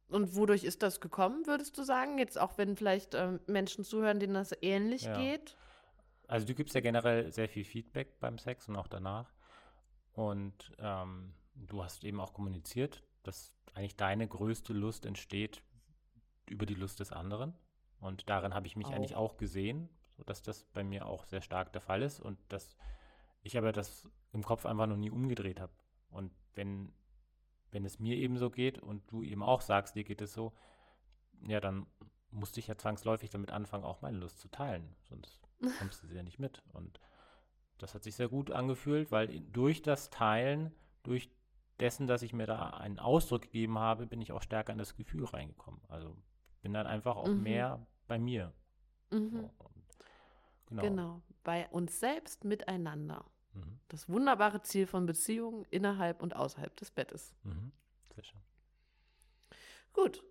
Und 0.09 0.37
wodurch 0.37 0.65
ist 0.65 0.83
das 0.83 1.01
gekommen, 1.01 1.47
würdest 1.47 1.79
du 1.79 1.85
sagen? 1.85 2.19
Jetzt 2.19 2.39
auch 2.39 2.59
wenn 2.59 2.77
vielleicht 2.77 3.15
ähm, 3.15 3.41
Menschen 3.47 3.83
zuhören, 3.83 4.21
denen 4.21 4.35
das 4.35 4.53
ähnlich 4.61 5.05
Ja. 5.05 5.17
geht? 5.17 5.57
Also 6.29 6.47
du 6.47 6.55
gibst 6.55 6.75
ja 6.75 6.83
generell 6.83 7.33
sehr 7.33 7.49
viel 7.49 7.65
Feedback 7.65 8.21
beim 8.21 8.37
Sex 8.39 8.69
und 8.69 8.77
auch 8.77 8.89
danach. 8.89 9.33
Und 10.13 10.73
ähm, 10.79 11.35
du 11.55 11.83
hast 11.83 12.05
eben 12.05 12.21
auch 12.21 12.35
kommuniziert, 12.35 13.03
dass 13.23 13.57
eigentlich 13.75 13.97
deine 13.97 14.29
größte 14.29 14.73
Lust 14.73 15.07
entsteht 15.07 15.63
über 16.49 16.67
die 16.67 16.75
Lust 16.75 17.01
des 17.01 17.13
anderen. 17.13 17.55
Und 18.01 18.29
darin 18.29 18.55
habe 18.55 18.67
ich 18.67 18.77
mich 18.77 18.89
eigentlich 18.89 19.15
Auch. 19.15 19.33
auch 19.33 19.37
gesehen, 19.37 19.89
sodass 20.17 20.43
das 20.43 20.65
bei 20.65 20.85
mir 20.85 21.07
auch 21.07 21.25
sehr 21.25 21.41
stark 21.41 21.73
der 21.73 21.81
Fall 21.81 22.03
ist 22.03 22.21
und 22.21 22.39
dass 22.49 22.77
ich 23.43 23.57
aber 23.57 23.73
das 23.73 24.09
im 24.33 24.43
Kopf 24.43 24.67
einfach 24.67 24.87
noch 24.87 24.97
nie 24.97 25.11
umgedreht 25.11 25.61
habe. 25.61 25.73
Und 26.11 26.33
wenn, 26.55 26.93
wenn 27.71 27.85
es 27.85 27.99
mir 27.99 28.17
eben 28.17 28.37
so 28.39 28.51
geht 28.51 28.79
und 28.79 29.11
du 29.11 29.23
eben 29.23 29.43
auch 29.43 29.61
sagst, 29.61 29.95
dir 29.95 30.05
geht 30.05 30.21
es 30.21 30.33
so, 30.33 30.53
ja, 31.47 31.61
dann 31.61 31.87
musste 32.31 32.61
ich 32.61 32.67
ja 32.67 32.77
zwangsläufig 32.77 33.31
damit 33.31 33.51
anfangen, 33.51 33.85
auch 33.85 34.03
meine 34.03 34.19
Lust 34.19 34.41
zu 34.41 34.49
teilen. 34.49 34.95
Sonst 35.09 35.41
kommst 35.79 36.03
du 36.03 36.07
sie 36.07 36.17
ja 36.17 36.23
nicht 36.23 36.39
mit. 36.39 36.63
Und 36.73 37.01
das 37.83 37.95
hat 37.97 38.05
sich 38.05 38.15
sehr 38.15 38.29
gut 38.29 38.53
angefühlt, 38.53 39.11
weil 39.11 39.41
durch 39.41 39.83
das 39.83 40.09
Teilen, 40.09 40.73
durch 41.03 41.31
dessen, 41.81 42.07
dass 42.07 42.23
ich 42.23 42.33
mir 42.33 42.47
da 42.47 42.71
einen 42.71 43.01
Ausdruck 43.01 43.43
gegeben 43.43 43.77
habe, 43.77 44.07
bin 44.07 44.21
ich 44.21 44.31
auch 44.31 44.41
stärker 44.41 44.73
in 44.73 44.79
das 44.79 44.95
Gefühl 44.95 45.25
reingekommen. 45.25 45.81
Also 45.89 46.17
bin 46.63 46.73
dann 46.73 46.87
einfach 46.87 47.17
auch 47.17 47.27
Mhm. 47.27 47.43
mehr 47.43 47.87
bei 48.07 48.21
mir. 48.21 48.53
Mhm. 49.11 49.51
genau. 50.67 50.83
Genau. 50.83 51.23
Bei 51.43 51.69
uns 51.71 51.99
selbst 51.99 52.45
miteinander. 52.45 53.25
Mhm. 53.53 53.81
Das 53.89 54.09
wunderbare 54.09 54.63
Ziel 54.63 54.87
von 54.87 55.05
Beziehungen 55.07 55.67
innerhalb 55.71 56.23
und 56.23 56.37
außerhalb 56.37 56.77
des 56.77 56.93
Bettes. 56.93 57.35
Mhm. 57.43 57.73
Sehr 58.15 58.23
schön. 58.23 58.41
Gut. 59.93 60.23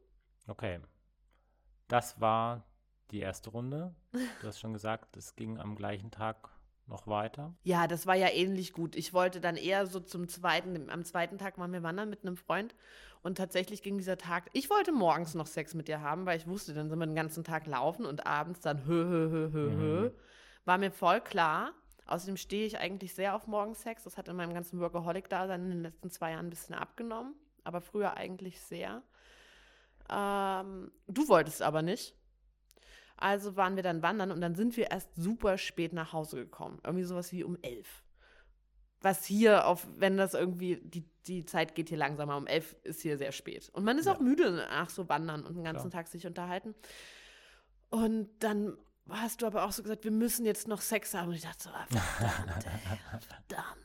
Okay. 0.47 0.79
Das 1.89 2.21
war 2.21 2.63
die 3.11 3.19
erste 3.19 3.49
Runde. 3.49 3.93
Du 4.13 4.47
hast 4.47 4.59
schon 4.59 4.71
gesagt, 4.71 5.17
es 5.17 5.35
ging 5.35 5.59
am 5.59 5.75
gleichen 5.75 6.11
Tag 6.11 6.49
noch 6.91 7.07
weiter. 7.07 7.55
Ja, 7.63 7.87
das 7.87 8.05
war 8.05 8.15
ja 8.15 8.29
ähnlich 8.29 8.73
gut. 8.73 8.95
Ich 8.95 9.13
wollte 9.13 9.41
dann 9.41 9.55
eher 9.55 9.87
so 9.87 9.99
zum 9.99 10.27
zweiten, 10.27 10.89
am 10.89 11.03
zweiten 11.03 11.37
Tag 11.37 11.57
waren 11.57 11.73
wir 11.73 11.83
wandern 11.83 12.09
mit 12.09 12.23
einem 12.23 12.37
Freund 12.37 12.75
und 13.23 13.37
tatsächlich 13.37 13.81
ging 13.81 13.97
dieser 13.97 14.17
Tag, 14.17 14.49
ich 14.53 14.69
wollte 14.69 14.91
morgens 14.91 15.33
noch 15.33 15.47
Sex 15.47 15.73
mit 15.73 15.87
dir 15.87 16.01
haben, 16.01 16.25
weil 16.25 16.37
ich 16.37 16.47
wusste, 16.47 16.73
dann 16.73 16.89
sind 16.89 16.99
wir 16.99 17.05
den 17.05 17.15
ganzen 17.15 17.43
Tag 17.43 17.65
laufen 17.67 18.05
und 18.05 18.25
abends 18.27 18.59
dann 18.61 18.85
hö, 18.85 19.05
hö, 19.05 19.29
hö, 19.31 19.49
hö, 19.51 19.71
hö. 19.71 20.01
Mhm. 20.01 20.11
War 20.65 20.77
mir 20.77 20.91
voll 20.91 21.21
klar. 21.21 21.71
Außerdem 22.07 22.35
stehe 22.35 22.65
ich 22.65 22.77
eigentlich 22.77 23.13
sehr 23.13 23.35
auf 23.35 23.47
Morgensex. 23.47 24.03
Das 24.03 24.17
hat 24.17 24.27
in 24.27 24.35
meinem 24.35 24.53
ganzen 24.53 24.79
Workaholic-Dasein 24.79 25.63
in 25.63 25.69
den 25.69 25.81
letzten 25.83 26.09
zwei 26.09 26.31
Jahren 26.31 26.47
ein 26.47 26.49
bisschen 26.49 26.75
abgenommen, 26.75 27.35
aber 27.63 27.79
früher 27.79 28.17
eigentlich 28.17 28.59
sehr. 28.59 29.01
Ähm, 30.09 30.91
du 31.07 31.27
wolltest 31.29 31.61
aber 31.61 31.81
nicht. 31.81 32.15
Also 33.22 33.55
waren 33.55 33.76
wir 33.76 33.84
dann 33.84 34.01
wandern 34.01 34.32
und 34.32 34.41
dann 34.41 34.55
sind 34.55 34.76
wir 34.78 34.91
erst 34.91 35.09
super 35.15 35.57
spät 35.57 35.93
nach 35.93 36.11
Hause 36.13 36.38
gekommen. 36.38 36.80
Irgendwie 36.84 37.03
sowas 37.05 37.32
wie 37.32 37.43
um 37.43 37.57
elf. 37.61 38.03
Was 39.01 39.26
hier 39.26 39.65
auf, 39.67 39.88
wenn 39.97 40.17
das 40.17 40.34
irgendwie, 40.34 40.78
die, 40.84 41.03
die 41.28 41.45
Zeit 41.45 41.74
geht 41.76 41.89
hier 41.89 41.97
langsamer, 41.97 42.38
um 42.38 42.47
elf 42.47 42.76
ist 42.84 43.01
hier 43.01 43.17
sehr 43.17 43.32
spät. 43.32 43.69
Und 43.74 43.84
man 43.84 43.97
ist 43.97 44.05
Ja. 44.05 44.13
auch 44.15 44.19
müde 44.19 44.51
nach 44.51 44.89
so 44.89 45.07
wandern 45.09 45.45
und 45.45 45.55
den 45.55 45.63
ganzen 45.63 45.89
Klar. 45.89 46.03
Tag 46.03 46.07
sich 46.11 46.26
unterhalten. 46.28 46.76
Und 47.89 48.30
dann 48.43 48.78
hast 49.09 49.41
du 49.41 49.47
aber 49.47 49.65
auch 49.65 49.72
so 49.72 49.82
gesagt, 49.84 50.03
wir 50.03 50.11
müssen 50.11 50.45
jetzt 50.45 50.67
noch 50.67 50.82
Sex 50.82 51.13
haben. 51.13 51.30
Und 51.30 51.36
ich 51.36 51.41
dachte 51.41 51.63
so, 51.63 51.69
ah, 51.72 51.86
verdammt, 51.89 52.65
ey, 52.65 52.97
verdammt. 53.47 53.78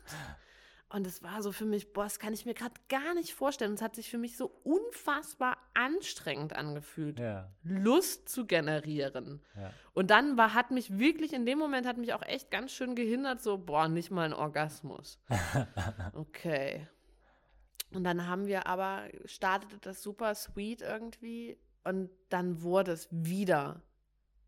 Und 0.88 1.04
es 1.04 1.20
war 1.22 1.42
so 1.42 1.50
für 1.50 1.64
mich, 1.64 1.92
boah, 1.92 2.04
das 2.04 2.20
kann 2.20 2.32
ich 2.32 2.46
mir 2.46 2.54
gerade 2.54 2.74
gar 2.88 3.12
nicht 3.14 3.34
vorstellen. 3.34 3.74
Es 3.74 3.82
hat 3.82 3.96
sich 3.96 4.08
für 4.08 4.18
mich 4.18 4.36
so 4.36 4.46
unfassbar 4.62 5.56
anstrengend 5.74 6.52
angefühlt, 6.54 7.18
Ja. 7.18 7.50
Lust 7.64 8.28
zu 8.28 8.46
generieren. 8.46 9.42
Ja. 9.56 9.72
Und 9.94 10.10
dann 10.12 10.36
war, 10.36 10.54
hat 10.54 10.70
mich 10.70 10.96
wirklich, 10.96 11.32
in 11.32 11.44
dem 11.44 11.58
Moment 11.58 11.86
hat 11.88 11.96
mich 11.96 12.14
auch 12.14 12.22
echt 12.22 12.52
ganz 12.52 12.70
schön 12.70 12.94
gehindert, 12.94 13.42
so, 13.42 13.58
boah, 13.58 13.88
nicht 13.88 14.10
mal 14.12 14.26
ein 14.26 14.32
Orgasmus. 14.32 15.18
Okay. 16.14 16.86
Und 17.92 18.04
dann 18.04 18.26
haben 18.28 18.46
wir 18.46 18.66
aber, 18.66 19.04
startete 19.24 19.78
das 19.78 20.02
super 20.02 20.34
sweet 20.34 20.82
irgendwie 20.82 21.58
und 21.84 22.10
dann 22.28 22.62
wurde 22.62 22.92
es 22.92 23.08
wieder 23.10 23.82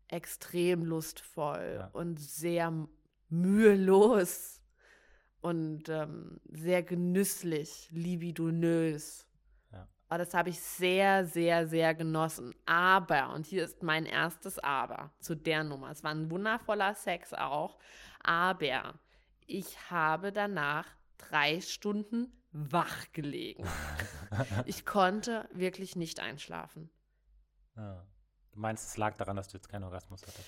extrem 0.07 0.83
lustvoll 0.85 1.75
Ja. 1.79 1.89
und 1.93 2.19
sehr 2.19 2.87
mühelos 3.29 4.58
und 5.41 5.89
ähm, 5.89 6.39
sehr 6.49 6.83
genüsslich, 6.83 7.89
libidinös. 7.91 9.27
Ja. 9.71 9.87
Aber 10.09 10.23
das 10.23 10.33
habe 10.33 10.49
ich 10.49 10.59
sehr, 10.59 11.25
sehr, 11.25 11.67
sehr 11.67 11.95
genossen. 11.95 12.53
Aber, 12.65 13.33
und 13.33 13.45
hier 13.45 13.63
ist 13.63 13.83
mein 13.83 14.05
erstes 14.05 14.59
Aber 14.59 15.11
zu 15.19 15.35
der 15.35 15.63
Nummer. 15.63 15.91
Es 15.91 16.03
war 16.03 16.11
ein 16.11 16.29
wundervoller 16.29 16.95
Sex 16.95 17.33
auch. 17.33 17.77
Aber 18.21 18.99
ich 19.45 19.89
habe 19.89 20.31
danach 20.31 20.85
drei 21.17 21.61
Stunden 21.61 22.31
wach 22.51 23.11
gelegen. 23.13 23.65
Ich 24.65 24.85
konnte 24.85 25.49
wirklich 25.51 25.95
nicht 25.95 26.19
einschlafen. 26.19 26.91
Ja. 27.75 28.05
Du 28.51 28.59
meinst, 28.59 28.89
es 28.89 28.97
lag 28.97 29.17
daran, 29.17 29.35
dass 29.35 29.47
du 29.47 29.57
jetzt 29.57 29.69
keinen 29.69 29.85
Orgasmus 29.85 30.21
hattest? 30.21 30.47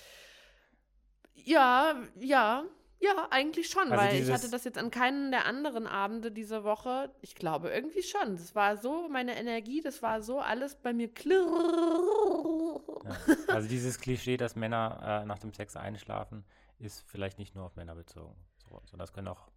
Ja, 1.34 2.00
ja, 2.20 2.64
ja, 3.02 3.26
eigentlich 3.30 3.68
schon, 3.68 3.90
Also 3.90 3.96
weil 3.96 4.22
ich 4.22 4.30
hatte 4.30 4.48
das 4.48 4.64
jetzt 4.64 4.78
an 4.78 4.90
keinen 4.90 5.32
der 5.32 5.46
anderen 5.46 5.86
Abende 5.88 6.30
dieser 6.30 6.62
Woche. 6.62 7.10
Ich 7.20 7.34
glaube 7.34 7.70
irgendwie 7.70 8.02
schon. 8.02 8.36
Das 8.36 8.54
war 8.54 8.76
so, 8.76 9.08
meine 9.08 9.36
Energie, 9.36 9.80
das 9.80 10.02
war 10.02 10.22
so 10.22 10.38
alles 10.38 10.76
bei 10.76 10.92
mir 10.92 11.12
klirr. 11.12 11.46
Ja. 13.04 13.36
Also 13.48 13.68
dieses 13.68 13.98
Klischee, 13.98 14.36
dass 14.36 14.54
Männer 14.54 15.22
äh, 15.22 15.26
nach 15.26 15.40
dem 15.40 15.52
Sex 15.52 15.76
einschlafen, 15.76 16.44
ist 16.78 17.02
vielleicht 17.08 17.38
nicht 17.38 17.56
nur 17.56 17.64
auf 17.64 17.74
Männer 17.74 17.96
bezogen. 17.96 18.36
So, 18.56 18.80
so 18.88 18.96
das 18.96 19.12
können 19.12 19.28
auch 19.28 19.48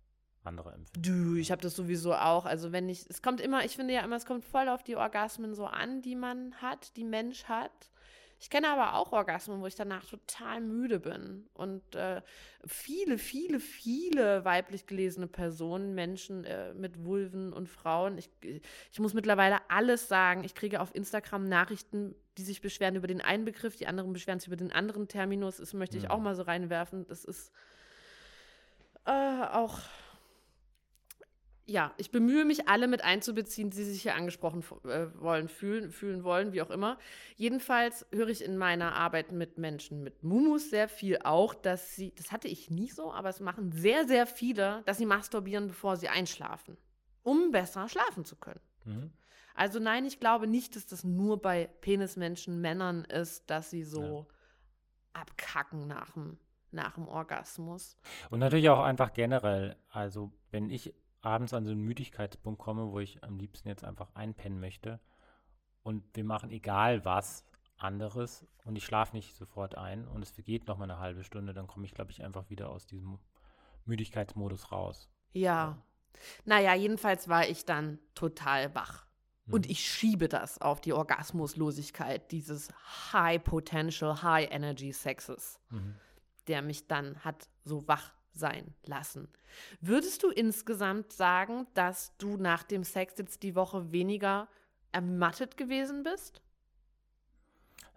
andere 0.44 0.74
empfinden. 0.74 1.02
Du, 1.02 1.36
ich 1.40 1.52
habe 1.52 1.62
das 1.62 1.76
sowieso 1.76 2.14
auch. 2.16 2.46
Also 2.46 2.72
wenn 2.72 2.90
ich, 2.90 3.08
es 3.10 3.22
kommt 3.22 3.42
immer, 3.42 3.64
ich 3.66 3.76
finde 3.76 3.94
ja 3.94 4.02
immer, 4.02 4.16
es 4.16 4.26
kommt 4.26 4.44
voll 4.44 4.70
auf 4.70 4.84
die 4.84 4.96
Orgasmen 4.96 5.54
so 5.54 5.66
an, 5.66 6.02
die 6.02 6.16
man 6.16 6.56
hat, 6.62 6.96
die 6.98 7.04
Mensch 7.04 7.46
hat. 7.46 7.92
Ich 8.46 8.52
kenne 8.52 8.70
aber 8.70 8.94
auch 8.94 9.12
Orgasmen, 9.12 9.60
wo 9.60 9.66
ich 9.66 9.74
danach 9.74 10.06
total 10.06 10.62
müde 10.62 11.00
bin. 11.00 11.48
Und 11.56 11.96
äh, 11.96 12.22
viele, 12.64 13.18
viele, 13.18 13.60
viele 13.60 14.46
weiblich 14.46 14.86
gelesene 14.86 15.26
Personen, 15.26 15.96
Menschen 15.96 16.44
äh, 16.44 16.76
mit 16.76 17.04
Vulven 17.04 17.52
und 17.54 17.68
Frauen, 17.68 18.20
ich, 18.20 18.30
ich 18.44 19.00
muss 19.00 19.16
mittlerweile 19.16 19.68
alles 19.68 20.08
sagen. 20.08 20.44
Ich 20.44 20.54
kriege 20.54 20.80
auf 20.80 20.94
Instagram 20.94 21.50
Nachrichten, 21.50 22.14
die 22.38 22.44
sich 22.44 22.62
beschweren 22.62 22.96
über 22.96 23.08
den 23.08 23.20
einen 23.20 23.46
Begriff, 23.46 23.78
die 23.78 23.88
anderen 23.88 24.14
beschweren 24.14 24.40
sich 24.40 24.46
über 24.46 24.58
den 24.58 24.72
anderen 24.72 25.08
Terminus. 25.08 25.58
Das 25.58 25.74
möchte 25.74 25.98
ich 25.98 26.04
Mhm. 26.04 26.12
auch 26.12 26.20
mal 26.20 26.36
so 26.36 26.44
reinwerfen. 26.44 27.08
Das 27.08 27.26
ist 27.26 27.52
äh, 29.08 29.10
auch 29.12 29.80
ja, 31.68 31.94
ich 31.98 32.12
bemühe 32.12 32.46
mich, 32.46 32.68
alle 32.68 32.88
mit 32.88 33.04
einzubeziehen, 33.04 33.72
die 33.72 33.84
sich 33.84 34.04
hier 34.04 34.16
angesprochen 34.16 34.64
äh, 34.84 35.08
wollen, 35.20 35.48
fühlen, 35.48 35.90
fühlen 35.92 36.24
wollen, 36.24 36.54
wie 36.54 36.62
auch 36.62 36.70
immer. 36.70 37.00
Jedenfalls 37.36 38.06
höre 38.12 38.28
ich 38.28 38.44
in 38.44 38.58
meiner 38.58 38.94
Arbeit 38.96 39.32
mit 39.32 39.58
Menschen 39.58 40.04
mit 40.04 40.24
Mumus 40.24 40.70
sehr 40.70 40.88
viel 40.88 41.20
auch, 41.24 41.56
dass 41.56 41.96
sie, 41.96 42.14
das 42.16 42.32
hatte 42.32 42.48
ich 42.48 42.70
nie 42.70 42.90
so, 42.90 43.12
aber 43.12 43.30
es 43.30 43.40
machen 43.40 43.72
sehr, 43.72 44.06
sehr 44.06 44.28
viele, 44.28 44.84
dass 44.86 45.00
sie 45.00 45.08
masturbieren, 45.08 45.68
bevor 45.68 45.98
sie 45.98 46.08
einschlafen, 46.08 46.78
um 47.24 47.52
besser 47.52 47.90
schlafen 47.90 48.26
zu 48.26 48.36
können. 48.36 48.62
Mhm. 48.84 49.12
Also 49.56 49.80
nein, 49.80 50.06
ich 50.06 50.20
glaube 50.20 50.48
nicht, 50.48 50.76
dass 50.76 50.86
das 50.86 51.04
nur 51.04 51.42
bei 51.42 51.68
Penismenschen, 51.82 52.62
Männern 52.62 53.06
ist, 53.06 53.50
dass 53.50 53.72
sie 53.72 53.84
so 53.84 54.28
abkacken 55.14 55.88
nach 55.88 56.12
dem, 56.12 56.38
nach 56.72 56.94
dem 56.94 57.08
Orgasmus. 57.08 57.98
Und 58.30 58.40
natürlich 58.40 58.70
auch 58.70 58.84
einfach 58.84 59.14
generell, 59.14 59.78
also 59.90 60.32
wenn 60.52 60.70
ich 60.70 60.94
abends 61.26 61.54
an 61.54 61.66
so 61.66 61.72
einen 61.72 61.82
Müdigkeitspunkt 61.82 62.60
komme, 62.62 62.92
wo 62.92 63.00
ich 63.00 63.24
am 63.24 63.38
liebsten 63.38 63.68
jetzt 63.68 63.84
einfach 63.84 64.14
einpennen 64.16 64.60
möchte 64.60 65.00
und 65.84 66.04
wir 66.16 66.24
machen 66.24 66.50
egal 66.52 67.04
was 67.06 67.46
anderes 67.78 68.46
und 68.64 68.78
ich 68.78 68.86
schlafe 68.86 69.16
nicht 69.16 69.36
sofort 69.36 69.76
ein 69.76 70.08
und 70.08 70.22
es 70.22 70.32
vergeht 70.32 70.68
noch 70.68 70.78
mal 70.78 70.86
eine 70.86 71.00
halbe 71.00 71.24
Stunde, 71.24 71.54
dann 71.54 71.68
komme 71.68 71.86
ich, 71.86 71.94
glaube 71.94 72.12
ich, 72.12 72.24
einfach 72.24 72.50
wieder 72.50 72.70
aus 72.70 72.86
diesem 72.86 73.20
Müdigkeitsmodus 73.86 74.72
raus. 74.72 75.10
Ja. 75.34 75.78
Naja, 76.46 76.74
jedenfalls 76.74 77.28
war 77.28 77.48
ich 77.48 77.66
dann 77.66 78.00
total 78.14 78.74
wach. 78.74 79.06
Und 79.52 79.66
Mhm. 79.66 79.72
ich 79.72 79.86
schiebe 79.88 80.28
das 80.28 80.60
auf 80.60 80.82
die 80.82 80.94
Orgasmuslosigkeit 80.94 82.32
dieses 82.32 82.70
High 83.14 83.44
Potential, 83.44 84.24
High 84.24 84.50
Energy 84.50 84.92
Sexes, 84.92 85.60
Mhm. 85.70 85.96
der 86.48 86.62
mich 86.62 86.88
dann 86.88 87.24
hat 87.24 87.48
so 87.64 87.88
wach 87.88 88.12
sein 88.38 88.74
lassen. 88.86 89.28
Würdest 89.82 90.24
du 90.24 90.30
insgesamt 90.30 91.14
sagen, 91.14 91.68
dass 91.74 92.16
du 92.18 92.38
nach 92.38 92.64
dem 92.64 92.84
Sex 92.84 93.16
jetzt 93.18 93.44
die 93.44 93.56
Woche 93.56 93.92
weniger 93.92 94.48
ermattet 94.92 95.58
gewesen 95.58 96.04
bist? 96.04 96.42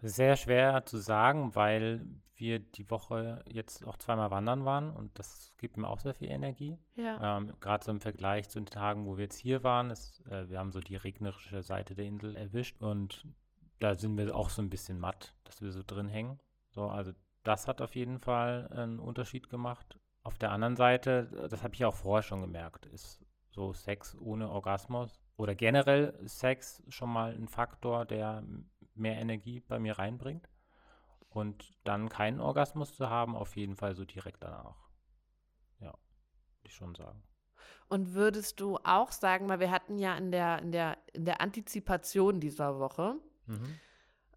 Sehr 0.01 0.36
schwer 0.36 0.84
zu 0.84 0.99
sagen, 0.99 1.55
weil 1.55 2.07
wir 2.36 2.61
die 2.61 2.89
Woche 2.91 3.45
jetzt 3.49 3.86
auch 3.86 3.97
zweimal 3.97 4.30
wandern 4.30 4.64
waren 4.64 4.91
und 4.91 5.18
das 5.18 5.53
gibt 5.59 5.76
mir 5.76 5.89
auch 5.89 5.99
sehr 5.99 6.14
viel 6.14 6.30
Energie. 6.30 6.78
Ja. 6.95 7.39
Ähm, 7.39 7.53
Gerade 7.61 7.84
so 7.84 7.91
im 7.91 8.01
Vergleich 8.01 8.49
zu 8.49 8.61
den 8.61 8.66
Tagen, 8.66 9.07
wo 9.07 9.16
wir 9.16 9.24
jetzt 9.24 9.39
hier 9.39 9.64
waren, 9.64 9.91
ist, 9.91 10.24
äh, 10.26 10.49
wir 10.49 10.59
haben 10.59 10.70
so 10.70 10.80
die 10.80 10.97
regnerische 10.97 11.62
Seite 11.62 11.95
der 11.95 12.05
Insel 12.05 12.36
erwischt 12.36 12.80
und 12.80 13.26
da 13.80 13.95
sind 13.95 14.16
wir 14.16 14.34
auch 14.34 14.51
so 14.51 14.62
ein 14.62 14.70
bisschen 14.70 14.99
matt, 14.99 15.34
dass 15.45 15.62
wir 15.62 15.72
so 15.72 15.82
drin 15.84 16.09
hängen. 16.09 16.39
So, 16.70 16.89
also 16.89 17.12
das 17.45 17.66
hat 17.66 17.80
auf 17.80 17.95
jeden 17.95 18.18
Fall 18.18 18.68
einen 18.68 18.99
Unterschied 18.99 19.49
gemacht. 19.49 19.99
Auf 20.22 20.38
der 20.38 20.50
anderen 20.50 20.76
Seite, 20.76 21.48
das 21.50 21.62
habe 21.62 21.74
ich 21.74 21.84
auch 21.84 21.94
vorher 21.94 22.22
schon 22.22 22.40
gemerkt, 22.40 22.86
ist 22.86 23.20
so 23.50 23.72
Sex 23.72 24.16
ohne 24.18 24.50
Orgasmus 24.50 25.20
oder 25.36 25.54
generell 25.54 26.18
Sex 26.26 26.82
schon 26.88 27.10
mal 27.10 27.34
ein 27.34 27.48
Faktor, 27.48 28.04
der 28.04 28.44
mehr 28.94 29.16
Energie 29.16 29.60
bei 29.60 29.78
mir 29.78 29.98
reinbringt. 29.98 30.48
Und 31.30 31.72
dann 31.84 32.08
keinen 32.08 32.40
Orgasmus 32.40 32.94
zu 32.94 33.10
haben, 33.10 33.36
auf 33.36 33.56
jeden 33.56 33.76
Fall 33.76 33.94
so 33.94 34.04
direkt 34.04 34.42
danach. 34.42 34.88
Ja, 35.78 35.92
würde 35.92 36.64
ich 36.64 36.74
schon 36.74 36.94
sagen. 36.94 37.22
Und 37.88 38.14
würdest 38.14 38.60
du 38.60 38.78
auch 38.82 39.12
sagen, 39.12 39.48
weil 39.48 39.60
wir 39.60 39.70
hatten 39.70 39.98
ja 39.98 40.16
in 40.16 40.30
der, 40.30 40.58
in 40.60 40.72
der, 40.72 40.98
in 41.12 41.26
der 41.26 41.40
Antizipation 41.40 42.40
dieser 42.40 42.78
Woche 42.78 43.16
Mhm. 43.48 43.80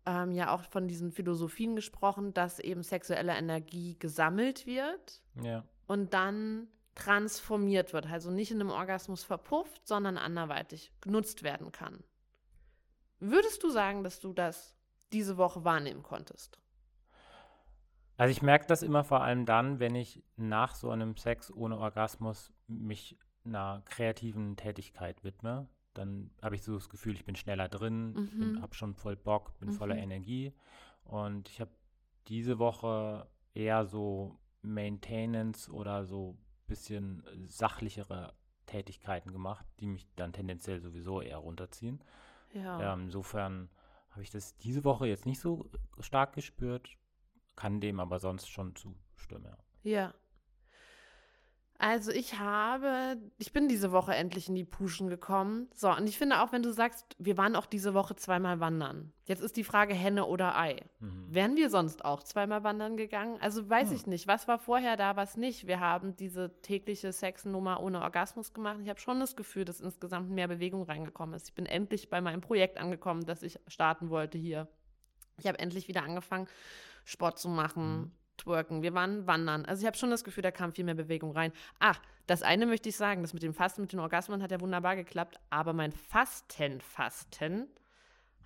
Ähm, 0.06 0.32
ja 0.34 0.54
auch 0.54 0.64
von 0.64 0.88
diesen 0.88 1.12
Philosophien 1.12 1.76
gesprochen, 1.76 2.34
dass 2.34 2.60
eben 2.60 2.84
sexuelle 2.84 3.34
Energie 3.34 3.98
gesammelt 4.00 4.66
wird 4.66 5.22
Ja. 5.42 5.64
und 5.88 6.14
dann 6.14 6.68
transformiert 6.96 7.94
wird, 7.94 8.08
also 8.08 8.32
nicht 8.32 8.52
in 8.52 8.60
einem 8.60 8.70
Orgasmus 8.72 9.24
verpufft, 9.24 9.88
sondern 9.88 10.18
anderweitig 10.18 10.92
genutzt 11.02 11.44
werden 11.44 11.72
kann. 11.72 12.04
Würdest 13.20 13.64
du 13.64 13.70
sagen, 13.70 14.04
dass 14.04 14.20
du 14.20 14.34
das 14.34 14.76
diese 15.14 15.38
Woche 15.38 15.64
wahrnehmen 15.64 16.04
konntest? 16.04 16.58
Also 18.18 18.32
ich 18.32 18.42
merke 18.42 18.68
das 18.68 18.84
immer 18.84 19.04
vor 19.04 19.22
allem 19.22 19.46
dann, 19.46 19.80
wenn 19.80 19.96
ich 19.96 20.24
nach 20.36 20.76
so 20.76 20.90
einem 20.90 21.16
Sex 21.18 21.52
ohne 21.52 21.78
Orgasmus 21.78 22.52
mich 22.68 23.18
einer 23.44 23.82
kreativen 23.86 24.56
Tätigkeit 24.58 25.24
widme. 25.24 25.68
Dann 25.94 26.32
habe 26.42 26.56
ich 26.56 26.64
so 26.64 26.74
das 26.76 26.90
Gefühl, 26.90 27.16
ich 27.16 27.26
bin 27.26 27.36
schneller 27.36 27.68
drin, 27.68 28.14
Mhm. 28.14 28.62
habe 28.62 28.74
schon 28.76 28.94
voll 28.96 29.16
Bock, 29.16 29.58
bin 29.60 29.72
voller 29.72 29.96
Mhm. 29.96 30.02
Energie. 30.04 30.54
Und 31.04 31.50
ich 31.50 31.60
habe 31.60 31.72
diese 32.28 32.60
Woche 32.60 33.28
eher 33.54 33.86
so 33.86 34.40
Maintenance 34.62 35.70
oder 35.70 36.06
so 36.06 36.38
bisschen 36.68 37.24
sachlichere 37.50 38.34
Tätigkeiten 38.66 39.32
gemacht, 39.34 39.66
die 39.80 39.88
mich 39.88 40.08
dann 40.16 40.32
tendenziell 40.32 40.80
sowieso 40.80 41.22
eher 41.22 41.38
runterziehen. 41.38 42.02
Ja. 42.54 42.94
Ähm, 42.94 43.02
insofern 43.06 43.70
habe 44.12 44.24
ich 44.24 44.30
das 44.30 44.56
diese 44.58 44.84
Woche 44.86 45.08
jetzt 45.08 45.26
nicht 45.26 45.40
so 45.40 45.70
stark 46.00 46.34
gespürt, 46.34 46.98
kann 47.56 47.82
dem 47.82 48.00
aber 48.00 48.20
sonst 48.20 48.50
schon 48.50 48.76
zustimmen. 48.76 49.46
Ja. 49.46 49.58
Ja. 49.84 50.14
Also 51.84 52.12
ich 52.12 52.38
habe, 52.38 53.18
ich 53.40 53.54
bin 53.54 53.68
diese 53.68 53.92
Woche 53.92 54.14
endlich 54.14 54.48
in 54.48 54.54
die 54.54 54.64
Puschen 54.64 55.10
gekommen. 55.10 55.68
So, 55.74 55.90
und 55.90 56.08
ich 56.08 56.16
finde 56.16 56.44
auch, 56.44 56.52
wenn 56.52 56.62
du 56.62 56.72
sagst, 56.72 57.16
wir 57.18 57.38
waren 57.38 57.56
auch 57.56 57.66
diese 57.66 57.96
Woche 57.96 58.16
zweimal 58.16 58.60
wandern. 58.60 59.12
Jetzt 59.26 59.42
ist 59.42 59.58
die 59.58 59.64
Frage 59.64 59.96
Henne 59.96 60.28
oder 60.28 60.56
Ei. 60.56 60.76
Mhm. 61.00 61.26
Wären 61.34 61.56
wir 61.56 61.72
sonst 61.72 62.06
auch 62.06 62.22
zweimal 62.22 62.64
wandern 62.64 62.98
gegangen? 62.98 63.40
Also 63.42 63.68
weiß 63.68 63.90
Hm. 63.90 63.96
ich 63.96 64.06
nicht. 64.06 64.28
Was 64.28 64.48
war 64.48 64.60
vorher 64.60 64.96
da, 64.96 65.16
was 65.16 65.38
nicht? 65.38 65.66
Wir 65.66 65.80
haben 65.80 66.16
diese 66.16 66.62
tägliche 66.62 67.12
Sexnummer 67.12 67.82
ohne 67.82 68.02
Orgasmus 68.04 68.54
gemacht. 68.54 68.78
Ich 68.84 68.90
habe 68.90 69.00
schon 69.00 69.20
das 69.20 69.36
Gefühl, 69.36 69.66
dass 69.66 69.82
insgesamt 69.82 70.30
mehr 70.30 70.48
Bewegung 70.48 70.84
reingekommen 70.84 71.34
ist. 71.34 71.48
Ich 71.50 71.56
bin 71.56 71.66
endlich 71.66 72.12
bei 72.12 72.22
meinem 72.22 72.42
Projekt 72.42 72.78
angekommen, 72.78 73.26
das 73.26 73.42
ich 73.42 73.60
starten 73.66 74.12
wollte 74.12 74.38
hier. 74.38 74.68
Ich 75.40 75.48
habe 75.48 75.58
endlich 75.58 75.88
wieder 75.88 76.04
angefangen, 76.04 76.48
Sport 77.06 77.40
zu 77.40 77.50
machen, 77.50 77.98
Mhm. 78.02 78.12
Twerken, 78.44 78.82
wir 78.82 78.94
waren 78.94 79.28
wandern. 79.28 79.66
Also 79.66 79.82
ich 79.82 79.88
habe 79.88 79.98
schon 79.98 80.10
das 80.10 80.24
Gefühl, 80.24 80.44
da 80.44 80.52
kam 80.52 80.72
viel 80.72 80.86
mehr 80.86 80.96
Bewegung 80.96 81.32
rein. 81.32 81.52
Ach, 81.80 82.00
das 82.28 82.44
eine 82.44 82.66
möchte 82.66 82.90
ich 82.90 82.96
sagen, 82.96 83.22
das 83.22 83.34
mit 83.34 83.44
dem 83.44 83.54
Fasten, 83.54 83.82
mit 83.82 83.92
den 83.94 84.00
Orgasmen 84.00 84.42
hat 84.42 84.52
ja 84.52 84.60
wunderbar 84.62 84.96
geklappt, 84.96 85.40
aber 85.50 85.74
mein 85.74 85.92
Fasten, 85.92 86.82
Fasten 86.82 87.68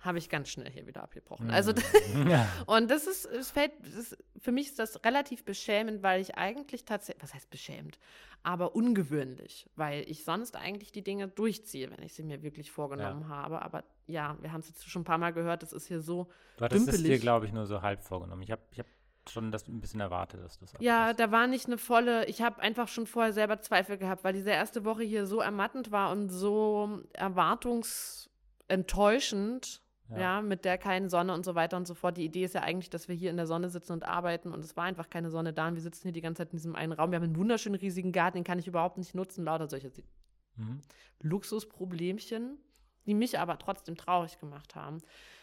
habe 0.00 0.18
ich 0.18 0.28
ganz 0.28 0.50
schnell 0.50 0.70
hier 0.70 0.86
wieder 0.86 1.02
abgebrochen. 1.02 1.50
Also 1.50 1.72
Mhm. 1.72 2.28
Ja. 2.30 2.48
und 2.66 2.90
das 2.90 3.06
ist, 3.06 3.24
es 3.24 3.50
fällt, 3.50 3.72
ist, 3.98 4.16
für 4.40 4.52
mich 4.52 4.68
ist 4.68 4.78
das 4.78 5.04
relativ 5.04 5.44
beschämend, 5.44 6.02
weil 6.02 6.20
ich 6.20 6.36
eigentlich 6.36 6.84
tatsächlich, 6.84 7.22
was 7.22 7.34
heißt 7.34 7.50
beschämend, 7.50 7.98
aber 8.42 8.76
ungewöhnlich, 8.76 9.68
weil 9.74 10.04
ich 10.08 10.24
sonst 10.24 10.54
eigentlich 10.56 10.92
die 10.92 11.02
Dinge 11.02 11.28
durchziehe, 11.28 11.90
wenn 11.90 12.02
ich 12.04 12.12
sie 12.12 12.22
mir 12.22 12.42
wirklich 12.42 12.70
vorgenommen 12.70 13.28
habe. 13.28 13.62
Aber 13.62 13.82
ja, 14.06 14.36
wir 14.40 14.52
haben 14.52 14.60
es 14.60 14.68
jetzt 14.68 14.88
schon 14.88 15.02
ein 15.02 15.06
paar 15.06 15.18
Mal 15.18 15.32
gehört, 15.32 15.62
das 15.62 15.72
ist 15.72 15.86
hier 15.88 16.00
so. 16.00 16.28
Du 16.58 16.64
hattest 16.64 16.86
es 16.88 16.96
dir, 16.96 17.02
Dümpelig. 17.02 17.20
glaube 17.22 17.46
ich, 17.46 17.52
nur 17.52 17.66
so 17.66 17.82
halb 17.82 18.02
vorgenommen. 18.04 18.42
Ich 18.42 18.50
habe 18.52 18.62
ich 18.70 18.78
hab 18.78 18.86
schon 19.30 19.52
das 19.52 19.68
ein 19.68 19.80
bisschen 19.80 20.00
erwartet, 20.00 20.42
dass 20.42 20.58
das 20.58 20.72
Ja, 20.80 21.12
da 21.12 21.30
war 21.30 21.46
nicht 21.46 21.66
eine 21.66 21.78
volle, 21.78 22.26
ich 22.26 22.42
habe 22.42 22.60
einfach 22.60 22.88
schon 22.88 23.06
vorher 23.06 23.32
selber 23.32 23.60
Zweifel 23.60 23.98
gehabt, 23.98 24.24
weil 24.24 24.32
diese 24.32 24.50
erste 24.50 24.84
Woche 24.84 25.02
hier 25.02 25.26
so 25.26 25.40
ermattend 25.40 25.90
war 25.90 26.10
und 26.10 26.30
so 26.30 27.02
erwartungsenttäuschend. 27.12 29.82
Ja. 30.08 30.18
Ja. 30.18 30.40
mit 30.40 30.64
der 30.64 30.78
keinen 30.78 31.08
Sonne 31.08 31.34
und 31.34 31.44
so 31.44 31.56
weiter 31.56 31.76
und 31.76 31.88
so 31.88 31.94
fort. 31.94 32.16
Die 32.16 32.24
Idee 32.24 32.44
ist 32.44 32.54
ja 32.54 32.62
eigentlich, 32.62 32.90
dass 32.90 33.08
wir 33.08 33.16
hier 33.16 33.28
in 33.28 33.36
der 33.36 33.48
Sonne 33.48 33.68
sitzen 33.68 33.92
und 33.92 34.04
arbeiten 34.04 34.52
und 34.52 34.64
es 34.64 34.76
war 34.76 34.84
einfach 34.84 35.10
keine 35.10 35.30
Sonne 35.30 35.52
da 35.52 35.66
und 35.66 35.74
wir 35.74 35.82
sitzen 35.82 36.02
hier 36.04 36.12
die 36.12 36.20
ganze 36.20 36.44
Zeit 36.44 36.52
in 36.52 36.58
diesem 36.58 36.76
einen 36.76 36.92
Raum. 36.92 37.10
Wir 37.10 37.16
haben 37.16 37.24
einen 37.24 37.36
wunderschönen 37.36 37.74
riesigen 37.74 38.12
Garten, 38.12 38.38
den 38.38 38.44
kann 38.44 38.60
ich 38.60 38.68
überhaupt 38.68 38.98
nicht 38.98 39.16
nutzen, 39.16 39.44
lauter 39.44 39.68
solche 39.68 39.90
Mhm. 40.54 40.80
Luxusproblemchen, 41.22 42.58
die 43.06 43.14
mich 43.14 43.38
aber 43.38 43.58
trotzdem 43.58 43.96
traurig 43.96 44.38
gemacht 44.38 44.74
haben. 44.74 44.98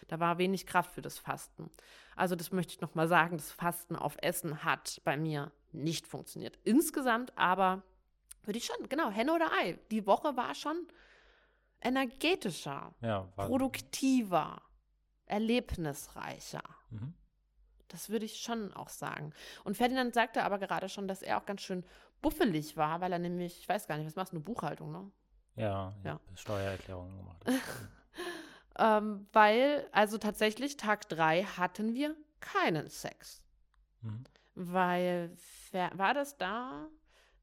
Da 0.08 0.20
war 0.20 0.38
wenig 0.38 0.66
Kraft 0.66 0.92
für 0.92 1.02
das 1.02 1.18
Fasten. 1.18 1.70
Also 2.16 2.36
das 2.36 2.52
möchte 2.52 2.74
ich 2.74 2.82
noch 2.82 2.96
mal 2.96 3.08
sagen, 3.08 3.38
das 3.38 3.52
Fasten 3.52 3.96
auf 3.96 4.18
Essen 4.22 4.64
hat 4.64 5.02
bei 5.04 5.18
mir 5.18 5.52
nicht 5.72 6.08
funktioniert. 6.08 6.58
Insgesamt 6.64 7.38
aber 7.38 7.84
würde 8.44 8.58
ich 8.60 8.66
schon, 8.66 8.90
genau, 8.90 9.10
Henne 9.10 9.34
oder 9.34 9.52
Ei. 9.54 9.80
Die 9.92 10.06
Woche 10.06 10.36
war 10.36 10.54
schon 10.56 10.88
energetischer, 11.82 12.94
Ja, 13.02 13.22
produktiver, 13.36 14.62
erlebnisreicher. 15.26 16.64
Mhm. 16.90 17.14
Das 17.88 18.10
würde 18.10 18.26
ich 18.26 18.38
schon 18.42 18.74
auch 18.74 18.90
sagen. 18.90 19.34
Und 19.64 19.78
Ferdinand 19.78 20.14
sagte 20.14 20.44
aber 20.44 20.58
gerade 20.58 20.90
schon, 20.90 21.08
dass 21.08 21.22
er 21.22 21.38
auch 21.38 21.46
ganz 21.46 21.62
schön 21.62 21.86
buffelig 22.22 22.76
war, 22.78 23.02
weil 23.02 23.12
er 23.14 23.20
nämlich, 23.20 23.60
ich 23.60 23.70
weiß 23.70 23.88
gar 23.88 23.98
nicht, 23.98 24.08
was 24.08 24.16
machst 24.16 24.32
du, 24.34 24.38
eine 24.38 24.44
Buchhaltung, 24.44 24.92
ne? 24.92 25.12
Ja, 25.56 25.94
Ja. 26.04 26.20
Steuererklärungen 26.36 27.18
gemacht. 27.18 27.46
Ähm, 28.78 29.28
weil, 29.34 29.88
also 29.92 30.18
tatsächlich, 30.18 30.78
Tag 30.78 31.08
3 31.10 31.44
hatten 31.44 31.94
wir 31.94 32.16
keinen 32.40 32.90
Sex. 32.90 33.44
Mhm. 34.02 34.24
Weil, 34.56 35.36
war 35.94 36.14
das 36.14 36.38
da? 36.38 36.88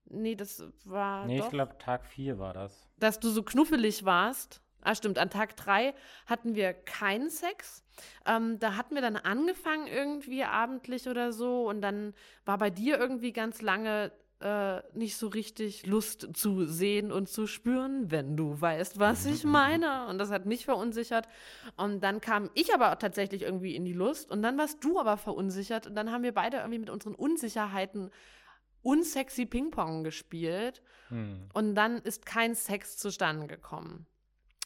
Nee, 0.06 0.34
das 0.34 0.64
war 0.84 1.26
Nee, 1.26 1.38
doch, 1.38 1.44
ich 1.46 1.50
glaube, 1.50 1.78
Tag 1.78 2.04
4 2.04 2.38
war 2.38 2.52
das. 2.52 2.88
dass 2.98 3.20
du 3.20 3.28
so 3.30 3.42
knuffelig 3.42 4.04
warst. 4.04 4.60
Ah, 4.82 4.94
stimmt, 4.94 5.18
an 5.18 5.28
Tag 5.30 5.56
3 5.56 5.94
hatten 6.26 6.54
wir 6.54 6.72
keinen 6.72 7.28
Sex. 7.28 7.84
Ähm, 8.26 8.58
da 8.58 8.76
hatten 8.76 8.94
wir 8.94 9.02
dann 9.02 9.16
angefangen 9.16 9.86
irgendwie 9.86 10.42
abendlich 10.44 11.06
oder 11.06 11.32
so 11.32 11.68
und 11.68 11.82
dann 11.82 12.14
war 12.46 12.56
bei 12.56 12.70
dir 12.70 12.98
irgendwie 12.98 13.32
ganz 13.32 13.60
lange 13.60 14.10
äh, 14.40 14.82
nicht 14.94 15.16
so 15.16 15.28
richtig 15.28 15.86
Lust 15.86 16.28
zu 16.34 16.64
sehen 16.64 17.12
und 17.12 17.28
zu 17.28 17.46
spüren, 17.46 18.10
wenn 18.10 18.36
du 18.36 18.58
weißt, 18.60 18.98
was 18.98 19.26
ich 19.26 19.44
meine. 19.44 20.06
Und 20.06 20.18
das 20.18 20.30
hat 20.30 20.46
mich 20.46 20.64
verunsichert. 20.64 21.28
Und 21.76 22.00
dann 22.00 22.20
kam 22.20 22.50
ich 22.54 22.74
aber 22.74 22.98
tatsächlich 22.98 23.42
irgendwie 23.42 23.76
in 23.76 23.84
die 23.84 23.92
Lust 23.92 24.30
und 24.30 24.42
dann 24.42 24.56
warst 24.56 24.82
du 24.82 24.98
aber 24.98 25.16
verunsichert 25.16 25.86
und 25.86 25.94
dann 25.94 26.10
haben 26.10 26.22
wir 26.22 26.32
beide 26.32 26.58
irgendwie 26.58 26.78
mit 26.78 26.90
unseren 26.90 27.14
Unsicherheiten 27.14 28.10
unsexy 28.82 29.44
Ping-Pong 29.44 30.04
gespielt. 30.04 30.82
Hm. 31.08 31.48
Und 31.52 31.74
dann 31.74 31.98
ist 31.98 32.24
kein 32.24 32.54
Sex 32.54 32.96
zustande 32.96 33.46
gekommen. 33.46 34.06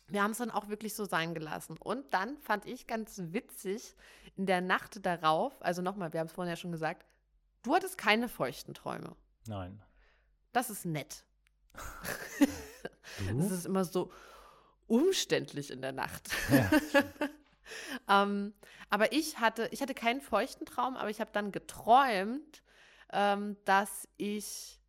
Wir 0.07 0.22
haben 0.22 0.33
es 0.33 0.39
dann 0.39 0.51
auch 0.51 0.68
wirklich 0.68 0.95
so 0.95 1.05
sein 1.05 1.35
gelassen. 1.35 1.77
Und 1.79 2.12
dann 2.12 2.37
fand 2.39 2.66
ich 2.66 2.87
ganz 2.87 3.20
witzig, 3.33 3.97
in 4.37 4.47
der 4.47 4.61
Nacht 4.61 5.05
darauf, 5.05 5.61
also 5.61 5.83
nochmal, 5.83 6.12
wir 6.12 6.20
haben 6.20 6.27
es 6.27 6.33
vorhin 6.33 6.51
ja 6.51 6.57
schon 6.57 6.72
gesagt, 6.72 7.05
du 7.62 7.75
hattest 7.75 7.99
keine 7.99 8.29
feuchten 8.29 8.75
Träume. 8.75 9.16
Nein. 9.47 9.83
Das 10.53 10.71
ist 10.71 10.85
nett. 10.85 11.25
Das 13.39 13.51
ist 13.51 13.67
immer 13.67 13.85
so 13.85 14.11
umständlich 14.87 15.71
in 15.71 15.83
der 15.83 15.93
Nacht. 15.93 16.31
Ja, 16.51 16.71
ähm, 18.23 18.55
aber 18.91 19.13
ich 19.13 19.39
hatte, 19.41 19.69
ich 19.73 19.83
hatte 19.83 19.95
keinen 19.95 20.21
feuchten 20.21 20.67
Traum, 20.67 20.97
aber 20.97 21.11
ich 21.11 21.21
habe 21.21 21.31
dann 21.33 21.53
geträumt, 21.53 22.63
ähm, 23.13 23.57
dass 23.65 24.09
ich 24.17 24.81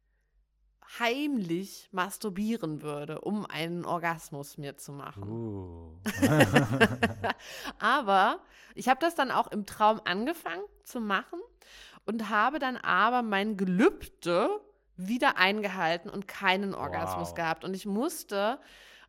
heimlich 1.00 1.90
masturbieren 1.92 2.82
würde, 2.82 3.22
um 3.22 3.46
einen 3.46 3.86
Orgasmus 3.86 4.58
mir 4.58 4.78
zu 4.78 4.92
machen. 4.92 5.24
uh. 5.24 6.00
aber 7.80 8.40
ich 8.76 8.88
habe 8.88 9.00
das 9.00 9.16
dann 9.16 9.32
auch 9.32 9.48
im 9.48 9.66
Traum 9.66 10.00
angefangen 10.06 10.64
zu 10.84 11.00
machen 11.02 11.40
und 12.06 12.30
habe 12.30 12.60
dann 12.60 12.78
aber 12.78 13.22
mein 13.22 13.58
Gelübde 13.58 14.50
wieder 14.98 15.38
eingehalten 15.38 16.10
und 16.10 16.28
keinen 16.28 16.74
Orgasmus 16.74 17.30
Wow. 17.30 17.36
gehabt. 17.36 17.64
Und 17.66 17.74
ich 17.74 17.86
musste 17.86 18.60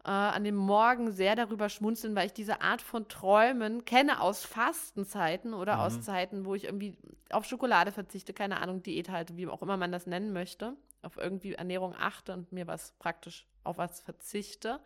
äh, 0.04 0.08
an 0.10 0.42
dem 0.44 0.56
Morgen 0.56 1.12
sehr 1.12 1.36
darüber 1.36 1.68
schmunzeln, 1.68 2.16
weil 2.16 2.26
ich 2.26 2.32
diese 2.32 2.60
Art 2.60 2.82
von 2.82 3.06
Träumen 3.08 3.84
kenne 3.84 4.20
aus 4.20 4.44
Fastenzeiten 4.44 5.54
oder 5.54 5.80
aus 5.80 5.98
Mhm. 5.98 6.02
Zeiten, 6.02 6.44
wo 6.44 6.54
ich 6.54 6.64
irgendwie 6.64 6.96
auf 7.30 7.44
Schokolade 7.44 7.92
verzichte, 7.92 8.32
keine 8.32 8.60
Ahnung, 8.60 8.82
Diät 8.82 9.10
halte, 9.10 9.36
wie 9.36 9.46
auch 9.46 9.62
immer 9.62 9.76
man 9.76 9.92
das 9.92 10.06
nennen 10.06 10.32
möchte, 10.32 10.74
auf 11.02 11.16
irgendwie 11.16 11.54
Ernährung 11.54 11.94
achte 11.96 12.32
und 12.32 12.50
mir 12.52 12.66
was 12.66 12.92
praktisch 12.98 13.46
auf 13.62 13.78
was 13.78 14.00
verzichte, 14.00 14.80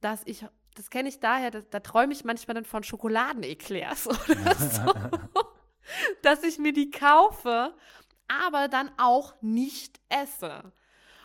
dass 0.00 0.22
ich, 0.24 0.44
das 0.74 0.90
kenne 0.90 1.08
ich 1.08 1.18
daher, 1.20 1.50
dass, 1.50 1.68
da 1.70 1.80
träume 1.80 2.12
ich 2.12 2.24
manchmal 2.24 2.54
dann 2.54 2.64
von 2.64 2.82
Schokoladeneklärs 2.84 4.06
oder 4.08 4.54
so, 4.56 4.82
dass 6.22 6.42
ich 6.42 6.58
mir 6.58 6.72
die 6.72 6.90
kaufe, 6.90 7.74
aber 8.28 8.68
dann 8.68 8.90
auch 8.98 9.34
nicht 9.40 10.00
esse. 10.08 10.72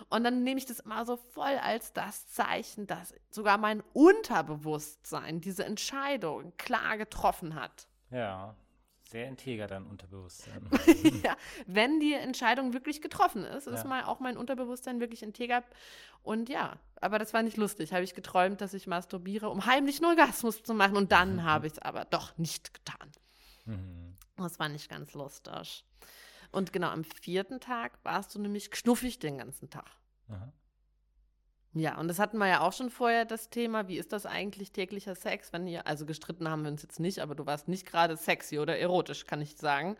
Und 0.10 0.24
dann 0.24 0.44
nehme 0.44 0.58
ich 0.58 0.66
das 0.66 0.80
immer 0.82 1.06
so 1.06 1.16
voll 1.16 1.58
als 1.64 1.94
das 1.94 2.28
Zeichen, 2.28 2.86
dass 2.88 3.14
sogar 3.30 3.58
mein 3.58 3.82
Unterbewusstsein 3.94 5.42
diese 5.42 5.64
Entscheidung 5.66 6.54
klar 6.58 6.98
getroffen 6.98 7.56
hat. 7.56 7.88
ja, 8.10 8.56
sehr 9.10 9.28
integer 9.28 9.68
dein 9.68 9.86
Unterbewusstsein. 9.86 10.70
ja, 11.24 11.36
wenn 11.68 12.00
die 12.00 12.14
Entscheidung 12.14 12.72
wirklich 12.72 13.02
getroffen 13.02 13.44
ist, 13.44 13.68
ist 13.68 13.84
Ja. 13.84 13.90
mal 13.90 14.04
auch 14.06 14.22
mein 14.22 14.38
Unterbewusstsein 14.38 15.02
wirklich 15.02 15.22
integer. 15.22 15.64
Und 16.24 16.48
ja, 16.48 16.78
aber 17.02 17.20
das 17.20 17.34
war 17.34 17.44
nicht 17.44 17.58
lustig. 17.58 17.92
Habe 17.92 18.06
ich 18.06 18.16
geträumt, 18.16 18.62
dass 18.62 18.74
ich 18.74 18.88
masturbiere, 18.88 19.50
um 19.50 19.66
heimlich 19.66 19.98
einen 19.98 20.06
Orgasmus 20.18 20.64
zu 20.64 20.74
machen. 20.74 20.96
Und 20.96 21.12
dann 21.12 21.44
habe 21.44 21.68
ich 21.68 21.74
es 21.74 21.80
aber 21.80 22.06
doch 22.06 22.38
nicht 22.38 22.74
getan. 22.74 23.12
Mhm. 23.66 24.01
Das 24.38 24.60
war 24.60 24.70
nicht 24.70 24.90
ganz 24.90 25.14
lustig. 25.14 25.86
Und 26.52 26.74
genau 26.74 26.90
am 26.90 27.04
vierten 27.04 27.60
Tag 27.60 28.00
warst 28.04 28.36
du 28.36 28.40
nämlich 28.40 28.72
knuffig 28.72 29.20
den 29.20 29.38
ganzen 29.38 29.70
Tag. 29.70 29.90
Aha. 30.30 30.52
Ja, 31.74 31.98
und 31.98 32.10
das 32.10 32.20
hatten 32.20 32.38
wir 32.38 32.48
ja 32.48 32.60
auch 32.62 32.74
schon 32.74 32.90
vorher, 32.90 33.24
das 33.24 33.50
Thema. 33.50 33.88
Wie 33.88 33.98
ist 33.98 34.12
das 34.12 34.26
eigentlich 34.26 34.74
täglicher 34.74 35.16
Sex? 35.16 35.54
Wenn 35.54 35.68
ihr, 35.68 35.88
also 35.88 36.06
gestritten 36.06 36.50
haben 36.50 36.64
wir 36.64 36.72
uns 36.72 36.82
jetzt 36.82 37.00
nicht, 37.00 37.20
aber 37.20 37.34
du 37.34 37.46
warst 37.46 37.70
nicht 37.70 37.86
gerade 37.86 38.18
sexy 38.18 38.60
oder 38.60 38.78
erotisch, 38.78 39.26
kann 39.26 39.40
ich 39.40 39.56
sagen. 39.56 39.96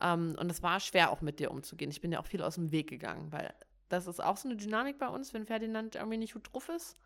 Ähm, 0.00 0.36
und 0.38 0.50
es 0.50 0.62
war 0.62 0.78
schwer 0.78 1.10
auch 1.10 1.20
mit 1.20 1.40
dir 1.40 1.50
umzugehen. 1.50 1.90
Ich 1.90 2.00
bin 2.00 2.12
ja 2.12 2.20
auch 2.20 2.26
viel 2.26 2.42
aus 2.42 2.54
dem 2.54 2.70
Weg 2.70 2.88
gegangen, 2.88 3.32
weil 3.32 3.52
das 3.88 4.06
ist 4.06 4.22
auch 4.22 4.36
so 4.36 4.48
eine 4.48 4.56
Dynamik 4.56 4.98
bei 4.98 5.08
uns, 5.08 5.34
wenn 5.34 5.46
Ferdinand 5.46 5.96
irgendwie 5.96 6.18
nicht 6.18 6.34
gut 6.34 6.52
drauf 6.52 6.68
ist. 6.68 6.96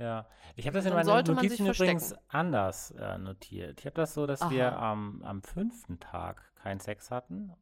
Ja, 0.00 0.26
ich 0.56 0.66
habe 0.66 0.78
das 0.78 0.86
in 0.86 0.94
meinen 0.94 1.06
Notizen 1.06 1.66
übrigens 1.66 2.08
verstecken. 2.08 2.24
anders 2.28 2.90
äh, 2.92 3.18
notiert. 3.18 3.80
Ich 3.80 3.86
habe 3.86 3.94
das 3.96 4.14
so, 4.14 4.26
dass 4.26 4.48
wir 4.48 4.72
Aha. 4.72 4.92
am, 4.92 5.42
fünften 5.42 6.00
Tag 6.00 6.42
keinen 6.56 6.80
Sex 6.80 7.10
hatten 7.10 7.52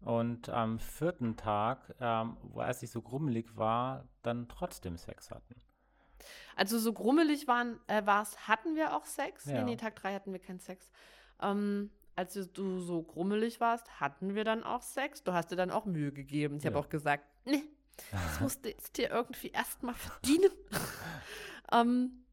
und 0.00 0.48
am 0.48 0.80
vierten 0.80 1.36
Tag, 1.36 1.94
ähm, 2.00 2.36
wo 2.42 2.60
als 2.60 2.82
ich 2.82 2.90
so 2.90 3.00
grummelig 3.00 3.56
war, 3.56 4.08
dann 4.22 4.48
trotzdem 4.48 4.96
Sex 4.96 5.30
hatten. 5.30 5.54
Also 6.56 6.80
so 6.80 6.92
grummelig 6.92 7.46
waren, 7.46 7.78
äh, 7.86 8.04
war's, 8.04 8.48
hatten 8.48 8.74
wir 8.74 8.96
auch 8.96 9.04
Sex? 9.04 9.44
Ja. 9.44 9.58
Nee, 9.58 9.62
nee, 9.62 9.76
Tag 9.76 9.94
drei 9.94 10.14
hatten 10.14 10.32
wir 10.32 10.40
keinen 10.40 10.58
Sex. 10.58 10.90
Ähm, 11.40 11.90
als 12.16 12.34
du 12.34 12.80
so 12.80 13.04
grummelig 13.04 13.60
warst, 13.60 14.00
hatten 14.00 14.34
wir 14.34 14.42
dann 14.42 14.64
auch 14.64 14.82
Sex. 14.82 15.22
Du 15.22 15.32
hast 15.32 15.52
dir 15.52 15.56
dann 15.56 15.70
auch 15.70 15.84
Mühe 15.84 16.10
gegeben. 16.10 16.56
Ich 16.58 16.66
habe 16.66 16.74
Ja. 16.74 16.80
auch 16.82 16.88
gesagt, 16.88 17.24
nee, 17.44 17.62
das 18.10 18.40
musst 18.40 18.64
du 18.64 18.70
jetzt 18.70 18.96
dir 18.96 19.10
irgendwie 19.10 19.50
erstmal 19.50 19.94
verdienen. 19.94 20.50
ähm, 21.72 22.24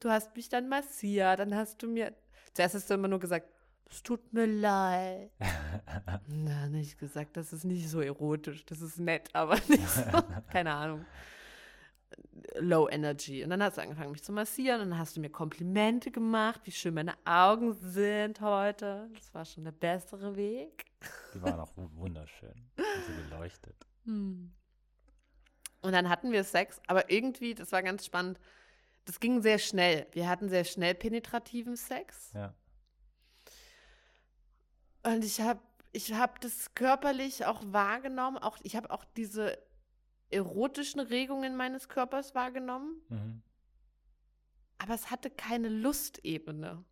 du 0.00 0.10
hast 0.10 0.34
mich 0.36 0.48
dann 0.48 0.68
massiert, 0.68 1.38
dann 1.38 1.54
hast 1.54 1.82
du 1.82 1.88
mir, 1.88 2.14
zuerst 2.52 2.74
hast 2.74 2.90
du 2.90 2.94
immer 2.94 3.08
nur 3.08 3.20
gesagt, 3.20 3.48
es 3.90 4.02
tut 4.02 4.32
mir 4.32 4.46
leid. 4.46 5.30
Na, 6.26 6.68
nicht 6.68 6.98
gesagt, 6.98 7.36
das 7.36 7.52
ist 7.52 7.64
nicht 7.64 7.88
so 7.88 8.00
erotisch, 8.00 8.64
das 8.66 8.80
ist 8.80 8.98
nett, 8.98 9.28
aber 9.32 9.54
nicht 9.68 9.88
so, 9.88 10.02
keine 10.50 10.72
Ahnung. 10.72 11.04
Low 12.58 12.88
Energy. 12.88 13.42
Und 13.42 13.50
dann 13.50 13.62
hast 13.62 13.78
du 13.78 13.82
angefangen, 13.82 14.12
mich 14.12 14.22
zu 14.22 14.32
massieren 14.32 14.80
und 14.80 14.90
dann 14.90 14.98
hast 14.98 15.16
du 15.16 15.20
mir 15.20 15.30
Komplimente 15.30 16.10
gemacht, 16.10 16.60
wie 16.64 16.70
schön 16.70 16.94
meine 16.94 17.14
Augen 17.24 17.74
sind 17.74 18.40
heute. 18.40 19.08
Das 19.14 19.34
war 19.34 19.44
schon 19.44 19.64
der 19.64 19.72
bessere 19.72 20.36
Weg. 20.36 20.84
Die 21.34 21.42
waren 21.42 21.58
auch 21.58 21.72
wunderschön. 21.76 22.54
Und 22.76 22.84
so 23.06 23.22
geleuchtet. 23.28 23.76
Hm. 24.04 24.52
Und 25.82 25.92
dann 25.92 26.08
hatten 26.08 26.32
wir 26.32 26.44
Sex, 26.44 26.80
aber 26.86 27.10
irgendwie, 27.10 27.54
das 27.54 27.72
war 27.72 27.82
ganz 27.82 28.06
spannend, 28.06 28.38
das 29.04 29.20
ging 29.20 29.42
sehr 29.42 29.58
schnell. 29.58 30.06
Wir 30.12 30.28
hatten 30.28 30.48
sehr 30.48 30.64
schnell 30.64 30.94
penetrativen 30.94 31.76
Sex. 31.76 32.30
Ja. 32.34 32.54
Und 35.02 35.24
ich 35.24 35.40
habe 35.40 35.60
ich 35.92 36.12
hab 36.14 36.40
das 36.40 36.74
körperlich 36.74 37.44
auch 37.46 37.62
wahrgenommen. 37.66 38.38
Auch, 38.38 38.58
ich 38.62 38.74
habe 38.76 38.90
auch 38.90 39.04
diese 39.16 39.58
erotischen 40.30 41.00
Regungen 41.00 41.56
meines 41.56 41.88
Körpers 41.88 42.34
wahrgenommen. 42.34 43.00
Mhm. 43.08 43.42
Aber 44.78 44.94
es 44.94 45.10
hatte 45.10 45.30
keine 45.30 45.68
Lustebene. 45.68 46.84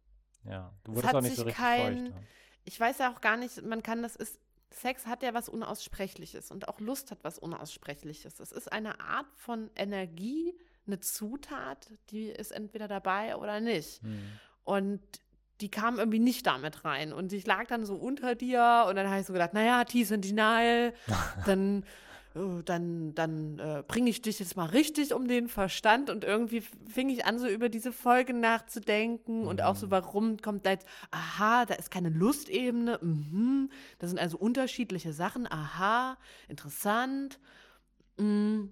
Ja, 0.44 0.72
du 0.84 0.92
Es 0.92 0.96
wurdest 0.96 1.14
auch 1.14 1.20
nicht 1.20 1.30
sich 1.30 1.38
so 1.38 1.44
richtig 1.44 1.56
kein- 1.62 2.06
feucht. 2.06 2.14
ne? 2.16 2.26
Ich 2.64 2.78
weiß 2.78 2.98
ja 2.98 3.12
auch 3.12 3.20
gar 3.20 3.36
nicht, 3.36 3.62
man 3.62 3.82
kann 3.82 4.02
das 4.02 4.14
ist. 4.16 4.38
Sex 4.70 5.04
hat 5.06 5.22
ja 5.22 5.34
was 5.34 5.50
Unaussprechliches 5.50 6.50
und 6.50 6.66
auch 6.68 6.80
Lust 6.80 7.10
hat 7.10 7.24
was 7.24 7.38
Unaussprechliches. 7.38 8.40
Es 8.40 8.52
ist 8.52 8.72
eine 8.72 9.00
Art 9.00 9.26
von 9.36 9.70
Energie, 9.76 10.54
eine 10.86 11.00
Zutat, 11.00 11.90
die 12.10 12.26
ist 12.28 12.50
entweder 12.52 12.88
dabei 12.88 13.36
oder 13.36 13.60
nicht. 13.60 14.02
Mhm. 14.02 14.18
Und 14.64 15.00
die 15.60 15.70
kam 15.70 15.98
irgendwie 15.98 16.18
nicht 16.18 16.46
damit 16.46 16.84
rein. 16.84 17.12
Und 17.12 17.32
ich 17.32 17.46
lag 17.46 17.66
dann 17.68 17.84
so 17.86 17.94
unter 17.94 18.34
dir 18.34 18.86
und 18.88 18.96
dann 18.96 19.08
habe 19.08 19.20
ich 19.20 19.26
so 19.26 19.32
gedacht, 19.32 19.54
naja, 19.54 19.84
Tease 19.84 20.14
and 20.14 20.24
Denial, 20.24 20.92
dann, 21.46 21.84
äh, 22.34 22.62
dann, 22.64 23.14
dann 23.14 23.58
äh, 23.60 23.84
bringe 23.86 24.10
ich 24.10 24.22
dich 24.22 24.40
jetzt 24.40 24.56
mal 24.56 24.66
richtig 24.66 25.14
um 25.14 25.28
den 25.28 25.46
Verstand. 25.48 26.10
Und 26.10 26.24
irgendwie 26.24 26.62
fing 26.88 27.10
ich 27.10 27.26
an, 27.26 27.38
so 27.38 27.46
über 27.46 27.68
diese 27.68 27.92
Folge 27.92 28.34
nachzudenken 28.34 29.46
und 29.46 29.62
auch 29.62 29.76
so, 29.76 29.86
Mhm. 29.86 29.90
warum 29.92 30.36
kommt 30.38 30.66
da 30.66 30.70
jetzt, 30.70 30.86
aha, 31.12 31.64
da 31.64 31.74
ist 31.74 31.92
keine 31.92 32.08
Lustebene, 32.08 32.98
mhm, 33.00 33.70
das 34.00 34.10
sind 34.10 34.18
also 34.18 34.38
unterschiedliche 34.38 35.12
Sachen, 35.12 35.46
aha, 35.50 36.16
interessant. 36.48 37.38
Mm. 38.16 38.64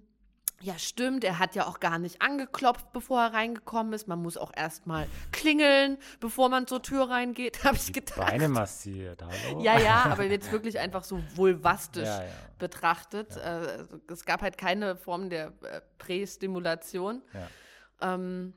Ja, 0.61 0.77
stimmt. 0.77 1.23
Er 1.23 1.39
hat 1.39 1.55
ja 1.55 1.65
auch 1.67 1.79
gar 1.79 1.97
nicht 1.97 2.21
angeklopft, 2.21 2.91
bevor 2.93 3.21
er 3.21 3.33
reingekommen 3.33 3.93
ist. 3.93 4.07
Man 4.07 4.21
muss 4.21 4.37
auch 4.37 4.51
erstmal 4.55 5.07
klingeln, 5.31 5.97
bevor 6.19 6.49
man 6.49 6.67
zur 6.67 6.81
Tür 6.81 7.09
reingeht, 7.09 7.63
habe 7.63 7.77
ich 7.77 7.91
gedacht. 7.91 8.17
Beine 8.17 8.47
massiert, 8.47 9.23
hallo? 9.23 9.61
Ja, 9.61 9.79
ja, 9.79 10.03
aber 10.11 10.25
jetzt 10.25 10.51
wirklich 10.51 10.77
einfach 10.79 11.03
so 11.03 11.21
vulvastisch 11.35 12.07
Ja, 12.07 12.23
ja. 12.23 12.29
betrachtet. 12.59 13.35
Äh, 13.37 13.39
also 13.39 13.99
es 14.07 14.25
gab 14.25 14.41
halt 14.41 14.57
keine 14.57 14.95
Form 14.95 15.29
der 15.29 15.47
äh, 15.63 15.81
Prästimulation. 15.97 17.21
Ja. 17.33 18.13
Ähm, 18.13 18.53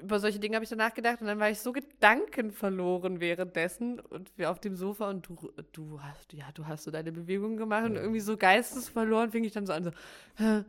über 0.00 0.20
solche 0.20 0.38
Dinge 0.38 0.56
habe 0.56 0.64
ich 0.64 0.70
danach 0.70 0.94
gedacht 0.94 1.20
und 1.20 1.26
dann 1.26 1.38
war 1.38 1.50
ich 1.50 1.60
so 1.60 1.72
gedankenverloren 1.72 3.20
währenddessen 3.20 4.00
und 4.00 4.30
wir 4.36 4.50
auf 4.50 4.60
dem 4.60 4.76
Sofa 4.76 5.08
und 5.08 5.28
du, 5.28 5.52
du 5.72 6.00
hast, 6.02 6.32
ja, 6.32 6.46
du 6.54 6.66
hast 6.66 6.84
so 6.84 6.90
deine 6.90 7.12
Bewegungen 7.12 7.56
gemacht 7.56 7.84
und 7.84 7.96
irgendwie 7.96 8.20
so 8.20 8.36
geistesverloren 8.36 9.30
fing 9.30 9.44
ich 9.44 9.52
dann 9.52 9.66
so 9.66 9.72
an, 9.72 9.84
so. 9.84 9.90
und 10.38 10.66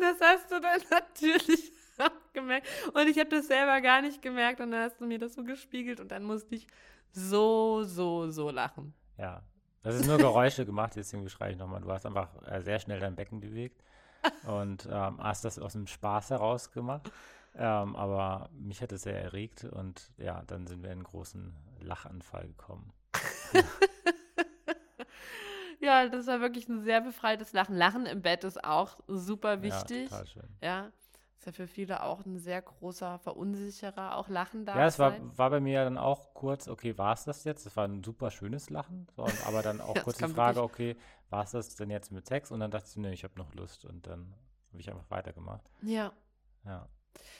das 0.00 0.20
hast 0.20 0.50
du 0.50 0.60
dann 0.60 0.80
natürlich 0.90 1.72
auch 1.98 2.32
gemerkt. 2.32 2.66
Und 2.92 3.08
ich 3.08 3.18
habe 3.18 3.30
das 3.30 3.46
selber 3.46 3.80
gar 3.80 4.02
nicht 4.02 4.22
gemerkt 4.22 4.60
und 4.60 4.72
dann 4.72 4.82
hast 4.82 5.00
du 5.00 5.06
mir 5.06 5.18
das 5.18 5.34
so 5.34 5.44
gespiegelt 5.44 6.00
und 6.00 6.10
dann 6.10 6.24
musste 6.24 6.54
ich 6.54 6.66
so, 7.12 7.82
so, 7.84 8.30
so 8.30 8.50
lachen. 8.50 8.94
Ja. 9.18 9.42
Das 9.82 9.96
ist 9.96 10.06
nur 10.06 10.16
Geräusche 10.16 10.64
gemacht, 10.64 10.92
deswegen 10.94 11.24
beschreibe 11.24 11.52
ich 11.52 11.58
nochmal. 11.58 11.80
Du 11.80 11.90
hast 11.90 12.06
einfach 12.06 12.30
äh, 12.46 12.60
sehr 12.60 12.78
schnell 12.78 13.00
dein 13.00 13.16
Becken 13.16 13.40
bewegt 13.40 13.82
und 14.46 14.88
ähm, 14.90 15.22
hast 15.22 15.44
das 15.44 15.58
aus 15.58 15.72
dem 15.72 15.86
Spaß 15.86 16.30
heraus 16.30 16.70
gemacht. 16.72 17.10
Ähm, 17.54 17.96
aber 17.96 18.48
mich 18.52 18.80
hat 18.80 18.92
es 18.92 19.02
sehr 19.02 19.20
erregt 19.20 19.64
und 19.64 20.10
ja, 20.16 20.42
dann 20.46 20.66
sind 20.66 20.82
wir 20.82 20.90
in 20.90 20.98
einen 20.98 21.04
großen 21.04 21.54
Lachanfall 21.80 22.46
gekommen. 22.46 22.92
Ja, 25.82 26.06
das 26.06 26.28
war 26.28 26.40
wirklich 26.40 26.68
ein 26.68 26.84
sehr 26.84 27.00
befreites 27.00 27.52
Lachen. 27.52 27.74
Lachen 27.76 28.06
im 28.06 28.22
Bett 28.22 28.44
ist 28.44 28.62
auch 28.62 29.00
super 29.08 29.62
wichtig. 29.62 30.02
Ja, 30.02 30.18
total 30.18 30.26
schön. 30.28 30.56
Ja, 30.62 30.92
ist 31.42 31.46
ja 31.46 31.52
für 31.52 31.66
viele 31.66 32.04
auch 32.04 32.24
ein 32.24 32.38
sehr 32.38 32.62
großer 32.62 33.18
Verunsicherer, 33.18 34.16
auch 34.16 34.28
Lachen 34.28 34.64
darf 34.64 34.78
Ja, 34.78 34.86
es 34.86 34.98
war, 34.98 35.14
war 35.38 35.50
bei 35.50 35.60
mir 35.60 35.84
dann 35.84 35.98
auch 35.98 36.32
kurz, 36.34 36.66
okay, 36.66 36.96
war 36.96 37.12
es 37.12 37.24
das 37.24 37.44
jetzt? 37.44 37.66
Es 37.66 37.76
war 37.76 37.84
ein 37.86 38.02
super 38.02 38.30
schönes 38.30 38.70
Lachen, 38.70 39.06
so, 39.14 39.22
und, 39.24 39.40
aber 39.42 39.62
dann 39.62 39.80
auch 39.82 39.96
Ja, 39.96 40.02
kurz 40.02 40.18
die 40.18 40.26
Frage, 40.26 40.62
okay, 40.62 40.96
war 41.30 41.44
es 41.44 41.50
das 41.50 41.76
denn 41.76 41.90
jetzt 41.90 42.10
mit 42.10 42.26
Sex? 42.26 42.50
Und 42.50 42.60
dann 42.60 42.70
dachte 42.70 42.86
ich, 42.88 42.96
nee, 42.96 43.12
ich 43.12 43.24
habe 43.24 43.34
noch 43.38 43.54
Lust 43.54 43.84
und 43.84 44.06
dann 44.06 44.34
habe 44.70 44.80
ich 44.80 44.90
einfach 44.90 45.10
weitergemacht. 45.10 45.70
Ja, 45.82 46.12
Ja. 46.64 46.88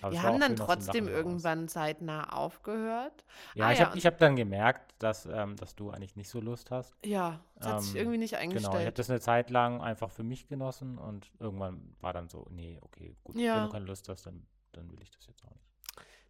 Aber 0.00 0.12
wir 0.12 0.22
haben 0.22 0.40
dann 0.40 0.56
schön 0.56 0.66
trotzdem 0.66 1.08
irgendwann 1.08 1.68
zeitnah 1.68 2.32
aufgehört. 2.32 3.24
Ja, 3.54 3.66
Ah 3.66 3.72
ich 3.72 3.78
ja, 3.78 3.86
habe 3.90 3.98
hab 4.00 4.18
dann 4.18 4.36
gemerkt, 4.36 4.94
dass, 4.98 5.26
ähm, 5.26 5.56
dass 5.56 5.74
du 5.76 5.90
eigentlich 5.90 6.16
nicht 6.16 6.28
so 6.28 6.40
Lust 6.40 6.70
hast. 6.70 6.94
Ja, 7.04 7.40
es 7.56 7.66
hat 7.66 7.82
sich 7.82 7.92
Ähm, 7.92 7.96
irgendwie 7.98 8.18
nicht 8.18 8.32
Genau, 8.34 8.42
ich 8.56 8.64
habe 8.64 8.72
eingestellt. 8.76 8.98
das 8.98 9.10
eine 9.10 9.20
Zeit 9.20 9.50
lang 9.50 9.80
einfach 9.80 10.10
für 10.10 10.24
mich 10.24 10.48
genossen 10.48 10.98
und 10.98 11.30
irgendwann 11.38 11.94
war 12.00 12.12
dann 12.12 12.28
so, 12.28 12.46
nee, 12.50 12.78
okay, 12.82 13.16
gut, 13.22 13.36
Ja. 13.36 13.56
wenn 13.56 13.64
du 13.64 13.72
keine 13.72 13.84
Lust 13.86 14.08
hast, 14.08 14.26
dann, 14.26 14.46
dann 14.72 14.90
will 14.90 15.00
ich 15.02 15.10
das 15.10 15.26
jetzt 15.26 15.44
auch 15.44 15.50
nicht. 15.50 15.68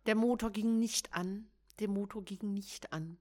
Der 0.06 0.14
Motor 0.16 0.50
ging 0.50 0.78
nicht 0.78 1.14
an. 1.14 1.46
Der 1.78 1.88
Motor 1.88 2.22
ging 2.22 2.52
nicht 2.52 2.92
an. 2.92 3.18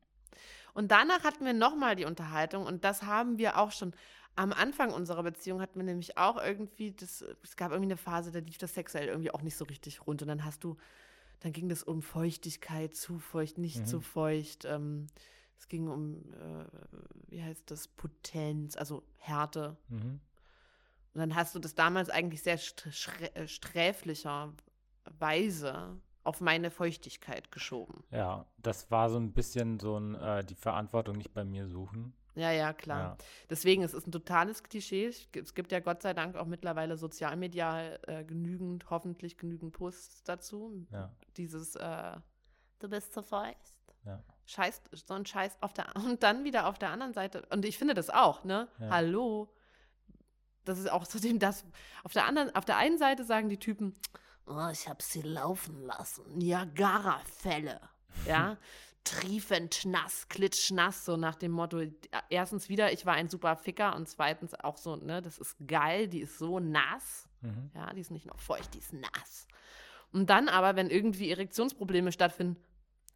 Und 0.73 0.91
danach 0.91 1.23
hatten 1.23 1.45
wir 1.45 1.53
nochmal 1.53 1.95
die 1.95 2.05
Unterhaltung 2.05 2.65
und 2.65 2.83
das 2.85 3.03
haben 3.03 3.37
wir 3.37 3.57
auch 3.57 3.71
schon 3.71 3.93
am 4.35 4.53
Anfang 4.53 4.93
unserer 4.93 5.23
Beziehung 5.23 5.61
hatten 5.61 5.79
wir 5.79 5.83
nämlich 5.83 6.17
auch 6.17 6.37
irgendwie, 6.41 6.91
das, 6.91 7.23
es 7.43 7.55
gab 7.55 7.71
irgendwie 7.71 7.91
eine 7.91 7.97
Phase, 7.97 8.31
da 8.31 8.39
lief 8.39 8.57
das 8.57 8.73
sexuell 8.73 9.07
irgendwie 9.07 9.31
auch 9.31 9.41
nicht 9.41 9.55
so 9.57 9.65
richtig 9.65 10.05
rund 10.07 10.21
und 10.21 10.27
dann 10.27 10.45
hast 10.45 10.63
du, 10.63 10.77
dann 11.41 11.51
ging 11.51 11.69
das 11.69 11.83
um 11.83 12.01
Feuchtigkeit, 12.01 12.95
zu 12.95 13.19
feucht, 13.19 13.57
nicht 13.57 13.79
Mhm. 13.81 13.85
zu 13.85 14.01
feucht. 14.01 14.65
Ähm, 14.65 15.07
es 15.57 15.67
ging 15.67 15.87
um, 15.89 16.33
äh, 16.33 16.65
wie 17.27 17.43
heißt 17.43 17.69
das, 17.69 17.87
Potenz, 17.87 18.75
also 18.77 19.03
Härte. 19.17 19.77
Mhm. 19.89 20.19
Und 21.13 21.19
dann 21.19 21.35
hast 21.35 21.53
du 21.53 21.59
das 21.59 21.75
damals 21.75 22.09
eigentlich 22.09 22.41
sehr 22.41 22.57
äh, 23.35 23.47
sträflicherweise 23.47 25.99
auf 26.23 26.39
meine 26.41 26.71
Feuchtigkeit 26.71 27.51
geschoben. 27.51 28.03
Ja, 28.11 28.45
das 28.57 28.89
war 28.91 29.09
so 29.09 29.17
ein 29.17 29.33
bisschen 29.33 29.79
so 29.79 29.97
ein, 29.99 30.15
äh, 30.15 30.43
die 30.45 30.55
Verantwortung 30.55 31.17
nicht 31.17 31.33
bei 31.33 31.43
mir 31.43 31.67
suchen. 31.67 32.13
Ja, 32.35 32.51
ja, 32.51 32.71
klar. 32.73 32.99
Ja. 33.01 33.17
Deswegen, 33.49 33.83
es 33.83 33.93
ist 33.93 34.07
ein 34.07 34.11
totales 34.11 34.63
Klischee. 34.63 35.07
Es 35.07 35.53
gibt- 35.53 35.71
ja 35.71 35.79
Gott 35.81 36.01
sei 36.01 36.13
Dank 36.13 36.35
auch 36.37 36.45
mittlerweile 36.45 36.95
sozialmedial 36.97 37.99
äh, 38.07 38.23
genügend, 38.23 38.89
hoffentlich 38.89 39.37
genügend 39.37 39.73
Posts 39.73 40.23
dazu. 40.23 40.85
Ja. 40.91 41.11
Dieses, 41.37 41.75
äh, 41.75 42.17
du 42.79 42.87
bist 42.89 43.13
zu 43.13 43.21
feucht. 43.21 43.75
Ja. 44.05 44.23
Scheiß, 44.45 44.81
so 45.05 45.13
ein 45.13 45.25
Scheiß 45.25 45.57
auf 45.61 45.73
der, 45.73 45.93
und 45.95 46.23
dann 46.23 46.43
wieder 46.45 46.67
auf 46.67 46.79
der 46.79 46.89
anderen 46.91 47.13
Seite. 47.13 47.45
Und 47.51 47.65
ich 47.65 47.77
finde 47.77 47.93
das 47.93 48.09
auch, 48.09 48.43
ne? 48.45 48.67
Ja. 48.79 48.89
Hallo. 48.89 49.53
Das 50.63 50.77
ist 50.79 50.91
auch 50.91 51.07
zudem 51.07 51.39
das, 51.39 51.65
auf 52.03 52.13
der 52.13 52.25
anderen, 52.25 52.55
auf 52.55 52.65
der 52.65 52.77
einen 52.77 52.97
Seite 52.97 53.23
sagen 53.23 53.49
die 53.49 53.57
Typen, 53.57 53.93
oh, 54.45 54.69
ich 54.71 54.87
habe 54.87 55.01
sie 55.03 55.21
laufen 55.21 55.81
lassen. 55.85 56.23
Niagara-Fälle. 56.37 57.79
Ja. 58.27 58.57
Triefend 59.03 59.85
nass, 59.85 60.27
klitschnass, 60.29 61.05
so 61.05 61.17
nach 61.17 61.35
dem 61.35 61.51
Motto, 61.51 61.81
erstens 62.29 62.69
wieder, 62.69 62.93
ich 62.93 63.05
war 63.05 63.13
ein 63.13 63.29
super 63.29 63.55
Ficker 63.55 63.95
und 63.95 64.07
zweitens 64.07 64.53
auch 64.53 64.77
so, 64.77 64.95
ne, 64.95 65.21
das 65.21 65.37
ist 65.37 65.55
geil, 65.67 66.07
die 66.07 66.21
ist 66.21 66.37
so 66.37 66.59
nass. 66.59 67.27
Mhm. 67.41 67.71
Ja, 67.73 67.91
die 67.93 68.01
ist 68.01 68.11
nicht 68.11 68.27
nur 68.27 68.37
feucht, 68.37 68.73
die 68.73 68.79
ist 68.79 68.93
nass. 68.93 69.47
Und 70.11 70.29
dann 70.29 70.49
aber, 70.49 70.75
wenn 70.75 70.89
irgendwie 70.89 71.31
Erektionsprobleme 71.31 72.11
stattfinden, 72.11 72.61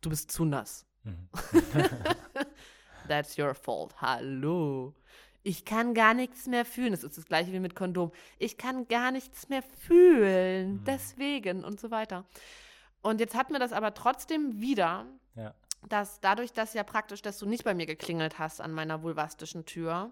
du 0.01 0.09
bist 0.09 0.31
zu 0.31 0.45
nass. 0.45 0.85
Mhm. 1.03 1.29
That's 3.07 3.37
your 3.37 3.53
fault. 3.53 4.01
Hallo. 4.01 4.95
Ich 5.43 5.63
kann 5.63 5.93
gar 5.93 6.15
nichts 6.15 6.47
mehr 6.47 6.65
fühlen. 6.65 6.91
Das 6.91 7.03
ist 7.03 7.17
das 7.19 7.25
gleiche 7.25 7.53
wie 7.53 7.59
mit 7.59 7.75
Kondom. 7.75 8.11
Ich 8.39 8.57
kann 8.57 8.87
gar 8.87 9.11
nichts 9.11 9.47
mehr 9.47 9.61
fühlen. 9.61 10.77
Mhm. 10.77 10.83
Deswegen 10.85 11.63
und 11.63 11.79
so 11.79 11.91
weiter. 11.91 12.25
Und 13.03 13.19
jetzt 13.19 13.35
hatten 13.35 13.53
wir 13.53 13.59
das 13.59 13.71
aber 13.71 13.93
trotzdem 13.93 14.59
wieder, 14.59 15.05
Ja. 15.35 15.53
Dass 15.89 16.19
dadurch, 16.19 16.53
dass 16.53 16.73
ja 16.73 16.83
praktisch, 16.83 17.21
dass 17.21 17.37
du 17.37 17.45
nicht 17.45 17.63
bei 17.63 17.73
mir 17.73 17.85
geklingelt 17.85 18.39
hast 18.39 18.61
an 18.61 18.71
meiner 18.71 19.03
vulvastischen 19.03 19.65
Tür 19.65 20.11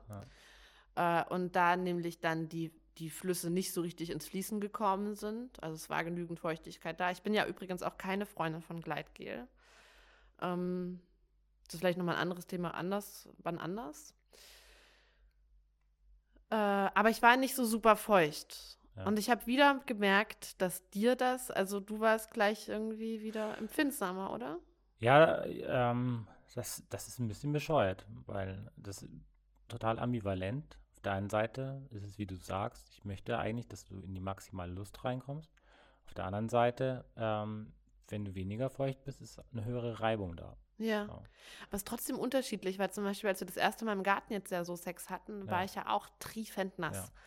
äh, 0.95 1.23
und 1.25 1.55
da 1.55 1.75
nämlich 1.75 2.19
dann 2.19 2.49
die, 2.49 2.71
die 2.97 3.09
Flüsse 3.09 3.49
nicht 3.49 3.73
so 3.73 3.81
richtig 3.81 4.09
ins 4.09 4.27
Fließen 4.27 4.59
gekommen 4.59 5.15
sind. 5.15 5.61
Also 5.63 5.75
es 5.75 5.89
war 5.89 6.03
genügend 6.03 6.39
Feuchtigkeit 6.39 6.99
da. 6.99 7.11
Ich 7.11 7.21
bin 7.21 7.33
ja 7.33 7.45
übrigens 7.45 7.83
auch 7.83 7.97
keine 7.97 8.25
Freundin 8.25 8.61
von 8.61 8.81
Gleitgel. 8.81 9.47
Ähm, 10.41 11.01
das 11.65 11.75
ist 11.75 11.79
vielleicht 11.79 11.97
nochmal 11.97 12.15
ein 12.15 12.21
anderes 12.21 12.45
Thema 12.45 12.73
anders, 12.75 13.27
wann 13.39 13.57
anders. 13.57 14.13
Äh, 16.49 16.55
aber 16.55 17.09
ich 17.09 17.21
war 17.21 17.37
nicht 17.37 17.55
so 17.55 17.65
super 17.65 17.95
feucht. 17.95 18.77
Ja. 18.95 19.05
Und 19.05 19.17
ich 19.17 19.29
habe 19.31 19.47
wieder 19.47 19.81
gemerkt, 19.87 20.61
dass 20.61 20.87
dir 20.91 21.15
das, 21.15 21.49
also 21.49 21.79
du 21.79 21.99
warst 21.99 22.31
gleich 22.31 22.67
irgendwie 22.67 23.23
wieder 23.23 23.57
empfindsamer, 23.57 24.31
oder? 24.31 24.59
Ja, 25.03 25.43
ähm, 25.45 26.27
das, 26.55 26.83
das 26.89 27.07
ist 27.07 27.19
ein 27.19 27.27
bisschen 27.27 27.51
bescheuert, 27.51 28.05
weil 28.25 28.71
das 28.77 29.03
ist 29.03 29.11
total 29.67 29.99
ambivalent. 29.99 30.77
Auf 30.93 31.01
der 31.01 31.13
einen 31.13 31.29
Seite 31.29 31.81
ist 31.91 32.03
es, 32.03 32.17
wie 32.17 32.25
du 32.25 32.35
sagst, 32.35 32.89
ich 32.91 33.03
möchte 33.03 33.37
eigentlich, 33.37 33.67
dass 33.67 33.85
du 33.85 33.99
in 33.99 34.13
die 34.13 34.21
maximale 34.21 34.71
Lust 34.71 35.03
reinkommst. 35.03 35.51
Auf 36.05 36.13
der 36.13 36.25
anderen 36.25 36.49
Seite, 36.49 37.05
ähm, 37.17 37.73
wenn 38.09 38.25
du 38.25 38.35
weniger 38.35 38.69
feucht 38.69 39.03
bist, 39.03 39.21
ist 39.21 39.41
eine 39.51 39.65
höhere 39.65 39.99
Reibung 39.99 40.35
da. 40.35 40.57
Ja. 40.77 41.03
Aber 41.03 41.23
es 41.71 41.79
ist 41.79 41.87
trotzdem 41.87 42.17
unterschiedlich, 42.17 42.79
weil 42.79 42.91
zum 42.91 43.03
Beispiel, 43.03 43.29
als 43.29 43.39
wir 43.39 43.47
das 43.47 43.57
erste 43.57 43.85
Mal 43.85 43.93
im 43.93 44.03
Garten 44.03 44.33
jetzt 44.33 44.51
ja 44.51 44.63
so 44.63 44.75
Sex 44.75 45.09
hatten, 45.09 45.45
ja. 45.45 45.51
war 45.51 45.63
ich 45.63 45.75
ja 45.75 45.87
auch 45.87 46.07
triefend 46.19 46.77
nass. 46.79 46.95
Ja. 46.97 47.21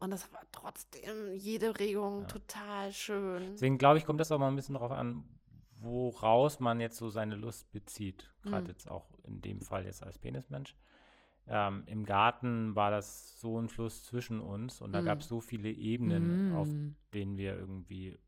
Und 0.00 0.10
das 0.10 0.32
war 0.32 0.40
trotzdem 0.50 1.34
jede 1.34 1.78
Regung 1.78 2.22
ja. 2.22 2.26
total 2.26 2.92
schön. 2.92 3.52
Deswegen 3.52 3.78
glaube 3.78 3.98
ich, 3.98 4.06
kommt 4.06 4.20
das 4.20 4.32
auch 4.32 4.38
mal 4.38 4.48
ein 4.48 4.56
bisschen 4.56 4.74
darauf 4.74 4.92
an, 4.92 5.24
woraus 5.80 6.60
man 6.60 6.80
jetzt 6.80 6.96
so 6.96 7.08
seine 7.10 7.36
Lust 7.36 7.70
bezieht. 7.72 8.32
Gerade 8.42 8.64
mhm. 8.64 8.68
jetzt 8.68 8.90
auch 8.90 9.06
in 9.24 9.40
dem 9.40 9.60
Fall 9.60 9.84
jetzt 9.84 10.02
als 10.02 10.18
Penismensch. 10.18 10.74
Ähm, 11.46 11.82
Im 11.86 12.04
Garten 12.04 12.76
war 12.76 12.90
das 12.90 13.40
so 13.40 13.58
ein 13.58 13.68
Fluss 13.68 14.04
zwischen 14.04 14.40
uns 14.40 14.80
und 14.80 14.92
da 14.92 15.00
mhm. 15.00 15.06
gab 15.06 15.20
es 15.20 15.28
so 15.28 15.40
viele 15.40 15.70
Ebenen, 15.70 16.50
mhm. 16.50 16.56
auf 16.56 16.68
denen 17.12 17.36
wir 17.36 17.58
irgendwie 17.58 18.18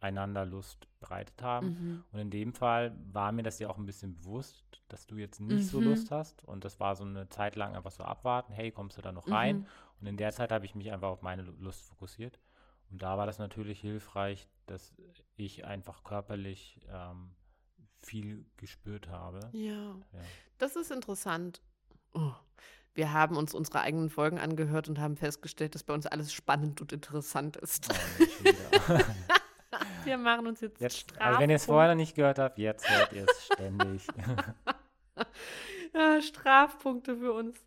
einander 0.00 0.44
Lust 0.44 0.86
bereitet 1.00 1.42
haben. 1.42 1.66
Mhm. 1.66 2.04
Und 2.12 2.18
in 2.20 2.30
dem 2.30 2.52
Fall 2.52 2.96
war 3.12 3.32
mir 3.32 3.42
das 3.42 3.58
ja 3.58 3.68
auch 3.68 3.78
ein 3.78 3.86
bisschen 3.86 4.14
bewusst, 4.14 4.82
dass 4.88 5.06
du 5.06 5.16
jetzt 5.16 5.40
nicht 5.40 5.58
mhm. 5.58 5.62
so 5.62 5.80
Lust 5.80 6.10
hast. 6.10 6.44
Und 6.44 6.64
das 6.64 6.78
war 6.78 6.94
so 6.94 7.04
eine 7.04 7.28
Zeit 7.28 7.56
lang 7.56 7.74
einfach 7.74 7.90
so 7.90 8.04
abwarten, 8.04 8.52
hey, 8.52 8.70
kommst 8.70 8.96
du 8.96 9.02
da 9.02 9.12
noch 9.12 9.28
rein? 9.28 9.58
Mhm. 9.58 9.66
Und 10.00 10.06
in 10.06 10.16
der 10.16 10.30
Zeit 10.32 10.52
habe 10.52 10.64
ich 10.64 10.74
mich 10.74 10.92
einfach 10.92 11.08
auf 11.08 11.22
meine 11.22 11.42
Lust 11.42 11.82
fokussiert. 11.82 12.38
Und 12.90 13.02
da 13.02 13.18
war 13.18 13.26
das 13.26 13.38
natürlich 13.38 13.80
hilfreich, 13.80 14.48
dass 14.70 14.94
ich 15.36 15.64
einfach 15.64 16.04
körperlich 16.04 16.80
ähm, 16.90 17.30
viel 18.02 18.44
gespürt 18.56 19.08
habe. 19.08 19.48
Ja. 19.52 19.72
ja. 19.72 20.20
Das 20.58 20.76
ist 20.76 20.90
interessant. 20.90 21.60
Oh. 22.14 22.32
Wir 22.94 23.12
haben 23.12 23.36
uns 23.36 23.54
unsere 23.54 23.80
eigenen 23.80 24.10
Folgen 24.10 24.38
angehört 24.38 24.88
und 24.88 24.98
haben 24.98 25.16
festgestellt, 25.16 25.74
dass 25.74 25.84
bei 25.84 25.94
uns 25.94 26.06
alles 26.06 26.32
spannend 26.32 26.80
und 26.80 26.92
interessant 26.92 27.56
ist. 27.56 27.88
Oh, 27.92 28.98
Wir 30.04 30.16
machen 30.16 30.46
uns 30.46 30.60
jetzt, 30.60 30.80
jetzt 30.80 31.20
Also 31.20 31.38
wenn 31.38 31.50
ihr 31.50 31.56
es 31.56 31.66
vorher 31.66 31.90
noch 31.90 31.96
nicht 31.96 32.14
gehört 32.14 32.38
habt, 32.38 32.58
jetzt 32.58 32.88
hört 32.88 33.12
ihr 33.12 33.26
es 33.28 33.44
ständig. 33.44 34.06
ja, 35.94 36.22
Strafpunkte 36.22 37.16
für 37.16 37.32
uns. 37.32 37.60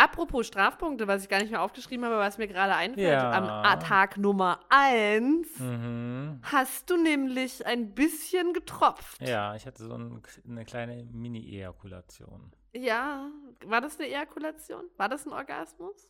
Apropos 0.00 0.46
Strafpunkte, 0.46 1.06
was 1.06 1.24
ich 1.24 1.28
gar 1.28 1.40
nicht 1.40 1.50
mehr 1.50 1.60
aufgeschrieben 1.60 2.06
habe, 2.06 2.16
was 2.16 2.38
mir 2.38 2.48
gerade 2.48 2.74
einfällt, 2.74 3.06
ja. 3.06 3.32
am 3.32 3.80
Tag 3.80 4.16
Nummer 4.16 4.60
1 4.70 5.58
mhm. 5.58 6.40
hast 6.42 6.88
du 6.88 6.96
nämlich 6.96 7.66
ein 7.66 7.92
bisschen 7.94 8.54
getropft. 8.54 9.20
Ja, 9.20 9.54
ich 9.54 9.66
hatte 9.66 9.84
so 9.84 9.92
ein, 9.92 10.22
eine 10.48 10.64
kleine 10.64 11.04
Mini-Ejakulation. 11.04 12.50
Ja, 12.72 13.28
war 13.66 13.82
das 13.82 13.98
eine 13.98 14.08
Ejakulation? 14.08 14.84
War 14.96 15.10
das 15.10 15.26
ein 15.26 15.34
Orgasmus? 15.34 16.08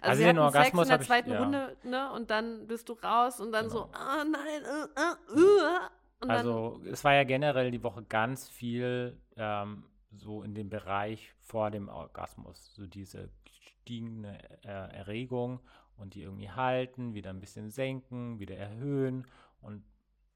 Also, 0.00 0.10
also 0.10 0.22
den 0.22 0.38
Orgasmus 0.38 0.86
Sex 0.86 0.94
in 0.94 0.98
der 0.98 1.06
zweiten 1.06 1.30
ich, 1.30 1.34
ja. 1.34 1.42
Runde, 1.42 1.76
ne? 1.82 2.12
Und 2.12 2.30
dann 2.30 2.68
bist 2.68 2.88
du 2.88 2.92
raus 2.92 3.40
und 3.40 3.50
dann 3.50 3.68
genau. 3.68 3.76
so, 3.76 3.90
ah 3.92 4.24
nein, 4.24 4.62
uh, 4.62 5.36
uh, 5.36 5.40
uh, 5.40 6.28
Also 6.28 6.80
es 6.88 7.02
war 7.02 7.14
ja 7.14 7.24
generell 7.24 7.72
die 7.72 7.82
Woche 7.82 8.04
ganz 8.04 8.48
viel 8.48 9.20
ähm, 9.36 9.82
so 10.16 10.42
in 10.42 10.54
dem 10.54 10.68
Bereich 10.68 11.32
vor 11.38 11.70
dem 11.70 11.88
Orgasmus, 11.88 12.74
so 12.74 12.86
diese 12.86 13.30
stiegende 13.82 14.38
äh, 14.64 14.96
Erregung 14.96 15.60
und 15.96 16.14
die 16.14 16.22
irgendwie 16.22 16.50
halten, 16.50 17.14
wieder 17.14 17.30
ein 17.30 17.40
bisschen 17.40 17.70
senken, 17.70 18.38
wieder 18.38 18.56
erhöhen 18.56 19.26
und 19.60 19.84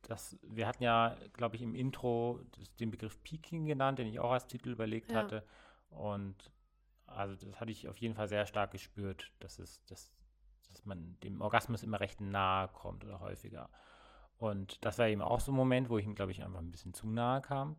das, 0.02 0.38
wir 0.42 0.66
hatten 0.68 0.84
ja, 0.84 1.16
glaube 1.32 1.56
ich, 1.56 1.62
im 1.62 1.74
Intro 1.74 2.40
den 2.78 2.90
Begriff 2.90 3.20
Peaking 3.24 3.66
genannt, 3.66 3.98
den 3.98 4.06
ich 4.06 4.20
auch 4.20 4.30
als 4.30 4.46
Titel 4.46 4.70
überlegt 4.70 5.10
ja. 5.10 5.18
hatte. 5.18 5.44
Und 5.88 6.52
also 7.06 7.34
das 7.34 7.60
hatte 7.60 7.72
ich 7.72 7.88
auf 7.88 7.98
jeden 7.98 8.14
Fall 8.14 8.28
sehr 8.28 8.46
stark 8.46 8.70
gespürt, 8.70 9.32
dass 9.40 9.58
es, 9.58 9.84
dass, 9.86 10.12
dass 10.68 10.84
man 10.84 11.18
dem 11.24 11.40
Orgasmus 11.40 11.82
immer 11.82 11.98
recht 11.98 12.20
nahe 12.20 12.68
kommt 12.68 13.04
oder 13.04 13.20
häufiger. 13.20 13.68
Und 14.38 14.84
das 14.84 14.98
war 14.98 15.08
eben 15.08 15.22
auch 15.22 15.40
so 15.40 15.50
ein 15.50 15.56
Moment, 15.56 15.88
wo 15.88 15.98
ich 15.98 16.06
ihm, 16.06 16.14
glaube 16.14 16.30
ich, 16.30 16.44
einfach 16.44 16.60
ein 16.60 16.70
bisschen 16.70 16.94
zu 16.94 17.08
nahe 17.08 17.40
kam 17.40 17.76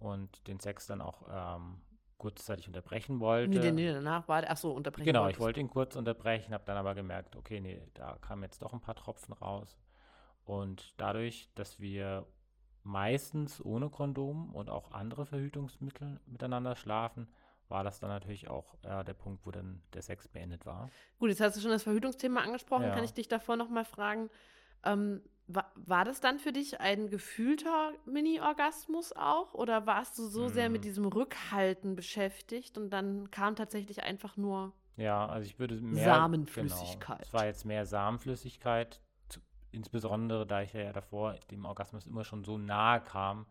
und 0.00 0.46
den 0.46 0.60
Sex 0.60 0.86
dann 0.86 1.00
auch 1.00 1.22
ähm, 1.30 1.80
kurzzeitig 2.18 2.66
unterbrechen 2.66 3.20
wollte. 3.20 3.58
Nee, 3.58 3.70
nee, 3.70 3.92
danach 3.92 4.26
war 4.28 4.44
ach 4.46 4.56
so, 4.56 4.72
unterbrechen 4.72 5.06
Genau, 5.06 5.22
wolltest. 5.22 5.38
ich 5.38 5.44
wollte 5.44 5.60
ihn 5.60 5.70
kurz 5.70 5.96
unterbrechen, 5.96 6.52
habe 6.52 6.64
dann 6.66 6.76
aber 6.76 6.94
gemerkt, 6.94 7.36
okay, 7.36 7.60
nee, 7.60 7.80
da 7.94 8.16
kamen 8.20 8.42
jetzt 8.42 8.60
doch 8.62 8.72
ein 8.72 8.80
paar 8.80 8.96
Tropfen 8.96 9.32
raus. 9.34 9.78
Und 10.44 10.94
dadurch, 10.96 11.48
dass 11.54 11.78
wir 11.78 12.26
meistens 12.82 13.64
ohne 13.64 13.90
Kondom 13.90 14.54
und 14.54 14.70
auch 14.70 14.92
andere 14.92 15.26
Verhütungsmittel 15.26 16.20
miteinander 16.26 16.74
schlafen, 16.74 17.28
war 17.68 17.84
das 17.84 18.00
dann 18.00 18.10
natürlich 18.10 18.48
auch 18.48 18.74
äh, 18.82 19.04
der 19.04 19.14
Punkt, 19.14 19.44
wo 19.44 19.50
dann 19.50 19.82
der 19.92 20.02
Sex 20.02 20.26
beendet 20.26 20.64
war. 20.64 20.90
Gut, 21.18 21.28
jetzt 21.28 21.40
hast 21.40 21.56
du 21.56 21.60
schon 21.60 21.70
das 21.70 21.82
Verhütungsthema 21.82 22.40
angesprochen. 22.40 22.84
Ja. 22.84 22.94
Kann 22.94 23.04
ich 23.04 23.12
dich 23.12 23.28
davor 23.28 23.56
nochmal 23.56 23.84
fragen, 23.84 24.30
ähm, 24.84 25.22
war, 25.48 25.72
war 25.74 26.04
das 26.04 26.20
dann 26.20 26.38
für 26.38 26.52
dich 26.52 26.80
ein 26.80 27.08
gefühlter 27.08 27.92
Mini-Orgasmus 28.06 29.12
auch? 29.14 29.54
Oder 29.54 29.86
warst 29.86 30.18
du 30.18 30.26
so 30.26 30.44
hm. 30.44 30.52
sehr 30.52 30.70
mit 30.70 30.84
diesem 30.84 31.06
Rückhalten 31.06 31.96
beschäftigt 31.96 32.78
und 32.78 32.90
dann 32.90 33.30
kam 33.30 33.56
tatsächlich 33.56 34.02
einfach 34.02 34.36
nur 34.36 34.72
ja, 34.96 35.26
also 35.26 35.46
ich 35.46 35.60
würde 35.60 35.76
mehr 35.76 36.04
Samenflüssigkeit. 36.04 37.18
Genau, 37.18 37.22
es 37.22 37.32
war 37.32 37.46
jetzt 37.46 37.64
mehr 37.64 37.86
Samenflüssigkeit, 37.86 39.00
insbesondere 39.70 40.44
da 40.44 40.62
ich 40.62 40.72
ja 40.72 40.92
davor 40.92 41.34
dem 41.52 41.66
Orgasmus 41.66 42.04
immer 42.06 42.24
schon 42.24 42.42
so 42.42 42.58
nahe 42.58 43.00
kam, 43.00 43.46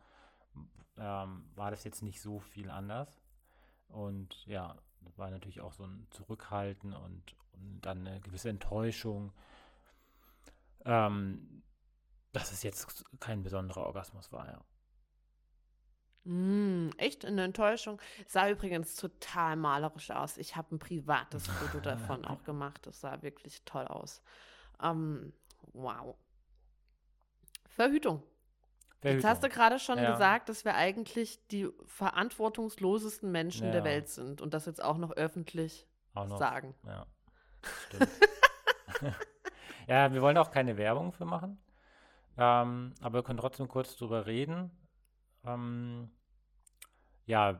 ähm, 0.97 1.45
war 1.55 1.71
das 1.71 1.85
jetzt 1.85 2.03
nicht 2.03 2.21
so 2.21 2.39
viel 2.39 2.69
anders. 2.69 3.21
Und 3.87 4.45
ja, 4.45 4.75
war 5.15 5.31
natürlich 5.31 5.61
auch 5.61 5.71
so 5.71 5.85
ein 5.85 6.05
Zurückhalten 6.09 6.93
und, 6.93 7.35
und 7.53 7.79
dann 7.81 8.05
eine 8.05 8.19
gewisse 8.19 8.49
Enttäuschung, 8.49 9.31
ähm, 10.83 11.56
dass 12.37 12.51
es 12.51 12.63
jetzt 12.63 13.05
kein 13.19 13.43
besonderer 13.43 13.85
Orgasmus 13.85 14.31
war, 14.31 14.47
ja. 14.47 14.63
Mm, 16.27 16.89
echt 16.97 17.23
eine 17.23 17.45
Enttäuschung. 17.45 18.01
Sah 18.27 18.49
übrigens 18.49 18.95
total 18.95 19.55
malerisch 19.55 20.11
aus. 20.11 20.37
Ich 20.37 20.57
habe 20.57 20.75
ein 20.75 20.79
privates 20.79 21.47
Foto 21.47 21.79
davon 21.79 22.25
auch 22.25 22.43
gemacht. 22.43 22.85
Das 22.85 22.99
sah 22.99 23.21
wirklich 23.21 23.63
toll 23.63 23.87
aus. 23.87 24.21
Ähm, 24.83 25.31
wow. 25.73 26.17
Verhütung. 27.69 28.23
Verhütung. 28.99 29.21
Jetzt 29.21 29.25
hast 29.25 29.43
du 29.43 29.49
gerade 29.49 29.79
schon 29.79 29.99
ja. 29.99 30.11
gesagt, 30.11 30.49
dass 30.49 30.65
wir 30.65 30.75
eigentlich 30.75 31.47
die 31.47 31.69
verantwortungslosesten 31.85 33.31
Menschen 33.31 33.67
ja. 33.67 33.71
der 33.71 33.83
Welt 33.85 34.09
sind 34.09 34.41
und 34.41 34.53
das 34.53 34.65
jetzt 34.65 34.83
auch 34.83 34.97
noch 34.97 35.11
öffentlich 35.11 35.87
auch 36.13 36.27
noch, 36.27 36.39
sagen. 36.39 36.75
Ja, 36.85 37.05
stimmt. 37.85 38.09
ja, 39.87 40.11
wir 40.11 40.21
wollen 40.21 40.37
auch 40.37 40.51
keine 40.51 40.75
Werbung 40.75 41.13
für 41.13 41.25
machen, 41.25 41.57
ähm, 42.37 42.93
aber 43.01 43.19
wir 43.19 43.23
können 43.23 43.39
trotzdem 43.39 43.67
kurz 43.67 43.95
drüber 43.95 44.25
reden. 44.25 44.71
Ähm, 45.45 46.09
ja. 47.25 47.59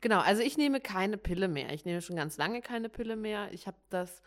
Genau, 0.00 0.20
also 0.20 0.42
ich 0.42 0.56
nehme 0.56 0.80
keine 0.80 1.16
Pille 1.16 1.48
mehr. 1.48 1.72
Ich 1.72 1.84
nehme 1.84 2.02
schon 2.02 2.16
ganz 2.16 2.36
lange 2.36 2.60
keine 2.60 2.88
Pille 2.88 3.16
mehr. 3.16 3.52
Ich 3.52 3.66
habe 3.66 3.78
das 3.88 4.22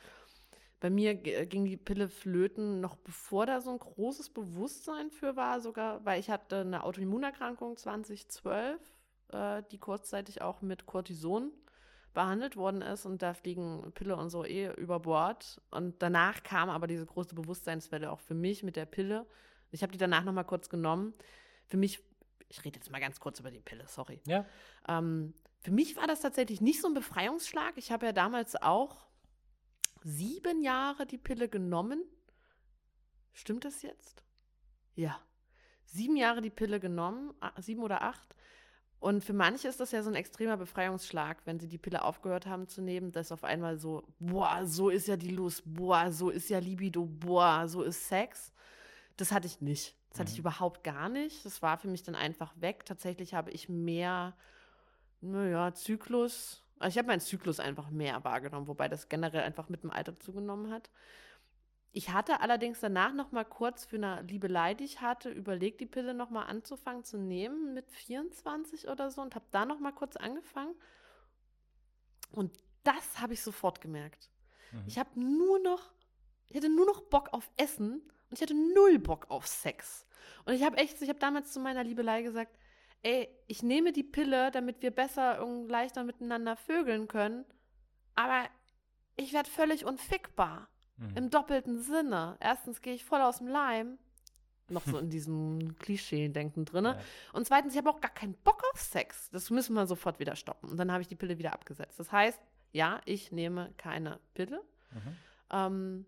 bei 0.79 0.89
mir 0.89 1.11
äh, 1.25 1.45
ging 1.45 1.65
die 1.65 1.77
Pille 1.77 2.09
flöten, 2.09 2.79
noch 2.79 2.95
bevor 2.97 3.45
da 3.45 3.61
so 3.61 3.71
ein 3.71 3.79
großes 3.79 4.29
Bewusstsein 4.29 5.09
für 5.09 5.35
war, 5.35 5.59
sogar, 5.59 6.05
weil 6.05 6.19
ich 6.19 6.29
hatte 6.29 6.57
eine 6.57 6.83
Autoimmunerkrankung 6.83 7.77
2012, 7.77 8.79
äh, 9.29 9.63
die 9.71 9.79
kurzzeitig 9.79 10.41
auch 10.41 10.61
mit 10.61 10.85
Cortison 10.85 11.51
behandelt 12.15 12.55
worden 12.55 12.81
ist 12.81 13.05
und 13.05 13.21
da 13.21 13.35
fliegen 13.35 13.91
Pille 13.93 14.15
und 14.15 14.31
so 14.31 14.43
eh 14.43 14.73
über 14.73 14.99
Bord. 14.99 15.61
Und 15.69 16.01
danach 16.01 16.41
kam 16.41 16.69
aber 16.69 16.87
diese 16.87 17.05
große 17.05 17.35
Bewusstseinswelle 17.35 18.11
auch 18.11 18.19
für 18.19 18.33
mich 18.33 18.63
mit 18.63 18.75
der 18.75 18.87
Pille. 18.87 19.27
Ich 19.69 19.83
habe 19.83 19.91
die 19.91 19.99
danach 19.99 20.23
noch 20.23 20.33
mal 20.33 20.43
kurz 20.43 20.69
genommen. 20.69 21.13
Für 21.67 21.77
mich, 21.77 22.01
ich 22.49 22.65
rede 22.65 22.79
jetzt 22.79 22.89
mal 22.89 22.99
ganz 22.99 23.19
kurz 23.19 23.39
über 23.39 23.51
die 23.51 23.59
Pille, 23.59 23.85
sorry. 23.87 24.19
Ja. 24.25 24.45
Ähm, 24.87 25.35
für 25.61 25.71
mich 25.71 25.95
war 25.95 26.07
das 26.07 26.21
tatsächlich 26.21 26.61
nicht 26.61 26.81
so 26.81 26.87
ein 26.87 26.93
Befreiungsschlag. 26.93 27.73
Ich 27.75 27.91
habe 27.91 28.07
ja 28.07 28.11
damals 28.11 28.55
auch 28.55 29.05
sieben 30.03 30.63
Jahre 30.63 31.05
die 31.05 31.17
Pille 31.17 31.49
genommen. 31.49 32.01
Stimmt 33.33 33.65
das 33.65 33.81
jetzt? 33.81 34.23
Ja. 34.95 35.19
Sieben 35.83 36.15
Jahre 36.15 36.41
die 36.41 36.49
Pille 36.49 36.79
genommen, 36.79 37.33
sieben 37.57 37.81
oder 37.83 38.01
acht. 38.01 38.35
Und 38.99 39.23
für 39.23 39.33
manche 39.33 39.67
ist 39.67 39.79
das 39.79 39.91
ja 39.91 40.01
so 40.01 40.09
ein 40.09 40.15
extremer 40.15 40.57
Befreiungsschlag, 40.57 41.41
wenn 41.45 41.59
sie 41.59 41.67
die 41.67 41.77
Pille 41.77 42.03
aufgehört 42.03 42.47
haben 42.47 42.67
zu 42.67 42.81
nehmen, 42.81 43.11
dass 43.11 43.31
auf 43.31 43.43
einmal 43.43 43.77
so, 43.77 44.03
boah, 44.19 44.65
so 44.65 44.89
ist 44.89 45.07
ja 45.07 45.15
die 45.15 45.29
Lust, 45.29 45.63
boah, 45.65 46.11
so 46.11 46.29
ist 46.29 46.49
ja 46.49 46.59
Libido, 46.59 47.05
boah, 47.05 47.67
so 47.67 47.83
ist 47.83 48.07
Sex. 48.07 48.51
Das 49.17 49.31
hatte 49.31 49.47
ich 49.47 49.61
nicht. 49.61 49.95
Das 50.09 50.19
hatte 50.19 50.29
mhm. 50.29 50.33
ich 50.33 50.39
überhaupt 50.39 50.83
gar 50.83 51.09
nicht. 51.09 51.45
Das 51.45 51.61
war 51.61 51.77
für 51.77 51.87
mich 51.87 52.03
dann 52.03 52.15
einfach 52.15 52.53
weg. 52.59 52.85
Tatsächlich 52.85 53.33
habe 53.33 53.51
ich 53.51 53.69
mehr, 53.69 54.35
naja, 55.21 55.73
Zyklus, 55.73 56.65
also 56.79 56.93
ich 56.93 56.97
habe 56.97 57.07
meinen 57.07 57.21
Zyklus 57.21 57.59
einfach 57.59 57.89
mehr 57.89 58.23
wahrgenommen, 58.23 58.67
wobei 58.67 58.87
das 58.87 59.07
generell 59.07 59.43
einfach 59.43 59.69
mit 59.69 59.83
dem 59.83 59.91
Alter 59.91 60.19
zugenommen 60.19 60.71
hat. 60.71 60.89
Ich 61.97 62.09
hatte 62.09 62.41
allerdings 62.41 62.81
danach 62.81 63.13
noch 63.13 63.31
mal 63.31 63.45
kurz 63.45 63.85
für 63.85 63.95
eine 63.95 64.21
Liebelei, 64.23 64.73
die 64.73 64.83
ich 64.83 64.99
hatte, 64.99 65.29
überlegt, 65.29 65.79
die 65.79 65.85
Pille 65.85 66.13
noch 66.13 66.29
mal 66.29 66.43
anzufangen 66.43 67.05
zu 67.05 67.17
nehmen 67.17 67.73
mit 67.73 67.89
24 67.89 68.89
oder 68.89 69.09
so 69.09 69.21
und 69.21 69.33
habe 69.33 69.45
da 69.51 69.65
noch 69.65 69.79
mal 69.79 69.93
kurz 69.93 70.17
angefangen. 70.17 70.75
Und 72.31 72.51
das 72.83 73.21
habe 73.21 73.31
ich 73.31 73.41
sofort 73.41 73.79
gemerkt. 73.79 74.29
Mhm. 74.73 74.83
Ich 74.87 74.99
habe 74.99 75.17
nur 75.17 75.59
noch, 75.59 75.93
ich 76.49 76.57
hatte 76.57 76.67
nur 76.67 76.85
noch 76.85 76.99
Bock 76.99 77.29
auf 77.31 77.49
Essen 77.55 78.01
und 78.29 78.33
ich 78.33 78.41
hatte 78.41 78.55
null 78.55 78.99
Bock 78.99 79.27
auf 79.29 79.47
Sex. 79.47 80.05
Und 80.43 80.53
ich 80.53 80.63
habe 80.63 80.75
echt, 80.75 81.01
ich 81.01 81.07
habe 81.07 81.19
damals 81.19 81.53
zu 81.53 81.61
meiner 81.61 81.85
Liebelei 81.85 82.23
gesagt, 82.23 82.59
ey, 83.03 83.29
ich 83.47 83.63
nehme 83.63 83.93
die 83.93 84.03
Pille, 84.03 84.51
damit 84.51 84.81
wir 84.81 84.91
besser 84.91 85.45
und 85.45 85.69
leichter 85.69 86.03
miteinander 86.03 86.57
vögeln 86.57 87.07
können, 87.07 87.45
aber 88.15 88.49
ich 89.15 89.31
werde 89.31 89.49
völlig 89.49 89.85
unfickbar. 89.85 90.67
Mhm. 90.97 91.17
Im 91.17 91.29
doppelten 91.29 91.81
Sinne. 91.81 92.37
Erstens 92.39 92.81
gehe 92.81 92.93
ich 92.93 93.05
voll 93.05 93.21
aus 93.21 93.39
dem 93.39 93.47
Leim. 93.47 93.97
Noch 94.69 94.85
so 94.85 94.97
in 94.97 95.09
diesem 95.09 95.75
Klischee-Denken 95.79 96.65
drin. 96.65 96.85
Ja. 96.85 96.97
Und 97.33 97.45
zweitens, 97.45 97.73
ich 97.73 97.77
habe 97.77 97.89
auch 97.89 98.01
gar 98.01 98.13
keinen 98.13 98.33
Bock 98.33 98.63
auf 98.73 98.81
Sex. 98.81 99.29
Das 99.29 99.49
müssen 99.49 99.73
wir 99.73 99.85
sofort 99.85 100.19
wieder 100.19 100.35
stoppen. 100.35 100.69
Und 100.69 100.77
dann 100.77 100.91
habe 100.91 101.01
ich 101.01 101.07
die 101.07 101.15
Pille 101.15 101.37
wieder 101.37 101.53
abgesetzt. 101.53 101.99
Das 101.99 102.11
heißt, 102.11 102.39
ja, 102.71 102.99
ich 103.05 103.31
nehme 103.31 103.73
keine 103.77 104.19
Pille. 104.33 104.61
Mhm. 104.91 105.17
Ähm, 105.51 106.05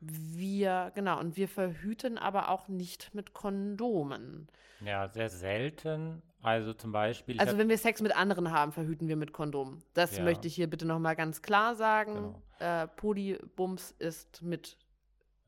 wir, 0.00 0.92
genau, 0.94 1.18
und 1.18 1.36
wir 1.36 1.48
verhüten 1.48 2.18
aber 2.18 2.50
auch 2.50 2.68
nicht 2.68 3.14
mit 3.14 3.32
Kondomen. 3.32 4.48
Ja, 4.84 5.08
sehr 5.08 5.30
selten. 5.30 6.22
Also 6.46 6.72
zum 6.74 6.92
Beispiel. 6.92 7.40
Also 7.40 7.58
wenn 7.58 7.68
wir 7.68 7.76
Sex 7.76 8.00
mit 8.00 8.16
anderen 8.16 8.52
haben, 8.52 8.70
verhüten 8.70 9.08
wir 9.08 9.16
mit 9.16 9.32
Kondomen. 9.32 9.82
Das 9.94 10.16
Ja. 10.16 10.22
möchte 10.22 10.46
ich 10.46 10.54
hier 10.54 10.70
bitte 10.70 10.86
nochmal 10.86 11.16
ganz 11.16 11.42
klar 11.42 11.74
sagen. 11.74 12.14
Genau. 12.14 12.42
Äh, 12.60 12.86
Polybums 12.86 13.90
ist 13.98 14.42
mit, 14.42 14.78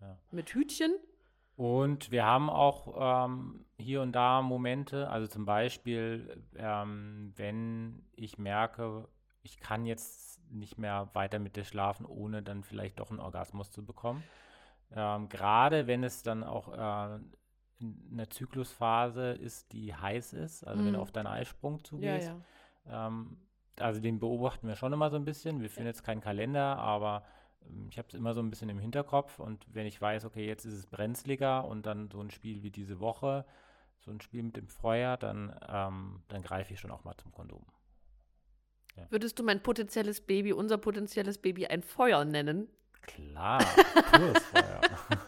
Ja. 0.01 0.19
mit 0.33 0.53
Hütchen. 0.53 0.93
Und 1.55 2.11
wir 2.11 2.25
haben 2.25 2.51
auch 2.51 3.27
ähm, 3.29 3.65
hier 3.79 4.03
und 4.03 4.11
da 4.11 4.43
Momente, 4.43 5.09
also 5.09 5.29
zum 5.29 5.45
Beispiel, 5.45 6.43
ähm, 6.57 7.33
wenn 7.37 8.05
ich 8.17 8.37
merke, 8.37 9.07
ich 9.43 9.61
kann 9.61 9.87
jetzt 9.87 10.41
nicht 10.51 10.79
mehr 10.79 11.11
weiter 11.13 11.39
mit 11.39 11.55
dir 11.55 11.65
schlafen, 11.65 12.07
ohne 12.07 12.43
dann 12.43 12.65
vielleicht 12.65 12.99
doch 12.99 13.11
einen 13.11 13.21
Orgasmus 13.21 13.71
zu 13.71 13.85
bekommen. 13.87 14.25
Ähm, 14.91 15.29
Gerade 15.29 15.87
wenn 15.87 16.03
es 16.03 16.25
dann 16.25 16.43
auch 16.43 16.73
äh, 16.73 17.21
in 17.81 17.97
einer 18.13 18.29
Zyklusphase 18.31 19.33
ist, 19.33 19.73
die 19.73 19.95
heiß 19.95 20.33
ist, 20.33 20.65
also 20.65 20.81
wenn 20.85 20.91
Mhm. 20.91 20.97
du 20.97 21.01
auf 21.01 21.13
deinen 21.13 21.27
Eisprung 21.29 21.79
Ja, 21.79 21.85
zugehst. 21.85 22.33
ja. 22.87 23.07
Ähm, 23.07 23.39
also 23.79 24.01
den 24.01 24.19
beobachten 24.19 24.67
wir 24.67 24.75
schon 24.77 24.93
immer 24.93 25.11
so 25.11 25.17
ein 25.17 25.25
bisschen. 25.25 25.61
Wir 25.61 25.71
führen 25.71 25.87
jetzt 25.87 26.03
keinen 26.03 26.21
Kalender, 26.21 26.79
aber 26.79 27.23
ähm, 27.69 27.87
ich 27.91 27.99
habe 27.99 28.09
es 28.09 28.15
immer 28.15 28.35
so 28.35 28.41
ein 28.41 28.51
bisschen 28.51 28.69
im 28.69 28.79
Hinterkopf. 28.81 29.39
Und 29.39 29.65
wenn 29.73 29.87
ich 29.87 30.01
weiß, 30.01 30.25
okay, 30.25 30.47
jetzt 30.47 30.65
ist 30.65 30.75
es 30.75 30.87
brenzliger 30.87 31.65
und 31.65 31.87
dann 31.87 32.11
so 32.11 32.21
ein 32.21 32.31
Spiel 32.31 32.63
wie 32.63 32.71
diese 32.71 32.99
Woche, 32.99 33.45
so 34.01 34.11
ein 34.11 34.21
Spiel 34.21 34.43
mit 34.43 34.57
dem 34.57 34.69
Feuer, 34.69 35.17
dann, 35.17 35.55
ähm, 35.69 36.23
dann 36.29 36.43
greife 36.43 36.73
ich 36.75 36.81
schon 36.81 36.91
auch 36.91 37.05
mal 37.05 37.17
zum 37.17 37.31
Kondom. 37.33 37.65
Würdest 39.11 39.39
du 39.39 39.45
mein 39.45 39.63
potenzielles 39.63 40.21
Baby, 40.21 40.53
unser 40.53 40.77
potenzielles 40.77 41.39
Baby 41.39 41.69
ein 41.69 41.85
Feuer 41.85 42.25
nennen? 42.25 42.69
Klar, 43.03 43.61
pures 44.11 44.43
Feuer. 44.47 44.81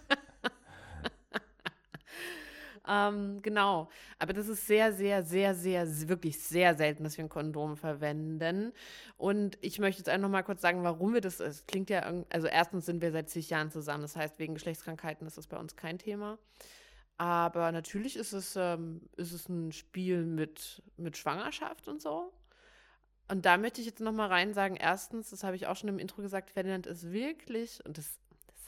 Ähm, 2.91 3.41
genau. 3.41 3.89
Aber 4.19 4.33
das 4.33 4.49
ist 4.49 4.67
sehr, 4.67 4.93
sehr, 4.93 5.23
sehr, 5.23 5.55
sehr, 5.55 6.09
wirklich 6.09 6.43
sehr 6.43 6.75
selten, 6.75 7.05
dass 7.05 7.17
wir 7.17 7.25
ein 7.25 7.29
Kondom 7.29 7.77
verwenden. 7.77 8.73
Und 9.17 9.59
ich 9.61 9.79
möchte 9.79 10.01
jetzt 10.01 10.09
einfach 10.09 10.29
mal 10.29 10.43
kurz 10.43 10.61
sagen, 10.61 10.83
warum 10.83 11.15
wir 11.15 11.21
das. 11.21 11.39
Es 11.39 11.67
klingt 11.67 11.89
ja, 11.89 12.01
also 12.31 12.49
erstens 12.49 12.87
sind 12.87 13.01
wir 13.01 13.13
seit 13.13 13.31
zig 13.31 13.49
Jahren 13.49 13.71
zusammen. 13.71 14.03
Das 14.03 14.17
heißt, 14.17 14.41
wegen 14.41 14.55
Geschlechtskrankheiten 14.55 15.25
ist 15.27 15.39
das 15.39 15.47
bei 15.47 15.57
uns 15.57 15.77
kein 15.77 15.99
Thema. 15.99 16.39
Aber 17.17 17.71
natürlich 17.71 18.17
ist 18.17 18.33
es, 18.33 18.57
ähm, 18.57 19.03
ist 19.17 19.33
es 19.33 19.49
ein 19.49 19.71
Spiel 19.73 20.25
mit, 20.25 20.83
mit 20.97 21.17
Schwangerschaft 21.17 21.87
und 21.87 22.03
so. 22.03 22.33
Und 23.29 23.47
da 23.47 23.57
möchte 23.57 23.81
ich 23.81 23.87
jetzt 23.87 24.01
noch 24.01 24.13
mal 24.13 24.27
rein 24.27 24.53
sagen, 24.53 24.75
erstens, 24.75 25.31
das 25.31 25.45
habe 25.45 25.55
ich 25.55 25.69
auch 25.69 25.77
schon 25.77 25.91
im 25.91 26.01
Intro 26.01 26.23
gesagt, 26.23 26.51
Ferdinand 26.51 26.89
ist 26.89 27.13
wirklich, 27.13 27.79
und 27.85 27.99
das 27.99 28.19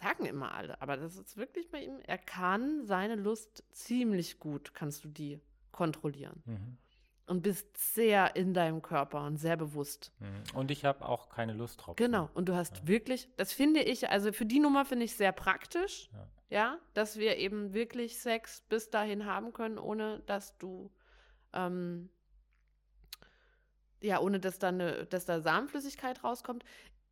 sagen 0.03 0.27
immer 0.27 0.53
alle, 0.55 0.81
aber 0.83 0.97
das 0.97 1.17
ist 1.17 1.37
wirklich 1.37 1.71
bei 1.71 1.83
ihm, 1.83 2.01
er 2.07 2.19
kann 2.19 2.85
seine 2.85 3.15
Lust 3.15 3.65
ziemlich 3.71 4.39
gut, 4.41 4.75
kannst 4.75 5.05
du 5.05 5.09
die 5.09 5.41
kontrollieren. 5.71 6.43
Mhm. 6.45 6.79
Und 7.27 7.43
bist 7.43 7.79
sehr 7.95 8.35
in 8.37 8.53
deinem 8.53 8.83
Körper 8.83 9.25
und 9.25 9.37
sehr 9.39 9.57
bewusst. 9.57 10.13
Mhm. 10.19 10.57
Und 10.59 10.71
ich 10.73 10.85
habe 10.85 11.09
auch 11.09 11.29
keine 11.29 11.53
Lust 11.55 11.81
drauf. 11.81 11.97
Genau. 11.97 12.29
Und 12.35 12.49
du 12.49 12.55
hast 12.55 12.79
Ja. 12.79 12.89
wirklich, 12.89 13.29
das 13.37 13.53
finde 13.53 13.81
ich, 13.81 14.09
also 14.11 14.33
für 14.33 14.45
die 14.45 14.59
Nummer 14.59 14.85
finde 14.85 15.05
ich 15.05 15.15
sehr 15.15 15.33
praktisch, 15.33 16.11
Ja. 16.13 16.27
ja, 16.51 16.79
dass 16.95 17.17
wir 17.19 17.37
eben 17.39 17.73
wirklich 17.73 18.19
Sex 18.19 18.63
bis 18.69 18.91
dahin 18.91 19.25
haben 19.25 19.53
können, 19.53 19.79
ohne 19.79 20.21
dass 20.27 20.59
du, 20.59 20.91
ähm, 21.53 22.11
ja, 24.03 24.19
ohne 24.21 24.41
dass 24.41 24.59
da, 24.59 24.69
eine, 24.69 25.07
dass 25.07 25.25
da 25.25 25.41
Samenflüssigkeit 25.41 26.25
rauskommt. 26.25 26.65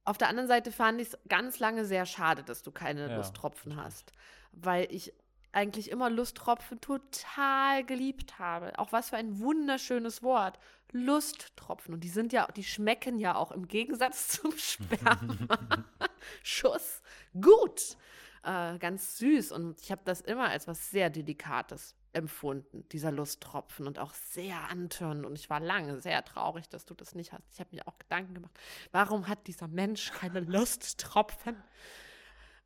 Auf 0.04 0.18
der 0.18 0.28
anderen 0.28 0.48
Seite 0.48 0.72
fand 0.72 1.00
ich 1.00 1.08
es 1.08 1.18
ganz 1.28 1.58
lange 1.58 1.84
sehr 1.84 2.06
schade, 2.06 2.42
dass 2.42 2.62
du 2.62 2.70
keine 2.70 3.08
Ja, 3.08 3.16
Lusttropfen 3.16 3.76
hast, 3.76 4.12
weil 4.52 4.86
ich 4.90 5.12
eigentlich 5.52 5.90
immer 5.90 6.10
Lusttropfen 6.10 6.80
total 6.80 7.84
geliebt 7.84 8.38
habe. 8.38 8.78
Auch 8.78 8.92
was 8.92 9.10
für 9.10 9.16
ein 9.16 9.40
wunderschönes 9.40 10.22
Wort. 10.22 10.58
Lusttropfen. 10.92 11.94
Und 11.94 12.04
die 12.04 12.08
sind 12.08 12.32
ja, 12.32 12.46
die 12.54 12.64
schmecken 12.64 13.18
ja 13.18 13.34
auch 13.34 13.52
im 13.52 13.68
Gegensatz 13.68 14.28
zum 14.40 14.56
Sperma. 14.56 15.38
Schuss. 16.42 17.02
Gut. 17.40 17.96
Äh, 18.42 18.78
ganz 18.78 19.18
süß. 19.18 19.52
Und 19.52 19.80
ich 19.80 19.90
habe 19.90 20.02
das 20.04 20.20
immer 20.20 20.48
als 20.48 20.66
was 20.66 20.90
sehr 20.90 21.10
Delikates 21.10 21.94
empfunden, 22.12 22.88
dieser 22.88 23.12
Lusttropfen 23.12 23.86
und 23.86 23.98
auch 23.98 24.14
sehr 24.14 24.70
antörnend. 24.70 25.26
Und 25.26 25.38
ich 25.38 25.50
war 25.50 25.60
lange 25.60 26.00
sehr 26.00 26.24
traurig, 26.24 26.68
dass 26.68 26.84
du 26.84 26.94
das 26.94 27.14
nicht 27.14 27.32
hast. 27.32 27.52
Ich 27.52 27.60
habe 27.60 27.74
mir 27.74 27.86
auch 27.86 27.98
Gedanken 27.98 28.34
gemacht, 28.34 28.58
warum 28.92 29.28
hat 29.28 29.46
dieser 29.46 29.68
Mensch 29.68 30.10
keine 30.12 30.40
Lusttropfen? 30.40 31.56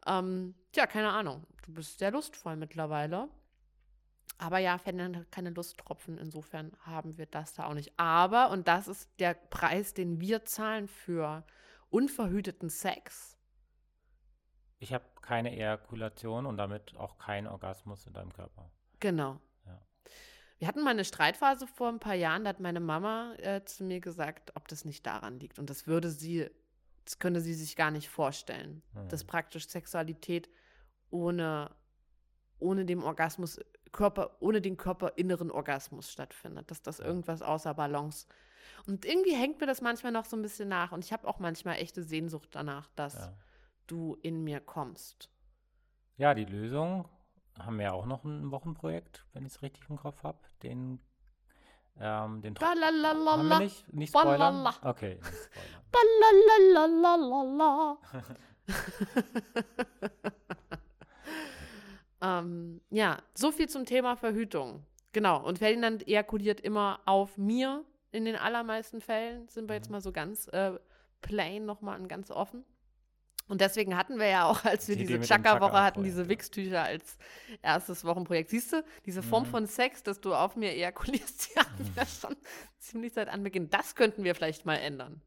Ähm, 0.07 0.55
tja, 0.73 0.87
keine 0.87 1.11
Ahnung. 1.11 1.45
Du 1.67 1.73
bist 1.73 1.99
sehr 1.99 2.11
lustvoll 2.11 2.57
mittlerweile. 2.57 3.29
Aber 4.39 4.59
ja, 4.59 4.79
Ferdinand 4.79 5.17
hat 5.17 5.33
keine 5.33 5.51
Lusttropfen. 5.51 6.19
Insofern 6.19 6.73
haben 6.85 7.19
wir 7.19 7.27
das 7.27 7.55
da 7.55 7.67
auch 7.67 7.75
nicht. 7.75 7.93
Aber, 7.99 8.51
und 8.51 8.69
das 8.69 8.89
ist 8.89 9.09
der 9.19 9.35
Preis, 9.35 9.95
den 9.95 10.21
wir 10.21 10.45
zahlen 10.45 10.89
für 10.89 11.45
unverhüteten 11.91 12.71
Sex. 12.71 13.34
Ich 14.85 14.93
habe 14.93 15.05
keine 15.23 15.51
Ejakulation 15.57 16.45
und 16.45 16.59
damit 16.59 16.95
auch 16.99 17.17
keinen 17.17 17.47
Orgasmus 17.47 18.07
in 18.07 18.13
deinem 18.13 18.35
Körper. 18.35 18.71
Genau. 19.01 19.41
Ja. 19.65 19.81
Wir 20.59 20.69
hatten 20.69 20.83
mal 20.83 20.91
eine 20.91 21.07
Streitphase 21.07 21.67
vor 21.67 21.89
ein 21.89 22.01
paar 22.01 22.15
Jahren, 22.15 22.45
da 22.45 22.51
hat 22.51 22.61
meine 22.61 22.81
Mama 22.81 23.33
äh, 23.39 23.65
zu 23.65 23.83
mir 23.83 24.01
gesagt, 24.01 24.53
ob 24.57 24.69
das 24.69 24.85
nicht 24.85 25.07
daran 25.07 25.41
liegt. 25.41 25.59
Und 25.59 25.71
das 25.71 25.87
würde 25.87 26.11
sie, 26.11 26.51
das 27.07 27.19
könnte 27.19 27.41
sie 27.41 27.55
sich 27.55 27.77
gar 27.77 27.91
nicht 27.91 28.11
vorstellen, 28.11 28.83
Mhm. 28.93 29.09
dass 29.09 29.25
praktisch 29.25 29.69
Sexualität 29.69 30.51
ohne, 31.09 31.71
ohne 32.59 32.85
dem 32.85 33.05
Orgasmus, 33.05 33.59
Körper, 33.91 34.37
ohne 34.41 34.61
den 34.61 34.77
körperinneren 34.77 35.51
Orgasmus 35.51 36.13
stattfindet, 36.13 36.71
dass 36.71 36.83
das 36.83 37.01
irgendwas 37.01 37.41
außer 37.41 37.73
Balance. 37.73 38.27
Und 38.87 39.07
irgendwie 39.07 39.35
hängt 39.35 39.61
mir 39.61 39.67
das 39.67 39.81
manchmal 39.81 40.13
noch 40.13 40.27
so 40.27 40.37
ein 40.37 40.43
bisschen 40.43 40.69
nach. 40.69 40.93
Und 40.93 41.03
ich 41.07 41.13
habe 41.15 41.27
auch 41.27 41.39
manchmal 41.39 41.77
echte 41.77 42.03
Sehnsucht 42.03 42.51
danach, 42.53 42.91
dass 42.97 43.15
Ja. 43.15 43.33
Du 43.87 44.17
in 44.23 44.43
mir 44.45 44.61
kommst. 44.61 45.31
Ja, 46.17 46.35
die 46.35 46.45
Lösung 46.45 47.09
haben 47.59 47.79
wir 47.79 47.93
auch 47.95 48.07
noch 48.07 48.25
ein 48.25 48.51
Wochenprojekt, 48.51 49.25
wenn 49.33 49.45
ich 49.47 49.53
es 49.55 49.63
richtig 49.63 49.89
im 49.89 49.97
Kopf 49.97 50.23
habe. 50.23 50.39
Den, 50.63 51.01
ähm, 51.99 52.41
den 52.43 52.55
Tro- 52.55 52.65
haben 52.67 53.49
wir 53.49 53.59
nicht, 53.59 53.93
nicht 53.93 54.11
spoilern? 54.11 54.67
Okay, 54.83 55.19
nicht 55.21 55.35
spoilern. 55.35 55.85
Ähm, 62.21 62.81
ja, 62.91 63.19
so 63.35 63.53
viel 63.53 63.69
zum 63.69 63.85
Thema 63.85 64.17
Verhütung. 64.17 64.83
Genau. 65.13 65.45
Und 65.45 65.59
Ferdinand 65.59 66.09
ejakuliert 66.09 66.61
immer 66.61 67.01
auf 67.05 67.37
mir. 67.37 67.85
In 68.13 68.25
den 68.25 68.37
allermeisten 68.37 69.01
Fällen 69.01 69.47
sind 69.49 69.69
wir 69.69 69.75
jetzt 69.77 69.89
Mhm. 69.89 69.93
mal 69.93 70.01
so 70.01 70.11
ganz 70.13 70.49
äh, 70.49 70.79
plain 71.21 71.67
nochmal 71.67 72.01
und 72.01 72.09
ganz 72.09 72.31
offen. 72.31 72.65
Und 73.47 73.61
deswegen 73.61 73.97
hatten 73.97 74.19
wir 74.19 74.29
ja 74.29 74.45
auch, 74.47 74.65
als 74.65 74.89
wir 74.89 74.97
Die 74.97 75.07
diese 75.07 75.21
Chaka-Woche 75.21 75.83
hatten, 75.83 76.03
diese. 76.03 76.29
Wichstücher 76.29 76.83
als 76.83 77.19
erstes 77.63 78.05
Wochenprojekt. 78.05 78.51
Siehst 78.51 78.73
du, 78.73 78.85
diese 79.05 79.23
Form 79.23 79.45
Mhm. 79.45 79.49
von 79.49 79.67
Sex, 79.67 80.03
dass 80.03 80.21
du 80.21 80.35
auf 80.35 80.57
mir 80.57 80.73
ejakulierst, 80.73 81.49
die 81.55 81.61
hatten 81.61 81.93
wir 81.95 82.07
schon 82.07 82.37
ziemlich 82.79 83.13
seit 83.13 83.29
Anbeginn. 83.29 83.69
Das 83.71 83.95
könnten 83.95 84.25
wir 84.25 84.35
vielleicht 84.35 84.65
mal 84.65 84.77
ändern. 84.77 85.21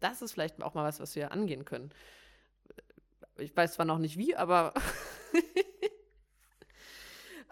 Das 0.00 0.22
ist 0.22 0.32
vielleicht 0.32 0.62
auch 0.62 0.74
mal 0.74 0.84
was, 0.84 1.00
was 1.00 1.14
wir 1.16 1.32
angehen 1.32 1.64
können. 1.64 1.90
Ich 3.36 3.56
weiß 3.56 3.74
zwar 3.74 3.86
noch 3.86 3.98
nicht 3.98 4.16
wie, 4.16 4.36
aber 4.36 4.72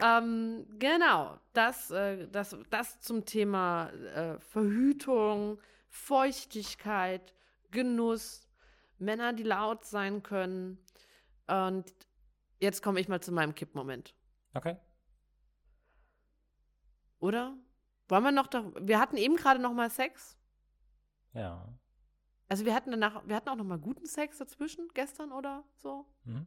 ähm, 0.02 0.66
genau, 0.78 1.38
das, 1.52 1.90
äh, 1.90 2.26
das, 2.28 2.56
das 2.70 3.00
zum 3.00 3.24
Thema 3.24 3.90
äh, 4.14 4.38
Verhütung, 4.40 5.60
Feuchtigkeit, 5.88 7.34
Genuss, 7.70 8.41
Männer, 9.02 9.32
die 9.32 9.42
laut 9.42 9.84
sein 9.84 10.22
können. 10.22 10.78
Und 11.46 11.84
jetzt 12.60 12.82
komme 12.82 13.00
ich 13.00 13.08
mal 13.08 13.20
zu 13.20 13.32
meinem 13.32 13.54
Kippmoment, 13.54 14.14
Okay. 14.54 14.76
oder? 17.18 17.56
Wollen 18.08 18.24
wir 18.24 18.32
noch, 18.32 18.48
doch, 18.48 18.72
wir 18.80 18.98
hatten 18.98 19.16
eben 19.16 19.36
gerade 19.36 19.60
noch 19.60 19.72
mal 19.72 19.88
Sex. 19.90 20.36
Ja. 21.32 21.66
Also 22.48 22.64
wir 22.66 22.74
hatten 22.74 22.90
danach, 22.90 23.22
wir 23.26 23.36
hatten 23.36 23.48
auch 23.48 23.56
noch 23.56 23.64
mal 23.64 23.78
guten 23.78 24.04
Sex 24.06 24.36
dazwischen, 24.38 24.88
gestern 24.92 25.32
oder 25.32 25.64
so. 25.76 26.06
Mhm. 26.24 26.46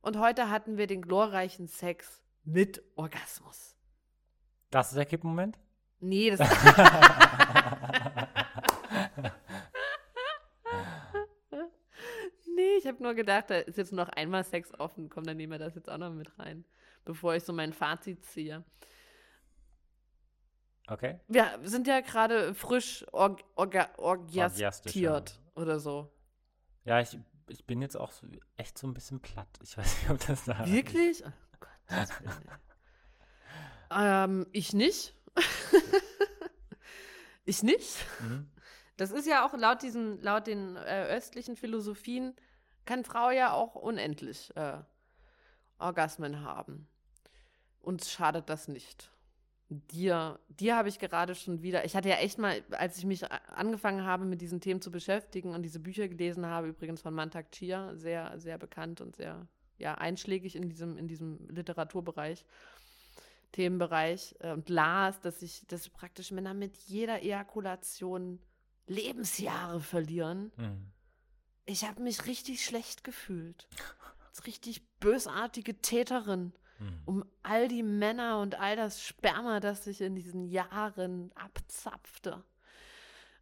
Und 0.00 0.18
heute 0.18 0.50
hatten 0.50 0.76
wir 0.76 0.88
den 0.88 1.02
glorreichen 1.02 1.68
Sex 1.68 2.24
mit 2.42 2.82
Orgasmus. 2.96 3.76
Das 4.70 4.88
ist 4.88 4.96
der 4.96 5.06
Kippmoment? 5.06 5.56
Nee, 6.00 6.30
das 6.30 6.40
habe 12.94 13.02
nur 13.02 13.14
gedacht, 13.14 13.50
da 13.50 13.58
ist 13.58 13.78
jetzt 13.78 13.92
noch 13.92 14.08
einmal 14.08 14.44
Sex 14.44 14.72
offen. 14.78 15.08
Komm, 15.08 15.24
dann 15.24 15.36
nehmen 15.36 15.52
wir 15.52 15.58
das 15.58 15.74
jetzt 15.74 15.90
auch 15.90 15.98
noch 15.98 16.12
mit 16.12 16.38
rein, 16.38 16.64
bevor 17.04 17.34
ich 17.34 17.44
so 17.44 17.52
mein 17.52 17.72
Fazit 17.72 18.24
ziehe. 18.24 18.64
Okay. 20.86 21.18
Wir 21.28 21.58
sind 21.62 21.86
ja 21.86 22.00
gerade 22.00 22.54
frisch 22.54 23.06
org 23.12 23.42
orga 23.54 23.88
orgiastiert 23.96 25.40
oder 25.54 25.80
so. 25.80 26.12
Ja, 26.84 27.00
ich, 27.00 27.18
ich 27.48 27.64
bin 27.64 27.80
jetzt 27.80 27.96
auch 27.96 28.12
so, 28.12 28.26
echt 28.56 28.76
so 28.76 28.86
ein 28.86 28.94
bisschen 28.94 29.20
platt. 29.20 29.48
Ich 29.62 29.78
weiß 29.78 30.00
nicht, 30.00 30.10
ob 30.10 30.26
das 30.26 30.44
da. 30.44 30.66
Wirklich? 30.66 31.24
Oh 31.24 31.56
Gott. 31.60 32.08
ähm, 33.90 34.46
ich 34.52 34.74
nicht. 34.74 35.14
ich 37.44 37.62
nicht. 37.62 38.04
Mhm. 38.20 38.50
Das 38.96 39.10
ist 39.10 39.26
ja 39.26 39.46
auch 39.46 39.54
laut 39.54 39.82
diesen, 39.82 40.20
laut 40.20 40.46
den 40.46 40.76
äh, 40.76 41.06
östlichen 41.06 41.56
Philosophien, 41.56 42.36
kann 42.84 43.04
Frau 43.04 43.30
ja 43.30 43.52
auch 43.52 43.74
unendlich 43.74 44.54
äh, 44.56 44.78
Orgasmen 45.78 46.42
haben. 46.42 46.86
Uns 47.80 48.10
schadet 48.10 48.48
das 48.48 48.68
nicht. 48.68 49.10
Dir, 49.68 50.38
dir 50.48 50.76
habe 50.76 50.88
ich 50.88 50.98
gerade 50.98 51.34
schon 51.34 51.62
wieder, 51.62 51.84
ich 51.84 51.96
hatte 51.96 52.08
ja 52.08 52.16
echt 52.16 52.38
mal, 52.38 52.62
als 52.72 52.98
ich 52.98 53.06
mich 53.06 53.30
angefangen 53.32 54.04
habe, 54.04 54.24
mit 54.24 54.40
diesen 54.40 54.60
Themen 54.60 54.80
zu 54.80 54.90
beschäftigen 54.90 55.54
und 55.54 55.62
diese 55.62 55.80
Bücher 55.80 56.06
gelesen 56.06 56.46
habe, 56.46 56.68
übrigens 56.68 57.00
von 57.00 57.14
Mantak 57.14 57.50
Chia, 57.50 57.94
sehr, 57.96 58.38
sehr 58.38 58.58
bekannt 58.58 59.00
und 59.00 59.16
sehr 59.16 59.48
ja, 59.78 59.94
einschlägig 59.94 60.54
in 60.54 60.68
diesem, 60.68 60.96
in 60.98 61.08
diesem 61.08 61.48
Literaturbereich, 61.48 62.44
Themenbereich, 63.52 64.36
äh, 64.40 64.52
und 64.52 64.68
las, 64.68 65.20
dass 65.20 65.42
ich, 65.42 65.66
dass 65.66 65.88
praktisch 65.88 66.30
Männer 66.30 66.54
mit 66.54 66.76
jeder 66.76 67.22
Ejakulation 67.22 68.40
Lebensjahre 68.86 69.80
verlieren. 69.80 70.52
Mhm. 70.56 70.86
Ich 71.66 71.84
habe 71.84 72.02
mich 72.02 72.26
richtig 72.26 72.64
schlecht 72.64 73.04
gefühlt. 73.04 73.68
Als 74.28 74.46
richtig 74.46 74.86
bösartige 75.00 75.80
Täterin 75.80 76.52
Mhm. 76.78 77.02
um 77.04 77.24
all 77.42 77.68
die 77.68 77.82
Männer 77.82 78.40
und 78.40 78.56
all 78.58 78.76
das 78.76 79.02
Sperma, 79.02 79.60
das 79.60 79.84
sich 79.84 80.00
in 80.00 80.14
diesen 80.14 80.48
Jahren 80.48 81.30
abzapfte. 81.34 82.42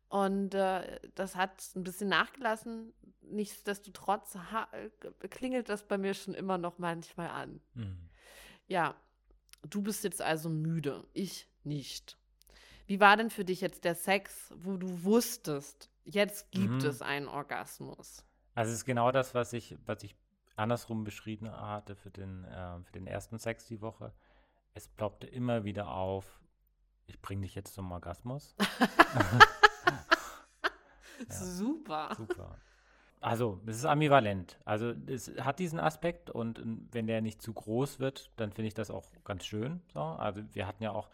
Und 0.09 0.55
äh, 0.55 1.01
das 1.15 1.37
hat 1.37 1.63
ein 1.75 1.85
bisschen 1.85 2.09
nachgelassen. 2.09 2.93
Nichtsdestotrotz 3.23 4.37
klingelt 5.31 5.69
das 5.71 5.87
bei 5.89 5.97
mir 5.97 6.13
schon 6.13 6.35
immer 6.35 6.59
noch 6.59 6.79
manchmal 6.79 7.29
an. 7.29 7.61
Mhm. 7.75 8.11
Ja, 8.67 8.95
du 9.63 9.81
bist 9.81 10.05
jetzt 10.05 10.21
also 10.21 10.51
müde, 10.51 11.07
ich 11.15 11.49
nicht. 11.65 12.19
Wie 12.87 13.01
war 13.01 13.17
denn 13.17 13.31
für 13.31 13.45
dich 13.45 13.63
jetzt 13.63 13.85
der 13.85 13.95
Sex, 13.95 14.53
wo 14.57 14.77
du 14.77 15.05
wusstest, 15.05 15.89
jetzt 16.05 16.51
gibt 16.53 16.83
Mhm. 16.83 16.89
es 16.89 17.03
einen 17.03 17.29
Orgasmus? 17.29 18.25
Also 18.55 18.71
es 18.71 18.79
ist 18.79 18.85
genau 18.85 19.13
das, 19.13 19.35
was 19.35 19.53
ich, 19.53 19.77
was 19.87 20.03
ich 20.03 20.15
andersrum 20.57 21.05
beschrieben 21.05 21.51
hatte 21.51 21.97
für 21.97 22.11
den, 22.11 22.45
äh, 22.45 22.81
für 22.85 22.93
den 22.93 23.07
ersten 23.07 23.39
Sex 23.39 23.67
die 23.67 23.81
Woche. 23.81 24.13
Es 24.75 24.89
ploppte 24.89 25.27
immer 25.27 25.65
wieder 25.65 25.89
auf, 25.89 26.41
ich 27.07 27.21
bringe 27.21 27.43
dich 27.43 27.55
jetzt 27.55 27.75
zum 27.75 27.91
Orgasmus. 27.93 28.55
Ja. 31.29 31.35
Super. 31.37 32.15
Super. 32.17 32.57
Also, 33.21 33.61
es 33.67 33.77
ist 33.77 33.85
ambivalent. 33.85 34.59
Also, 34.65 34.93
es 35.07 35.29
hat 35.39 35.61
diesen 35.61 35.79
Aspekt 35.79 36.31
und 36.31 36.59
äh, 36.59 36.63
wenn 36.91 37.07
der 37.07 37.21
nicht 37.21 37.41
zu 37.41 37.53
groß 37.53 38.01
wird, 38.01 38.33
dann 38.37 38.51
finde 38.53 38.67
ich 38.69 38.75
das 38.75 38.91
auch 38.91 39.05
ganz 39.23 39.45
schön. 39.45 39.81
So. 39.95 40.01
Also, 40.01 40.43
wir 40.53 40.67
hatten 40.67 40.83
ja 40.83 40.91
auch 40.91 41.09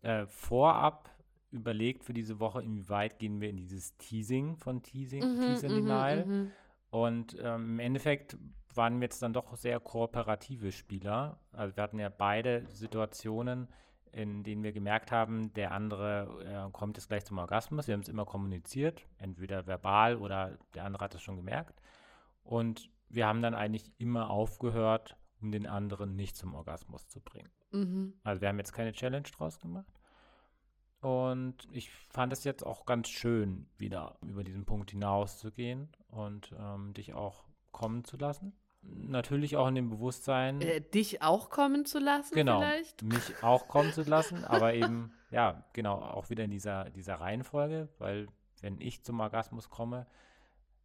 äh, 0.00 0.26
vorab 0.26 1.10
überlegt 1.50 2.04
für 2.04 2.12
diese 2.14 2.40
Woche, 2.40 2.62
inwieweit 2.62 3.18
gehen 3.18 3.40
wir 3.40 3.48
in 3.48 3.56
dieses 3.56 3.96
Teasing 3.96 4.56
von 4.56 4.82
Teasing, 4.82 5.22
Mhm, 5.22 5.40
Teasing 5.40 5.70
mhm, 5.72 5.76
Denial. 5.76 6.26
mhm. 6.26 6.50
Und 6.90 7.36
ähm, 7.40 7.70
im 7.72 7.78
Endeffekt 7.78 8.36
waren 8.74 9.00
wir 9.00 9.06
jetzt 9.06 9.22
dann 9.22 9.32
doch 9.32 9.56
sehr 9.56 9.80
kooperative 9.80 10.72
Spieler. 10.72 11.38
Also 11.52 11.76
wir 11.76 11.82
hatten 11.82 11.98
ja 11.98 12.08
beide 12.08 12.64
Situationen, 12.68 13.68
in 14.12 14.42
denen 14.42 14.62
wir 14.62 14.72
gemerkt 14.72 15.10
haben, 15.12 15.52
der 15.54 15.72
andere 15.72 16.66
äh, 16.68 16.70
kommt 16.72 16.96
jetzt 16.96 17.08
gleich 17.08 17.24
zum 17.24 17.38
Orgasmus. 17.38 17.86
Wir 17.88 17.94
haben 17.94 18.00
es 18.00 18.08
immer 18.08 18.24
kommuniziert, 18.24 19.06
entweder 19.18 19.66
verbal 19.66 20.16
oder 20.16 20.58
der 20.74 20.84
andere 20.84 21.04
hat 21.04 21.14
es 21.14 21.20
schon 21.22 21.36
gemerkt. 21.36 21.80
Und 22.42 22.90
wir 23.08 23.26
haben 23.26 23.42
dann 23.42 23.54
eigentlich 23.54 23.92
immer 23.98 24.30
aufgehört, 24.30 25.16
um 25.40 25.50
den 25.50 25.66
anderen 25.66 26.16
nicht 26.16 26.36
zum 26.36 26.54
Orgasmus 26.54 27.06
zu 27.08 27.20
bringen. 27.20 27.50
Mhm. 27.72 28.14
Also 28.24 28.40
wir 28.40 28.48
haben 28.48 28.58
jetzt 28.58 28.72
keine 28.72 28.92
Challenge 28.92 29.28
draus 29.36 29.58
gemacht. 29.60 29.92
Und 31.00 31.68
ich 31.70 31.90
fand 31.90 32.32
es 32.32 32.44
jetzt 32.44 32.66
auch 32.66 32.84
ganz 32.84 33.08
schön, 33.08 33.66
wieder 33.78 34.18
über 34.22 34.42
diesen 34.42 34.64
Punkt 34.64 34.90
hinauszugehen 34.90 35.88
und 36.08 36.52
ähm, 36.58 36.92
dich 36.94 37.14
auch 37.14 37.44
kommen 37.70 38.04
zu 38.04 38.16
lassen. 38.16 38.52
Natürlich 38.82 39.56
auch 39.56 39.68
in 39.68 39.74
dem 39.74 39.90
Bewusstsein, 39.90 40.60
Äh, 40.60 40.80
dich 40.80 41.22
auch 41.22 41.50
kommen 41.50 41.84
zu 41.84 41.98
lassen 41.98 42.34
genau, 42.34 42.60
vielleicht? 42.60 43.02
mich 43.02 43.42
auch 43.42 43.68
kommen 43.68 43.92
zu 43.92 44.02
lassen, 44.02 44.44
aber 44.44 44.74
eben, 44.74 45.12
ja, 45.30 45.64
genau, 45.72 46.00
auch 46.00 46.30
wieder 46.30 46.44
in 46.44 46.50
dieser, 46.50 46.90
dieser 46.90 47.16
Reihenfolge, 47.16 47.88
weil 47.98 48.28
wenn 48.60 48.80
ich 48.80 49.04
zum 49.04 49.20
Orgasmus 49.20 49.68
komme 49.68 50.06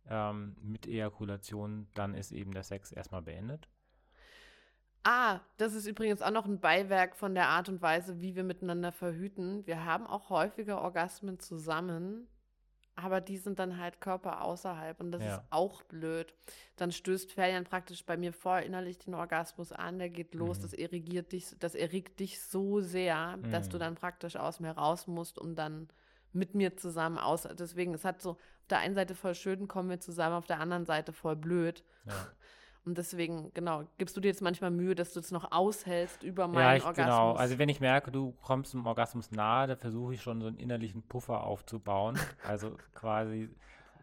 ähm, 0.07 0.56
mit 0.61 0.85
Ejakulation, 0.88 1.88
dann 1.95 2.14
ist 2.14 2.31
eben 2.31 2.52
der 2.53 2.64
Sex 2.64 2.91
erstmal 2.91 3.22
beendet. 3.22 3.68
Ah, 5.03 5.41
das 5.57 5.73
ist 5.73 5.85
übrigens 5.85 6.21
auch 6.21 6.31
noch 6.31 6.45
ein 6.45 6.59
Beiwerk 6.61 7.15
von 7.15 7.35
der 7.35 7.49
Art 7.49 7.67
und 7.67 7.81
Weise, 7.81 8.21
wie 8.21 8.35
wir 8.35 8.43
miteinander 8.43 8.91
verhüten. 8.93 9.65
Wir 9.67 9.84
haben 9.84 10.07
auch 10.07 10.30
häufiger 10.30 10.81
Orgasmen 10.81 11.39
zusammen, 11.39 12.27
aber 12.95 13.19
die 13.19 13.38
sind 13.38 13.59
dann 13.59 13.77
halt 13.80 13.99
Körper 13.99 14.41
außerhalb 14.43 14.99
und 15.01 15.11
das 15.11 15.21
Ja. 15.21 15.35
ist 15.38 15.43
auch 15.49 15.84
blöd. 15.84 16.34
Dann 16.77 16.91
stößt 16.93 17.34
Ferian 17.34 17.65
praktisch 17.65 18.05
bei 18.05 18.15
mir 18.15 18.31
vor 18.31 18.59
innerlich 18.59 18.97
den 18.97 19.13
Orgasmus 19.13 19.73
an, 19.73 19.99
der 19.99 20.09
geht 20.09 20.35
los, 20.35 20.59
Mhm. 20.59 20.61
das 20.61 20.73
erregiert 20.73 21.34
dich, 21.34 21.53
das 21.59 21.75
erregt 21.75 22.21
dich 22.21 22.41
so 22.41 22.80
sehr, 22.80 23.38
dass 23.51 23.67
du 23.67 23.75
Mhm. 23.77 23.81
dann 23.81 23.95
praktisch 23.95 24.38
aus 24.38 24.61
mir 24.61 24.71
raus 24.71 25.07
musst, 25.07 25.38
um 25.38 25.53
dann 25.55 25.89
mit 26.31 26.55
mir 26.55 26.77
zusammen 26.77 27.17
aus. 27.17 27.43
Deswegen, 27.59 27.93
es 27.93 28.05
hat 28.05 28.21
so 28.21 28.31
auf 28.31 28.67
der 28.69 28.77
einen 28.80 28.95
Seite 28.95 29.15
voll 29.15 29.35
schön, 29.35 29.67
kommen 29.67 29.89
wir 29.89 29.99
zusammen, 29.99 30.35
auf 30.35 30.47
der 30.47 30.61
anderen 30.61 30.85
Seite 30.85 31.11
voll 31.11 31.35
blöd. 31.35 31.84
Ja. 32.05 32.13
Und 32.85 32.97
deswegen, 32.97 33.51
genau, 33.53 33.84
gibst 33.97 34.18
du 34.18 34.22
dir 34.22 34.27
jetzt 34.27 34.41
manchmal 34.41 34.69
Mühe, 34.69 34.93
dass 34.93 35.14
du 35.14 35.22
es 35.22 35.31
noch 35.31 35.51
aushältst 35.53 36.22
über 36.23 36.47
meinen 36.47 36.60
Ja, 36.60 36.76
ich, 36.76 36.84
Orgasmus. 36.84 37.05
genau. 37.05 37.31
Also 37.34 37.57
wenn 37.57 37.69
ich 37.69 37.80
merke, 37.80 38.11
du 38.11 38.34
kommst 38.41 38.72
zum 38.72 38.85
Orgasmus 38.85 39.31
nahe, 39.31 39.68
dann 39.68 39.77
versuche 39.77 40.14
ich 40.15 40.22
schon 40.22 40.41
so 40.41 40.47
einen 40.47 40.57
innerlichen 40.57 41.01
Puffer 41.03 41.43
aufzubauen. 41.43 42.18
Also 42.47 42.76
quasi 42.93 43.49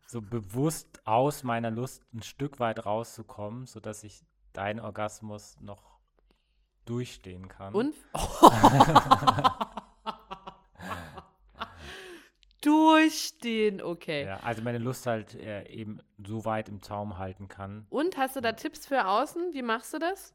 so 0.06 0.22
bewusst 0.22 1.02
aus 1.04 1.42
meiner 1.44 1.70
Lust 1.70 2.02
ein 2.14 2.22
Stück 2.22 2.58
weit 2.58 2.86
rauszukommen, 2.86 3.66
sodass 3.66 4.02
ich 4.02 4.22
deinen 4.54 4.80
Orgasmus 4.80 5.58
noch 5.60 5.98
durchstehen 6.86 7.48
kann. 7.48 7.74
Und? 7.74 7.94
Durchstehen, 13.10 13.82
okay. 13.82 14.24
Ja, 14.26 14.36
also 14.40 14.62
meine 14.62 14.78
Lust 14.78 15.06
halt 15.06 15.34
äh, 15.34 15.66
eben 15.68 16.00
so 16.24 16.44
weit 16.44 16.68
im 16.68 16.80
Zaum 16.82 17.18
halten 17.18 17.48
kann. 17.48 17.86
Und 17.90 18.16
hast 18.16 18.36
du 18.36 18.40
da 18.40 18.52
Tipps 18.52 18.86
für 18.86 19.06
außen? 19.06 19.52
Wie 19.52 19.62
machst 19.62 19.92
du 19.92 19.98
das? 19.98 20.32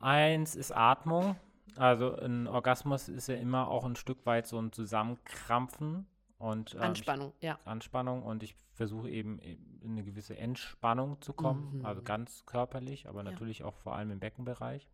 Eins 0.00 0.54
ist 0.54 0.72
Atmung. 0.72 1.36
Also 1.76 2.14
ein 2.16 2.46
Orgasmus 2.46 3.08
ist 3.08 3.26
ja 3.28 3.36
immer 3.36 3.68
auch 3.68 3.84
ein 3.84 3.96
Stück 3.96 4.26
weit 4.26 4.46
so 4.46 4.58
ein 4.60 4.70
Zusammenkrampfen 4.70 6.06
und 6.38 6.74
ähm, 6.74 6.78
ich- 6.78 6.82
Anspannung, 6.84 7.32
ja. 7.40 7.58
Anspannung 7.64 8.22
und 8.22 8.42
ich 8.42 8.54
versuche 8.74 9.08
eben 9.08 9.38
in 9.38 9.80
eine 9.84 10.04
gewisse 10.04 10.36
Entspannung 10.36 11.20
zu 11.20 11.32
kommen, 11.32 11.78
Mhm. 11.78 11.86
also 11.86 12.02
ganz 12.02 12.44
körperlich, 12.46 13.08
aber 13.08 13.24
Ja. 13.24 13.30
natürlich 13.30 13.64
auch 13.64 13.76
vor 13.76 13.96
allem 13.96 14.10
im 14.10 14.20
Beckenbereich. 14.20 14.88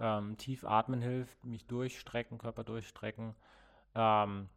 Ähm, 0.00 0.36
tief 0.38 0.64
atmen 0.64 1.00
hilft, 1.02 1.44
mich 1.44 1.66
durchstrecken, 1.66 2.38
Körper 2.38 2.64
durchstrecken. 2.64 3.34
Ähm, 3.94 4.48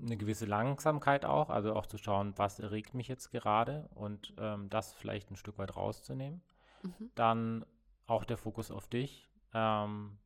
eine 0.00 0.16
gewisse 0.16 0.46
Langsamkeit 0.46 1.24
auch, 1.24 1.50
also 1.50 1.74
auch 1.74 1.86
zu 1.86 1.98
schauen, 1.98 2.32
was 2.36 2.58
erregt 2.58 2.94
mich 2.94 3.08
jetzt 3.08 3.30
gerade 3.30 3.88
und 3.94 4.32
ähm, 4.38 4.70
das 4.70 4.94
vielleicht 4.94 5.30
ein 5.30 5.36
Stück 5.36 5.58
weit 5.58 5.76
rauszunehmen. 5.76 6.42
Mhm. 6.82 7.10
Dann 7.14 7.66
auch 8.06 8.24
der 8.24 8.38
Fokus 8.38 8.70
auf 8.70 8.88
dich. 8.88 9.28
Ähm, 9.52 10.18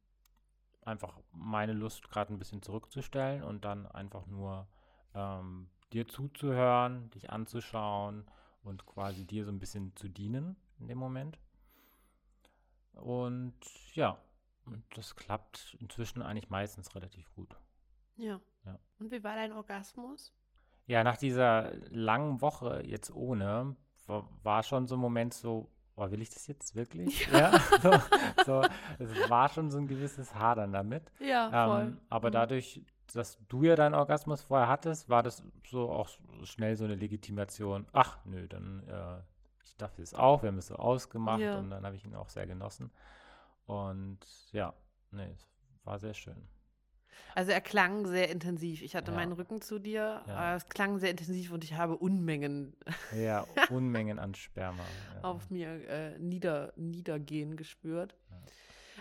einfach 0.82 1.18
meine 1.32 1.72
Lust 1.72 2.08
gerade 2.08 2.32
ein 2.32 2.38
bisschen 2.38 2.62
zurückzustellen 2.62 3.42
und 3.42 3.64
dann 3.64 3.86
einfach 3.86 4.26
nur 4.26 4.68
ähm, 5.14 5.68
dir 5.92 6.06
zuzuhören, 6.06 7.10
dich 7.10 7.30
anzuschauen 7.30 8.24
und 8.62 8.86
quasi 8.86 9.24
dir 9.24 9.44
so 9.44 9.50
ein 9.50 9.58
bisschen 9.58 9.94
zu 9.96 10.08
dienen 10.08 10.56
in 10.78 10.88
dem 10.88 10.98
Moment. 10.98 11.38
Und 12.92 13.54
ja, 13.94 14.18
das 14.94 15.16
klappt 15.16 15.76
inzwischen 15.80 16.22
eigentlich 16.22 16.50
meistens 16.50 16.94
relativ 16.94 17.32
gut. 17.34 17.56
Ja. 18.16 18.40
Ja. 18.66 18.78
Und 18.98 19.10
wie 19.10 19.22
war 19.24 19.34
dein 19.34 19.52
Orgasmus? 19.52 20.34
Ja, 20.86 21.02
nach 21.02 21.16
dieser 21.16 21.72
langen 21.90 22.40
Woche 22.40 22.82
jetzt 22.84 23.10
ohne, 23.10 23.76
war, 24.06 24.62
schon 24.62 24.86
so 24.86 24.96
ein 24.96 25.00
Moment 25.00 25.34
so, 25.34 25.68
oh, 25.96 26.10
will 26.10 26.22
ich 26.22 26.30
das 26.30 26.46
jetzt 26.46 26.74
wirklich? 26.74 27.26
Ja. 27.32 27.52
ja 27.52 27.60
so, 27.80 27.90
so, 28.44 28.62
es 28.98 29.30
war 29.30 29.48
schon 29.48 29.70
so 29.70 29.78
ein 29.78 29.88
gewisses 29.88 30.34
Hadern 30.34 30.72
damit. 30.72 31.10
Ja, 31.18 31.66
voll. 31.66 31.82
Ähm, 31.82 32.00
aber 32.08 32.28
mhm. 32.28 32.32
dadurch, 32.32 32.82
dass 33.12 33.38
du 33.48 33.64
ja 33.64 33.74
deinen 33.74 33.94
Orgasmus 33.94 34.42
vorher 34.42 34.68
hattest, 34.68 35.08
war 35.08 35.22
das 35.22 35.42
so 35.68 35.90
auch 35.90 36.08
schnell 36.44 36.76
so 36.76 36.84
eine 36.84 36.94
Legitimation. 36.94 37.86
Ach, 37.92 38.18
nö, 38.24 38.46
dann 38.46 38.84
äh, 38.88 39.22
ich 39.64 39.76
dachte 39.76 40.02
es 40.02 40.14
auch, 40.14 40.42
wir 40.42 40.48
haben 40.48 40.58
es 40.58 40.68
so 40.68 40.76
ausgemacht 40.76 41.40
ja. 41.40 41.58
und 41.58 41.70
dann 41.70 41.84
habe 41.84 41.96
ich 41.96 42.04
ihn 42.04 42.14
auch 42.14 42.28
sehr 42.28 42.46
genossen. 42.46 42.90
Und 43.66 44.20
ja, 44.52 44.72
nee, 45.10 45.30
es 45.32 45.84
war 45.84 45.98
sehr 45.98 46.14
schön. 46.14 46.48
Also 47.34 47.52
er 47.52 47.60
klang 47.60 48.06
sehr 48.06 48.30
intensiv. 48.30 48.82
Ich 48.82 48.96
hatte 48.96 49.10
ja. 49.10 49.16
meinen 49.16 49.32
Rücken 49.32 49.60
zu 49.60 49.78
dir. 49.78 50.22
Ja. 50.26 50.56
Es 50.56 50.68
klang 50.68 50.98
sehr 50.98 51.10
intensiv 51.10 51.52
und 51.52 51.64
ich 51.64 51.74
habe 51.74 51.96
Unmengen. 51.96 52.74
Ja, 53.16 53.46
Unmengen 53.70 54.18
an 54.18 54.34
Sperma. 54.34 54.82
Ja. 55.14 55.28
auf 55.28 55.50
mir 55.50 55.68
äh, 55.88 56.18
nieder, 56.18 56.72
niedergehen 56.76 57.56
gespürt. 57.56 58.14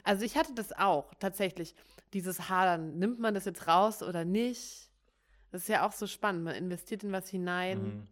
Also 0.03 0.23
ich 0.23 0.37
hatte 0.37 0.53
das 0.53 0.71
auch 0.73 1.13
tatsächlich. 1.19 1.75
Dieses 2.13 2.49
Hadern, 2.49 2.99
nimmt 2.99 3.19
man 3.19 3.33
das 3.33 3.45
jetzt 3.45 3.67
raus 3.67 4.03
oder 4.03 4.23
nicht? 4.25 4.89
Das 5.51 5.63
ist 5.63 5.67
ja 5.69 5.85
auch 5.87 5.91
so 5.91 6.05
spannend. 6.05 6.43
Man 6.43 6.55
investiert 6.55 7.03
in 7.03 7.11
was 7.11 7.29
hinein. 7.29 7.83
Mhm 7.83 8.07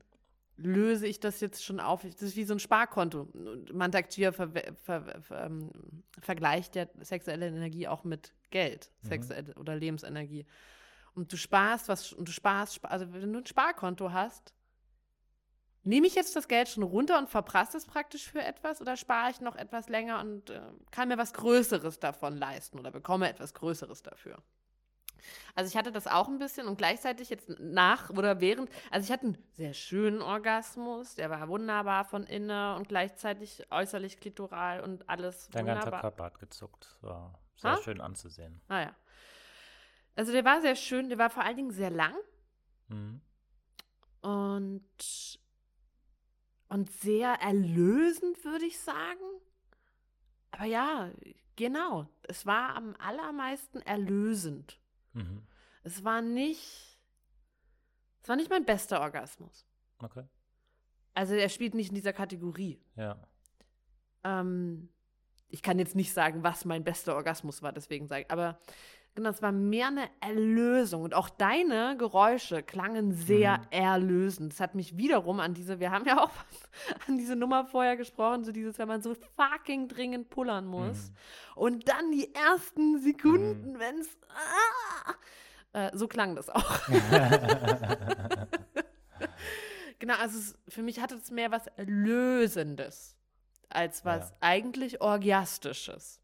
löse 0.58 1.08
ich 1.08 1.20
das 1.20 1.40
jetzt 1.40 1.64
schon 1.64 1.80
auf? 1.80 2.04
Das 2.04 2.22
ist 2.22 2.36
wie 2.36 2.44
so 2.44 2.54
ein 2.54 2.60
Sparkonto. 2.60 3.28
Mantak 3.72 4.14
ver, 4.14 4.34
ver, 4.34 4.74
ver, 4.84 5.46
ähm, 5.46 5.72
vergleicht 6.22 6.76
ja 6.76 6.86
sexuelle 7.02 7.48
Energie 7.48 7.88
auch 7.88 8.04
mit 8.04 8.34
Geld, 8.52 8.92
mhm. 9.02 9.08
sexuelle 9.08 9.54
oder 9.56 9.76
Lebensenergie. 9.76 10.46
Und 11.16 11.32
du 11.32 11.38
sparst 11.38 11.90
was, 11.90 12.14
und 12.14 12.28
du 12.28 12.32
sparst, 12.32 12.84
also 12.86 13.12
wenn 13.14 13.34
du 13.34 13.40
ein 13.40 13.46
Sparkonto 13.46 14.12
hast, 14.12 14.54
nehme 15.84 16.08
ich 16.08 16.16
jetzt 16.16 16.36
das 16.36 16.48
Geld 16.48 16.70
schon 16.70 16.84
runter 16.84 17.20
und 17.20 17.30
verprasse 17.30 17.78
es 17.78 17.86
praktisch 17.86 18.30
für 18.30 18.42
etwas 18.42 18.82
oder 18.82 18.98
spare 18.98 19.32
ich 19.32 19.42
noch 19.42 19.56
etwas 19.56 19.90
länger 19.90 20.22
und 20.22 20.50
äh, 20.50 20.62
kann 20.92 21.10
mir 21.10 21.18
was 21.18 21.34
Größeres 21.34 22.00
davon 22.00 22.38
leisten 22.38 22.80
oder 22.80 22.92
bekomme 22.92 23.30
etwas 23.30 23.54
Größeres 23.54 24.02
dafür? 24.02 24.42
Also 25.56 25.70
ich 25.70 25.78
hatte 25.78 25.92
das 25.92 26.08
auch 26.08 26.28
ein 26.28 26.40
bisschen 26.40 26.68
und 26.68 26.78
gleichzeitig 26.78 27.30
jetzt 27.30 27.50
nach 27.60 28.10
oder 28.10 28.40
während, 28.40 28.70
also 28.92 29.06
ich 29.06 29.12
hatte 29.12 29.28
einen 29.28 29.38
sehr 29.52 29.74
schönen 29.74 30.22
Orgasmus, 30.22 31.16
der 31.16 31.30
war 31.30 31.48
wunderbar 31.48 32.06
von 32.06 32.24
innen 32.24 32.76
und 32.76 32.88
gleichzeitig 32.88 33.66
äußerlich 33.72 34.20
klitoral 34.20 34.82
und 34.82 35.10
alles 35.10 35.50
Dein 35.52 35.66
wunderbar. 35.66 35.84
ganzer 35.84 36.02
Körper 36.02 36.24
hat 36.26 36.40
gezuckt, 36.40 36.98
war 37.02 37.40
sehr 37.56 37.72
ha? 37.72 37.82
schön 37.82 38.02
anzusehen. 38.02 38.62
Ah 38.68 38.82
ja. 38.82 38.96
Also 40.16 40.32
der 40.32 40.46
war 40.46 40.62
sehr 40.62 40.76
schön, 40.76 41.10
der 41.10 41.18
war 41.18 41.30
vor 41.30 41.44
allen 41.44 41.58
Dingen 41.58 41.72
sehr 41.72 41.90
lang 41.90 42.16
mhm. 42.88 43.22
und, 44.22 45.40
und 46.70 46.92
sehr 46.92 47.34
erlösend, 47.42 48.44
würde 48.46 48.66
ich 48.66 48.80
sagen. 48.80 49.24
Aber 50.52 50.66
ja, 50.66 51.10
genau, 51.56 52.08
es 52.24 52.46
war 52.46 52.76
am 52.76 52.96
allermeisten 53.00 53.82
erlösend. 53.82 54.80
Mhm. 55.14 55.44
Es 55.84 56.04
war 56.04 56.22
nicht, 56.22 56.98
es 58.22 58.30
war 58.30 58.36
nicht 58.36 58.50
mein 58.50 58.66
bester 58.66 59.02
Orgasmus. 59.02 59.66
Okay. 60.00 60.24
Also 61.14 61.36
er 61.36 61.50
spielt 61.50 61.76
nicht 61.76 61.90
in 61.90 61.96
dieser 61.96 62.14
Kategorie. 62.14 62.82
Ja. 62.96 63.18
Ähm, 64.24 64.90
ich 65.50 65.62
kann 65.62 65.78
jetzt 65.78 65.96
nicht 65.96 66.14
sagen, 66.14 66.44
was 66.44 66.66
mein 66.66 66.84
bester 66.84 67.16
Orgasmus 67.16 67.62
war, 67.62 67.72
deswegen 67.72 68.08
sage 68.08 68.24
ich, 68.24 68.32
aber 68.32 68.60
genau, 69.16 69.30
es 69.30 69.42
war 69.42 69.52
mehr 69.52 69.88
eine 69.88 70.10
Erlösung. 70.20 71.04
Und 71.04 71.14
auch 71.14 71.30
deine 71.30 71.96
Geräusche 71.98 72.64
klangen 72.64 73.12
sehr 73.12 73.58
mhm. 73.58 73.64
erlösend. 73.72 74.54
Das 74.54 74.60
hat 74.60 74.76
mich 74.76 74.98
wiederum 74.98 75.40
an 75.40 75.54
diese, 75.54 75.80
wir 75.80 75.92
haben 75.92 76.06
ja 76.06 76.24
auch 76.24 76.32
an 77.08 77.18
diese 77.18 77.36
Nummer 77.36 77.66
vorher 77.66 77.98
gesprochen, 77.98 78.44
so 78.44 78.52
dieses, 78.52 78.78
wenn 78.78 78.88
man 78.88 79.02
so 79.02 79.16
fucking 79.36 79.88
dringend 79.88 80.30
pullern 80.30 80.66
muss. 80.66 81.10
Mhm. 81.10 81.16
Und 81.56 81.90
dann 81.90 82.12
die 82.12 82.34
ersten 82.34 83.00
Sekunden, 83.00 83.74
mhm. 83.74 83.80
wenn 83.80 84.00
es. 84.00 84.10
Ah, 84.30 85.14
äh, 85.74 85.98
so 85.98 86.08
klang 86.08 86.36
das 86.36 86.50
auch. 86.50 86.80
genau, 90.00 90.16
also 90.16 90.38
es, 90.38 90.56
für 90.68 90.84
mich 90.84 91.00
hatte 91.00 91.16
es 91.16 91.32
mehr 91.32 91.52
was 91.52 91.66
Lösendes 91.78 93.18
als 93.70 94.06
was 94.06 94.30
ja. 94.30 94.36
eigentlich 94.42 95.02
Orgiastisches. 95.02 96.20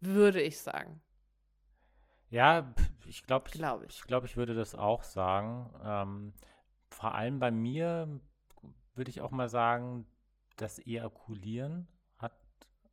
Würde 0.00 0.40
ich 0.40 0.60
sagen. 0.60 1.00
Ja, 2.30 2.74
ich 3.06 3.24
glaube, 3.24 3.50
glaub 3.50 3.82
ich. 3.82 3.96
ich, 3.96 4.02
glaub, 4.02 4.24
ich 4.24 4.36
würde 4.36 4.54
das 4.54 4.74
auch 4.74 5.02
sagen. 5.02 5.70
Ähm, 5.82 6.32
vor 6.90 7.14
allem 7.14 7.38
bei 7.38 7.50
mir 7.50 8.20
würde 8.94 9.10
ich 9.10 9.20
auch 9.20 9.30
mal 9.30 9.48
sagen, 9.48 10.06
das 10.56 10.78
Ejakulieren 10.78 11.88
hat 12.18 12.34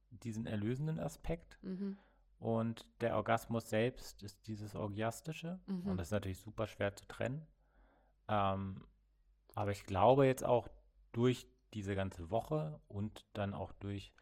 diesen 0.10 0.46
erlösenden 0.46 1.00
Aspekt. 1.00 1.58
Mhm. 1.64 1.98
Und 2.40 2.88
der 3.02 3.16
Orgasmus 3.16 3.70
selbst 3.70 4.24
ist 4.24 4.46
dieses 4.48 4.76
Orgiastische. 4.76 5.60
Mhm. 5.66 5.88
Und 5.88 5.98
das 5.98 6.08
ist 6.08 6.12
natürlich 6.12 6.40
super 6.40 6.68
schwer 6.68 6.96
zu 6.96 7.06
trennen. 7.08 7.46
Ähm, 8.28 8.86
aber 9.56 9.72
ich 9.72 9.86
glaube 9.86 10.26
jetzt 10.26 10.44
auch 10.44 10.68
durch 11.12 11.48
diese 11.74 11.96
ganze 11.96 12.30
Woche 12.30 12.80
und 12.88 13.26
dann 13.34 13.54
auch 13.54 13.72
durch 13.74 14.14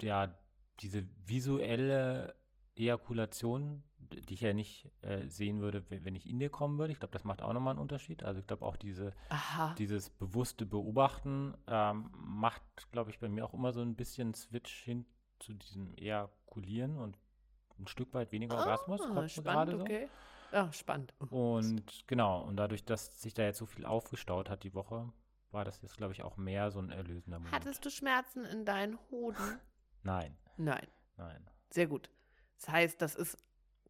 ja, 0.00 0.34
diese 0.80 1.06
visuelle 1.26 2.34
Ejakulation, 2.76 3.82
die 3.98 4.34
ich 4.34 4.40
ja 4.40 4.52
nicht 4.52 4.90
äh, 5.02 5.26
sehen 5.28 5.60
würde, 5.60 5.84
wenn 5.88 6.14
ich 6.14 6.28
in 6.28 6.38
dir 6.38 6.50
kommen 6.50 6.78
würde. 6.78 6.92
Ich 6.92 6.98
glaube, 6.98 7.12
das 7.12 7.24
macht 7.24 7.42
auch 7.42 7.52
nochmal 7.52 7.72
einen 7.72 7.80
Unterschied. 7.80 8.22
Also 8.22 8.40
ich 8.40 8.46
glaube 8.46 8.64
auch 8.64 8.76
diese, 8.76 9.12
dieses 9.78 10.10
bewusste 10.10 10.66
Beobachten 10.66 11.54
ähm, 11.66 12.10
macht, 12.14 12.62
glaube 12.92 13.10
ich, 13.10 13.18
bei 13.18 13.28
mir 13.28 13.44
auch 13.44 13.54
immer 13.54 13.72
so 13.72 13.80
ein 13.80 13.94
bisschen 13.94 14.34
Switch 14.34 14.82
hin 14.82 15.06
zu 15.38 15.54
diesem 15.54 15.94
Ejakulieren 15.96 16.98
und 16.98 17.18
ein 17.78 17.86
Stück 17.86 18.12
weit 18.14 18.32
weniger 18.32 18.56
ah, 18.56 18.60
Orgasmus. 18.60 19.32
Spannend, 19.32 19.80
okay. 19.80 20.08
So. 20.50 20.56
Ja, 20.56 20.72
spannend. 20.72 21.14
Und 21.30 22.06
genau, 22.06 22.42
und 22.42 22.56
dadurch, 22.56 22.84
dass 22.84 23.20
sich 23.20 23.32
da 23.32 23.42
jetzt 23.42 23.58
so 23.58 23.66
viel 23.66 23.86
aufgestaut 23.86 24.50
hat 24.50 24.64
die 24.64 24.74
Woche, 24.74 25.10
war 25.50 25.64
das 25.64 25.80
jetzt, 25.82 25.96
glaube 25.96 26.12
ich, 26.12 26.22
auch 26.22 26.36
mehr 26.36 26.70
so 26.70 26.78
ein 26.78 26.90
erlösender 26.90 27.38
Moment. 27.38 27.54
Hattest 27.54 27.84
du 27.84 27.90
Schmerzen 27.90 28.44
in 28.44 28.64
deinen 28.64 28.98
Hoden? 29.10 29.60
Nein. 30.02 30.36
Nein. 30.56 30.86
Nein. 31.16 31.48
Sehr 31.70 31.86
gut. 31.86 32.10
Das 32.62 32.72
heißt, 32.72 33.02
das 33.02 33.16
ist 33.16 33.36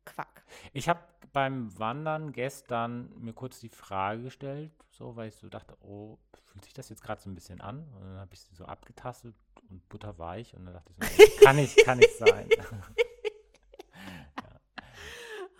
Quack. 0.06 0.44
Ich 0.72 0.88
habe 0.88 1.00
beim 1.34 1.78
Wandern 1.78 2.32
gestern 2.32 3.12
mir 3.20 3.34
kurz 3.34 3.60
die 3.60 3.68
Frage 3.68 4.22
gestellt, 4.22 4.72
so, 4.90 5.14
weil 5.14 5.28
ich 5.28 5.36
so 5.36 5.48
dachte, 5.50 5.76
oh, 5.82 6.18
fühlt 6.46 6.64
sich 6.64 6.72
das 6.72 6.88
jetzt 6.88 7.02
gerade 7.02 7.20
so 7.20 7.28
ein 7.28 7.34
bisschen 7.34 7.60
an? 7.60 7.86
Und 7.94 8.00
dann 8.00 8.18
habe 8.18 8.32
ich 8.32 8.40
sie 8.40 8.54
so 8.54 8.64
abgetastet 8.64 9.34
und 9.68 9.86
butterweich 9.90 10.54
und 10.56 10.64
dann 10.64 10.74
dachte 10.74 10.90
ich 10.98 11.16
so, 11.16 11.44
kann 11.44 11.56
nicht, 11.56 11.84
kann 11.84 11.98
nicht 11.98 12.16
sein. 12.16 12.48
ja. 12.58 12.64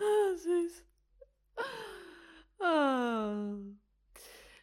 oh, 0.01 0.37
süß. 0.37 0.85
Oh. 2.61 3.57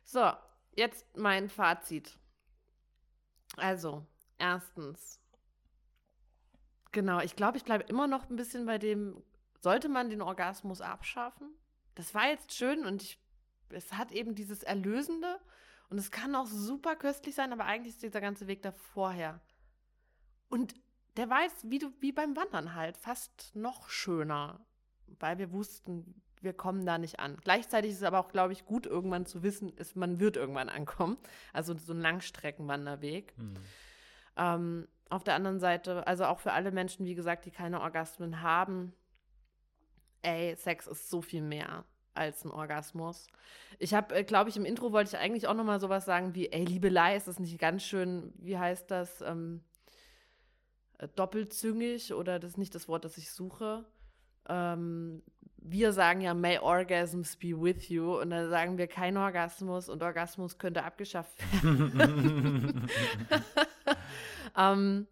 So, 0.05 0.31
jetzt 0.75 1.05
mein 1.15 1.49
Fazit. 1.49 2.17
Also, 3.57 4.05
erstens, 4.39 5.18
genau, 6.91 7.19
ich 7.21 7.35
glaube, 7.35 7.57
ich 7.57 7.63
bleibe 7.63 7.83
immer 7.85 8.07
noch 8.07 8.29
ein 8.29 8.35
bisschen 8.35 8.65
bei 8.65 8.77
dem, 8.77 9.21
sollte 9.59 9.89
man 9.89 10.09
den 10.09 10.21
Orgasmus 10.21 10.81
abschaffen? 10.81 11.49
Das 11.95 12.13
war 12.13 12.27
jetzt 12.29 12.53
schön 12.53 12.85
und 12.85 13.01
ich, 13.01 13.19
es 13.69 13.93
hat 13.93 14.11
eben 14.11 14.35
dieses 14.35 14.63
Erlösende 14.63 15.39
und 15.89 15.97
es 15.97 16.11
kann 16.11 16.35
auch 16.35 16.47
super 16.47 16.95
köstlich 16.95 17.35
sein, 17.35 17.51
aber 17.51 17.65
eigentlich 17.65 17.95
ist 17.95 18.03
dieser 18.03 18.21
ganze 18.21 18.47
Weg 18.47 18.61
da 18.61 18.71
vorher. 18.71 19.41
Und 20.49 20.75
der 21.17 21.29
war 21.29 21.43
jetzt, 21.43 21.69
wie, 21.69 21.79
du, 21.79 21.91
wie 21.99 22.11
beim 22.11 22.35
Wandern 22.35 22.75
halt, 22.75 22.97
fast 22.97 23.55
noch 23.55 23.89
schöner, 23.89 24.65
weil 25.19 25.37
wir 25.37 25.51
wussten, 25.51 26.21
wir 26.41 26.53
kommen 26.53 26.85
da 26.85 26.97
nicht 26.97 27.19
an. 27.19 27.37
Gleichzeitig 27.43 27.91
ist 27.91 27.97
es 27.97 28.03
aber 28.03 28.19
auch, 28.19 28.29
glaube 28.29 28.53
ich, 28.53 28.65
gut, 28.65 28.85
irgendwann 28.85 29.25
zu 29.25 29.43
wissen, 29.43 29.69
ist, 29.75 29.95
man 29.95 30.19
wird 30.19 30.37
irgendwann 30.37 30.69
ankommen. 30.69 31.17
Also 31.51 31.75
so 31.75 31.93
ein 31.93 31.99
Langstreckenwanderweg. 31.99 33.37
Mhm. 33.37 33.55
Ähm, 34.37 34.87
auf 35.09 35.23
der 35.23 35.35
anderen 35.35 35.59
Seite, 35.59 36.05
also 36.07 36.25
auch 36.25 36.39
für 36.39 36.53
alle 36.53 36.71
Menschen, 36.71 37.05
wie 37.05 37.15
gesagt, 37.15 37.45
die 37.45 37.51
keine 37.51 37.81
Orgasmen 37.81 38.41
haben, 38.41 38.93
ey, 40.21 40.55
Sex 40.55 40.87
ist 40.87 41.09
so 41.09 41.21
viel 41.21 41.41
mehr 41.41 41.85
als 42.13 42.43
ein 42.43 42.51
Orgasmus. 42.51 43.27
Ich 43.79 43.93
habe, 43.93 44.15
äh, 44.15 44.23
glaube 44.23 44.49
ich, 44.49 44.57
im 44.57 44.65
Intro 44.65 44.91
wollte 44.91 45.15
ich 45.15 45.21
eigentlich 45.21 45.47
auch 45.47 45.53
noch 45.53 45.63
mal 45.63 45.79
sowas 45.79 46.05
sagen 46.05 46.35
wie, 46.35 46.51
ey, 46.51 46.65
Liebelei, 46.65 47.15
ist 47.15 47.27
das 47.27 47.39
nicht 47.39 47.57
ganz 47.59 47.83
schön, 47.83 48.33
wie 48.37 48.57
heißt 48.57 48.91
das, 48.91 49.21
ähm, 49.21 49.63
äh, 50.97 51.07
doppelzüngig 51.07 52.13
oder 52.13 52.39
das 52.39 52.51
ist 52.51 52.57
nicht 52.57 52.75
das 52.75 52.87
Wort, 52.87 53.05
das 53.05 53.17
ich 53.17 53.31
suche. 53.31 53.85
Ähm, 54.47 55.23
wir 55.61 55.91
sagen 55.91 56.21
ja, 56.21 56.33
may 56.33 56.57
orgasms 56.57 57.35
be 57.35 57.49
with 57.49 57.89
you 57.89 58.19
und 58.19 58.29
dann 58.29 58.49
sagen 58.49 58.77
wir 58.77 58.87
kein 58.87 59.17
Orgasmus 59.17 59.89
und 59.89 60.01
Orgasmus 60.03 60.57
könnte 60.57 60.83
abgeschafft 60.83 61.37
werden. 61.63 62.89
ähm, 64.57 65.07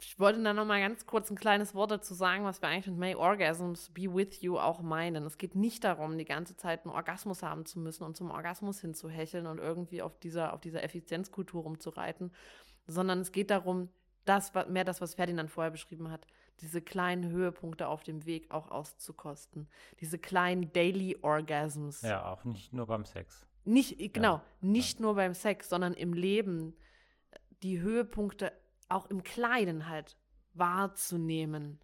ich 0.00 0.18
wollte 0.20 0.42
da 0.42 0.52
noch 0.52 0.66
mal 0.66 0.80
ganz 0.80 1.06
kurz 1.06 1.30
ein 1.30 1.36
kleines 1.36 1.74
Wort 1.74 1.90
dazu 1.90 2.14
sagen, 2.14 2.44
was 2.44 2.60
wir 2.60 2.68
eigentlich 2.68 2.86
mit 2.86 2.98
May 2.98 3.14
Orgasms 3.14 3.90
Be 3.90 4.14
With 4.14 4.42
You 4.42 4.58
auch 4.58 4.80
meinen. 4.82 5.24
Es 5.24 5.38
geht 5.38 5.54
nicht 5.54 5.84
darum, 5.84 6.18
die 6.18 6.24
ganze 6.24 6.56
Zeit 6.56 6.84
einen 6.84 6.94
Orgasmus 6.94 7.42
haben 7.42 7.64
zu 7.64 7.80
müssen 7.80 8.04
und 8.04 8.16
zum 8.16 8.30
Orgasmus 8.30 8.80
hinzuhecheln 8.80 9.46
und 9.46 9.58
irgendwie 9.58 10.02
auf 10.02 10.18
dieser, 10.18 10.52
auf 10.52 10.60
dieser 10.60 10.84
Effizienzkultur 10.84 11.62
rumzureiten, 11.62 12.32
sondern 12.86 13.20
es 13.20 13.32
geht 13.32 13.50
darum, 13.50 13.88
das, 14.24 14.52
mehr 14.68 14.84
das, 14.84 15.00
was 15.00 15.14
Ferdinand 15.14 15.50
vorher 15.50 15.70
beschrieben 15.70 16.10
hat, 16.10 16.26
diese 16.60 16.82
kleinen 16.82 17.30
Höhepunkte 17.30 17.88
auf 17.88 18.02
dem 18.02 18.26
Weg 18.26 18.50
auch 18.50 18.70
auszukosten. 18.70 19.68
Diese 20.00 20.18
kleinen 20.18 20.72
Daily 20.72 21.16
Orgasms. 21.22 22.02
Ja, 22.02 22.30
auch 22.30 22.44
nicht 22.44 22.72
nur 22.72 22.86
beim 22.86 23.04
Sex. 23.04 23.46
Nicht, 23.64 24.12
genau, 24.12 24.36
ja. 24.36 24.44
nicht 24.60 24.98
ja. 24.98 25.02
nur 25.02 25.14
beim 25.14 25.34
Sex, 25.34 25.68
sondern 25.68 25.94
im 25.94 26.12
Leben 26.12 26.74
die 27.62 27.80
Höhepunkte 27.80 28.52
auch 28.88 29.06
im 29.06 29.22
Kleinen 29.22 29.88
halt 29.88 30.16
wahrzunehmen. 30.54 31.80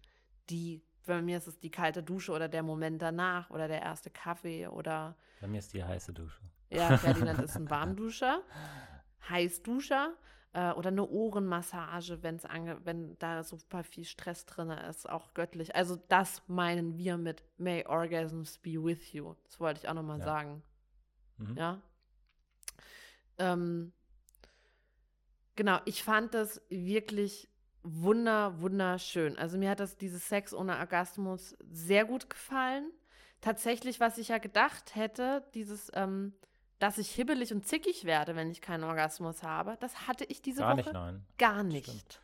Die, 0.49 0.83
bei 1.05 1.21
mir 1.21 1.37
ist 1.37 1.47
es 1.47 1.59
die 1.59 1.71
kalte 1.71 2.03
Dusche 2.03 2.31
oder 2.31 2.47
der 2.47 2.63
Moment 2.63 3.01
danach 3.01 3.49
oder 3.49 3.67
der 3.67 3.81
erste 3.81 4.09
Kaffee 4.09 4.67
oder. 4.67 5.15
Bei 5.41 5.47
mir 5.47 5.59
ist 5.59 5.73
die 5.73 5.83
heiße 5.83 6.13
Dusche. 6.13 6.41
Ja, 6.69 6.97
Ferdinand 6.97 7.39
ist 7.39 7.55
ein 7.55 7.69
Warmduscher, 7.69 8.41
Heißduscher 9.29 10.15
äh, 10.53 10.71
oder 10.71 10.89
eine 10.89 11.07
Ohrenmassage, 11.07 12.23
wenn's 12.23 12.45
ange 12.45 12.83
wenn 12.83 13.17
da 13.19 13.43
super 13.43 13.83
viel 13.83 14.05
Stress 14.05 14.45
drin 14.45 14.69
ist, 14.69 15.09
auch 15.09 15.33
göttlich. 15.33 15.75
Also 15.75 15.97
das 16.07 16.41
meinen 16.47 16.97
wir 16.97 17.17
mit 17.17 17.43
May 17.57 17.85
Orgasms 17.85 18.57
be 18.57 18.83
with 18.83 19.13
you. 19.13 19.35
Das 19.43 19.59
wollte 19.59 19.81
ich 19.81 19.89
auch 19.89 19.93
nochmal 19.93 20.19
ja. 20.19 20.25
sagen. 20.25 20.63
Mhm. 21.37 21.57
Ja. 21.57 21.81
Ähm, 23.37 23.93
Genau, 25.55 25.79
ich 25.85 26.03
fand 26.03 26.33
das 26.33 26.61
wirklich 26.69 27.49
wunder, 27.83 28.59
wunderschön. 28.61 29.37
Also 29.37 29.57
mir 29.57 29.69
hat 29.69 29.79
das, 29.79 29.97
dieses 29.97 30.27
Sex 30.27 30.53
ohne 30.53 30.77
Orgasmus 30.79 31.55
sehr 31.69 32.05
gut 32.05 32.29
gefallen. 32.29 32.89
Tatsächlich, 33.41 33.99
was 33.99 34.17
ich 34.17 34.29
ja 34.29 34.37
gedacht 34.37 34.95
hätte, 34.95 35.43
dieses, 35.53 35.91
ähm, 35.93 36.33
dass 36.79 36.97
ich 36.97 37.11
hibbelig 37.11 37.53
und 37.53 37.67
zickig 37.67 38.05
werde, 38.05 38.35
wenn 38.35 38.49
ich 38.49 38.61
keinen 38.61 38.85
Orgasmus 38.85 39.43
habe, 39.43 39.77
das 39.81 40.07
hatte 40.07 40.23
ich 40.25 40.41
diese 40.41 40.61
gar 40.61 40.71
Woche 40.71 40.77
nicht, 40.77 40.93
nein. 40.93 41.25
gar 41.37 41.63
nicht. 41.63 41.89
Stimmt. 41.89 42.21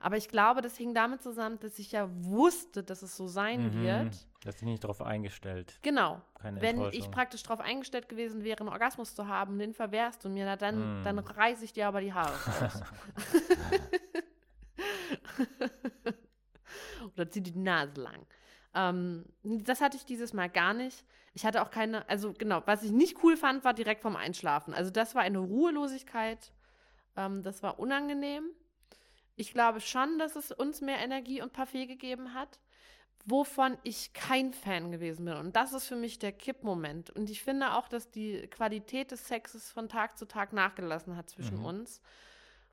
Aber 0.00 0.16
ich 0.16 0.28
glaube, 0.28 0.60
das 0.60 0.76
hing 0.76 0.94
damit 0.94 1.22
zusammen, 1.22 1.58
dass 1.60 1.78
ich 1.78 1.92
ja 1.92 2.08
wusste, 2.24 2.84
dass 2.84 3.02
es 3.02 3.16
so 3.16 3.26
sein 3.26 3.74
mhm. 3.74 3.82
wird. 3.82 4.27
Dass 4.44 4.56
dich 4.56 4.66
nicht 4.66 4.84
darauf 4.84 5.02
eingestellt. 5.02 5.78
Genau. 5.82 6.20
Keine 6.40 6.60
Wenn 6.60 6.80
ich 6.92 7.10
praktisch 7.10 7.42
darauf 7.42 7.60
eingestellt 7.60 8.08
gewesen 8.08 8.44
wäre, 8.44 8.60
einen 8.60 8.68
Orgasmus 8.68 9.14
zu 9.14 9.26
haben, 9.26 9.58
den 9.58 9.74
verwehrst 9.74 10.24
du 10.24 10.28
mir, 10.28 10.44
na, 10.44 10.56
dann, 10.56 11.00
mm. 11.00 11.04
dann 11.04 11.18
reiße 11.18 11.64
ich 11.64 11.72
dir 11.72 11.88
aber 11.88 12.00
die 12.00 12.12
Haare 12.12 12.32
raus. 12.32 12.82
Oder 17.16 17.30
zieh 17.30 17.40
die 17.40 17.58
Nase 17.58 18.00
lang. 18.00 18.26
Ähm, 18.74 19.24
das 19.42 19.80
hatte 19.80 19.96
ich 19.96 20.04
dieses 20.04 20.32
Mal 20.32 20.48
gar 20.48 20.74
nicht. 20.74 21.04
Ich 21.34 21.44
hatte 21.44 21.62
auch 21.62 21.70
keine, 21.70 22.08
also 22.08 22.32
genau, 22.32 22.62
was 22.66 22.82
ich 22.82 22.90
nicht 22.90 23.22
cool 23.22 23.36
fand, 23.36 23.64
war 23.64 23.74
direkt 23.74 24.02
vom 24.02 24.16
Einschlafen. 24.16 24.74
Also 24.74 24.90
das 24.90 25.14
war 25.14 25.22
eine 25.22 25.38
Ruhelosigkeit. 25.38 26.52
Ähm, 27.16 27.42
das 27.42 27.62
war 27.62 27.78
unangenehm. 27.78 28.44
Ich 29.36 29.52
glaube 29.52 29.80
schon, 29.80 30.18
dass 30.18 30.36
es 30.36 30.50
uns 30.50 30.80
mehr 30.80 30.98
Energie 30.98 31.40
und 31.42 31.52
Parfait 31.52 31.86
gegeben 31.86 32.34
hat, 32.34 32.58
wovon 33.24 33.76
ich 33.82 34.12
kein 34.12 34.52
Fan 34.52 34.90
gewesen 34.90 35.24
bin. 35.24 35.34
Und 35.34 35.56
das 35.56 35.72
ist 35.72 35.86
für 35.86 35.96
mich 35.96 36.18
der 36.18 36.32
Kippmoment. 36.32 37.10
Und 37.10 37.30
ich 37.30 37.42
finde 37.42 37.74
auch, 37.74 37.88
dass 37.88 38.10
die 38.10 38.46
Qualität 38.48 39.10
des 39.10 39.26
Sexes 39.26 39.70
von 39.70 39.88
Tag 39.88 40.16
zu 40.16 40.26
Tag 40.26 40.52
nachgelassen 40.52 41.16
hat 41.16 41.28
zwischen 41.28 41.58
mhm. 41.58 41.66
uns. 41.66 42.00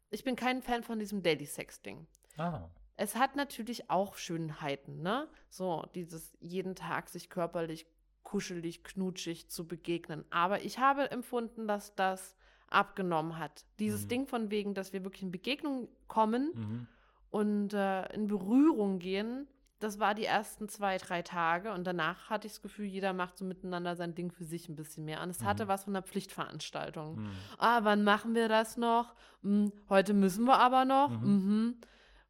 Ich 0.10 0.24
bin 0.24 0.36
kein 0.36 0.62
Fan 0.62 0.84
von 0.84 1.00
diesem 1.00 1.24
Daily-Sex-Ding. 1.24 2.08
Ah. 2.38 2.70
Es 2.98 3.16
hat 3.16 3.36
natürlich 3.36 3.90
auch 3.90 4.16
Schönheiten, 4.16 5.02
ne? 5.02 5.28
So, 5.50 5.86
dieses 5.96 6.38
jeden 6.40 6.76
Tag 6.76 7.10
sich 7.10 7.30
körperlich 7.30 7.86
kuschelig, 8.24 8.84
knutschig 8.84 9.50
zu 9.50 9.68
begegnen. 9.68 10.26
Aber 10.30 10.64
ich 10.64 10.80
habe 10.80 11.12
empfunden, 11.12 11.68
dass 11.68 11.96
das 11.96 12.36
abgenommen 12.68 13.38
hat. 13.38 13.66
Dieses 13.80 14.04
mhm. 14.04 14.10
Ding 14.10 14.28
von 14.28 14.52
wegen, 14.52 14.74
dass 14.74 14.92
wir 14.92 15.04
wirklich 15.04 15.24
in 15.24 15.32
Begegnung 15.32 15.88
kommen 16.08 16.52
mhm. 16.54 16.88
und 17.30 17.74
äh, 17.74 18.14
in 18.14 18.28
Berührung 18.28 19.00
gehen, 19.00 19.48
das 19.86 20.00
war 20.00 20.16
die 20.16 20.26
ersten 20.26 20.68
zwei, 20.68 20.98
drei 20.98 21.22
Tage 21.22 21.72
und 21.72 21.86
danach 21.86 22.30
hatte 22.30 22.48
ich 22.48 22.54
das 22.54 22.62
Gefühl, 22.62 22.86
jeder 22.86 23.14
macht 23.14 23.38
so 23.38 23.46
miteinander 23.46 23.96
sein 23.96 24.16
Ding 24.16 24.32
für 24.32 24.44
sich 24.44 24.68
ein 24.68 24.76
bisschen 24.76 25.06
mehr. 25.06 25.22
Und 25.22 25.30
es 25.30 25.42
mhm. 25.42 25.46
hatte 25.46 25.68
was 25.68 25.84
von 25.86 25.96
einer 25.96 26.04
Pflichtveranstaltung. 26.04 27.22
Mhm. 27.22 27.32
Ah, 27.58 27.84
wann 27.84 28.04
machen 28.04 28.36
wir 28.36 28.50
das 28.50 28.78
noch? 28.78 29.16
Hm, 29.44 29.72
heute 29.90 30.14
müssen 30.14 30.46
wir 30.46 30.58
aber 30.58 30.86
noch. 30.86 31.10
Mhm. 31.10 31.28
mhm. 31.28 31.76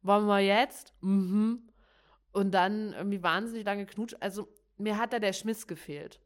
Wollen 0.02 0.26
wir 0.26 0.40
jetzt? 0.40 0.94
Mhm. 1.00 1.62
Und 2.32 2.52
dann 2.52 2.92
irgendwie 2.92 3.22
wahnsinnig 3.22 3.64
lange 3.64 3.86
Knutsch. 3.86 4.14
Also 4.20 4.48
mir 4.76 4.98
hat 4.98 5.12
da 5.12 5.18
der 5.18 5.32
Schmiss 5.32 5.66
gefehlt. 5.66 6.20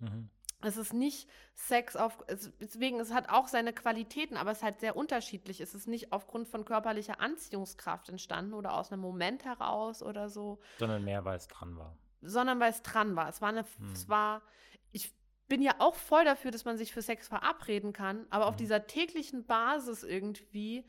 Es 0.63 0.77
ist 0.77 0.93
nicht 0.93 1.29
Sex 1.55 1.97
auf, 1.97 2.23
es, 2.27 2.53
deswegen, 2.61 3.01
es 3.01 3.13
hat 3.13 3.29
auch 3.29 3.49
seine 3.49 3.73
Qualitäten, 3.73 4.37
aber 4.37 4.51
es 4.51 4.59
ist 4.59 4.65
halt 4.65 4.81
sehr 4.81 4.97
unterschiedlich. 4.97 5.61
Es 5.61 5.75
ist 5.75 5.89
nicht 5.89 6.13
aufgrund 6.13 6.49
von 6.49 6.65
körperlicher 6.65 7.21
Anziehungskraft 7.21 8.09
entstanden 8.09 8.55
oder 8.55 8.75
aus 8.75 8.93
einem 8.93 9.03
Moment 9.03 9.45
heraus 9.45 10.03
oder 10.03 10.29
so. 10.29 10.61
Sondern 10.79 11.05
mehr, 11.05 11.25
weil 11.25 11.37
es 11.37 11.49
dran 11.49 11.77
war. 11.77 11.97
Sondern 12.23 12.61
weil 12.61 12.71
es 12.71 12.83
dran 12.83 13.17
war. 13.17 13.29
Es 13.29 13.41
war 13.41 13.49
eine, 13.49 13.63
hm. 13.63 13.93
es 13.93 14.09
war, 14.09 14.43
ich 14.93 15.15
bin 15.49 15.63
ja 15.63 15.75
auch 15.79 15.95
voll 15.95 16.25
dafür, 16.25 16.51
dass 16.51 16.65
man 16.65 16.77
sich 16.77 16.93
für 16.93 17.03
Sex 17.03 17.29
verabreden 17.29 17.93
kann, 17.93 18.27
aber 18.31 18.45
hm. 18.45 18.51
auf 18.51 18.57
dieser 18.57 18.87
täglichen 18.87 19.47
Basis 19.47 20.03
irgendwie, 20.03 20.87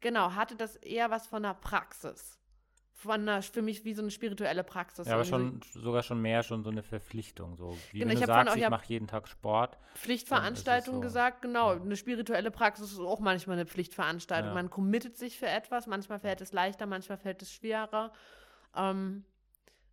genau, 0.00 0.34
hatte 0.34 0.54
das 0.54 0.76
eher 0.76 1.10
was 1.10 1.26
von 1.26 1.44
einer 1.44 1.54
Praxis 1.54 2.38
einer, 3.06 3.42
für 3.42 3.62
mich 3.62 3.84
wie 3.84 3.94
so 3.94 4.02
eine 4.02 4.10
spirituelle 4.10 4.64
Praxis. 4.64 5.06
Ja, 5.06 5.14
aber 5.14 5.24
schon 5.24 5.60
sogar 5.72 6.02
schon 6.02 6.20
mehr 6.20 6.42
schon 6.42 6.64
so 6.64 6.70
eine 6.70 6.82
Verpflichtung. 6.82 7.56
So 7.56 7.76
wie 7.92 8.00
genau, 8.00 8.10
wenn 8.10 8.20
du 8.20 8.26
sagst, 8.26 8.56
ich 8.56 8.68
mache 8.68 8.86
jeden 8.88 9.06
Tag 9.06 9.28
Sport. 9.28 9.78
Pflichtveranstaltung 9.94 10.96
so, 10.96 11.00
gesagt, 11.00 11.42
genau. 11.42 11.74
Ja. 11.74 11.80
Eine 11.80 11.96
spirituelle 11.96 12.50
Praxis 12.50 12.92
ist 12.92 12.98
auch 12.98 13.20
manchmal 13.20 13.56
eine 13.56 13.66
Pflichtveranstaltung. 13.66 14.50
Ja. 14.50 14.54
Man 14.54 14.70
committet 14.70 15.16
sich 15.16 15.38
für 15.38 15.46
etwas, 15.46 15.86
manchmal 15.86 16.18
fällt 16.18 16.40
es 16.40 16.52
leichter, 16.52 16.86
manchmal 16.86 17.18
fällt 17.18 17.42
es 17.42 17.52
schwerer. 17.52 18.12
Ähm, 18.74 19.24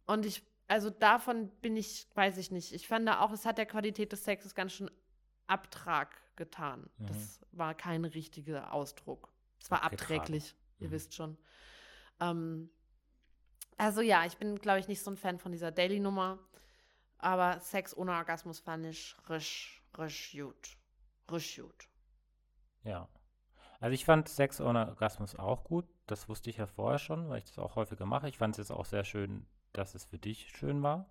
und 0.08 0.26
ich, 0.26 0.44
also 0.68 0.90
davon 0.90 1.50
bin 1.62 1.78
ich, 1.78 2.08
weiß 2.16 2.38
ich 2.38 2.52
nicht. 2.52 2.74
Ich 2.74 2.88
fand 2.88 3.08
da 3.08 3.22
auch, 3.22 3.32
es 3.32 3.46
hat 3.46 3.58
der 3.58 3.66
Qualität 3.66 4.12
des 4.12 4.24
Sexes 4.24 4.56
ganz 4.56 4.74
schön 4.74 4.90
Abtrag 5.48 6.16
getan. 6.36 6.90
Mhm. 6.98 7.08
Das 7.08 7.42
war 7.52 7.74
kein 7.76 8.06
richtiger 8.06 8.74
Ausdruck. 8.74 9.32
Es 9.62 9.72
war 9.72 9.84
abträglich, 9.84 10.56
ihr 10.80 10.88
mhm. 10.88 10.92
wisst 10.92 11.14
schon. 11.14 11.38
Ähm, 12.20 12.70
also 13.78 14.02
ja, 14.02 14.26
ich 14.26 14.38
bin, 14.38 14.58
glaube 14.58 14.80
ich, 14.80 14.88
nicht 14.88 15.02
so 15.02 15.12
ein 15.12 15.18
Fan 15.18 15.40
von 15.40 15.52
dieser 15.52 15.72
Daily-Nummer. 15.72 16.40
Aber 17.18 17.60
Sex 17.60 17.96
ohne 17.96 18.12
Orgasmus 18.12 18.60
fand 18.60 18.86
ich 18.86 19.16
risch, 19.30 19.84
risch 19.98 20.34
gut. 20.34 20.78
Risch 21.32 21.58
gut. 21.58 21.88
Ja. 22.84 23.10
Also 23.80 23.94
ich 23.94 24.06
fand 24.06 24.30
Sex 24.30 24.62
ohne 24.62 24.88
Orgasmus 24.88 25.36
auch 25.36 25.64
gut. 25.64 25.86
Das 26.08 26.30
wusste 26.30 26.50
ich 26.50 26.58
ja 26.58 26.68
vorher 26.68 27.00
schon, 27.00 27.30
weil 27.30 27.40
ich 27.40 27.46
das 27.46 27.60
auch 27.60 27.76
häufiger 27.76 28.06
mache. 28.06 28.30
Ich 28.30 28.38
fand 28.38 28.54
es 28.54 28.58
jetzt 28.58 28.72
auch 28.72 28.86
sehr 28.86 29.04
schön, 29.04 29.48
dass 29.74 29.96
es 29.96 30.06
für 30.06 30.20
dich 30.20 30.50
schön 30.50 30.84
war. 30.84 31.10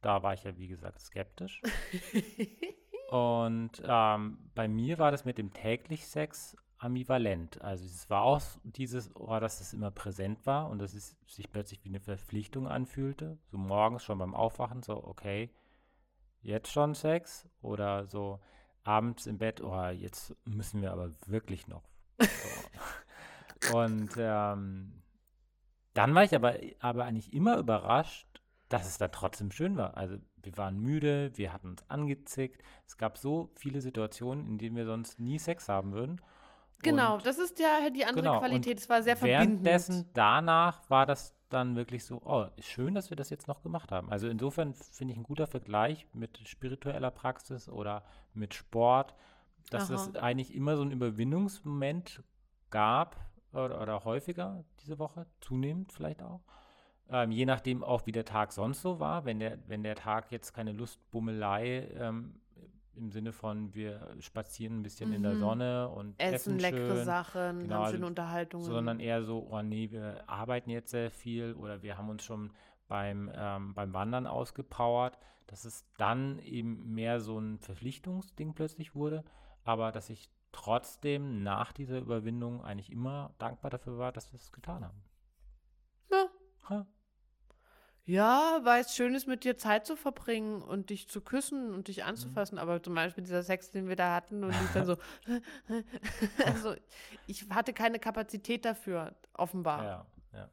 Da 0.00 0.22
war 0.22 0.34
ich 0.34 0.44
ja, 0.44 0.56
wie 0.56 0.68
gesagt, 0.68 1.00
skeptisch. 1.00 1.60
Und 3.10 3.82
ähm, 3.84 4.50
bei 4.54 4.68
mir 4.68 4.98
war 4.98 5.10
das 5.10 5.24
mit 5.24 5.38
dem 5.38 5.52
täglich 5.52 6.06
Sex 6.06 6.56
ambivalent. 6.82 7.60
Also 7.62 7.84
es 7.84 8.10
war 8.10 8.22
auch 8.22 8.42
dieses, 8.64 9.14
oh, 9.14 9.38
dass 9.38 9.60
es 9.60 9.72
immer 9.72 9.90
präsent 9.90 10.44
war 10.46 10.68
und 10.68 10.80
dass 10.80 10.94
es 10.94 11.16
sich 11.26 11.50
plötzlich 11.50 11.84
wie 11.84 11.88
eine 11.88 12.00
Verpflichtung 12.00 12.66
anfühlte. 12.66 13.38
So 13.50 13.56
morgens 13.56 14.02
schon 14.02 14.18
beim 14.18 14.34
Aufwachen, 14.34 14.82
so, 14.82 15.02
okay, 15.04 15.50
jetzt 16.40 16.72
schon 16.72 16.94
Sex 16.94 17.48
oder 17.60 18.06
so 18.06 18.40
abends 18.82 19.26
im 19.26 19.38
Bett, 19.38 19.60
oh, 19.60 19.86
jetzt 19.88 20.34
müssen 20.44 20.82
wir 20.82 20.92
aber 20.92 21.12
wirklich 21.26 21.68
noch. 21.68 21.84
So. 22.20 23.76
und 23.78 24.10
ähm, 24.16 25.02
dann 25.94 26.14
war 26.14 26.24
ich 26.24 26.34
aber, 26.34 26.56
aber 26.80 27.04
eigentlich 27.04 27.32
immer 27.32 27.58
überrascht, 27.58 28.26
dass 28.68 28.88
es 28.88 28.98
da 28.98 29.08
trotzdem 29.08 29.52
schön 29.52 29.76
war. 29.76 29.96
Also 29.96 30.16
wir 30.42 30.56
waren 30.56 30.80
müde, 30.80 31.30
wir 31.36 31.52
hatten 31.52 31.68
uns 31.68 31.88
angezickt. 31.88 32.62
Es 32.86 32.96
gab 32.96 33.18
so 33.18 33.50
viele 33.54 33.80
Situationen, 33.80 34.46
in 34.46 34.58
denen 34.58 34.74
wir 34.74 34.86
sonst 34.86 35.20
nie 35.20 35.38
Sex 35.38 35.68
haben 35.68 35.92
würden. 35.92 36.20
Genau, 36.82 37.18
das 37.18 37.38
ist 37.38 37.58
ja 37.58 37.90
die 37.90 38.04
andere 38.04 38.22
genau, 38.22 38.38
Qualität. 38.38 38.78
Es 38.78 38.88
war 38.88 39.02
sehr 39.02 39.16
verbindend. 39.16 39.64
Währenddessen 39.64 40.10
danach 40.14 40.88
war 40.90 41.06
das 41.06 41.34
dann 41.48 41.76
wirklich 41.76 42.04
so, 42.04 42.20
oh, 42.24 42.46
ist 42.56 42.66
schön, 42.66 42.94
dass 42.94 43.10
wir 43.10 43.16
das 43.16 43.30
jetzt 43.30 43.46
noch 43.46 43.62
gemacht 43.62 43.92
haben. 43.92 44.10
Also 44.10 44.28
insofern 44.28 44.74
finde 44.74 45.12
ich 45.12 45.18
ein 45.18 45.22
guter 45.22 45.46
Vergleich 45.46 46.06
mit 46.12 46.40
spiritueller 46.48 47.10
Praxis 47.10 47.68
oder 47.68 48.04
mit 48.34 48.54
Sport, 48.54 49.14
dass 49.70 49.90
Aha. 49.90 49.94
es 49.94 50.16
eigentlich 50.16 50.54
immer 50.54 50.76
so 50.76 50.82
einen 50.82 50.92
Überwindungsmoment 50.92 52.22
gab 52.70 53.16
oder, 53.52 53.80
oder 53.80 54.04
häufiger 54.04 54.64
diese 54.80 54.98
Woche, 54.98 55.26
zunehmend 55.40 55.92
vielleicht 55.92 56.22
auch. 56.22 56.40
Ähm, 57.10 57.30
je 57.30 57.44
nachdem 57.44 57.84
auch, 57.84 58.06
wie 58.06 58.12
der 58.12 58.24
Tag 58.24 58.52
sonst 58.52 58.80
so 58.80 58.98
war. 58.98 59.24
Wenn 59.24 59.38
der, 59.38 59.58
wenn 59.68 59.82
der 59.82 59.96
Tag 59.96 60.32
jetzt 60.32 60.54
keine 60.54 60.72
Lustbummelei 60.72 61.88
ähm, 61.98 62.40
im 62.96 63.10
Sinne 63.10 63.32
von, 63.32 63.74
wir 63.74 64.14
spazieren 64.20 64.80
ein 64.80 64.82
bisschen 64.82 65.12
in 65.12 65.22
der 65.22 65.34
Mhm. 65.34 65.38
Sonne 65.40 65.88
und 65.88 66.14
Essen 66.20 66.34
essen 66.34 66.58
leckere 66.58 66.96
schön, 66.96 67.04
Sachen, 67.04 67.60
Genau, 67.60 67.74
haben 67.76 67.82
also 67.82 67.94
schöne 67.96 68.06
Unterhaltungen. 68.06 68.64
sondern 68.66 69.00
eher 69.00 69.22
so, 69.22 69.46
oh 69.50 69.62
nee, 69.62 69.90
wir 69.90 70.28
arbeiten 70.28 70.70
jetzt 70.70 70.90
sehr 70.90 71.10
viel 71.10 71.54
oder 71.54 71.82
wir 71.82 71.96
haben 71.98 72.08
uns 72.08 72.22
schon 72.24 72.52
beim, 72.88 73.30
ähm, 73.34 73.74
beim 73.74 73.92
Wandern 73.94 74.26
ausgepowert, 74.26 75.18
dass 75.46 75.64
es 75.64 75.84
dann 75.96 76.38
eben 76.40 76.94
mehr 76.94 77.20
so 77.20 77.38
ein 77.38 77.58
Verpflichtungsding 77.58 78.54
plötzlich 78.54 78.94
wurde, 78.94 79.24
aber 79.64 79.92
dass 79.92 80.10
ich 80.10 80.30
trotzdem 80.52 81.42
nach 81.42 81.72
dieser 81.72 81.98
Überwindung 81.98 82.62
eigentlich 82.62 82.92
immer 82.92 83.34
dankbar 83.38 83.70
dafür 83.70 83.96
war, 83.98 84.12
dass 84.12 84.32
wir 84.32 84.38
es 84.38 84.52
getan 84.52 84.84
haben. 84.84 85.02
Ja. 86.10 86.26
Ha. 86.68 86.86
Ja, 88.04 88.58
weil 88.64 88.80
es 88.82 88.96
schön 88.96 89.14
ist, 89.14 89.28
mit 89.28 89.44
dir 89.44 89.56
Zeit 89.56 89.86
zu 89.86 89.96
verbringen 89.96 90.60
und 90.60 90.90
dich 90.90 91.08
zu 91.08 91.20
küssen 91.20 91.72
und 91.72 91.86
dich 91.86 92.02
anzufassen. 92.04 92.58
Aber 92.58 92.82
zum 92.82 92.94
Beispiel 92.94 93.22
dieser 93.22 93.44
Sex, 93.44 93.70
den 93.70 93.88
wir 93.88 93.94
da 93.94 94.14
hatten 94.14 94.42
und 94.42 94.50
ich 94.50 94.70
dann 94.74 94.86
so, 94.86 94.96
also 96.44 96.74
ich 97.26 97.48
hatte 97.50 97.72
keine 97.72 97.98
Kapazität 98.00 98.64
dafür, 98.64 99.14
offenbar 99.34 99.84
Ja, 99.84 100.06
ja. 100.32 100.50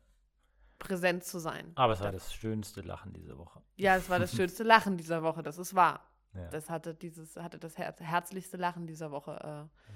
präsent 0.77 1.23
zu 1.23 1.39
sein. 1.39 1.71
Aber 1.75 1.93
es 1.93 2.01
war 2.01 2.11
das 2.11 2.31
schönste 2.33 2.81
Lachen 2.81 3.13
diese 3.13 3.37
Woche. 3.37 3.61
Ja, 3.77 3.95
es 3.95 4.09
war 4.09 4.19
das 4.19 4.35
schönste 4.35 4.63
Lachen 4.63 4.97
dieser 4.97 5.23
Woche, 5.23 5.41
das 5.41 5.57
ist 5.57 5.73
wahr. 5.73 6.05
Ja. 6.35 6.47
Das 6.49 6.69
hatte 6.69 6.93
dieses, 6.93 7.35
hatte 7.35 7.57
das 7.57 7.79
herz 7.79 7.99
herzlichste 7.99 8.57
Lachen 8.57 8.85
dieser 8.85 9.09
Woche 9.09 9.69
äh, 9.71 9.89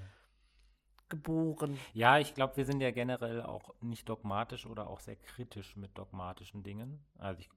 geboren. 1.10 1.78
Ja, 1.94 2.18
ich 2.18 2.34
glaube, 2.34 2.58
wir 2.58 2.66
sind 2.66 2.82
ja 2.82 2.92
generell 2.92 3.42
auch 3.42 3.74
nicht 3.82 4.08
dogmatisch 4.10 4.66
oder 4.66 4.88
auch 4.88 5.00
sehr 5.00 5.16
kritisch 5.16 5.76
mit 5.76 5.98
dogmatischen 5.98 6.64
Dingen. 6.64 7.06
Also 7.18 7.42
ich 7.42 7.50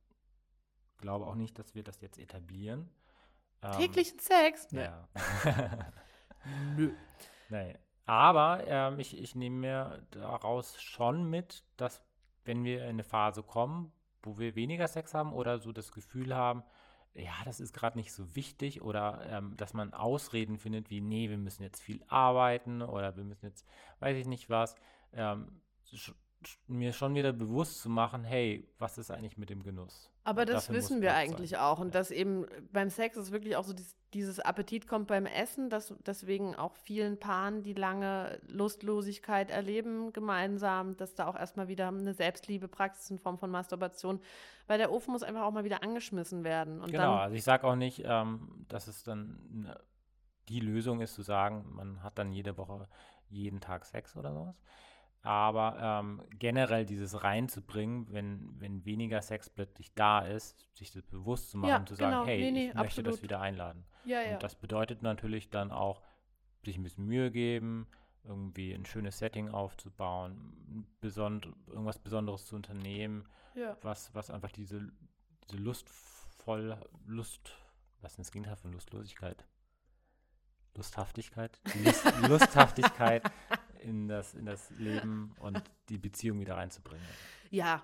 glaube 0.98 1.27
auch 1.27 1.35
nicht, 1.35 1.59
dass 1.59 1.74
wir 1.74 1.82
das 1.82 2.01
jetzt 2.01 2.18
etablieren. 2.18 2.90
Ähm, 3.62 3.73
Täglichen 3.73 4.18
Sex? 4.18 4.68
Ja. 4.73 5.09
Nö. 6.77 6.93
nee. 7.48 7.74
Aber 8.05 8.64
ähm, 8.66 9.01
ich, 9.01 9.18
ich 9.20 9.35
nehme 9.35 9.56
mir 9.56 10.06
daraus 10.10 10.81
schon 10.81 11.28
mit, 11.28 11.64
dass 11.77 12.02
wenn 12.44 12.62
wir 12.64 12.82
in 12.82 12.90
eine 12.90 13.05
Phase 13.05 13.43
kommen, 13.43 13.93
wo 14.23 14.39
wir 14.39 14.55
weniger 14.55 14.86
Sex 14.86 15.14
haben 15.14 15.32
oder 15.32 15.59
so 15.59 15.73
das 15.73 15.90
Gefühl 15.90 16.35
haben, 16.35 16.62
ja, 17.16 17.32
das 17.44 17.60
ist 17.60 17.72
gerade 17.72 17.98
nicht 17.98 18.12
so 18.12 18.36
wichtig 18.36 18.82
oder 18.82 19.26
ähm, 19.28 19.56
dass 19.56 19.74
man 19.74 19.94
Ausreden 19.94 20.59
findet 20.59 20.90
wie, 20.90 21.01
nee, 21.01 21.30
wir 21.30 21.38
müssen 21.38 21.62
jetzt 21.62 21.82
viel 21.82 22.02
arbeiten 22.09 22.82
oder 22.82 23.16
wir 23.16 23.24
müssen 23.24 23.47
jetzt, 23.47 23.66
weiß 24.01 24.16
ich 24.16 24.26
nicht 24.26 24.51
was, 24.51 24.74
ähm, 25.12 25.60
mir 26.68 26.92
schon 26.92 27.14
wieder 27.14 27.32
bewusst 27.32 27.80
zu 27.80 27.88
machen, 27.88 28.22
hey, 28.24 28.68
was 28.78 28.98
ist 28.98 29.10
eigentlich 29.10 29.36
mit 29.36 29.50
dem 29.50 29.62
Genuss? 29.62 30.10
Aber 30.24 30.42
Und 30.42 30.50
das 30.50 30.70
wissen 30.72 31.00
wir 31.00 31.14
eigentlich 31.14 31.50
sein. 31.50 31.60
auch. 31.60 31.78
Und 31.78 31.88
Ja. 31.88 31.92
dass 32.00 32.10
eben 32.10 32.46
beim 32.72 32.90
Sex 32.90 33.16
ist 33.16 33.32
wirklich 33.32 33.56
auch 33.56 33.64
so 33.64 33.72
dieses, 33.72 33.96
dieses 34.14 34.40
Appetit 34.40 34.86
kommt 34.86 35.08
beim 35.08 35.26
Essen, 35.26 35.70
dass 35.70 35.94
deswegen 36.06 36.54
auch 36.54 36.74
vielen 36.76 37.18
Paaren, 37.18 37.62
die 37.62 37.72
lange 37.74 38.40
Lustlosigkeit 38.46 39.50
erleben, 39.50 40.12
gemeinsam, 40.12 40.96
dass 40.96 41.14
da 41.14 41.26
auch 41.26 41.36
erstmal 41.36 41.68
wieder 41.68 41.88
eine 41.88 42.14
Selbstliebepraxis 42.14 43.10
in 43.10 43.18
Form 43.18 43.38
von 43.38 43.50
Masturbation, 43.50 44.20
weil 44.66 44.78
der 44.78 44.92
Ofen 44.92 45.12
muss 45.12 45.22
einfach 45.22 45.42
auch 45.42 45.52
mal 45.52 45.64
wieder 45.64 45.82
angeschmissen 45.82 46.44
werden. 46.44 46.80
Und 46.80 46.90
Genau, 46.92 47.14
also 47.16 47.34
ich 47.34 47.44
sage 47.44 47.66
auch 47.66 47.76
nicht, 47.76 48.02
ähm, 48.04 48.64
dass 48.68 48.86
es 48.88 49.02
dann 49.04 49.38
ne- 49.50 49.80
die 50.48 50.60
Lösung 50.60 51.00
ist, 51.00 51.14
zu 51.14 51.22
sagen, 51.22 51.64
man 51.74 52.02
hat 52.02 52.18
dann 52.18 52.32
jede 52.32 52.56
Woche 52.56 52.88
jeden 53.28 53.60
Tag 53.60 53.84
Sex 53.84 54.16
oder 54.16 54.32
sowas. 54.32 54.54
Aber 55.27 55.77
ähm, 55.81 56.23
generell 56.39 56.86
dieses 56.86 57.24
reinzubringen, 57.24 58.07
wenn, 58.12 58.61
wenn 58.61 58.85
weniger 58.85 59.20
Sex 59.23 59.51
plötzlich 59.51 59.93
da 59.94 60.20
ist, 60.20 60.57
sich 60.73 60.93
das 60.93 61.03
bewusst 61.03 61.51
zu 61.51 61.59
machen 61.59 61.69
Ja, 61.69 61.77
und 61.78 61.89
zu 61.89 61.97
sagen, 61.97 62.12
genau. 62.12 62.27
hey, 62.27 62.39
Nee, 62.39 62.51
nee, 62.53 62.69
ich 62.69 62.74
möchte 62.74 63.03
das 63.03 63.15
absolut. 63.15 63.23
wieder 63.23 63.40
einladen. 63.40 63.85
ja, 64.05 64.23
ja. 64.23 64.35
Und 64.35 64.43
das 64.44 64.55
bedeutet 64.55 65.03
natürlich 65.03 65.51
dann 65.51 65.73
auch, 65.73 66.01
sich 66.65 66.77
ein 66.78 66.82
bisschen 66.85 67.07
Mühe 67.07 67.31
geben, 67.31 67.89
irgendwie 68.24 68.73
ein 68.73 68.86
schönes 68.86 69.19
Setting 69.19 69.51
aufzubauen, 69.51 70.86
besond 71.01 71.48
irgendwas 71.66 71.98
Besonderes 71.98 72.47
zu 72.47 72.57
unternehmen, 72.57 73.28
ja. 73.55 73.77
was, 73.82 74.15
was 74.15 74.31
einfach 74.31 74.53
diese, 74.53 74.81
diese 75.44 75.57
lustvoll, 75.57 76.78
Lust, 77.05 77.57
was 78.01 78.12
ist 78.12 78.19
denn 78.19 78.23
das 78.24 78.32
Gegenteil 78.32 78.57
von 78.57 78.73
Lustlosigkeit? 78.73 79.44
Lusthaftigkeit? 80.77 81.61
Lust, 81.85 82.05
Lusthaftigkeit 82.28 83.23
in 83.81 84.09
das, 84.09 84.35
in 84.35 84.47
das 84.47 84.70
Leben 84.70 85.35
und 85.40 85.62
die 85.89 85.98
Beziehung 85.98 86.40
wieder 86.40 86.57
reinzubringen. 86.57 87.07
ja, 87.51 87.82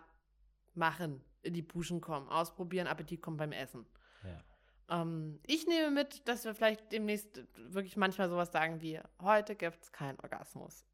machen, 0.74 1.22
in 1.42 1.54
die 1.54 1.62
Puschen 1.62 2.00
kommen, 2.00 2.28
ausprobieren, 2.28 2.86
Appetit 2.86 3.20
kommt 3.20 3.38
beim 3.38 3.52
Essen. 3.52 3.86
Ja. 4.24 5.02
Ähm, 5.02 5.40
ich 5.46 5.66
nehme 5.66 5.90
mit, 5.90 6.26
dass 6.28 6.44
wir 6.44 6.54
vielleicht 6.54 6.92
demnächst 6.92 7.44
wirklich 7.56 7.96
manchmal 7.96 8.28
sowas 8.28 8.52
sagen 8.52 8.80
wie, 8.80 9.00
heute 9.20 9.54
gibt 9.54 9.82
es 9.82 9.92
keinen 9.92 10.18
Orgasmus. 10.20 10.84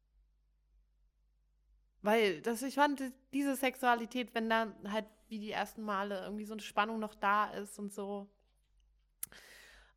Weil 2.01 2.41
das, 2.41 2.61
ich 2.61 2.75
fand, 2.75 3.03
diese 3.33 3.55
Sexualität, 3.55 4.33
wenn 4.33 4.49
da 4.49 4.73
halt 4.85 5.05
wie 5.27 5.39
die 5.39 5.51
ersten 5.51 5.83
Male 5.83 6.21
irgendwie 6.23 6.45
so 6.45 6.53
eine 6.53 6.61
Spannung 6.61 6.99
noch 6.99 7.13
da 7.13 7.51
ist 7.51 7.77
und 7.77 7.93
so, 7.93 8.29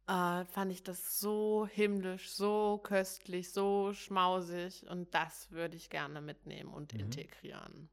äh, 0.09 0.45
fand 0.45 0.73
ich 0.73 0.83
das 0.83 1.19
so 1.21 1.67
himmlisch, 1.71 2.31
so 2.33 2.79
köstlich, 2.83 3.53
so 3.53 3.93
schmausig 3.95 4.87
und 4.89 5.15
das 5.15 5.51
würde 5.51 5.77
ich 5.77 5.91
gerne 5.91 6.21
mitnehmen 6.21 6.73
und 6.73 6.93
Mhm. 6.93 7.01
integrieren. 7.01 7.89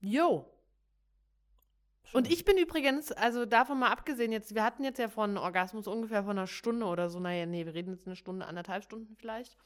Jo, 0.00 0.48
und 2.12 2.26
Schön. 2.26 2.34
ich 2.34 2.44
bin 2.44 2.58
übrigens, 2.58 3.10
also 3.12 3.46
davon 3.46 3.78
mal 3.78 3.90
abgesehen, 3.90 4.32
jetzt, 4.32 4.54
wir 4.54 4.62
hatten 4.64 4.84
jetzt 4.84 4.98
ja 4.98 5.08
von 5.08 5.38
Orgasmus 5.38 5.86
ungefähr 5.86 6.22
von 6.24 6.32
einer 6.36 6.46
Stunde 6.46 6.84
oder 6.86 7.08
so, 7.08 7.18
naja, 7.20 7.46
nee, 7.46 7.64
wir 7.64 7.72
reden 7.72 7.92
jetzt 7.92 8.06
eine 8.06 8.16
Stunde, 8.16 8.44
anderthalb 8.46 8.84
Stunden 8.84 9.16
vielleicht. 9.16 9.56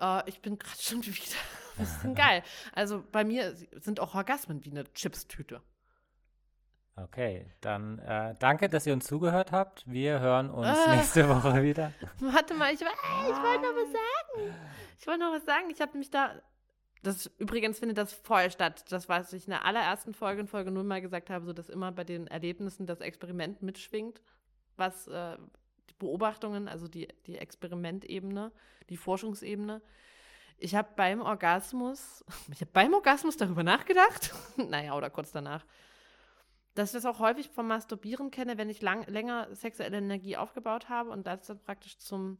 Äh, 0.00 0.28
ich 0.28 0.40
bin 0.40 0.58
gerade 0.58 0.80
schon 0.82 1.04
wieder 1.04 1.36
ein 1.76 1.84
bisschen 1.84 2.14
geil. 2.16 2.42
Also 2.72 3.04
bei 3.12 3.22
mir 3.24 3.54
sind 3.80 4.00
auch 4.00 4.14
Orgasmen 4.16 4.64
wie 4.64 4.70
eine 4.70 4.84
Chipstüte. 4.94 5.62
Okay, 6.96 7.50
dann 7.60 7.98
äh, 7.98 8.34
danke, 8.38 8.68
dass 8.68 8.86
ihr 8.86 8.92
uns 8.92 9.06
zugehört 9.06 9.50
habt. 9.50 9.82
Wir 9.90 10.20
hören 10.20 10.48
uns 10.48 10.66
Ah. 10.68 10.94
nächste 10.94 11.28
Woche 11.28 11.60
wieder. 11.62 11.92
Warte 12.20 12.54
mal, 12.54 12.72
ich, 12.72 12.80
äh, 12.82 12.84
ich 12.84 13.36
wollte 13.36 13.62
noch 13.62 13.74
was 13.74 13.92
sagen. 13.92 14.54
Ich 15.00 15.06
wollte 15.06 15.20
noch 15.20 15.32
was 15.32 15.44
sagen. 15.44 15.70
Ich 15.70 15.80
habe 15.80 15.98
mich 15.98 16.10
da. 16.10 16.30
Das 17.02 17.26
übrigens 17.38 17.80
findet 17.80 17.98
das 17.98 18.12
voll 18.12 18.48
statt. 18.50 18.84
Das, 18.90 19.08
was 19.08 19.32
ich 19.32 19.44
in 19.46 19.50
der 19.50 19.64
allerersten 19.64 20.14
Folge, 20.14 20.40
in 20.42 20.46
Folge 20.46 20.70
0 20.70 20.84
mal 20.84 21.00
gesagt 21.02 21.30
habe, 21.30 21.44
so 21.44 21.52
dass 21.52 21.68
immer 21.68 21.90
bei 21.92 22.04
den 22.04 22.28
Erlebnissen 22.28 22.86
das 22.86 23.00
Experiment 23.00 23.60
mitschwingt, 23.60 24.22
was 24.76 25.08
äh, 25.08 25.36
die 25.90 25.94
Beobachtungen, 25.98 26.68
also 26.68 26.86
die, 26.88 27.08
die 27.26 27.36
Experimentebene, 27.38 28.52
die 28.88 28.96
Forschungsebene. 28.96 29.82
Ich 30.56 30.74
habe 30.76 30.88
beim 30.96 31.20
Orgasmus, 31.20 32.24
ich 32.52 32.60
habe 32.60 32.70
beim 32.72 32.94
Orgasmus 32.94 33.36
darüber 33.36 33.64
nachgedacht, 33.64 34.32
naja, 34.56 34.94
oder 34.94 35.10
kurz 35.10 35.30
danach, 35.32 35.66
dass 36.74 36.90
ich 36.90 36.94
das 36.94 37.06
auch 37.06 37.20
häufig 37.20 37.50
vom 37.50 37.68
Masturbieren 37.68 38.30
kenne, 38.30 38.58
wenn 38.58 38.70
ich 38.70 38.82
lang, 38.82 39.06
länger 39.06 39.48
sexuelle 39.54 39.98
Energie 39.98 40.36
aufgebaut 40.36 40.88
habe 40.88 41.10
und 41.10 41.26
das 41.26 41.46
dann 41.46 41.60
praktisch 41.60 41.98
zum, 41.98 42.38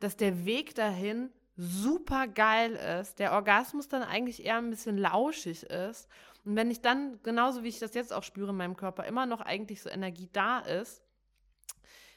dass 0.00 0.16
der 0.16 0.44
Weg 0.44 0.74
dahin 0.74 1.30
super 1.56 2.26
geil 2.26 2.72
ist, 3.00 3.18
der 3.18 3.32
Orgasmus 3.32 3.88
dann 3.88 4.02
eigentlich 4.02 4.44
eher 4.44 4.58
ein 4.58 4.70
bisschen 4.70 4.98
lauschig 4.98 5.62
ist. 5.64 6.08
Und 6.44 6.56
wenn 6.56 6.70
ich 6.70 6.80
dann, 6.80 7.18
genauso 7.22 7.62
wie 7.62 7.68
ich 7.68 7.78
das 7.78 7.94
jetzt 7.94 8.12
auch 8.12 8.22
spüre 8.22 8.50
in 8.50 8.56
meinem 8.56 8.76
Körper, 8.76 9.04
immer 9.04 9.26
noch 9.26 9.40
eigentlich 9.40 9.82
so 9.82 9.88
Energie 9.88 10.28
da 10.32 10.58
ist, 10.58 11.02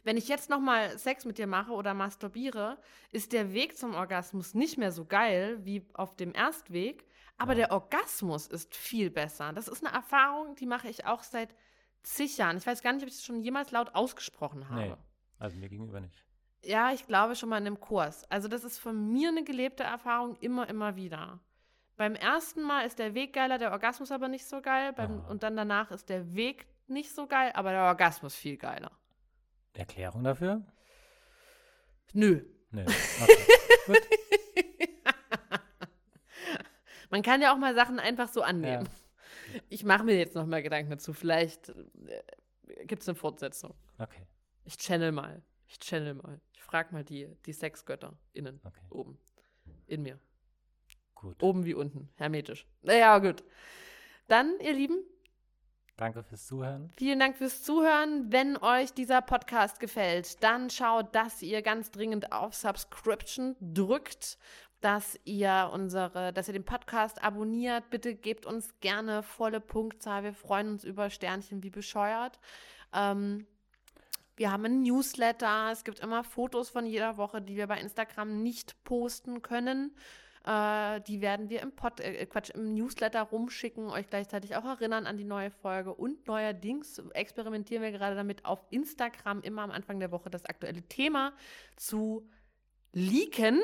wenn 0.04 0.18
ich 0.18 0.28
jetzt 0.28 0.50
nochmal 0.50 0.98
Sex 0.98 1.26
mit 1.26 1.38
dir 1.38 1.48
mache 1.48 1.72
oder 1.72 1.94
masturbiere, 1.94 2.78
ist 3.12 3.34
der 3.34 3.54
Weg 3.54 3.78
zum 3.78 3.96
Orgasmus 3.96 4.54
nicht 4.54 4.78
mehr 4.78 4.92
so 4.92 5.06
geil 5.06 5.60
wie 5.64 5.86
auf 5.94 6.16
dem 6.16 6.34
Erstweg, 6.34 7.06
aber 7.40 7.54
Ja. 7.54 7.68
der 7.68 7.72
Orgasmus 7.72 8.48
ist 8.48 8.76
viel 8.76 9.10
besser. 9.10 9.52
Das 9.54 9.68
ist 9.68 9.84
eine 9.86 9.96
Erfahrung, 9.96 10.56
die 10.56 10.66
mache 10.66 10.88
ich 10.90 11.06
auch 11.06 11.24
seit 11.24 11.56
zig 12.04 12.38
Jahren. 12.38 12.58
Ich 12.58 12.68
weiß 12.68 12.82
gar 12.82 12.94
nicht, 12.94 13.02
ob 13.04 13.10
ich 13.10 13.16
das 13.16 13.26
schon 13.26 13.42
jemals 13.42 13.72
laut 13.72 13.96
ausgesprochen 13.96 14.70
habe. 14.70 14.82
Nee, 14.82 14.96
also 15.40 15.58
mir 15.58 15.70
gegenüber 15.70 16.00
nicht. 16.00 16.24
Ja, 16.64 16.92
ich 16.92 17.08
glaube 17.08 17.36
schon 17.36 17.50
mal 17.50 17.58
in 17.58 17.68
einem 17.68 17.80
Kurs. 17.80 18.30
Also 18.30 18.48
das 18.48 18.64
ist 18.64 18.80
von 18.80 19.12
mir 19.12 19.30
eine 19.30 19.44
gelebte 19.44 19.84
Erfahrung 19.84 20.36
immer, 20.42 20.68
immer 20.70 20.96
wieder. 20.96 21.40
Beim 21.96 22.16
ersten 22.16 22.62
Mal 22.62 22.86
ist 22.86 23.00
der 23.00 23.14
Weg 23.14 23.34
geiler, 23.34 23.58
der 23.58 23.72
Orgasmus 23.72 24.12
aber 24.12 24.28
nicht 24.28 24.46
so 24.46 24.62
geil. 24.62 24.94
Beim, 24.94 25.20
und 25.26 25.44
dann 25.44 25.56
danach 25.58 25.92
ist 25.92 26.10
der 26.10 26.34
Weg 26.34 26.66
nicht 26.88 27.14
so 27.14 27.28
geil, 27.28 27.52
aber 27.56 27.72
der 27.72 27.84
Orgasmus 27.84 28.36
viel 28.36 28.58
geiler. 28.58 28.92
Erklärung 29.74 30.24
dafür? 30.24 30.66
Nö. 32.14 32.44
Nee. 32.72 32.86
Okay. 33.22 34.00
Man 37.10 37.22
kann 37.22 37.42
ja 37.42 37.54
auch 37.54 37.58
mal 37.58 37.76
Sachen 37.76 38.00
einfach 38.00 38.28
so 38.30 38.42
annehmen. 38.42 38.88
Ich 39.70 39.84
mache 39.84 40.04
mir 40.04 40.16
jetzt 40.18 40.36
noch 40.36 40.46
mal 40.46 40.62
Gedanken 40.62 40.92
dazu. 40.92 41.14
Vielleicht 41.14 41.70
äh, 41.70 42.86
gibt 42.86 43.02
es 43.02 43.10
eine 43.10 43.16
Fortsetzung. 43.16 43.74
okay. 43.98 44.28
Ich 44.64 44.78
channel 44.78 45.12
mal. 45.12 45.42
Ich 45.68 45.80
channel 45.80 46.14
mal. 46.16 46.40
Ich 46.54 46.62
frage 46.62 46.94
mal 46.94 47.04
die, 47.04 47.28
die 47.46 47.54
Sexgötter 47.54 48.18
innen, 48.34 48.60
Okay. 48.64 48.82
oben, 48.90 49.18
in 49.88 50.04
mir. 50.04 50.20
Gut. 51.16 51.42
Oben 51.42 51.66
wie 51.66 51.74
unten, 51.74 52.10
hermetisch. 52.16 52.68
Naja, 52.82 53.18
gut. 53.20 53.44
Dann, 54.28 54.60
ihr 54.60 54.74
Lieben, 54.74 55.00
Danke 56.00 56.24
fürs 56.24 56.48
Zuhören. 56.48 56.94
Vielen 56.96 57.20
Dank 57.20 57.36
fürs 57.36 57.62
Zuhören. 57.62 58.32
Wenn 58.32 58.56
euch 58.56 58.94
dieser 58.94 59.22
Podcast 59.22 59.82
gefällt, 59.82 60.42
dann 60.42 60.70
schaut, 60.70 61.14
dass 61.14 61.42
ihr 61.42 61.62
ganz 61.62 61.92
dringend 61.92 62.32
auf 62.32 62.54
Subscription 62.56 63.58
drückt, 63.60 64.38
dass 64.82 65.20
ihr 65.26 65.70
unsere, 65.74 66.32
dass 66.34 66.48
ihr 66.48 66.54
den 66.54 66.66
Podcast 66.66 67.24
abonniert. 67.24 67.90
Bitte 67.90 68.16
gebt 68.16 68.46
uns 68.46 68.80
gerne 68.80 69.24
volle 69.24 69.60
Punktzahl. 69.60 70.24
Wir 70.24 70.34
freuen 70.34 70.70
uns 70.70 70.84
über 70.84 71.10
Sternchen 71.10 71.64
wie 71.64 71.70
bescheuert. 71.70 72.40
Ähm, 72.94 73.46
wir 74.38 74.52
haben 74.52 74.64
einen 74.64 74.84
Newsletter. 74.84 75.70
Es 75.72 75.84
gibt 75.84 76.00
immer 76.00 76.24
Fotos 76.24 76.70
von 76.70 76.86
jeder 76.86 77.18
Woche, 77.18 77.42
die 77.42 77.58
wir 77.58 77.68
bei 77.68 77.80
Instagram 77.80 78.42
nicht 78.42 78.82
posten 78.86 79.42
können. 79.42 79.94
Äh, 80.46 81.02
die 81.02 81.20
werden 81.20 81.50
wir 81.50 81.62
im, 81.62 81.74
Pod, 81.74 82.00
äh, 82.00 82.26
Quatsch, 82.26 82.52
im 82.52 82.74
Newsletter 82.74 83.22
rumschicken, 83.24 83.90
euch 83.90 84.08
gleichzeitig 84.08 84.56
auch 84.56 84.64
erinnern 84.64 85.06
an 85.06 85.18
die 85.18 85.26
neue 85.26 85.52
Folge. 85.52 85.94
Und 85.94 86.26
neuerdings 86.28 87.00
experimentieren 87.14 87.84
wir 87.84 87.92
gerade 87.92 88.16
damit, 88.16 88.46
auf 88.46 88.66
Instagram 88.70 89.42
immer 89.42 89.64
am 89.64 89.72
Anfang 89.72 90.00
der 90.00 90.12
Woche 90.12 90.30
das 90.30 90.46
aktuelle 90.46 90.84
Thema 90.84 91.34
zu 91.76 92.26
leaken 92.94 93.62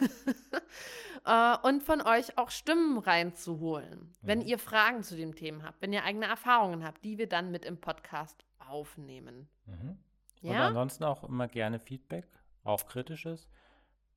äh, 1.24 1.56
und 1.62 1.82
von 1.82 2.00
euch 2.02 2.38
auch 2.38 2.50
Stimmen 2.50 2.98
reinzuholen, 2.98 4.00
mhm. 4.00 4.14
wenn 4.22 4.40
ihr 4.40 4.58
Fragen 4.58 5.02
zu 5.02 5.16
dem 5.16 5.34
Thema 5.34 5.64
habt, 5.64 5.82
wenn 5.82 5.92
ihr 5.92 6.04
eigene 6.04 6.26
Erfahrungen 6.26 6.84
habt, 6.84 7.04
die 7.04 7.18
wir 7.18 7.28
dann 7.28 7.50
mit 7.50 7.64
im 7.64 7.78
Podcast 7.78 8.44
aufnehmen. 8.58 9.48
Mhm. 9.66 9.98
Ja? 10.42 10.52
Und 10.52 10.62
ansonsten 10.68 11.04
auch 11.04 11.24
immer 11.24 11.48
gerne 11.48 11.78
Feedback, 11.78 12.26
auch 12.64 12.86
kritisches. 12.86 13.48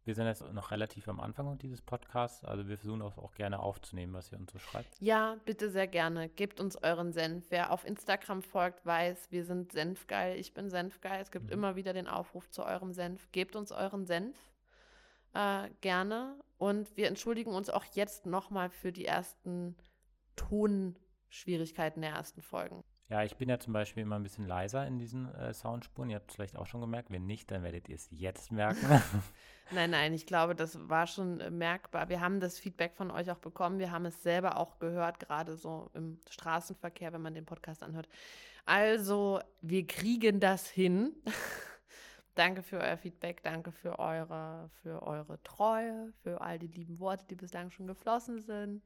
Wir 0.05 0.15
sind 0.15 0.25
jetzt 0.25 0.41
noch 0.53 0.71
relativ 0.71 1.07
am 1.07 1.19
Anfang 1.19 1.59
dieses 1.59 1.81
Podcasts, 1.81 2.43
also 2.43 2.67
wir 2.67 2.77
versuchen 2.77 3.01
auch, 3.03 3.17
auch 3.19 3.35
gerne 3.35 3.59
aufzunehmen, 3.59 4.13
was 4.13 4.31
ihr 4.31 4.39
uns 4.39 4.51
so 4.51 4.57
schreibt. 4.57 4.99
Ja, 4.99 5.37
bitte 5.45 5.69
sehr 5.69 5.85
gerne. 5.85 6.29
Gebt 6.29 6.59
uns 6.59 6.77
euren 6.77 7.11
Senf. 7.11 7.45
Wer 7.49 7.71
auf 7.71 7.85
Instagram 7.85 8.41
folgt, 8.41 8.85
weiß, 8.85 9.31
wir 9.31 9.45
sind 9.45 9.71
Senfgeil. 9.71 10.39
Ich 10.39 10.53
bin 10.53 10.69
Senfgeil. 10.71 11.21
Es 11.21 11.29
gibt 11.29 11.47
mhm. 11.47 11.51
immer 11.51 11.75
wieder 11.75 11.93
den 11.93 12.07
Aufruf 12.07 12.49
zu 12.49 12.63
eurem 12.63 12.91
Senf. 12.91 13.31
Gebt 13.31 13.55
uns 13.55 13.71
euren 13.71 14.07
Senf 14.07 14.35
äh, 15.33 15.69
gerne. 15.81 16.39
Und 16.57 16.95
wir 16.97 17.07
entschuldigen 17.07 17.51
uns 17.51 17.69
auch 17.69 17.85
jetzt 17.93 18.25
nochmal 18.25 18.69
für 18.69 18.91
die 18.91 19.05
ersten 19.05 19.75
Tonschwierigkeiten 20.35 22.01
der 22.01 22.11
ersten 22.11 22.41
Folgen. 22.41 22.83
Ja, 23.09 23.23
ich 23.23 23.35
bin 23.37 23.49
ja 23.49 23.57
zum 23.57 23.73
Beispiel 23.73 24.03
immer 24.03 24.17
ein 24.17 24.23
bisschen 24.23 24.45
leiser 24.45 24.85
in 24.85 24.99
diesen 24.99 25.33
äh, 25.33 25.51
Soundspuren. 25.51 26.11
Ihr 26.11 26.17
habt 26.17 26.29
es 26.29 26.35
vielleicht 26.35 26.55
auch 26.55 26.67
schon 26.67 26.81
gemerkt. 26.81 27.09
Wenn 27.09 27.25
nicht, 27.25 27.49
dann 27.49 27.63
werdet 27.63 27.89
ihr 27.89 27.95
es 27.95 28.07
jetzt 28.11 28.51
merken. 28.51 28.85
nein, 29.71 29.89
nein, 29.89 30.13
ich 30.13 30.27
glaube, 30.27 30.53
das 30.53 30.77
war 30.89 31.07
schon 31.07 31.39
äh, 31.39 31.49
merkbar. 31.49 32.09
Wir 32.09 32.21
haben 32.21 32.39
das 32.39 32.59
Feedback 32.59 32.93
von 32.93 33.09
euch 33.09 33.31
auch 33.31 33.39
bekommen. 33.39 33.79
Wir 33.79 33.89
haben 33.89 34.05
es 34.05 34.21
selber 34.21 34.57
auch 34.57 34.77
gehört, 34.77 35.19
gerade 35.19 35.57
so 35.57 35.89
im 35.95 36.19
Straßenverkehr, 36.29 37.11
wenn 37.11 37.23
man 37.23 37.33
den 37.33 37.47
Podcast 37.47 37.81
anhört. 37.81 38.07
Also, 38.65 39.39
wir 39.61 39.87
kriegen 39.87 40.39
das 40.39 40.69
hin. 40.69 41.13
danke 42.35 42.63
für 42.63 42.77
euer 42.77 42.97
Feedback, 42.97 43.43
danke 43.43 43.71
für 43.71 43.99
eure, 43.99 44.69
für 44.81 45.01
eure 45.03 45.41
Treue, 45.43 46.13
für 46.23 46.41
all 46.41 46.59
die 46.59 46.67
lieben 46.67 46.99
Worte, 46.99 47.25
die 47.25 47.35
bislang 47.35 47.71
schon 47.71 47.87
geflossen 47.87 48.41
sind. 48.41 48.81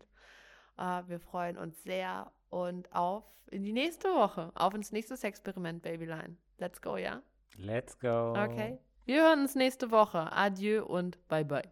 Uh, 0.75 1.07
wir 1.07 1.19
freuen 1.19 1.57
uns 1.57 1.83
sehr 1.83 2.31
und 2.49 2.91
auf 2.95 3.23
in 3.51 3.63
die 3.63 3.73
nächste 3.73 4.07
Woche, 4.07 4.51
auf 4.55 4.73
ins 4.73 4.91
nächste 4.91 5.15
Experiment, 5.25 5.83
Babyline. 5.83 6.37
Let's 6.57 6.81
go, 6.81 6.97
ja? 6.97 7.21
Let's 7.57 7.97
go. 7.99 8.31
Okay. 8.31 8.79
Wir 9.05 9.23
hören 9.23 9.41
uns 9.41 9.53
nächste 9.53 9.91
Woche. 9.91 10.31
Adieu 10.31 10.83
und 10.85 11.25
bye 11.27 11.45
bye. 11.45 11.69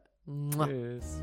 Tschüss. 0.52 1.22